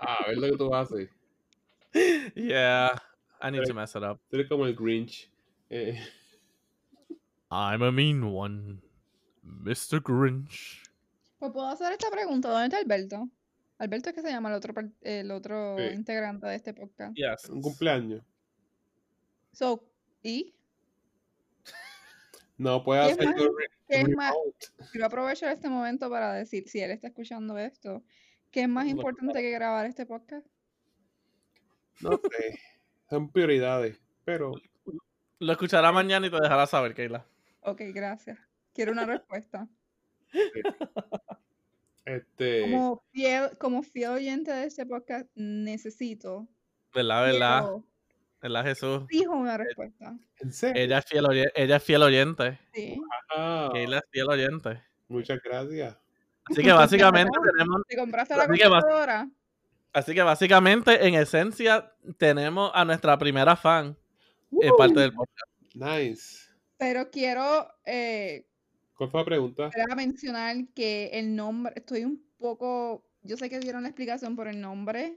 ah, 0.00 0.16
a 0.26 0.28
ver 0.30 0.36
lo 0.36 0.50
que 0.50 0.56
tú 0.56 0.74
haces. 0.74 1.08
yeah, 2.34 2.96
I 3.40 3.50
need 3.50 3.64
to 3.66 3.72
mess 3.74 3.94
it 3.94 4.02
up. 4.02 4.18
Tú 4.28 4.36
eres 4.36 4.48
como 4.48 4.64
el 4.66 4.74
Grinch. 4.74 5.28
Eh, 5.70 5.96
I'm 7.52 7.82
a 7.82 7.92
mean 7.92 8.32
one, 8.32 8.82
Mr. 9.46 10.00
Grinch. 10.02 10.82
Pues 11.38 11.52
puedo 11.52 11.68
hacer 11.68 11.92
esta 11.92 12.10
pregunta. 12.10 12.48
¿Dónde 12.48 12.64
está 12.66 12.78
Alberto? 12.78 13.28
Alberto 13.78 14.08
es 14.10 14.14
que 14.16 14.22
se 14.22 14.30
llama 14.30 14.48
el 14.48 14.56
otro, 14.56 14.74
el 15.02 15.30
otro 15.30 15.76
Sí. 15.78 15.84
integrante 15.94 16.46
de 16.48 16.56
este 16.56 16.74
podcast. 16.74 17.14
Yes. 17.14 17.48
un 17.48 17.60
cumpleaños. 17.62 18.22
So, 19.52 19.84
¿y? 20.22 20.52
No 22.62 22.84
puede 22.84 23.00
¿Qué 23.16 23.24
más? 23.26 23.34
hacerlo 23.34 23.56
re- 23.58 23.66
¿Qué 23.88 24.00
es 24.02 24.08
más? 24.16 24.34
Quiero 24.92 25.06
aprovechar 25.06 25.52
este 25.52 25.68
momento 25.68 26.08
para 26.08 26.32
decir, 26.32 26.68
si 26.68 26.78
él 26.80 26.92
está 26.92 27.08
escuchando 27.08 27.58
esto, 27.58 28.04
¿qué 28.52 28.62
es 28.62 28.68
más 28.68 28.86
importante 28.86 29.40
que 29.42 29.50
grabar 29.50 29.84
este 29.86 30.06
podcast? 30.06 30.46
No 32.00 32.12
sé. 32.30 32.60
Son 33.10 33.30
prioridades. 33.32 34.00
Pero 34.24 34.52
Lo 35.40 35.50
escuchará 35.52 35.90
mañana 35.90 36.24
y 36.28 36.30
te 36.30 36.36
dejará 36.40 36.66
saber, 36.68 36.94
Keila. 36.94 37.26
Ok, 37.62 37.80
gracias. 37.92 38.38
Quiero 38.72 38.92
una 38.92 39.06
respuesta. 39.06 39.68
este. 42.04 42.60
Como 42.62 43.02
fiel, 43.12 43.58
como 43.58 43.82
fiel 43.82 44.10
oyente 44.12 44.52
de 44.52 44.66
este 44.66 44.86
podcast, 44.86 45.26
necesito, 45.34 46.46
¿Verdad, 46.94 47.24
verdad? 47.24 47.60
quiero, 47.62 47.84
¿Verdad, 48.42 48.64
Jesús? 48.64 49.02
fijo 49.08 49.32
una 49.36 49.56
respuesta. 49.56 50.16
¿En 50.40 50.52
serio? 50.52 50.82
Ella 50.82 50.98
es 50.98 51.04
fiel, 51.06 51.26
ella 51.54 51.76
es 51.76 51.82
fiel 51.82 52.02
oyente. 52.02 52.58
Sí. 52.74 53.00
Keila 53.72 53.98
es 53.98 54.04
fiel 54.10 54.28
oyente. 54.28 54.82
muchas 55.08 55.40
gracias. 55.42 55.96
Así 56.44 56.62
que 56.62 56.72
básicamente 56.72 57.30
tenemos, 57.56 57.82
¿Te 57.88 57.96
compraste 57.96 58.36
la 58.36 58.42
Así 58.44 58.58
que 58.58 58.68
vas- 58.68 58.82
computadora? 58.82 59.30
así 59.92 60.14
que 60.14 60.22
básicamente 60.22 61.06
en 61.06 61.14
esencia 61.14 61.92
tenemos 62.18 62.72
a 62.74 62.84
nuestra 62.84 63.16
primera 63.18 63.54
fan 63.56 63.96
en 64.60 64.74
parte 64.76 64.98
del 65.00 65.12
podcast. 65.12 65.50
Nice. 65.74 66.38
Pero 66.78 67.10
quiero 67.10 67.68
eh, 67.86 68.46
¿Cuál 68.96 69.10
fue 69.10 69.20
la 69.20 69.24
pregunta? 69.24 69.70
Quería 69.70 69.94
mencionar 69.94 70.56
que 70.74 71.10
el 71.12 71.34
nombre, 71.36 71.72
estoy 71.76 72.04
un 72.04 72.20
poco, 72.38 73.04
yo 73.22 73.36
sé 73.36 73.48
que 73.48 73.60
dieron 73.60 73.82
la 73.84 73.88
explicación 73.90 74.34
por 74.34 74.48
el 74.48 74.60
nombre 74.60 75.16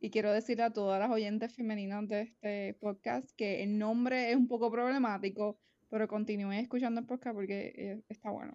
y 0.00 0.10
quiero 0.10 0.32
decirle 0.32 0.64
a 0.64 0.72
todas 0.72 1.00
las 1.00 1.10
oyentes 1.10 1.54
femeninas 1.54 2.06
de 2.08 2.22
este 2.22 2.74
podcast 2.80 3.30
que 3.36 3.62
el 3.62 3.78
nombre 3.78 4.30
es 4.30 4.36
un 4.36 4.48
poco 4.48 4.70
problemático, 4.70 5.58
pero 5.88 6.06
continúen 6.06 6.58
escuchando 6.58 7.00
el 7.00 7.06
podcast 7.06 7.34
porque 7.34 7.72
eh, 7.76 8.02
está 8.08 8.30
bueno. 8.30 8.54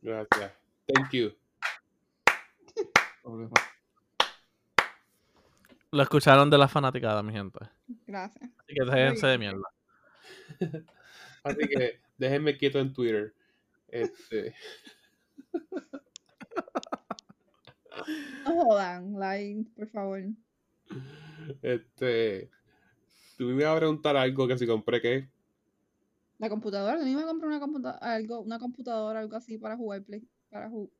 Gracias. 0.00 0.52
Thank 0.86 1.10
you. 1.12 1.32
Lo 5.92 6.02
escucharon 6.02 6.50
de 6.50 6.58
la 6.58 6.68
fanaticada, 6.68 7.22
mi 7.22 7.32
gente. 7.32 7.60
Gracias. 8.06 8.50
Así 8.58 8.74
que 8.74 8.84
déjense 8.84 9.26
de 9.26 9.38
mierda. 9.38 9.68
Así 11.44 11.68
que 11.68 12.00
déjenme 12.18 12.56
quieto 12.56 12.80
en 12.80 12.92
Twitter. 12.92 13.34
Este, 13.88 14.54
No 18.44 18.64
jodan, 18.64 19.18
like, 19.18 19.70
por 19.76 19.88
favor. 19.88 20.20
este, 21.62 22.50
tú 23.36 23.44
me 23.44 23.62
ibas 23.62 23.74
a 23.76 23.78
preguntar 23.78 24.16
algo 24.16 24.46
que 24.48 24.58
si 24.58 24.66
compré 24.66 25.00
qué. 25.00 25.28
La 26.38 26.48
computadora, 26.48 26.98
yo 26.98 27.04
me 27.04 27.10
iba 27.10 27.22
a 27.22 27.26
comprar 27.26 27.48
una 27.48 27.60
computadora, 27.60 27.98
algo, 28.14 28.40
una 28.40 28.58
computadora, 28.58 29.20
algo 29.20 29.36
así 29.36 29.58
para 29.58 29.76
jugar 29.76 30.02
play, 30.02 30.22
para 30.50 30.68
jugar. 30.68 30.90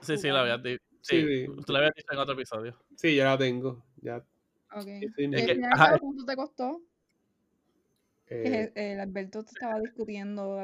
Sí, 0.00 0.16
sí, 0.16 0.28
lo 0.28 0.38
habías 0.38 0.62
dicho. 0.62 0.82
Sí, 1.02 1.20
Sí, 1.22 1.46
sí. 1.46 1.62
tú 1.64 1.72
lo 1.72 1.78
habías 1.78 1.94
dicho 1.94 2.12
en 2.12 2.18
otro 2.18 2.34
episodio. 2.34 2.76
Sí, 2.96 3.14
ya 3.16 3.24
la 3.26 3.38
tengo. 3.38 3.84
Ya. 4.02 4.16
Ok. 4.72 4.82
sí, 4.84 5.06
¿Y 5.22 5.28
ni- 5.28 5.40
al 5.40 5.46
que- 5.46 5.98
cuánto 6.00 6.24
te 6.24 6.36
costó? 6.36 6.82
Eh, 8.30 8.72
el, 8.76 9.00
Alberto 9.00 9.42
te 9.42 9.50
estaba 9.50 9.80
discutiendo 9.80 10.56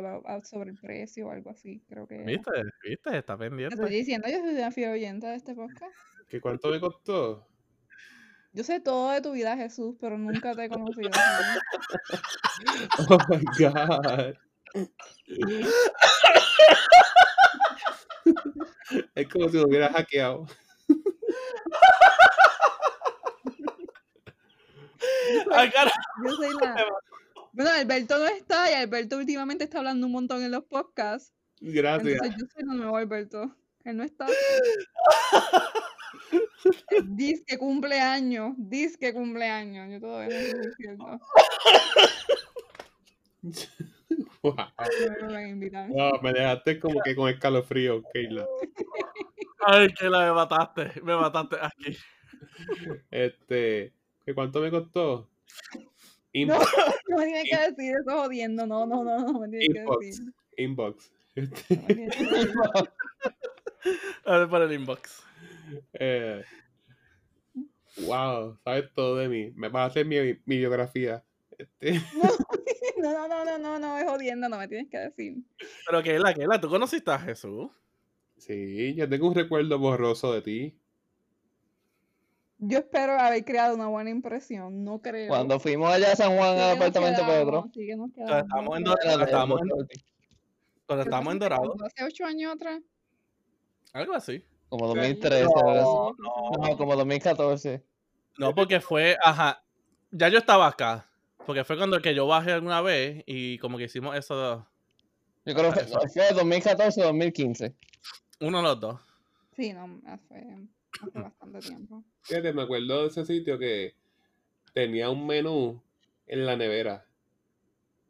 sobre 0.44 0.70
el 0.70 0.76
precio 0.76 1.26
o 1.26 1.30
algo 1.32 1.50
así, 1.50 1.82
creo 1.88 2.06
que. 2.06 2.18
¿Viste? 2.18 2.50
¿Viste? 2.84 3.18
Está 3.18 3.36
Te 3.36 3.48
pendiente. 3.48 3.74
estoy 3.74 3.90
diciendo, 3.90 4.28
yo 4.28 4.38
soy 4.38 4.54
una 4.54 4.70
fiel 4.70 4.92
oyente 4.92 5.26
de 5.26 5.34
este 5.34 5.54
podcast. 5.54 5.92
¿que 6.28 6.40
¿Cuánto 6.40 6.68
me 6.70 6.78
costó? 6.78 7.48
Yo 8.52 8.62
sé 8.62 8.80
todo 8.80 9.10
de 9.10 9.20
tu 9.20 9.32
vida, 9.32 9.56
Jesús, 9.56 9.96
pero 10.00 10.16
nunca 10.16 10.54
te 10.54 10.64
he 10.64 10.68
conocido. 10.68 11.10
Oh 13.08 13.18
my 13.28 13.44
god. 13.58 14.34
es 19.14 19.28
como 19.28 19.48
si 19.48 19.56
me 19.58 19.64
hubiera 19.64 19.92
hackeado. 19.92 20.46
Ay. 25.52 25.72
Yo 26.24 26.30
soy 26.32 26.54
la... 26.60 26.86
Bueno, 27.56 27.70
Alberto 27.70 28.18
no 28.18 28.26
está 28.26 28.70
y 28.70 28.74
Alberto 28.74 29.16
últimamente 29.16 29.64
está 29.64 29.78
hablando 29.78 30.06
un 30.06 30.12
montón 30.12 30.42
en 30.42 30.50
los 30.50 30.64
podcasts. 30.64 31.32
Gracias. 31.58 32.12
Entonces 32.12 32.36
yo 32.38 32.46
soy 32.52 32.64
el 32.70 32.76
nuevo 32.76 32.98
Alberto. 32.98 33.50
Él 33.84 33.96
no 33.96 34.04
está. 34.04 34.26
Dice 37.06 37.42
que 37.46 37.56
cumpleaños. 37.56 38.52
Dice 38.58 38.98
que 38.98 39.14
cumpleaños. 39.14 39.90
Yo 39.90 40.00
todavía 40.00 40.38
no 40.38 40.44
estoy 40.44 40.66
diciendo. 40.68 41.18
Wow. 44.42 44.54
No 45.22 45.28
me. 45.28 45.54
Wow, 45.88 46.20
dejaste 46.32 46.78
como 46.78 47.00
que 47.02 47.16
con 47.16 47.28
escalofrío, 47.28 48.04
Keila. 48.12 48.46
Ay, 49.66 49.92
que 49.92 50.08
la 50.08 50.26
me 50.26 50.32
mataste. 50.32 50.92
Me 51.02 51.16
mataste 51.16 51.56
aquí. 51.60 51.98
Este, 53.10 53.92
¿que 54.24 54.34
¿cuánto 54.34 54.60
me 54.60 54.70
costó? 54.70 55.28
No, 55.74 55.82
Inbox. 56.32 56.66
no 57.08 57.16
me 57.18 57.26
tienes 57.26 57.50
que 57.50 57.70
decir 57.70 57.94
eso 58.00 58.22
jodiendo. 58.22 58.66
No, 58.66 58.86
no, 58.86 59.04
no, 59.04 59.32
no 59.32 59.40
me 59.40 59.48
tienes 59.48 59.68
que 59.68 59.80
Inbox. 59.80 60.22
Inbox. 60.56 61.12
Que 61.34 61.42
decir. 61.42 62.52
A 64.24 64.38
ver, 64.38 64.48
por 64.48 64.62
el 64.62 64.72
inbox. 64.72 65.22
eh, 65.94 66.42
wow, 67.98 68.58
sabes 68.64 68.92
todo 68.94 69.16
de 69.16 69.28
mí. 69.28 69.52
Me 69.54 69.68
vas 69.68 69.82
a 69.82 69.86
hacer 69.86 70.06
mi, 70.06 70.16
mi 70.44 70.58
biografía. 70.58 71.24
Este, 71.58 72.00
No, 72.96 73.12
no, 73.12 73.28
no, 73.28 73.44
no, 73.44 73.58
no, 73.58 73.78
no, 73.78 73.98
es 73.98 74.04
jodiendo, 74.04 74.48
no 74.48 74.58
me 74.58 74.68
tienes 74.68 74.88
que 74.90 74.98
decir. 74.98 75.36
Pero 75.86 76.02
que 76.02 76.18
la, 76.18 76.32
que 76.32 76.46
la, 76.46 76.60
¿tú 76.60 76.68
conociste 76.68 77.10
a 77.10 77.18
Jesús? 77.18 77.70
sí, 78.38 78.94
yo 78.94 79.08
tengo 79.08 79.28
un 79.28 79.34
recuerdo 79.34 79.78
borroso 79.78 80.32
de 80.32 80.42
ti. 80.42 80.78
Yo 82.58 82.78
espero 82.78 83.18
haber 83.20 83.44
creado 83.44 83.74
una 83.74 83.86
buena 83.88 84.10
impresión, 84.10 84.82
no 84.82 85.00
creo. 85.02 85.28
Cuando 85.28 85.60
fuimos 85.60 85.92
allá 85.92 86.12
a 86.12 86.16
San 86.16 86.36
Juan 86.36 86.56
Sí 86.56 86.62
al 86.62 86.76
apartamento 86.76 87.20
de 87.20 87.26
Pedro. 87.26 87.50
quedamos, 87.50 87.70
sí 87.74 87.86
que 87.86 87.96
nos 87.96 88.10
Cuando 88.12 88.38
estábamos 88.38 88.76
en 88.78 88.84
Dorado, 88.84 89.24
estábamos 89.24 89.60
en, 89.60 89.68
cuando 90.86 91.02
estábamos 91.02 91.32
en 91.34 91.38
fue 91.38 91.48
Dorado. 91.48 91.74
Hace 91.84 92.04
ocho 92.04 92.24
años 92.24 92.54
atrás. 92.54 92.80
Algo 93.92 94.14
así. 94.14 94.42
Como 94.68 94.88
Sí. 94.92 94.96
2013, 94.98 95.44
No, 95.44 95.66
¿verdad? 95.66 95.82
no. 95.82 96.12
No, 96.68 96.76
como 96.76 96.96
2014. 96.96 97.84
No, 98.38 98.54
porque 98.54 98.80
fue, 98.80 99.16
ajá. 99.22 99.62
Ya 100.10 100.28
yo 100.28 100.38
estaba 100.38 100.66
acá. 100.66 101.08
Porque 101.44 101.62
fue 101.62 101.76
cuando 101.76 102.00
que 102.00 102.14
yo 102.14 102.26
bajé 102.26 102.52
alguna 102.52 102.80
vez 102.80 103.22
y 103.26 103.58
como 103.58 103.78
que 103.78 103.84
hicimos 103.84 104.16
eso, 104.16 104.66
Yo 105.44 105.54
creo 105.54 105.72
que 105.72 105.80
fue 105.80 106.32
2014 106.34 107.02
o 107.02 107.06
2015. 107.06 107.74
uno 108.40 108.58
de 108.58 108.62
los 108.64 108.80
dos. 108.80 109.00
Sí, 109.54 109.72
no, 109.72 110.00
hace, 110.06 110.66
hace 111.02 111.20
bastante 111.20 111.60
tiempo. 111.60 112.04
Fíjate, 112.22 112.52
me 112.52 112.62
acuerdo 112.62 113.02
de 113.02 113.08
ese 113.08 113.24
sitio 113.24 113.58
que 113.58 113.94
tenía 114.72 115.10
un 115.10 115.26
menú 115.26 115.82
en 116.26 116.46
la 116.46 116.56
nevera. 116.56 117.06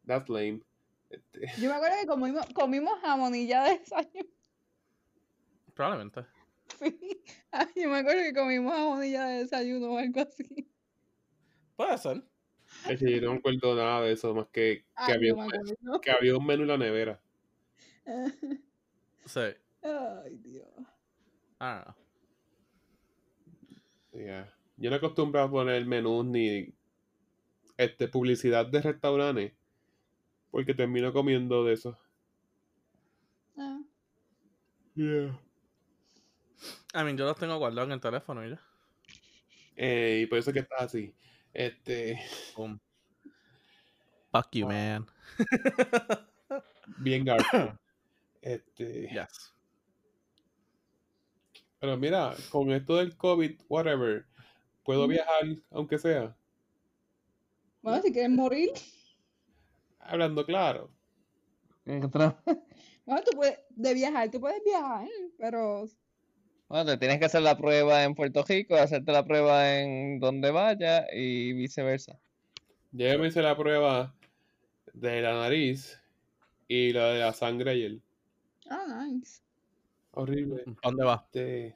That's 0.05 0.29
lame. 0.29 0.61
Este, 1.09 1.47
Yo 1.61 1.69
me 1.69 1.75
acuerdo 1.75 1.95
que 2.01 2.07
comimos, 2.07 2.45
comimos 2.53 2.99
jamonilla 3.01 3.63
de 3.63 3.79
desayuno. 3.79 4.29
Probablemente. 5.73 6.25
Sí. 6.79 7.23
Ay, 7.49 7.67
yo 7.77 7.89
me 7.89 7.99
acuerdo 7.99 8.23
que 8.23 8.33
comimos 8.33 8.73
jamonilla 8.73 9.25
de 9.27 9.37
desayuno 9.39 9.93
o 9.93 9.97
algo 9.97 10.19
así. 10.19 10.69
Puede 11.77 11.97
ser. 11.97 12.23
es 12.89 12.99
que 12.99 13.09
yo 13.09 13.21
no 13.21 13.31
me 13.31 13.37
acuerdo 13.37 13.73
nada 13.73 14.01
de 14.01 14.11
eso, 14.11 14.35
más 14.35 14.47
que, 14.47 14.83
que, 14.83 14.85
Ay, 14.95 15.13
había, 15.13 15.33
un, 15.33 15.49
que 16.01 16.11
había 16.11 16.35
un 16.35 16.45
menú 16.45 16.63
en 16.63 16.67
la 16.67 16.77
nevera. 16.77 17.21
Sí. 19.25 19.41
Ay, 19.81 20.37
Dios. 20.37 20.67
I 21.59 21.65
don't 21.65 21.83
know. 21.83 22.06
Yeah. 24.17 24.51
Yo 24.77 24.89
no 24.89 24.95
acostumbro 24.95 25.41
a 25.41 25.49
poner 25.49 25.85
menús 25.85 26.25
ni 26.25 26.73
este, 27.77 28.07
publicidad 28.07 28.65
de 28.65 28.81
restaurantes 28.81 29.53
porque 30.49 30.73
termino 30.73 31.13
comiendo 31.13 31.63
de 31.63 31.73
eso. 31.73 31.97
Ah, 33.57 33.79
Yeah. 34.95 35.39
I 36.95 37.03
mean, 37.03 37.15
yo 37.17 37.25
los 37.25 37.37
tengo 37.37 37.55
guardados 37.59 37.87
en 37.89 37.93
el 37.93 38.01
teléfono 38.01 38.43
y 38.43 38.49
ya. 38.49 38.61
Eh, 39.75 40.21
y 40.23 40.25
por 40.25 40.39
eso 40.39 40.49
es 40.49 40.53
que 40.55 40.59
está 40.61 40.77
así. 40.77 41.13
Este, 41.53 42.19
Boom. 42.55 42.79
Fuck 44.31 44.47
you, 44.53 44.67
man. 44.67 45.05
bien 46.97 47.23
garfo. 47.25 47.77
Este, 48.41 49.09
Yes. 49.11 49.53
Pero 51.79 51.97
mira, 51.97 52.35
con 52.49 52.71
esto 52.71 52.97
del 52.97 53.15
COVID, 53.17 53.59
whatever, 53.69 54.25
puedo 54.83 55.07
viajar, 55.07 55.43
aunque 55.71 55.97
sea. 55.97 56.35
Bueno, 57.81 58.01
si 58.01 58.11
quieres 58.11 58.31
morir, 58.31 58.71
Hablando 59.99 60.45
claro. 60.45 60.89
Bueno, 61.85 62.09
bueno, 63.05 63.21
tú 63.25 63.31
puedes, 63.35 63.59
de 63.69 63.93
viajar, 63.93 64.31
tú 64.31 64.39
puedes 64.39 64.63
viajar, 64.63 65.07
pero 65.37 65.87
te 66.85 66.97
tienes 66.97 67.19
que 67.19 67.25
hacer 67.25 67.41
la 67.41 67.57
prueba 67.57 68.03
en 68.03 68.15
Puerto 68.15 68.43
Rico, 68.43 68.75
hacerte 68.75 69.11
la 69.11 69.25
prueba 69.25 69.77
en 69.79 70.19
donde 70.19 70.51
vaya 70.51 71.05
y 71.13 71.53
viceversa. 71.53 72.19
Ya 72.91 73.17
me 73.17 73.27
hice 73.27 73.41
la 73.41 73.55
prueba 73.55 74.13
de 74.93 75.21
la 75.21 75.33
nariz 75.33 75.99
y 76.67 76.91
la 76.91 77.11
de 77.11 77.19
la 77.19 77.33
sangre 77.33 77.71
ayer. 77.71 77.99
Ah, 78.69 79.05
nice. 79.05 79.41
Horrible. 80.19 80.63
¿Pa' 80.81 80.89
¿Dónde 80.89 81.05
va? 81.05 81.23
Este, 81.25 81.75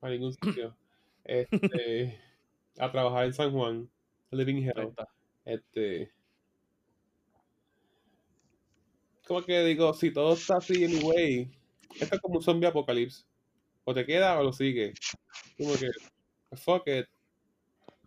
a 0.00 0.08
ningún 0.08 0.32
sitio. 0.32 0.74
Este, 1.22 2.18
a 2.78 2.90
trabajar 2.90 3.26
en 3.26 3.34
San 3.34 3.52
Juan, 3.52 3.90
Living 4.30 4.62
Hell. 4.62 4.94
Este, 5.44 6.10
como 9.26 9.42
que 9.42 9.62
digo, 9.64 9.92
si 9.92 10.12
todo 10.12 10.32
está 10.32 10.56
así 10.56 10.82
anyway, 10.84 11.50
esto 12.00 12.14
es 12.14 12.20
como 12.22 12.36
un 12.36 12.42
zombie 12.42 12.66
apocalipsis. 12.68 13.26
O 13.84 13.92
te 13.92 14.06
queda 14.06 14.38
o 14.40 14.42
lo 14.42 14.52
sigue. 14.52 14.94
Como 15.58 15.74
que, 15.74 15.90
fuck 16.56 16.88
it, 16.88 17.06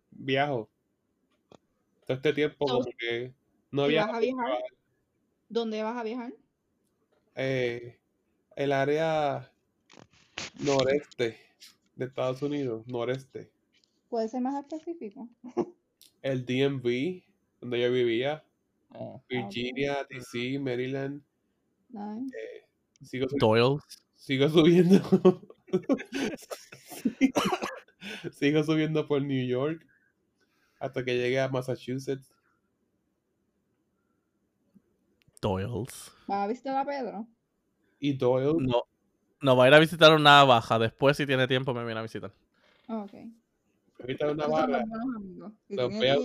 viajo. 0.10 0.70
Todo 2.06 2.18
este 2.18 2.34
tiempo 2.34 2.66
como 2.66 2.86
que 2.98 3.34
no 3.70 3.84
había 3.84 4.08
vas 4.08 4.16
a 4.16 4.20
viajar, 4.20 4.60
¿dónde 5.50 5.84
vas 5.84 5.98
a 5.98 6.04
viajar? 6.04 6.34
eh, 7.36 8.00
el 8.56 8.72
área 8.72 9.52
noreste 10.60 11.38
de 11.96 12.06
Estados 12.06 12.42
Unidos, 12.42 12.86
noreste. 12.88 13.52
¿Puede 14.10 14.28
ser 14.30 14.42
más 14.42 14.56
específico? 14.64 15.28
El 16.22 16.46
DMV, 16.46 17.24
donde 17.62 17.82
yo 17.82 17.92
vivía, 17.92 18.44
Ah. 18.92 19.22
Virginia, 19.30 20.06
DC, 20.10 20.58
Maryland. 20.60 21.22
Nice. 21.90 22.34
Sigo, 23.02 23.28
Doyle. 23.38 23.80
sigo 24.16 24.48
subiendo. 24.48 25.02
sigo 28.32 28.64
subiendo 28.64 29.08
por 29.08 29.22
New 29.22 29.46
York 29.46 29.86
hasta 30.80 31.04
que 31.04 31.18
llegue 31.18 31.40
a 31.40 31.50
Massachusetts. 31.50 32.34
Doyles. 35.42 36.12
¿Vas 36.28 36.46
a 36.46 36.48
visitar 36.48 36.78
a 36.78 36.86
Pedro? 36.86 37.28
Y 38.00 38.14
Doyle. 38.14 38.54
No. 38.60 38.84
No 39.42 39.56
va 39.56 39.66
a 39.66 39.68
ir 39.68 39.74
a 39.74 39.80
visitar 39.80 40.14
una 40.14 40.44
baja. 40.44 40.80
Después, 40.80 41.18
si 41.18 41.26
tiene 41.26 41.48
tiempo, 41.48 41.74
me 41.74 41.86
viene 41.86 42.00
a 42.00 42.04
visitar. 42.04 42.32
Ah, 42.88 43.04
ok. 43.04 43.14
Ahorita 44.00 44.32
una 44.32 44.48
barra. 44.48 44.84
los 45.70 46.00
veo, 46.00 46.20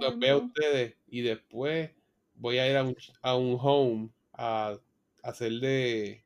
los 0.00 0.18
veo 0.18 0.34
a 0.36 0.38
ustedes 0.38 0.96
y 1.08 1.20
después 1.20 1.90
voy 2.34 2.58
a 2.58 2.70
ir 2.70 2.76
a 2.76 2.84
un, 2.84 2.96
a 3.22 3.36
un 3.36 3.58
home 3.60 4.10
a, 4.32 4.78
a 5.22 5.28
hacer 5.28 5.52
de 5.52 6.24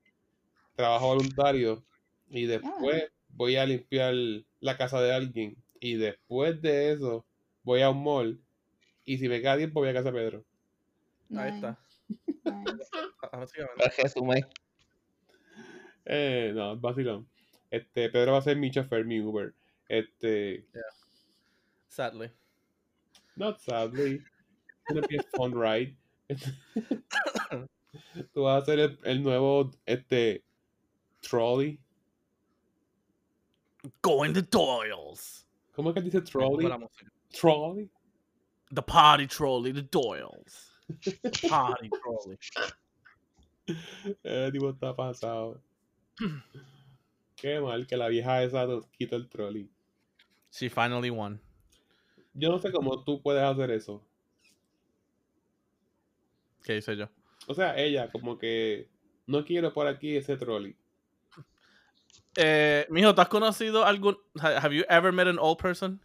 trabajo 0.77 1.09
voluntario 1.09 1.83
y 2.31 2.47
después 2.47 3.11
voy 3.31 3.57
a 3.57 3.67
limpiar 3.67 4.15
la 4.61 4.77
casa 4.77 5.01
de 5.01 5.13
alguien 5.13 5.57
y 5.81 5.95
después 5.95 6.63
de 6.63 6.93
eso 6.93 7.25
voy 7.65 7.83
a 7.83 7.91
un 7.91 8.03
mall 8.05 8.41
y 9.05 9.19
si 9.19 9.29
me 9.29 9.41
queda 9.41 9.57
tiempo 9.57 9.81
voy 9.81 9.89
a 9.89 9.95
casa 9.95 10.13
de 10.13 10.19
Pedro. 10.19 10.45
Ahí 11.35 11.51
está. 11.51 11.79
nice. 12.45 12.89
Ah, 13.33 13.39
Básicamente. 13.39 14.03
Resumen. 14.03 14.45
Eh, 16.05 16.53
no, 16.55 16.77
vacilón. 16.77 17.27
Este, 17.71 18.11
Pedro 18.11 18.33
va 18.33 18.39
a 18.39 18.43
ser 18.43 18.57
mi 18.57 18.71
chofer, 18.71 19.05
mi 19.05 19.21
Uber. 19.21 19.55
Este, 19.89 20.65
Sadly. 21.89 22.31
not 23.37 23.61
sadly. 23.61 24.15
It's 24.15 24.93
gonna 24.93 25.07
be 25.07 25.17
a 25.17 25.23
fun 25.37 25.53
ride. 25.53 25.95
Tú 28.35 28.43
vas 28.43 28.63
a 28.63 28.67
ser 28.67 28.79
el, 28.79 28.99
el 29.05 29.23
nuevo, 29.23 29.71
este, 29.87 30.43
trolley. 31.23 31.79
Going 34.01 34.33
to 34.35 34.43
Doyles. 34.43 35.45
¿Cómo 35.75 35.91
es 35.91 35.95
que 35.95 36.03
dice 36.03 36.21
trolley? 36.21 36.69
Trolley. 37.33 37.91
The 38.71 38.83
party 38.83 39.27
trolley, 39.27 39.73
the 39.73 39.83
Doyles. 39.83 40.71
Party 41.49 41.91
trolley. 41.91 42.39
El 44.25 44.53
tipo 44.53 44.71
está 44.71 44.95
pasado. 44.95 45.61
Qué 47.37 47.61
mal 47.61 47.87
que 47.87 47.97
la 47.97 48.09
vieja 48.09 48.43
esa 48.43 48.67
nos 48.67 48.87
quita 48.89 49.17
el 49.17 49.29
trolley. 49.29 49.71
She 50.53 50.69
finally 50.69 51.11
won. 51.11 51.41
Yo 52.35 52.51
no 52.51 52.59
sé 52.59 52.71
cómo 52.73 53.03
tú 53.05 53.21
puedes 53.23 53.43
hacer 53.43 53.71
eso. 53.71 54.05
¿Qué 56.63 56.77
hice 56.77 56.97
yo? 56.97 57.09
O 57.47 57.55
sea, 57.55 57.77
ella 57.77 58.11
como 58.11 58.39
que 58.39 58.89
no 59.27 59.45
quiero 59.45 59.73
por 59.73 59.87
aquí 59.87 60.17
ese 60.17 60.37
trolley. 60.37 60.77
Eh, 62.37 62.87
mijo, 62.89 63.15
¿tú 63.15 63.21
has 63.21 63.29
conocido 63.29 63.85
algún... 63.85 64.17
ha- 64.41 64.59
Have 64.59 64.75
you 64.75 64.85
ever 64.89 65.13
met 65.13 65.27
an 65.29 65.39
old 65.39 65.59
person? 65.59 66.01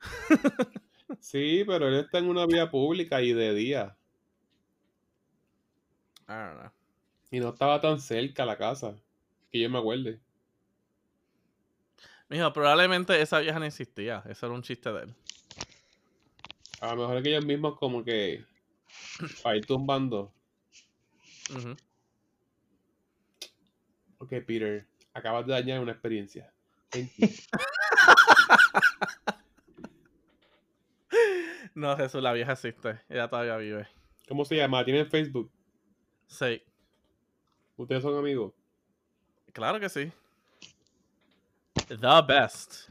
Sí, 1.20 1.62
pero 1.66 1.88
él 1.88 1.94
está 2.00 2.18
en 2.18 2.28
una 2.28 2.46
vía 2.46 2.68
pública 2.70 3.20
y 3.22 3.32
de 3.32 3.54
día. 3.54 3.96
I 6.28 6.32
don't 6.32 6.58
know. 6.60 6.70
Y 7.30 7.40
no 7.40 7.48
estaba 7.50 7.80
tan 7.80 8.00
cerca 8.00 8.44
la 8.44 8.56
casa. 8.56 8.96
Que 9.56 9.62
yo 9.62 9.70
me 9.70 9.78
acuerde. 9.78 10.20
Mijo, 12.28 12.52
probablemente 12.52 13.18
esa 13.22 13.38
vieja 13.38 13.58
no 13.58 13.64
existía. 13.64 14.22
Eso 14.28 14.44
era 14.44 14.54
un 14.54 14.60
chiste 14.60 14.92
de 14.92 15.04
él. 15.04 15.14
A 16.82 16.88
lo 16.94 17.00
mejor 17.00 17.16
es 17.16 17.22
que 17.22 17.30
ellos 17.30 17.46
mismos 17.46 17.78
como 17.78 18.04
que 18.04 18.44
ir 19.56 19.66
tumbando. 19.66 20.30
Ujú. 21.56 21.74
Ok, 24.18 24.28
Peter, 24.46 24.86
acabas 25.14 25.46
de 25.46 25.54
dañar 25.54 25.80
una 25.80 25.92
experiencia. 25.92 26.52
Thank 26.90 27.12
you. 27.16 27.28
No, 31.74 31.94
Jesús, 31.94 32.22
la 32.22 32.32
vieja 32.32 32.52
existe. 32.52 33.00
Ella 33.06 33.28
todavía 33.28 33.58
vive. 33.58 33.86
¿Cómo 34.28 34.46
se 34.46 34.56
llama? 34.56 34.82
¿Tienen 34.82 35.10
Facebook? 35.10 35.52
Sí, 36.26 36.62
¿Ustedes 37.76 38.02
son 38.02 38.16
amigos? 38.16 38.54
Claro 39.56 39.80
que 39.80 39.88
sí. 39.88 40.12
The 41.88 42.22
best. 42.28 42.90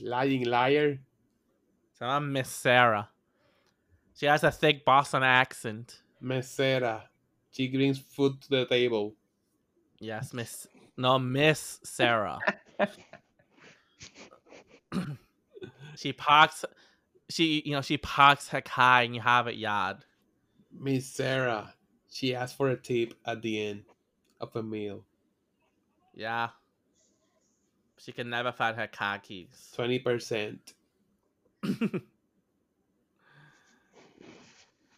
Lying 0.00 0.44
liar. 0.44 0.98
Se 1.98 2.04
llama 2.04 2.26
Miss 2.26 2.48
Sarah. 2.48 3.10
She 4.14 4.26
has 4.26 4.42
a 4.42 4.50
thick 4.50 4.84
Boston 4.86 5.22
accent. 5.22 6.00
Mesera. 6.22 7.02
She 7.50 7.68
brings 7.68 7.98
food 7.98 8.40
to 8.42 8.48
the 8.48 8.66
table. 8.66 9.14
Yes, 9.98 10.32
Miss. 10.32 10.66
No, 10.96 11.18
Miss 11.18 11.80
Sarah. 11.84 12.38
she 15.96 16.12
parks. 16.14 16.64
she 17.28 17.62
you 17.66 17.72
know 17.72 17.82
she 17.82 17.98
parks 17.98 18.48
her 18.48 18.62
car 18.62 19.02
in 19.02 19.12
your 19.14 19.24
Harvard 19.24 19.56
yard. 19.56 19.98
Miss 20.72 21.06
Sarah, 21.06 21.74
she 22.10 22.34
asks 22.34 22.56
for 22.56 22.70
a 22.70 22.76
tip 22.76 23.14
at 23.26 23.42
the 23.42 23.68
end 23.68 23.84
of 24.40 24.56
a 24.56 24.62
meal. 24.62 25.04
Yeah. 26.20 26.50
She 27.96 28.12
can 28.12 28.28
never 28.28 28.52
find 28.52 28.76
her 28.76 28.86
car 28.88 29.18
keys. 29.20 29.72
20%. 29.74 30.58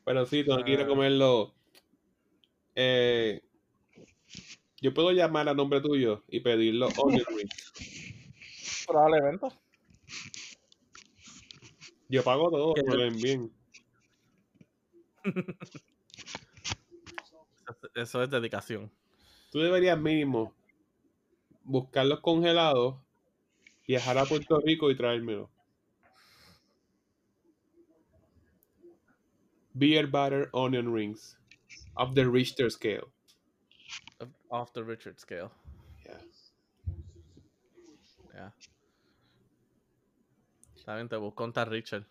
Pero 0.04 0.26
sí, 0.26 0.42
tengo 0.44 0.64
que 0.64 0.72
ir 0.72 0.80
a 0.80 0.82
Ah. 0.82 0.86
comerlo. 0.88 1.54
Eh, 2.74 3.40
yo 4.80 4.92
puedo 4.92 5.12
llamar 5.12 5.48
a 5.48 5.54
nombre 5.54 5.80
tuyo 5.80 6.24
y 6.28 6.40
pedirlo 6.40 6.88
onion 6.98 7.24
rings. 7.36 8.84
Probablemente. 8.86 9.46
Yo 12.08 12.24
pago 12.24 12.50
todo, 12.50 12.74
Que 12.74 12.82
lo 12.82 13.04
envíen. 13.04 13.52
Eso 17.94 18.22
es 18.24 18.30
dedicación. 18.30 18.90
Tú 19.52 19.60
deberías 19.60 19.96
mínimo 20.00 20.52
buscar 21.64 22.06
los 22.06 22.20
congelados, 22.20 22.96
viajar 23.86 24.18
a 24.18 24.24
Puerto 24.24 24.60
Rico 24.60 24.90
y 24.90 24.96
traérmelo. 24.96 25.50
Beer 29.74 30.06
butter 30.06 30.50
onion 30.52 30.92
rings 30.92 31.36
of 31.96 32.14
the 32.14 32.28
Richter 32.28 32.70
scale. 32.70 33.10
Of- 34.20 34.28
Off 34.50 34.72
the 34.72 34.84
Richard 34.84 35.18
scale. 35.18 35.50
Yeah. 36.04 36.18
Yeah. 38.34 38.50
Bien, 40.86 41.08
te 41.08 41.16
busco 41.16 41.44
un 41.44 41.52
tal 41.52 41.66
Richard. 41.70 42.04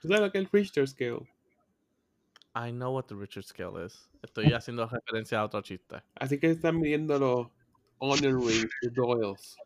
¿Tú 0.00 0.08
sabes 0.08 0.20
lo 0.22 0.32
que 0.32 0.38
es 0.38 0.44
el 0.44 0.50
Richter 0.50 0.88
scale? 0.88 1.28
I 2.54 2.72
know 2.72 2.92
what 2.92 3.06
the 3.06 3.14
Richard 3.14 3.44
scale 3.44 3.76
is. 3.84 4.08
Estoy 4.22 4.52
haciendo 4.52 4.86
referencia 4.86 5.40
a 5.40 5.44
otro 5.44 5.60
chiste. 5.62 6.02
Así 6.16 6.40
que 6.40 6.50
están 6.50 6.80
midiendo 6.80 7.18
los 7.18 7.48
onion 8.00 8.40
rings 8.40 8.70
de 8.82 8.90
Doyle's. 8.90 9.56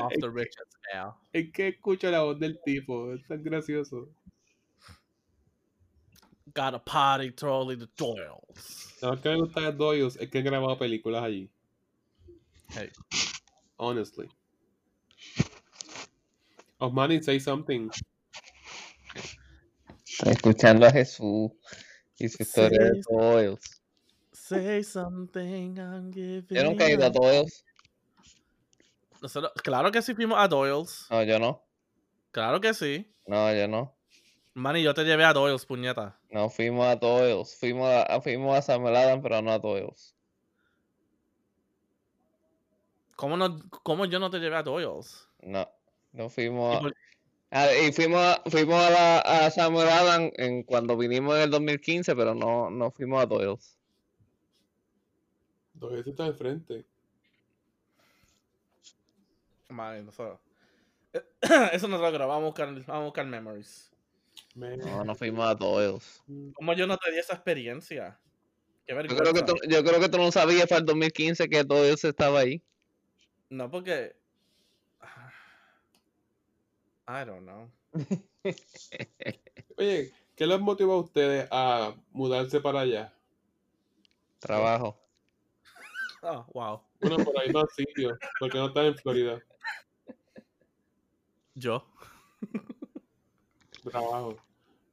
Off 0.00 0.12
the 0.20 0.30
Richard 0.30 0.68
scale. 0.70 1.14
Es 1.32 1.50
que 1.52 1.68
escucho 1.68 2.10
la 2.10 2.22
voz 2.22 2.38
del 2.38 2.58
tipo, 2.64 3.12
es 3.12 3.26
tan 3.26 3.42
gracioso. 3.42 4.08
Got 6.54 6.74
a 6.74 6.78
party 6.78 7.30
trolley 7.30 7.76
the 7.76 7.88
Doyles. 7.96 8.94
Lo 9.02 9.20
que 9.20 9.28
me 9.28 9.36
gusta 9.36 9.60
de 9.60 9.72
Doyle's 9.72 10.16
es 10.16 10.30
que 10.30 10.38
han 10.38 10.44
grabado 10.44 10.78
películas 10.78 11.22
allí. 11.22 11.50
Hey. 12.70 12.90
Honestly. 13.76 14.28
Oh, 16.80 16.90
Manny, 16.90 17.22
say 17.22 17.38
something. 17.40 17.90
Estoy 20.04 20.32
escuchando 20.32 20.86
a 20.86 20.90
Jesús 20.90 21.50
y 22.18 22.28
su 22.28 22.42
historia 22.42 22.84
de 22.84 22.94
Sí. 22.94 23.02
Doyles. 23.10 23.77
Say 24.48 24.82
something, 24.82 25.78
I'm 25.78 26.10
giving. 26.10 26.46
Yo 26.56 26.64
nunca 26.64 26.86
he 26.86 26.92
ido 26.94 27.04
a. 27.06 27.10
Doyles. 27.10 27.64
Nosotros- 29.20 29.52
claro 29.62 29.90
que 29.90 30.00
sí 30.02 30.14
fuimos 30.14 30.38
a 30.38 30.48
Doyles. 30.48 31.06
No, 31.10 31.22
yo 31.24 31.38
no. 31.38 31.62
Claro 32.30 32.60
que 32.60 32.72
sí. 32.74 33.12
No, 33.26 33.52
yo 33.52 33.66
no. 33.68 33.94
Manny, 34.54 34.82
yo 34.82 34.94
te 34.94 35.04
llevé 35.04 35.24
a 35.24 35.32
Doyles, 35.32 35.66
puñeta. 35.66 36.18
No 36.30 36.48
fuimos 36.50 36.86
a 36.86 36.96
Doyles. 36.96 37.56
Fuimos 37.58 37.88
a, 37.88 38.20
fuimos 38.20 38.56
a 38.56 38.62
Samuel 38.62 38.96
Adams, 38.96 39.22
pero 39.22 39.42
no 39.42 39.52
a 39.52 39.58
Doyles. 39.58 40.14
¿Cómo, 43.16 43.36
no, 43.36 43.58
¿Cómo 43.82 44.04
yo 44.04 44.18
no 44.18 44.30
te 44.30 44.38
llevé 44.38 44.56
a 44.56 44.62
Doyles? 44.62 45.28
No. 45.42 45.68
No 46.12 46.28
fuimos 46.28 46.74
¿Y 46.74 46.76
a... 46.76 46.80
por- 46.80 46.94
Ah, 47.50 47.66
y 47.74 47.92
fuimos, 47.92 48.20
a- 48.20 48.42
fuimos 48.50 48.74
a, 48.78 48.90
la, 48.90 49.18
a 49.20 49.50
Samuel 49.50 49.88
Adams 49.88 50.32
en, 50.36 50.62
cuando 50.64 50.98
vinimos 50.98 51.34
en 51.36 51.42
el 51.44 51.50
2015, 51.50 52.14
pero 52.14 52.34
no, 52.34 52.68
no 52.68 52.90
fuimos 52.90 53.22
a 53.22 53.26
Doyles. 53.26 53.77
Doyle's 55.78 56.06
está 56.06 56.24
de 56.24 56.32
frente. 56.32 56.84
Manny, 59.68 60.02
nosotros. 60.02 60.40
Eso 61.72 61.88
no 61.88 61.98
lo 61.98 62.12
creo. 62.12 62.28
Vamos 62.28 62.42
a 62.42 62.46
buscar, 62.46 62.66
vamos 62.68 62.88
a 62.88 63.04
buscar 63.04 63.26
memories. 63.26 63.90
Man. 64.54 64.78
No, 64.78 65.04
no 65.04 65.14
fuimos 65.14 65.46
a 65.46 65.54
Doyles. 65.54 66.22
¿Cómo 66.54 66.72
yo 66.74 66.86
no 66.86 66.96
te 66.96 67.10
di 67.10 67.18
esa 67.18 67.34
experiencia? 67.34 68.18
Qué 68.86 68.94
Yo 68.94 69.16
creo, 69.16 69.34
que 69.34 69.42
tú, 69.42 69.54
yo 69.68 69.84
creo 69.84 70.00
que 70.00 70.08
tú 70.08 70.16
no 70.16 70.32
sabías 70.32 70.66
para 70.66 70.80
el 70.80 70.86
2015 70.86 71.48
que 71.48 71.64
Doyles 71.64 72.04
estaba 72.04 72.40
ahí. 72.40 72.62
No, 73.50 73.70
porque. 73.70 74.16
I 77.06 77.24
don't 77.24 77.42
know. 77.42 77.70
Oye, 79.76 80.12
¿qué 80.36 80.46
los 80.46 80.60
motivó 80.60 80.94
a 80.94 81.00
ustedes 81.00 81.48
a 81.50 81.94
mudarse 82.10 82.60
para 82.60 82.80
allá? 82.80 83.12
Trabajo. 84.38 85.07
Oh, 86.22 86.44
wow. 86.52 86.82
Bueno, 87.00 87.24
por 87.24 87.38
ahí 87.38 87.50
no 87.50 87.60
hay 87.60 87.66
sitio, 87.76 88.18
porque 88.40 88.58
no 88.58 88.66
están 88.66 88.86
en 88.86 88.96
Florida. 88.96 89.42
Yo. 91.54 91.84
Trabajo. 93.90 94.36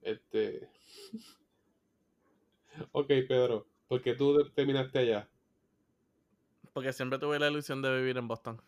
Este. 0.01 0.69
Ok, 2.91 3.07
Pedro, 3.07 3.67
¿por 3.87 4.01
qué 4.01 4.13
tú 4.13 4.49
terminaste 4.51 4.99
allá? 4.99 5.29
Porque 6.73 6.93
siempre 6.93 7.19
tuve 7.19 7.39
la 7.39 7.49
ilusión 7.49 7.81
de 7.81 7.97
vivir 7.97 8.17
en 8.17 8.27
Boston. 8.27 8.61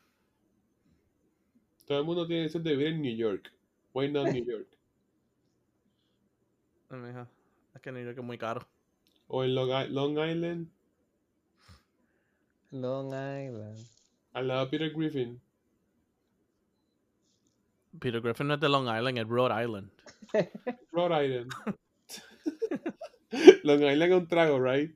Todo 1.86 2.00
el 2.00 2.06
mundo 2.06 2.26
tiene 2.26 2.46
eso 2.46 2.60
de 2.60 2.72
vivir 2.72 2.88
en 2.88 3.02
New 3.02 3.16
York. 3.16 3.54
Why 3.94 4.12
not 4.12 4.28
New 4.28 4.46
York? 4.50 4.68
Es 7.76 7.82
que 7.82 7.92
New 7.92 8.04
York 8.04 8.18
es 8.18 8.24
muy 8.24 8.38
caro. 8.38 8.68
O 9.28 9.44
en 9.44 9.56
Long 9.56 10.18
Island, 10.18 10.72
Long 12.72 13.08
Island. 13.08 13.78
al 14.34 14.48
lado 14.48 14.66
de 14.66 14.72
Peter 14.72 14.92
Griffin. 14.94 15.42
Peter 18.00 18.22
Griffin 18.22 18.48
no 18.48 18.54
es 18.56 18.60
de 18.60 18.70
Long 18.70 18.86
Island, 18.86 19.18
es 19.18 19.28
Rhode 19.28 19.64
Island. 19.64 19.92
Rhode 20.92 21.26
Island. 21.26 21.52
Long 23.64 23.82
Island 23.82 24.12
es 24.12 24.18
un 24.20 24.28
trago, 24.28 24.60
right? 24.60 24.96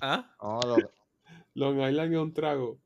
¿Ah? 0.00 0.34
Lo- 0.40 0.76
Long 1.54 1.80
Island 1.80 2.12
es 2.14 2.18
un 2.18 2.32
trago. 2.34 2.78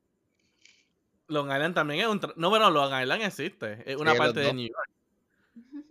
Long 1.29 1.47
Island 1.47 1.75
también 1.75 2.01
es 2.01 2.07
un 2.07 2.19
trago. 2.21 2.35
No, 2.37 2.51
bueno, 2.51 2.71
Long 2.71 2.93
Island 3.01 3.23
existe. 3.23 3.83
Es 3.91 3.97
una 3.97 4.13
Sí, 4.13 4.19
parte 4.19 4.41
de. 4.41 4.53
New 4.53 4.67
York. 4.69 4.91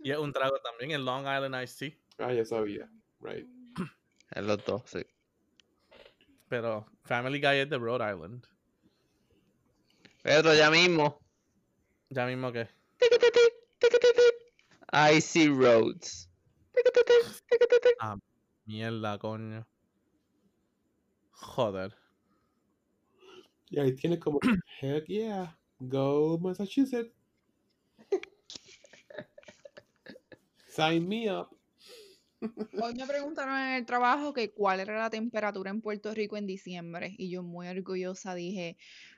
Y 0.02 0.10
es 0.10 0.18
un 0.18 0.32
trago 0.32 0.56
también, 0.62 0.90
el 0.92 1.04
Long 1.04 1.20
Island 1.22 1.62
Ice 1.62 1.90
Tea. 1.90 2.26
Ah, 2.26 2.32
ya 2.32 2.44
sabía. 2.44 2.88
Right. 3.20 3.46
en 4.32 4.46
los 4.46 4.64
dos, 4.64 4.82
sí. 4.86 5.00
Pero 6.50 6.84
Family 7.04 7.40
Guy 7.40 7.60
es 7.60 7.70
de 7.70 7.78
Rhode 7.78 8.12
Island. 8.12 8.44
Pedro, 10.20 10.52
ya 10.52 10.68
mismo. 10.68 11.20
Ya 12.08 12.26
mismo 12.26 12.50
que. 12.50 12.68
Icy 15.14 15.46
Roads. 15.46 16.28
Mierda, 18.66 19.16
coño. 19.18 19.64
Joder. 21.30 21.94
Y 23.70 23.78
ahí 23.78 23.94
tienes 23.94 24.18
como, 24.18 24.40
heck 24.80 25.06
yeah, 25.06 25.56
go 25.78 26.36
Massachusetts. 26.36 27.14
Sign 30.66 31.08
me 31.08 31.30
up. 31.30 31.59
Hoy 32.82 32.94
me 32.94 33.06
preguntaron 33.06 33.58
en 33.58 33.74
el 33.74 33.86
trabajo 33.86 34.32
que 34.32 34.52
cuál 34.52 34.80
era 34.80 34.98
la 34.98 35.10
temperatura 35.10 35.70
en 35.70 35.80
Puerto 35.82 36.14
Rico 36.14 36.36
en 36.36 36.46
diciembre 36.46 37.14
y 37.18 37.30
yo 37.30 37.42
muy 37.42 37.68
orgullosa 37.68 38.34
dije, 38.34 38.76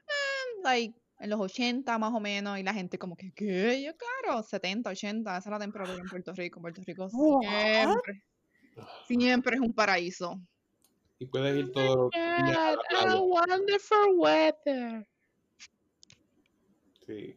"Ah, 0.09 0.61
like, 0.65 0.99
en 1.21 1.31
los 1.31 1.41
80 1.41 1.99
más 1.99 2.13
o 2.13 2.19
menos 2.21 2.59
y 2.59 2.63
la 2.65 2.75
gente 2.75 2.99
como 2.99 3.17
que, 3.17 3.33
¿qué? 3.33 3.77
Y 3.79 3.85
yo, 3.85 3.93
claro, 3.97 4.43
70, 4.43 4.91
80, 4.91 5.37
esa 5.39 5.49
es 5.49 5.53
la 5.53 5.59
temperatura 5.61 5.99
en 6.01 6.09
Puerto 6.09 6.33
Rico. 6.33 6.61
Puerto 6.61 6.83
Rico 6.85 7.09
siempre, 7.09 8.25
siempre 9.07 9.55
es 9.57 9.61
un 9.61 9.73
paraíso. 9.73 10.41
Y 11.21 11.27
puedes 11.27 11.57
ir 11.57 11.71
todos 11.71 11.97
los 11.97 12.11
días 12.11 12.59
a 12.59 12.73
la 12.73 12.79
playa. 12.89 13.21
wonderful 13.21 14.17
weather. 14.17 15.07
Sí. 17.07 17.37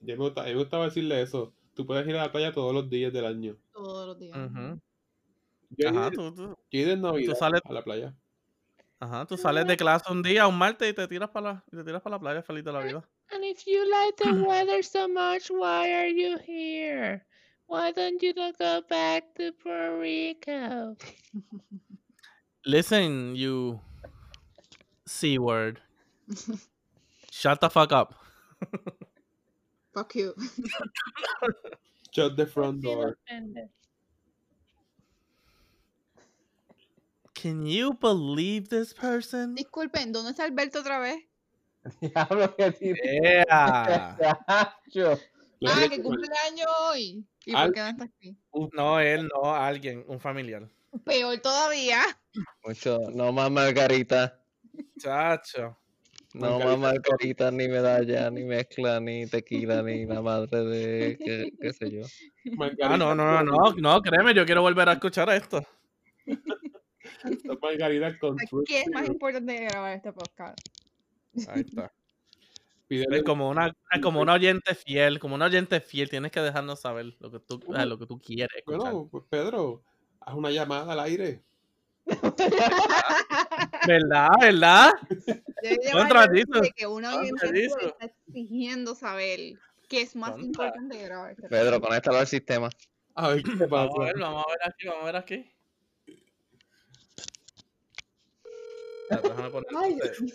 Ya 0.00 0.14
me, 0.16 0.24
gusta- 0.24 0.42
a 0.42 0.44
mí 0.44 0.52
me 0.52 0.58
gustaba 0.60 0.84
decirle 0.84 1.20
eso. 1.22 1.52
Tú 1.74 1.86
puedes 1.86 2.06
ir 2.06 2.16
a 2.16 2.22
la 2.26 2.32
playa 2.32 2.52
todos 2.52 2.72
los 2.72 2.88
días 2.88 3.12
del 3.12 3.26
año. 3.26 3.56
Todos 3.72 4.06
los 4.06 4.18
días. 4.18 4.36
Ujú. 4.36 4.80
Yo 5.70 5.88
he 5.88 5.96
Ajá, 5.96 6.08
ido- 6.08 6.30
tú, 6.30 6.34
tú- 6.34 6.48
yo 6.48 6.56
he 6.70 6.82
ido 6.82 6.92
en 6.92 7.00
Navidad 7.02 7.36
sales- 7.38 7.60
a 7.64 7.72
la 7.72 7.82
playa. 7.84 8.14
ajá, 9.00 9.26
tú 9.26 9.36
sales 9.36 9.66
de 9.66 9.76
clase 9.76 10.10
un 10.10 10.22
día, 10.22 10.46
un 10.46 10.56
martes, 10.58 10.90
y 10.90 10.94
te 10.94 11.06
tiras 11.08 11.30
para 11.30 11.52
la, 11.54 11.64
y 11.72 11.76
te 11.76 11.84
tiras 11.84 12.02
para 12.02 12.16
la 12.16 12.20
playa 12.20 12.42
feliz 12.42 12.64
de 12.64 12.72
la 12.72 12.80
vida. 12.82 13.08
And 13.30 13.44
if 13.44 13.64
you 13.66 13.84
like 13.88 14.16
the 14.16 14.24
weather 14.48 14.82
so 14.82 15.06
much, 15.08 15.50
why 15.50 15.92
are 15.92 16.08
you 16.08 16.38
here? 16.38 17.24
Why 17.66 17.92
don't 17.92 18.22
you 18.22 18.32
not 18.34 18.56
go 18.58 18.80
back 18.88 19.34
to 19.34 19.52
Puerto 19.52 19.98
Rico? 20.00 20.96
Listen, 22.64 23.36
you 23.36 23.80
C 25.06 25.38
word. 25.38 25.80
Shut 27.30 27.60
the 27.60 27.68
fuck 27.68 27.92
up. 27.92 28.14
Fuck 29.94 30.14
you. 30.14 30.34
Shut 32.14 32.36
the 32.36 32.46
front 32.46 32.82
door. 32.82 33.18
Can 37.40 37.66
you 37.66 37.92
believe 38.00 38.68
this 38.68 38.92
person? 38.94 39.54
Disculpen, 39.54 40.12
¿dónde 40.12 40.30
está 40.30 40.44
Alberto 40.44 40.80
otra 40.80 40.98
vez? 40.98 41.16
Diablo 42.00 42.54
que 42.56 42.72
tiene. 42.72 43.44
Ah, 43.48 44.16
que 44.90 46.02
cumpleaños 46.02 46.66
hoy. 46.90 47.24
¿Y 47.44 47.54
Al- 47.54 47.66
por 47.66 47.74
qué 47.74 47.80
no 47.80 47.88
está 47.88 48.04
aquí? 48.04 48.36
No, 48.72 49.00
él, 49.00 49.28
no, 49.32 49.54
alguien, 49.54 50.04
un 50.08 50.18
familiar. 50.20 50.68
Peor 51.04 51.38
todavía. 51.38 52.00
Mucho. 52.64 52.98
No 53.12 53.32
más 53.32 53.50
margarita. 53.50 54.40
Chacho. 54.98 55.76
No 56.34 56.58
más 56.58 56.78
margarita, 56.78 57.50
ni 57.50 57.68
medalla, 57.68 58.30
ni 58.30 58.44
mezcla, 58.44 59.00
ni 59.00 59.26
tequila, 59.26 59.82
ni 59.82 60.04
la 60.06 60.20
madre 60.20 60.62
de. 60.64 61.18
qué, 61.18 61.52
qué 61.60 61.72
sé 61.72 61.90
yo. 61.90 62.02
Margarita, 62.56 62.94
Ah, 62.94 62.96
no, 62.96 63.14
no, 63.14 63.42
no, 63.42 63.42
no, 63.42 63.72
no, 63.76 64.00
créeme, 64.02 64.34
yo 64.34 64.44
quiero 64.44 64.62
volver 64.62 64.88
a 64.88 64.92
escuchar 64.94 65.30
esto. 65.30 65.64
Margarita 67.62 68.18
con 68.18 68.38
fruit 68.38 68.66
¿Qué 68.66 68.80
es 68.80 68.88
más 68.92 69.06
importante 69.08 69.56
que 69.56 69.64
grabar 69.64 69.96
este 69.96 70.12
podcast? 70.12 70.58
Ahí 71.48 71.60
está. 71.60 71.92
Pídele 72.88 73.18
Es 73.18 73.22
como 73.22 73.48
una, 73.50 73.76
como 74.02 74.20
una 74.20 74.34
oyente 74.34 74.74
fiel, 74.74 75.18
como 75.18 75.34
una 75.34 75.44
oyente 75.46 75.80
fiel, 75.80 76.08
tienes 76.08 76.32
que 76.32 76.40
dejarnos 76.40 76.80
saber 76.80 77.14
lo 77.20 77.30
que 77.30 77.38
tú, 77.38 77.60
eh, 77.76 77.84
lo 77.84 77.98
que 77.98 78.06
tú 78.06 78.18
quieres 78.18 78.56
escuchar. 78.56 78.80
Bueno, 78.80 79.08
pues 79.10 79.24
Pedro, 79.28 79.82
haz 80.20 80.34
una 80.34 80.50
llamada 80.50 80.92
al 80.94 81.00
aire. 81.00 81.42
¿Verdad? 83.86 84.28
¿Verdad? 84.40 84.92
Yo 85.62 85.70
llevo 85.82 85.98
Contra, 85.98 86.22
años 86.22 86.32
Jesus. 86.34 86.60
de 86.62 86.70
que 86.70 86.86
una 86.86 87.12
audiencia 87.12 87.50
está 87.88 88.06
exigiendo 88.26 88.94
saber 88.94 89.58
qué 89.88 90.00
es 90.02 90.16
más 90.16 90.30
Contra. 90.30 90.46
importante 90.46 90.96
que 90.96 91.04
grabar 91.04 91.30
este 91.32 91.48
Pedro, 91.48 91.80
conéctalo 91.80 92.18
al 92.18 92.26
sistema. 92.26 92.70
A 93.14 93.28
ver 93.28 93.42
qué 93.42 93.50
Vamos 93.70 93.94
a 93.94 93.98
pasa. 93.98 94.04
ver, 94.04 94.18
vamos 94.18 94.44
a 94.46 94.50
ver 94.50 94.58
aquí, 94.64 94.86
vamos 94.86 95.02
a 95.02 95.06
ver 95.06 95.16
aquí. 95.16 95.50
Déjame 99.10 99.50
poner 99.50 99.68
Ay, 99.76 99.98
este- 100.02 100.34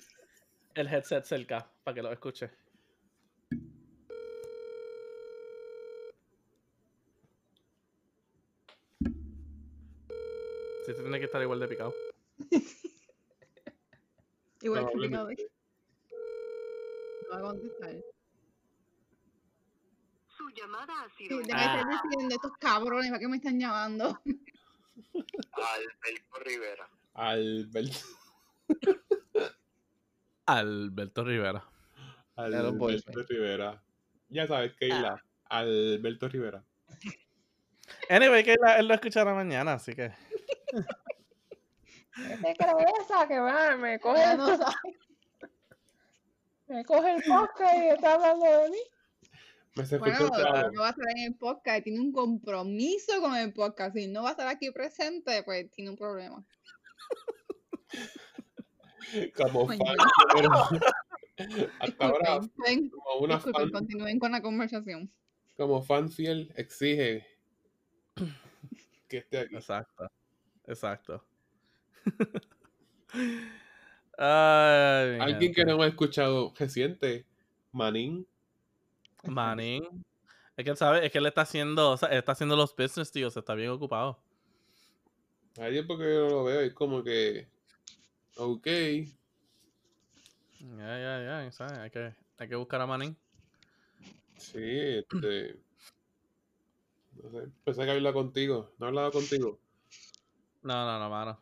el 0.76 0.88
headset 0.88 1.24
cerca 1.26 1.70
para 1.84 1.96
que 1.96 2.02
lo 2.02 2.12
escuche. 2.12 2.50
Sí, 10.86 10.92
este 10.92 11.02
tiene 11.02 11.20
que 11.20 11.26
estar 11.26 11.42
igual 11.42 11.60
de 11.60 11.68
picado. 11.68 11.94
Igual 14.62 14.88
que 14.92 14.98
picado. 14.98 15.28
Probablemente. 15.28 15.52
No 17.24 17.30
va 17.30 17.38
a 17.38 17.42
contestar. 17.42 17.96
Su 20.38 20.50
llamada 20.52 20.94
ha 21.04 21.10
Sí, 21.18 21.26
sido 21.28 21.40
debe 21.40 21.52
Ah. 21.54 21.80
estar 21.82 22.02
diciendo 22.04 22.36
estos 22.36 22.52
cabrones, 22.60 23.10
¿para 23.10 23.20
qué 23.20 23.28
me 23.28 23.38
están 23.38 23.60
llamando? 23.60 24.22
Alberto 25.54 26.40
Rivera. 26.46 26.90
Alberto. 27.14 27.98
Alberto 30.46 31.24
Rivera. 31.24 31.64
Alberto 32.36 33.24
Rivera. 33.30 33.84
Ya 34.30 34.48
sabes, 34.48 34.74
Keila. 34.76 35.24
Alberto 35.46 36.28
Rivera. 36.28 36.64
Anyway, 38.10 38.44
que 38.44 38.56
la- 38.60 38.78
él 38.78 38.88
lo 38.88 38.94
escuchará 38.94 39.34
mañana, 39.34 39.74
así 39.74 39.94
que. 39.94 40.12
¿Qué 42.16 42.54
cabeza 42.58 43.28
que 43.28 43.40
va? 43.40 43.76
Me 43.78 43.98
no 43.98 44.58
sabe. 44.58 44.76
me 46.68 46.86
coge 46.86 47.16
el 47.16 47.24
podcast 47.24 47.76
y 47.76 47.88
está 47.90 48.14
hablando 48.14 48.46
de 48.46 48.70
mí. 48.70 48.78
Me 49.76 49.86
se 49.86 49.98
Bueno, 49.98 50.20
no 50.20 50.82
va 50.82 50.88
a 50.88 50.92
estar 50.92 51.10
en 51.16 51.24
el 51.24 51.36
podcast, 51.36 51.84
tiene 51.84 52.00
un 52.00 52.12
compromiso 52.12 53.20
con 53.22 53.36
el 53.36 53.52
podcast. 53.54 53.96
Si 53.96 54.08
no 54.08 54.22
va 54.24 54.30
a 54.30 54.32
estar 54.32 54.48
aquí 54.48 54.70
presente, 54.72 55.42
pues 55.44 55.72
tiene 55.72 55.90
un 55.90 55.98
problema. 55.98 56.46
como 59.36 59.68
fan. 59.68 59.80
pero 60.36 60.50
hasta 61.80 62.06
ahora, 62.06 62.40
como 62.40 63.20
una 63.22 63.40
fan, 63.40 63.72
continúen 63.72 64.20
con 64.20 64.32
la 64.32 64.42
conversación. 64.42 65.12
como 65.58 65.82
fan 65.82 66.12
fiel, 66.12 66.54
exige 66.56 67.26
que 69.08 69.18
esté 69.18 69.40
aquí. 69.40 69.56
Exacto. 69.56 70.08
Exacto. 70.66 71.26
Ay, 74.18 75.20
Alguien 75.20 75.54
que 75.54 75.66
no 75.66 75.74
hemos 75.74 75.88
escuchado 75.88 76.54
reciente, 76.58 77.26
Manín. 77.72 78.28
Manning. 79.24 80.04
Es 80.56 80.64
que 80.64 80.70
él 80.70 80.78
sabe, 80.78 81.06
es 81.06 81.12
que 81.12 81.18
él 81.18 81.26
está 81.26 81.42
haciendo, 81.42 81.92
o 81.92 81.98
sea, 81.98 82.10
él 82.10 82.20
está 82.20 82.34
haciendo 82.34 82.56
los 82.56 82.76
business 82.76 83.12
deals, 83.12 83.36
está 83.36 83.56
bien 83.56 83.72
ocupado. 83.72 84.20
Hay 85.60 85.72
tiempo 85.72 85.98
que 85.98 86.04
yo 86.04 86.28
no 86.28 86.30
lo 86.30 86.44
veo, 86.44 86.62
es 86.62 86.74
como 86.74 87.04
que, 87.04 87.48
ok, 88.38 88.68
Ya, 90.60 90.98
ya, 90.98 91.14
ya, 91.44 91.52
¿sabes? 91.52 91.78
Hay 91.80 91.90
que, 91.92 92.16
hay 92.38 92.48
que 92.50 92.56
buscar 92.56 92.82
a 92.82 92.88
Manning. 92.88 93.16
sí, 94.38 94.60
este, 95.00 95.56
no 97.22 97.30
sé, 97.32 97.48
pensé 97.64 97.86
que 97.86 97.92
había 97.92 98.14
contigo, 98.14 98.72
no 98.78 98.86
he 98.86 98.90
hablado 98.90 99.12
contigo. 99.12 99.60
No, 100.64 100.86
no, 100.86 101.00
no, 101.00 101.10
mano. 101.10 101.38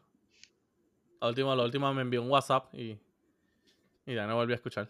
Lo 1.21 1.27
último, 1.29 1.55
lo 1.55 1.63
último 1.63 1.93
me 1.93 2.01
envió 2.01 2.21
un 2.21 2.29
WhatsApp 2.31 2.73
y, 2.73 2.97
y 4.05 4.15
ya 4.15 4.25
no 4.27 4.35
volví 4.35 4.53
a 4.53 4.55
escuchar. 4.55 4.89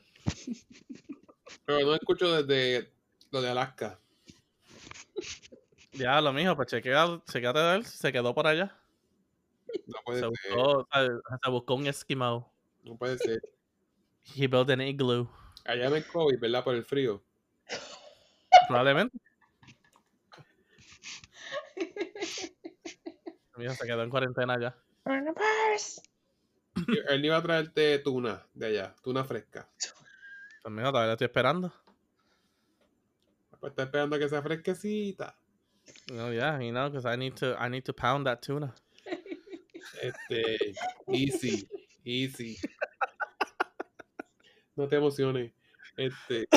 Pero 1.66 1.80
no 1.86 1.96
escucho 1.96 2.42
desde 2.44 2.92
lo 3.32 3.42
de 3.42 3.50
Alaska. 3.50 4.00
Ya, 5.94 6.20
lo 6.22 6.34
mismo, 6.34 6.56
pues 6.56 6.70
chequea, 6.70 7.22
chequeate 7.30 7.60
de 7.60 7.76
él, 7.78 7.86
se 7.86 8.12
quedó 8.12 8.34
por 8.34 8.48
allá. 8.48 8.81
No 9.88 10.00
puede 10.06 10.20
Se 10.20 10.30
ser, 10.30 10.30
buscó, 10.56 10.88
se, 11.44 11.50
buscó 11.50 11.76
un 11.76 11.88
Eskimo. 11.88 12.54
no 12.84 12.98
puede 12.98 13.18
ser. 13.18 13.42
He 14.36 14.48
built 14.48 14.70
an 14.70 14.82
igloo. 14.82 15.28
Allá 15.66 15.90
me 15.90 16.04
COVID, 16.04 16.40
¿verdad? 16.40 16.64
Por 16.64 16.76
el 16.76 16.84
frío. 16.84 17.24
Probablemente. 18.68 19.18
Mira, 23.58 23.76
se 23.76 23.86
quedó 23.86 24.04
en 24.04 24.10
cuarentena 24.10 24.60
ya. 24.60 24.76
Él 27.10 27.26
iba 27.26 27.38
a 27.38 27.42
traerte 27.44 28.00
tuna 28.00 28.46
de 28.54 28.66
allá, 28.68 28.96
tuna 29.04 29.24
fresca. 29.24 29.70
Pues 30.64 30.74
mira, 30.74 30.92
todavía 30.92 31.14
estoy 31.14 31.26
esperando. 31.26 31.72
Pues 33.60 33.72
está 33.72 33.84
esperando 33.84 34.16
a 34.16 34.20
que 34.20 34.30
sea 34.30 34.42
fresquecita. 34.42 35.36
No, 36.12 36.32
yeah, 36.32 36.60
you 36.60 36.72
know, 36.72 36.90
because 36.90 37.06
I 37.06 37.18
need 37.18 37.36
to, 37.36 37.56
I 37.60 37.70
need 37.70 37.84
to 37.86 37.94
pound 37.94 38.26
that 38.26 38.42
tuna. 38.42 38.74
Este, 40.02 40.74
easy, 41.08 41.68
easy. 42.04 42.58
No 44.76 44.88
te 44.88 44.96
emociones. 44.96 45.52
Este, 45.98 46.48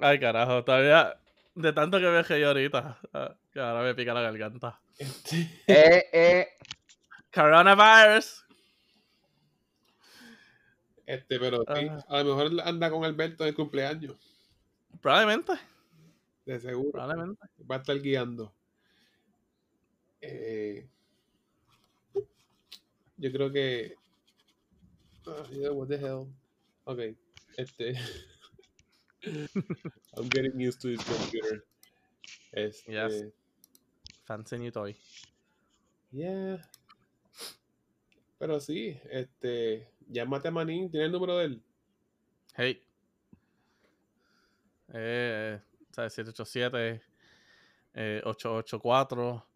Ay, 0.00 0.18
carajo, 0.20 0.64
todavía, 0.64 1.20
de 1.54 1.72
tanto 1.72 1.98
que 1.98 2.10
viajé 2.10 2.40
yo 2.40 2.48
ahorita, 2.48 2.98
ah, 3.12 3.36
que 3.52 3.60
ahora 3.60 3.82
me 3.82 3.94
pica 3.94 4.12
la 4.14 4.22
garganta. 4.22 4.80
este, 4.98 5.48
Eh, 5.66 6.04
eh. 6.12 6.48
Coronavirus. 7.32 8.44
este, 11.06 11.38
pero 11.38 11.58
sí, 11.74 11.86
Ah. 11.88 12.04
a 12.08 12.22
lo 12.22 12.34
mejor 12.36 12.60
anda 12.66 12.90
con 12.90 13.04
Alberto 13.04 13.44
en 13.44 13.48
el 13.50 13.54
cumpleaños, 13.54 14.16
Probablemente, 15.00 15.52
de 16.46 16.58
seguro. 16.60 16.90
probablemente. 16.92 17.46
Va 17.70 17.76
a 17.76 17.78
estar 17.78 17.98
guiando. 18.00 18.54
Eh, 20.20 20.88
yo 23.16 23.32
creo 23.32 23.50
que. 23.50 23.94
Ah, 25.26 25.46
yeah, 25.50 25.70
what 25.70 25.88
the 25.88 25.98
hell. 25.98 26.26
Ok, 26.84 27.16
este. 27.56 27.94
I'm 30.16 30.28
getting 30.28 30.58
used 30.60 30.80
to 30.82 30.88
this 30.88 31.04
computer. 31.04 31.64
Este, 32.52 32.92
Yes. 32.92 33.24
Fancy 34.24 34.58
new 34.58 34.70
toy. 34.70 34.96
Yeah. 36.12 36.58
Pero 38.38 38.60
sí, 38.60 39.00
este. 39.10 39.88
Llámate 40.08 40.48
a 40.48 40.50
Manín, 40.50 40.90
¿tiene 40.90 41.06
el 41.06 41.12
número 41.12 41.38
de 41.38 41.44
él? 41.46 41.62
Hey. 42.54 42.82
Eh, 44.92 45.60
¿sabes? 45.90 46.12
787 46.12 47.02
eh, 47.98 48.20
884 48.24 49.46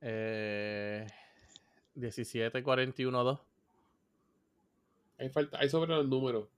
eh, 0.00 1.06
17412. 1.96 3.40
Hay, 5.18 5.30
falta, 5.30 5.58
hay 5.58 5.68
sobre 5.68 5.90
los 5.90 6.06
números. 6.06 6.48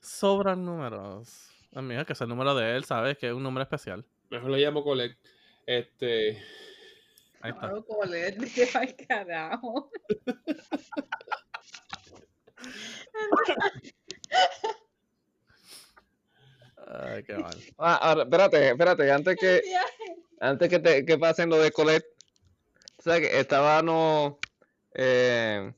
Sobran 0.00 0.64
números. 0.64 1.48
Amigo, 1.74 2.04
que 2.04 2.12
es 2.12 2.20
el 2.20 2.28
número 2.28 2.54
de 2.54 2.76
él, 2.76 2.84
¿sabes? 2.84 3.16
Que 3.16 3.28
es 3.28 3.32
un 3.32 3.42
número 3.42 3.62
especial. 3.62 4.04
Mejor 4.30 4.50
lo 4.50 4.56
llamo 4.56 4.84
Colect. 4.84 5.18
Este. 5.66 6.42
Ahí 7.40 7.50
está. 7.50 7.72
Colette, 7.82 8.38
vete 8.40 8.66
pa'l 8.66 8.94
carajo. 9.08 9.90
Ay, 16.86 17.22
qué 17.24 17.38
mal. 17.38 17.56
Ah, 17.78 17.96
ahora, 17.96 18.22
espérate, 18.24 18.68
espérate, 18.68 19.10
antes 19.10 19.36
que, 19.36 19.62
antes 20.40 20.68
que, 20.68 20.78
te, 20.78 21.04
que 21.06 21.18
pasen 21.18 21.48
lo 21.48 21.56
de 21.58 21.72
Colette, 21.72 22.06
o 23.02 23.04
sea 23.04 23.20
que 23.20 23.40
estábamos 23.40 24.34
eh, 24.94 25.72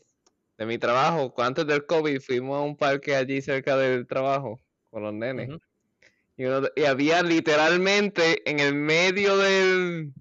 de 0.59 0.67
mi 0.67 0.77
trabajo, 0.77 1.33
antes 1.39 1.67
del 1.67 1.87
COVID, 1.87 2.21
fuimos 2.21 2.59
a 2.59 2.61
un 2.61 2.77
parque 2.77 3.17
allí 3.17 3.41
cerca 3.41 3.79
del 3.79 4.07
trabajo 4.07 4.61
con 4.91 5.05
los 5.05 5.15
nenes. 5.15 5.49
Y, 6.37 6.45
uno- 6.45 6.69
y 6.77 6.85
había 6.85 7.23
literalmente 7.23 8.49
en 8.49 8.61
el 8.61 8.75
medio 8.75 9.39
del, 9.39 10.13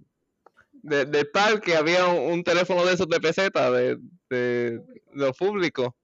de- 0.71 1.03
del 1.05 1.27
parque, 1.29 1.75
había 1.75 2.07
un, 2.07 2.31
un 2.35 2.43
teléfono 2.45 2.85
de 2.85 2.93
esos 2.93 3.09
de 3.09 3.19
peseta, 3.19 3.69
de, 3.69 3.97
de, 4.29 4.81
lo 5.11 5.33
público. 5.33 5.97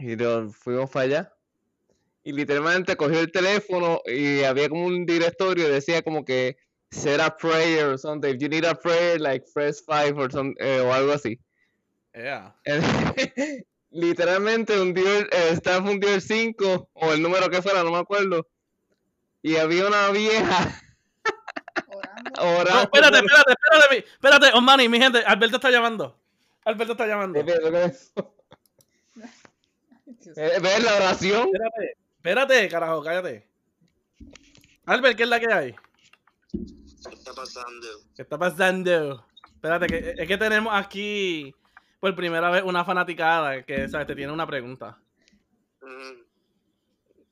Y 0.00 0.16
lo 0.16 0.50
fuimos 0.50 0.90
para 0.90 1.04
allá. 1.04 1.34
Y 2.24 2.32
literalmente 2.32 2.96
cogió 2.96 3.20
el 3.20 3.30
teléfono 3.30 4.00
y 4.06 4.42
había 4.42 4.68
como 4.68 4.86
un 4.86 5.06
directorio 5.06 5.68
y 5.68 5.70
decía 5.70 6.02
como 6.02 6.24
que 6.24 6.56
set 6.90 7.20
a 7.20 7.30
prayer 7.30 7.90
or 7.92 7.98
something. 7.98 8.34
If 8.34 8.40
you 8.42 8.48
need 8.48 8.64
a 8.64 8.74
prayer, 8.74 9.18
like 9.18 9.44
press 9.52 9.80
five 9.80 10.16
or, 10.18 10.30
some- 10.30 10.54
eh, 10.60 10.80
o 10.80 10.92
algo 10.92 11.12
así. 11.12 11.38
Yeah. 12.14 12.52
literalmente 13.90 14.78
hundió 14.80 15.06
el, 15.18 15.28
el 15.32 15.54
staff 15.54 15.84
hundió 15.84 16.12
el 16.14 16.20
5 16.20 16.90
o 16.92 17.12
el 17.12 17.22
número 17.22 17.48
que 17.48 17.62
fuera, 17.62 17.82
no 17.82 17.90
me 17.92 17.98
acuerdo. 17.98 18.46
Y 19.42 19.56
había 19.56 19.86
una 19.86 20.10
vieja 20.10 20.82
Orando. 22.38 22.70
No, 22.74 22.80
espérate, 22.82 23.16
espérate, 23.18 23.52
espérate, 23.52 23.94
mi- 23.94 24.04
espérate, 24.12 24.46
Osmani, 24.56 24.88
mi 24.88 24.98
gente, 24.98 25.18
Alberto 25.24 25.56
está 25.56 25.70
llamando. 25.70 26.18
Alberto 26.64 26.92
está 26.92 27.06
llamando. 27.06 27.44
¿Qué 27.44 27.52
es 27.52 27.58
eso? 27.58 28.34
Dios. 30.06 30.36
Eh, 30.36 30.58
¿Ves 30.60 30.82
la 30.84 30.96
oración? 30.96 31.48
Espérate, 31.52 31.96
espérate, 32.16 32.68
carajo, 32.68 33.02
cállate. 33.02 33.46
Albert, 34.86 35.16
¿qué 35.16 35.22
es 35.22 35.28
la 35.28 35.40
que 35.40 35.52
hay? 35.52 35.74
¿Qué 37.38 37.44
está 37.44 37.62
pasando? 37.62 37.86
¿Qué 38.16 38.22
está 38.22 38.38
pasando? 38.38 39.26
Espérate, 39.54 39.86
que, 39.86 40.14
es 40.16 40.28
que 40.28 40.36
tenemos 40.36 40.72
aquí 40.74 41.54
por 42.00 42.14
primera 42.16 42.50
vez 42.50 42.64
una 42.64 42.84
fanaticada 42.84 43.62
que, 43.62 43.88
¿sabes? 43.88 44.08
Te 44.08 44.16
tiene 44.16 44.32
una 44.32 44.46
pregunta. 44.46 45.00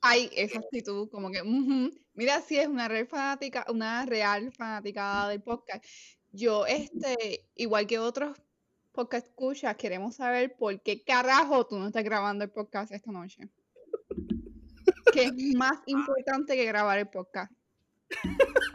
Ay, 0.00 0.30
esa 0.32 0.60
actitud, 0.60 1.08
como 1.10 1.30
que. 1.30 1.42
Mira, 2.14 2.40
si 2.40 2.56
es 2.56 2.68
una 2.68 2.86
real 2.86 3.08
fanática, 3.08 3.66
una 3.68 4.06
real 4.06 4.52
fanaticada 4.52 5.28
del 5.30 5.42
podcast. 5.42 5.84
Yo, 6.30 6.66
este, 6.66 7.48
igual 7.56 7.88
que 7.88 7.98
otros 7.98 8.38
podcast 8.92 9.26
escuchas, 9.26 9.76
queremos 9.76 10.16
saber 10.16 10.56
por 10.56 10.80
qué 10.82 11.02
carajo 11.02 11.66
tú 11.66 11.78
no 11.78 11.88
estás 11.88 12.04
grabando 12.04 12.44
el 12.44 12.50
podcast 12.50 12.92
esta 12.92 13.10
noche. 13.10 13.48
¿Qué 15.12 15.24
es 15.24 15.32
más 15.56 15.80
importante 15.86 16.54
que 16.54 16.64
grabar 16.64 16.98
el 16.98 17.08
podcast? 17.08 17.52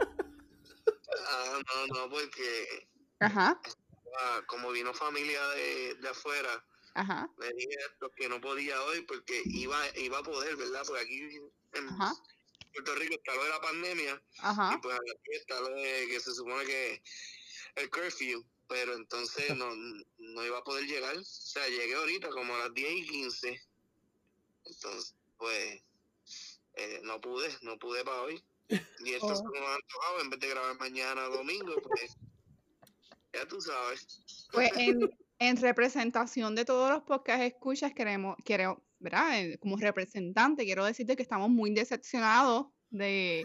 Ah, 1.26 1.60
no, 1.66 1.86
no, 1.86 2.10
porque 2.10 2.88
Ajá, 3.20 3.60
ah, 4.18 4.42
como 4.46 4.70
vino 4.72 4.92
familia 4.94 5.46
de, 5.48 5.94
de 5.94 6.08
afuera, 6.08 6.64
ajá, 6.94 7.28
le 7.38 7.52
dije 7.52 7.76
esto 7.90 8.10
que 8.16 8.28
no 8.28 8.40
podía 8.40 8.82
hoy 8.84 9.02
porque 9.02 9.42
iba, 9.46 9.78
iba 9.96 10.18
a 10.18 10.22
poder, 10.22 10.56
¿verdad? 10.56 10.82
Porque 10.86 11.02
aquí 11.02 11.20
en 11.74 11.88
ajá, 11.88 12.14
Puerto 12.72 12.94
Rico 12.96 13.14
está 13.14 13.34
lo 13.34 13.44
de 13.44 13.50
la 13.50 13.60
pandemia 13.60 14.22
ajá. 14.38 14.74
y 14.74 14.80
pues 14.80 14.96
aquí 14.96 15.32
está 15.32 15.60
lo 15.60 15.68
de 15.68 16.06
que 16.08 16.20
se 16.20 16.34
supone 16.34 16.64
que 16.64 17.02
el 17.76 17.90
curfew, 17.90 18.44
pero 18.68 18.94
entonces 18.94 19.54
no, 19.56 19.74
no 20.18 20.44
iba 20.44 20.58
a 20.58 20.64
poder 20.64 20.84
llegar. 20.86 21.16
O 21.16 21.24
sea, 21.24 21.66
llegué 21.68 21.94
ahorita 21.94 22.30
como 22.30 22.54
a 22.54 22.58
las 22.58 22.74
10 22.74 22.90
y 22.90 23.06
15. 23.06 23.62
Entonces, 24.64 25.14
pues, 25.36 25.82
eh, 26.74 27.00
no 27.02 27.20
pude, 27.20 27.48
no 27.62 27.78
pude 27.78 28.04
para 28.04 28.22
hoy. 28.22 28.42
Y 29.04 29.10
esto 29.12 29.26
Oh. 29.26 29.36
se 29.36 29.42
me 29.44 29.58
ha 29.58 29.74
antojado 29.74 30.20
en 30.22 30.30
vez 30.30 30.40
de 30.40 30.48
grabar 30.48 30.78
mañana 30.78 31.22
domingo, 31.24 31.74
pues, 31.82 32.16
ya 33.32 33.46
tú 33.46 33.60
sabes. 33.60 34.46
Pues 34.52 34.70
en, 34.76 35.10
en 35.38 35.56
representación 35.56 36.54
de 36.54 36.64
todos 36.64 36.90
los 36.90 37.02
podcasts 37.02 37.44
escuchas, 37.44 37.92
queremos, 37.94 38.36
queremos, 38.44 38.78
¿verdad? 38.98 39.40
Eh, 39.40 39.58
Como 39.58 39.76
representante, 39.76 40.64
quiero 40.64 40.84
decirte 40.84 41.16
que 41.16 41.22
estamos 41.22 41.48
muy 41.50 41.72
decepcionados 41.74 42.66
de 42.90 43.42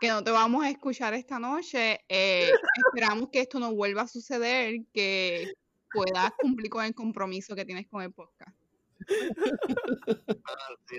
que 0.00 0.08
no 0.08 0.24
te 0.24 0.30
vamos 0.30 0.64
a 0.64 0.70
escuchar 0.70 1.12
esta 1.14 1.38
noche. 1.38 2.00
Eh, 2.08 2.50
esperamos 2.86 3.28
que 3.30 3.40
esto 3.40 3.60
no 3.60 3.74
vuelva 3.74 4.02
a 4.02 4.08
suceder, 4.08 4.76
que 4.94 5.52
puedas 5.92 6.32
cumplir 6.40 6.70
con 6.70 6.84
el 6.84 6.94
compromiso 6.94 7.54
que 7.54 7.64
tienes 7.66 7.86
con 7.88 8.02
el 8.02 8.12
podcast. 8.12 8.56
Ah, 10.46 10.74
sí, 10.86 10.96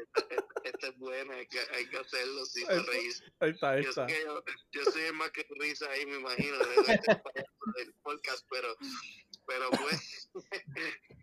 esta, 0.64 0.88
es 0.88 0.98
buena, 0.98 1.36
hay 1.36 1.48
que, 1.48 1.60
hay 1.76 1.88
que 1.88 1.98
hacerlo, 1.98 2.45
sí, 2.45 2.64
para 2.65 2.76
Ahí 2.76 2.80
está. 2.82 2.91
reír. 2.91 3.14
Ahí 3.40 3.49
está, 3.52 3.69
ahí 3.72 3.84
Yo, 3.84 3.90
está. 3.90 4.07
sé 4.07 4.14
que 4.15 4.23
yo, 4.26 4.44
yo 4.72 4.91
soy 4.91 5.11
más 5.14 5.32
que 5.32 5.45
risa 5.60 5.90
ahí, 5.90 6.06
me 6.06 6.18
imagino, 6.18 6.57
de- 6.57 6.76
de- 6.76 7.22
del 7.84 7.94
podcast, 8.03 8.45
pero, 8.49 8.68
pero 9.48 9.69
pues, 9.72 10.30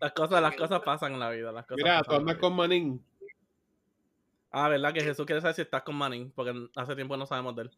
Las 0.01 0.13
cosas, 0.13 0.41
las 0.41 0.55
cosas 0.55 0.81
pasan 0.81 1.13
en 1.13 1.19
la 1.19 1.29
vida. 1.31 1.51
Las 1.51 1.65
cosas 1.65 1.77
Mira, 1.83 2.01
tú 2.03 2.13
andas 2.13 2.37
con 2.37 2.55
Manín. 2.55 3.05
Ah, 4.51 4.67
¿verdad? 4.69 4.93
Que 4.93 5.01
Jesús 5.03 5.25
quiere 5.25 5.41
saber 5.41 5.55
si 5.55 5.61
estás 5.61 5.83
con 5.83 5.95
Manning, 5.95 6.31
porque 6.31 6.53
hace 6.75 6.95
tiempo 6.95 7.15
no 7.17 7.25
sabemos 7.27 7.55
de 7.55 7.63
él. 7.63 7.71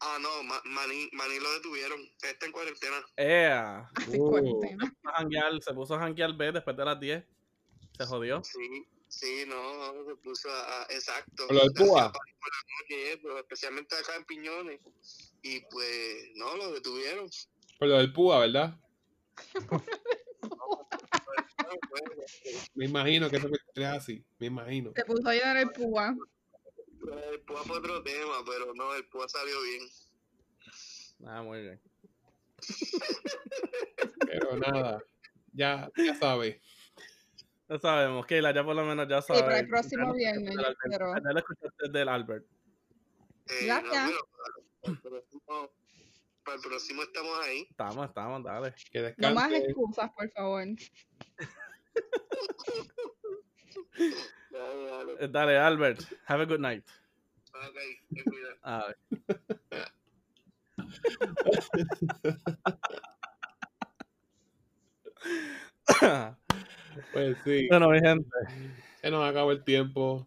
ah, 0.00 0.18
no, 0.20 0.42
Ma- 0.42 0.60
Maní, 0.64 1.08
Maní 1.12 1.38
lo 1.40 1.50
detuvieron, 1.54 2.00
está 2.22 2.44
en 2.46 2.52
cuarentena. 2.52 2.96
¡Ea! 3.16 3.90
Así 3.94 4.18
Oh. 4.20 4.30
cuarentena. 4.30 4.92
A 5.04 5.12
janguear, 5.18 5.62
se 5.62 5.72
puso 5.72 5.94
a 5.94 6.00
janguear 6.00 6.34
B 6.34 6.52
después 6.52 6.76
de 6.76 6.84
las 6.84 6.98
10. 7.00 7.24
Se 7.96 8.04
jodió. 8.06 8.42
Sí, 8.42 8.86
sí, 9.08 9.44
no, 9.46 9.92
no, 9.94 10.04
se 10.04 10.16
puso 10.16 10.50
a, 10.50 10.82
a- 10.82 10.86
exacto. 10.90 11.46
¿Con 11.46 11.56
lo 11.56 11.62
por 11.72 11.86
la 11.96 12.04
noche 12.08 12.90
y 12.90 12.94
eso, 13.18 13.38
especialmente 13.38 13.94
acá 13.96 14.16
en 14.16 14.24
Piñones. 14.24 14.80
Y 15.42 15.60
pues, 15.70 16.30
no, 16.36 16.56
lo 16.56 16.72
detuvieron. 16.72 17.28
Por 17.78 17.88
lo 17.88 17.98
del 17.98 18.12
púa, 18.12 18.40
¿verdad? 18.40 18.76
Pues, 19.68 19.82
Me 22.74 22.86
imagino 22.86 23.30
que 23.30 23.36
eso 23.36 23.48
es 23.74 23.84
así. 23.86 24.24
Me 24.38 24.46
imagino. 24.46 24.92
Se 24.94 25.04
puso 25.04 25.28
a 25.28 25.34
llenar 25.34 25.56
el 25.58 25.70
púa. 25.70 26.14
pues, 27.00 27.24
el 27.32 27.40
púa 27.40 27.62
fue 27.64 27.78
otro 27.78 28.02
tema, 28.02 28.42
pero 28.46 28.72
no, 28.74 28.94
el 28.94 29.06
púa 29.08 29.28
salió 29.28 29.60
bien. 29.62 29.82
Ah, 31.26 31.42
muy 31.42 31.60
bien. 31.62 31.80
Pero 34.26 34.56
nada. 34.56 35.02
Ya, 35.52 35.90
ya 35.96 36.14
sabes. 36.18 36.60
Ya 37.72 37.78
sabemos, 37.78 38.26
Keila, 38.26 38.52
ya 38.52 38.62
por 38.64 38.76
lo 38.76 38.84
menos 38.84 39.08
ya 39.08 39.22
Sí, 39.22 39.28
sabes. 39.28 39.42
para 39.44 39.58
el 39.60 39.68
próximo 39.68 40.06
Ya- 40.08 40.12
viernes, 40.12 40.54
ya- 40.60 40.68
espero. 40.84 41.14
Ya 41.14 41.32
lo 41.32 41.38
escuchaste 41.38 41.88
del 41.90 42.08
Albert. 42.08 42.44
Eh, 43.48 43.64
Gracias. 43.66 44.10
No, 44.10 44.16
para, 44.82 44.92
el 44.92 45.00
próximo, 45.00 45.72
para 46.44 46.56
el 46.56 46.62
próximo 46.62 47.02
estamos 47.02 47.38
ahí. 47.46 47.66
Estamos, 47.70 48.06
estamos, 48.08 48.42
dale. 48.44 48.74
Que 48.90 49.14
No 49.16 49.32
más 49.34 49.50
excusas, 49.52 50.10
por 50.12 50.30
favor. 50.32 50.64
Dale, 54.50 54.84
dale. 54.90 55.12
Eh, 55.20 55.28
Dale, 55.30 55.56
Albert. 55.58 56.00
Have 56.26 56.42
a 56.42 56.46
good 56.46 56.60
night. 56.60 56.84
Ok, 57.54 57.78
te 58.14 58.24
cuidas. 58.24 58.58
A 58.62 58.86
ver. 58.86 58.96
Pues 67.12 67.36
sí. 67.44 67.66
bueno, 67.68 67.90
mi 67.90 68.00
gente. 68.00 68.28
Se 69.00 69.10
nos 69.10 69.28
acabó 69.28 69.52
el 69.52 69.64
tiempo. 69.64 70.26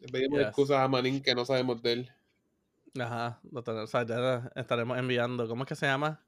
Le 0.00 0.08
pedimos 0.08 0.38
Yes. 0.38 0.48
excusas 0.48 0.78
a 0.78 0.88
Manín 0.88 1.22
que 1.22 1.34
no 1.34 1.44
sabemos 1.44 1.82
de 1.82 1.92
él. 1.92 2.12
Ajá, 3.00 3.40
o 3.52 3.86
sea, 3.86 4.06
ya 4.06 4.50
estaremos 4.54 4.98
enviando. 4.98 5.46
¿Cómo 5.48 5.64
es 5.64 5.68
que 5.68 5.74
se 5.74 5.86
llama? 5.86 6.24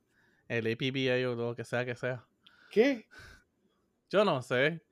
El 0.49 0.67
APBA 0.67 1.29
o 1.31 1.35
lo 1.35 1.55
que 1.55 1.65
sea 1.65 1.85
que 1.85 1.95
sea. 1.95 2.27
¿Qué? 2.71 3.07
Yo 4.11 4.25
no 4.25 4.43
sé. 4.43 4.83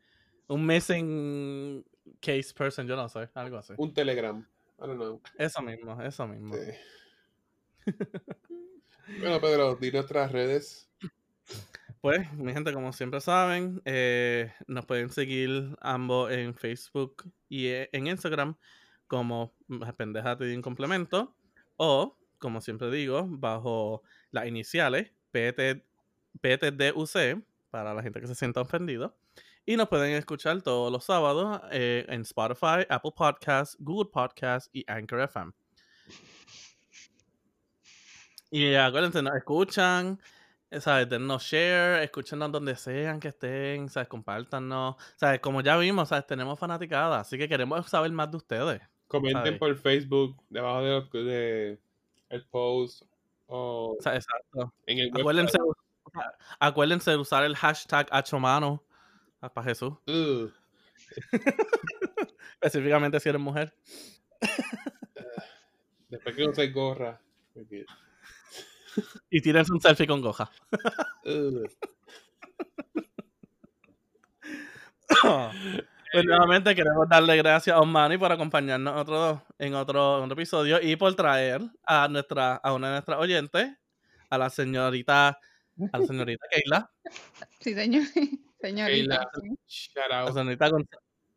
Un 0.48 0.64
missing 0.64 1.84
case 2.20 2.52
person, 2.54 2.86
yo 2.86 2.96
no 2.96 3.08
sé. 3.08 3.28
Algo 3.34 3.58
así. 3.58 3.74
Un 3.76 3.92
Telegram. 3.92 4.38
I 4.78 4.86
don't 4.86 4.96
know. 4.96 5.20
Eso 5.38 5.62
mismo, 5.62 6.00
eso 6.02 6.26
mismo. 6.26 6.54
Sí. 6.54 7.86
bueno, 9.20 9.40
Pedro, 9.40 9.76
di 9.76 9.90
nuestras 9.90 10.32
redes. 10.32 10.90
Pues, 12.06 12.32
mi 12.34 12.52
gente, 12.52 12.72
como 12.72 12.92
siempre 12.92 13.20
saben, 13.20 13.82
eh, 13.84 14.52
nos 14.68 14.86
pueden 14.86 15.10
seguir 15.10 15.76
ambos 15.80 16.30
en 16.30 16.54
Facebook 16.54 17.24
y 17.48 17.66
eh, 17.66 17.90
en 17.90 18.06
Instagram 18.06 18.54
como 19.08 19.52
Pendeja 19.96 20.36
Te 20.36 20.44
Di 20.44 20.54
un 20.54 20.62
Complemento 20.62 21.34
o, 21.76 22.16
como 22.38 22.60
siempre 22.60 22.92
digo, 22.92 23.26
bajo 23.28 24.04
las 24.30 24.46
iniciales 24.46 25.10
PT, 25.32 25.84
PTDUC 26.40 27.42
para 27.72 27.92
la 27.92 28.04
gente 28.04 28.20
que 28.20 28.28
se 28.28 28.36
sienta 28.36 28.60
ofendido. 28.60 29.16
Y 29.64 29.76
nos 29.76 29.88
pueden 29.88 30.12
escuchar 30.12 30.62
todos 30.62 30.92
los 30.92 31.02
sábados 31.02 31.60
eh, 31.72 32.06
en 32.08 32.20
Spotify, 32.20 32.86
Apple 32.88 33.14
Podcasts, 33.16 33.76
Google 33.80 34.12
Podcasts 34.12 34.70
y 34.72 34.84
Anchor 34.86 35.22
FM. 35.22 35.50
Y 38.52 38.76
acuérdense, 38.76 39.22
nos 39.22 39.34
escuchan, 39.34 40.20
¿sabes? 40.80 41.08
Dennos 41.08 41.42
share, 41.42 42.02
escúchenos 42.02 42.50
donde 42.52 42.74
sean 42.76 43.20
que 43.20 43.28
estén, 43.28 43.88
¿sabes? 43.88 44.08
Compártanos. 44.08 44.96
¿Sabes? 45.16 45.40
Como 45.40 45.60
ya 45.60 45.76
vimos, 45.76 46.08
¿sabes? 46.08 46.26
Tenemos 46.26 46.58
fanaticada, 46.58 47.20
así 47.20 47.38
que 47.38 47.48
queremos 47.48 47.88
saber 47.88 48.10
más 48.12 48.30
de 48.30 48.36
ustedes. 48.36 48.82
Comenten 49.08 49.42
¿sabes? 49.44 49.58
por 49.58 49.76
Facebook, 49.76 50.42
debajo 50.50 50.82
de, 50.82 50.90
los- 50.90 51.10
de 51.12 51.78
el 52.28 52.44
post 52.46 53.02
o 53.46 53.96
O 53.98 54.02
sea, 54.02 54.16
exacto. 54.16 54.72
en 54.86 54.98
el 54.98 55.10
Acuérdense, 55.20 55.56
acuérdense 56.58 57.10
de 57.12 57.16
usar 57.16 57.44
el 57.44 57.54
hashtag 57.54 58.08
Achomano 58.10 58.82
para 59.38 59.62
Jesús. 59.62 59.92
Específicamente 62.54 63.20
si 63.20 63.28
eres 63.28 63.40
mujer. 63.40 63.72
Después 66.08 66.34
que 66.36 66.46
no 66.46 66.54
se 66.54 66.68
gorra. 66.70 67.20
porque- 67.54 67.84
Y 69.30 69.40
tírense 69.40 69.72
un 69.72 69.80
selfie 69.80 70.06
con 70.06 70.20
goja. 70.20 70.50
Pues 76.12 76.24
nuevamente 76.24 76.74
queremos 76.74 77.08
darle 77.08 77.36
gracias 77.36 77.76
a 77.76 77.80
Osmani 77.80 78.16
por 78.16 78.32
acompañarnos 78.32 78.94
otro, 79.00 79.42
en, 79.58 79.74
otro, 79.74 80.18
en 80.18 80.24
otro 80.24 80.34
episodio 80.34 80.80
y 80.80 80.96
por 80.96 81.14
traer 81.14 81.60
a 81.84 82.08
nuestra 82.08 82.54
a 82.56 82.72
una 82.72 82.88
de 82.88 82.92
nuestras 82.94 83.18
oyentes, 83.18 83.70
a 84.30 84.38
la 84.38 84.48
señorita, 84.48 85.38
a 85.92 85.98
la 85.98 86.06
señorita 86.06 86.46
Keila, 86.50 86.90
Sí, 87.60 87.74
señor. 87.74 88.04
Señorita. 88.60 89.28
Shout 89.68 90.06
a 90.06 90.08
la 90.08 90.20
out. 90.22 90.32
señorita 90.34 90.68
Gon- 90.70 90.88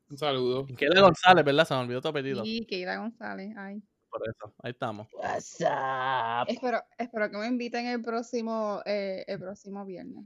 Un 0.09 0.17
saludo. 0.17 0.65
Keila 0.77 1.01
González, 1.01 1.43
¿verdad? 1.43 1.67
Se 1.67 1.73
me 1.73 1.81
olvidó 1.81 2.01
tu 2.01 2.07
apellido. 2.07 2.43
Sí, 2.45 2.65
Keila 2.65 2.97
González. 2.97 3.53
Ay. 3.57 3.81
Por 4.09 4.21
eso, 4.27 4.53
ahí 4.63 4.71
estamos. 4.71 5.07
What's 5.13 5.59
up? 5.61 6.47
Espero, 6.47 6.83
espero 6.97 7.29
que 7.29 7.37
me 7.37 7.47
inviten 7.47 7.85
el 7.87 8.01
próximo, 8.01 8.81
eh, 8.85 9.23
el 9.27 9.39
próximo 9.39 9.85
viernes. 9.85 10.25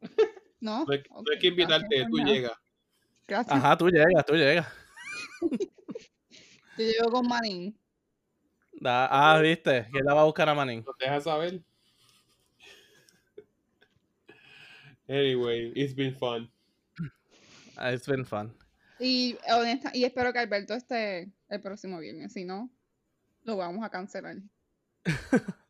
¿No? 0.60 0.84
No 0.84 0.92
hay, 0.92 0.98
no 1.10 1.16
hay 1.18 1.36
Ok, 1.36 1.40
que 1.40 1.46
invitarte, 1.48 1.86
gracias, 1.88 2.10
tú 2.10 2.18
llegas. 2.18 2.52
Gracias. 3.28 3.56
Ajá, 3.56 3.76
tú 3.76 3.88
llegas, 3.88 4.26
tú 4.26 4.34
llegas. 4.34 4.66
Yo 6.78 6.84
llego 6.84 7.10
con 7.10 7.26
Manín. 7.28 7.78
Da- 8.80 9.08
ah, 9.10 9.38
viste, 9.40 9.86
que 9.92 10.00
la 10.02 10.14
va 10.14 10.22
a 10.22 10.24
buscar 10.24 10.48
a 10.48 10.54
Manín. 10.54 10.82
Nos 10.84 10.96
dejas 10.98 11.24
saber. 11.24 11.62
Anyway, 15.08 15.72
it's 15.76 15.94
been 15.94 16.14
fun. 16.16 16.50
Ah, 17.76 17.92
It's 17.92 18.06
been 18.08 18.24
fun. 18.24 18.56
Y, 18.98 19.36
honesta, 19.54 19.90
y 19.94 20.04
espero 20.04 20.32
que 20.32 20.38
Alberto 20.40 20.74
esté 20.74 21.30
el 21.48 21.60
próximo 21.60 21.98
viernes. 21.98 22.32
Si 22.32 22.44
no, 22.44 22.70
lo 23.42 23.56
vamos 23.56 23.84
a 23.84 23.90
cancelar. 23.90 24.36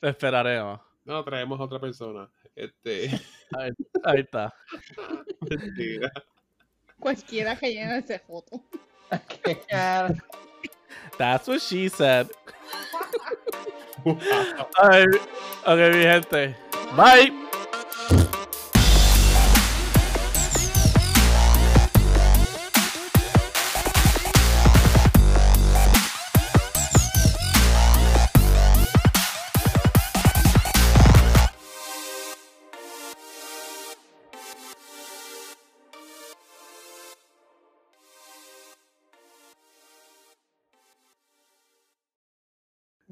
Lo 0.00 0.08
esperaremos. 0.08 0.80
No, 1.04 1.22
traemos 1.24 1.60
a 1.60 1.64
otra 1.64 1.80
persona. 1.80 2.28
Este, 2.54 3.10
Ahí, 3.58 3.70
ahí 4.04 4.20
está. 4.20 4.54
mentira. 5.50 6.12
Cualquiera 6.98 7.56
que 7.56 7.72
llene 7.72 7.98
esa 7.98 8.18
foto. 8.20 8.62
That's 11.18 11.48
what 11.48 11.60
she 11.60 11.88
said. 11.88 12.28
Ay, 14.78 15.04
ok, 15.66 15.94
mi 15.94 16.02
gente. 16.02 16.56
Bye. 16.96 17.51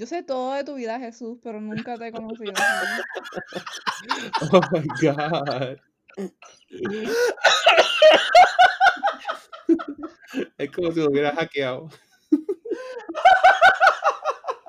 Yo 0.01 0.06
sé 0.06 0.22
todo 0.22 0.55
de 0.55 0.64
tu 0.64 0.77
vida, 0.77 0.98
Jesús, 0.98 1.36
pero 1.43 1.60
nunca 1.60 1.98
te 1.98 2.06
he 2.06 2.12
conocido. 2.12 2.55
oh 4.51 4.60
my 4.72 4.86
God. 5.02 5.77
es 10.56 10.70
como 10.70 10.90
si 10.93 11.01
lo 11.01 11.10
hubiera 11.10 11.32
hackeado. 11.32 11.90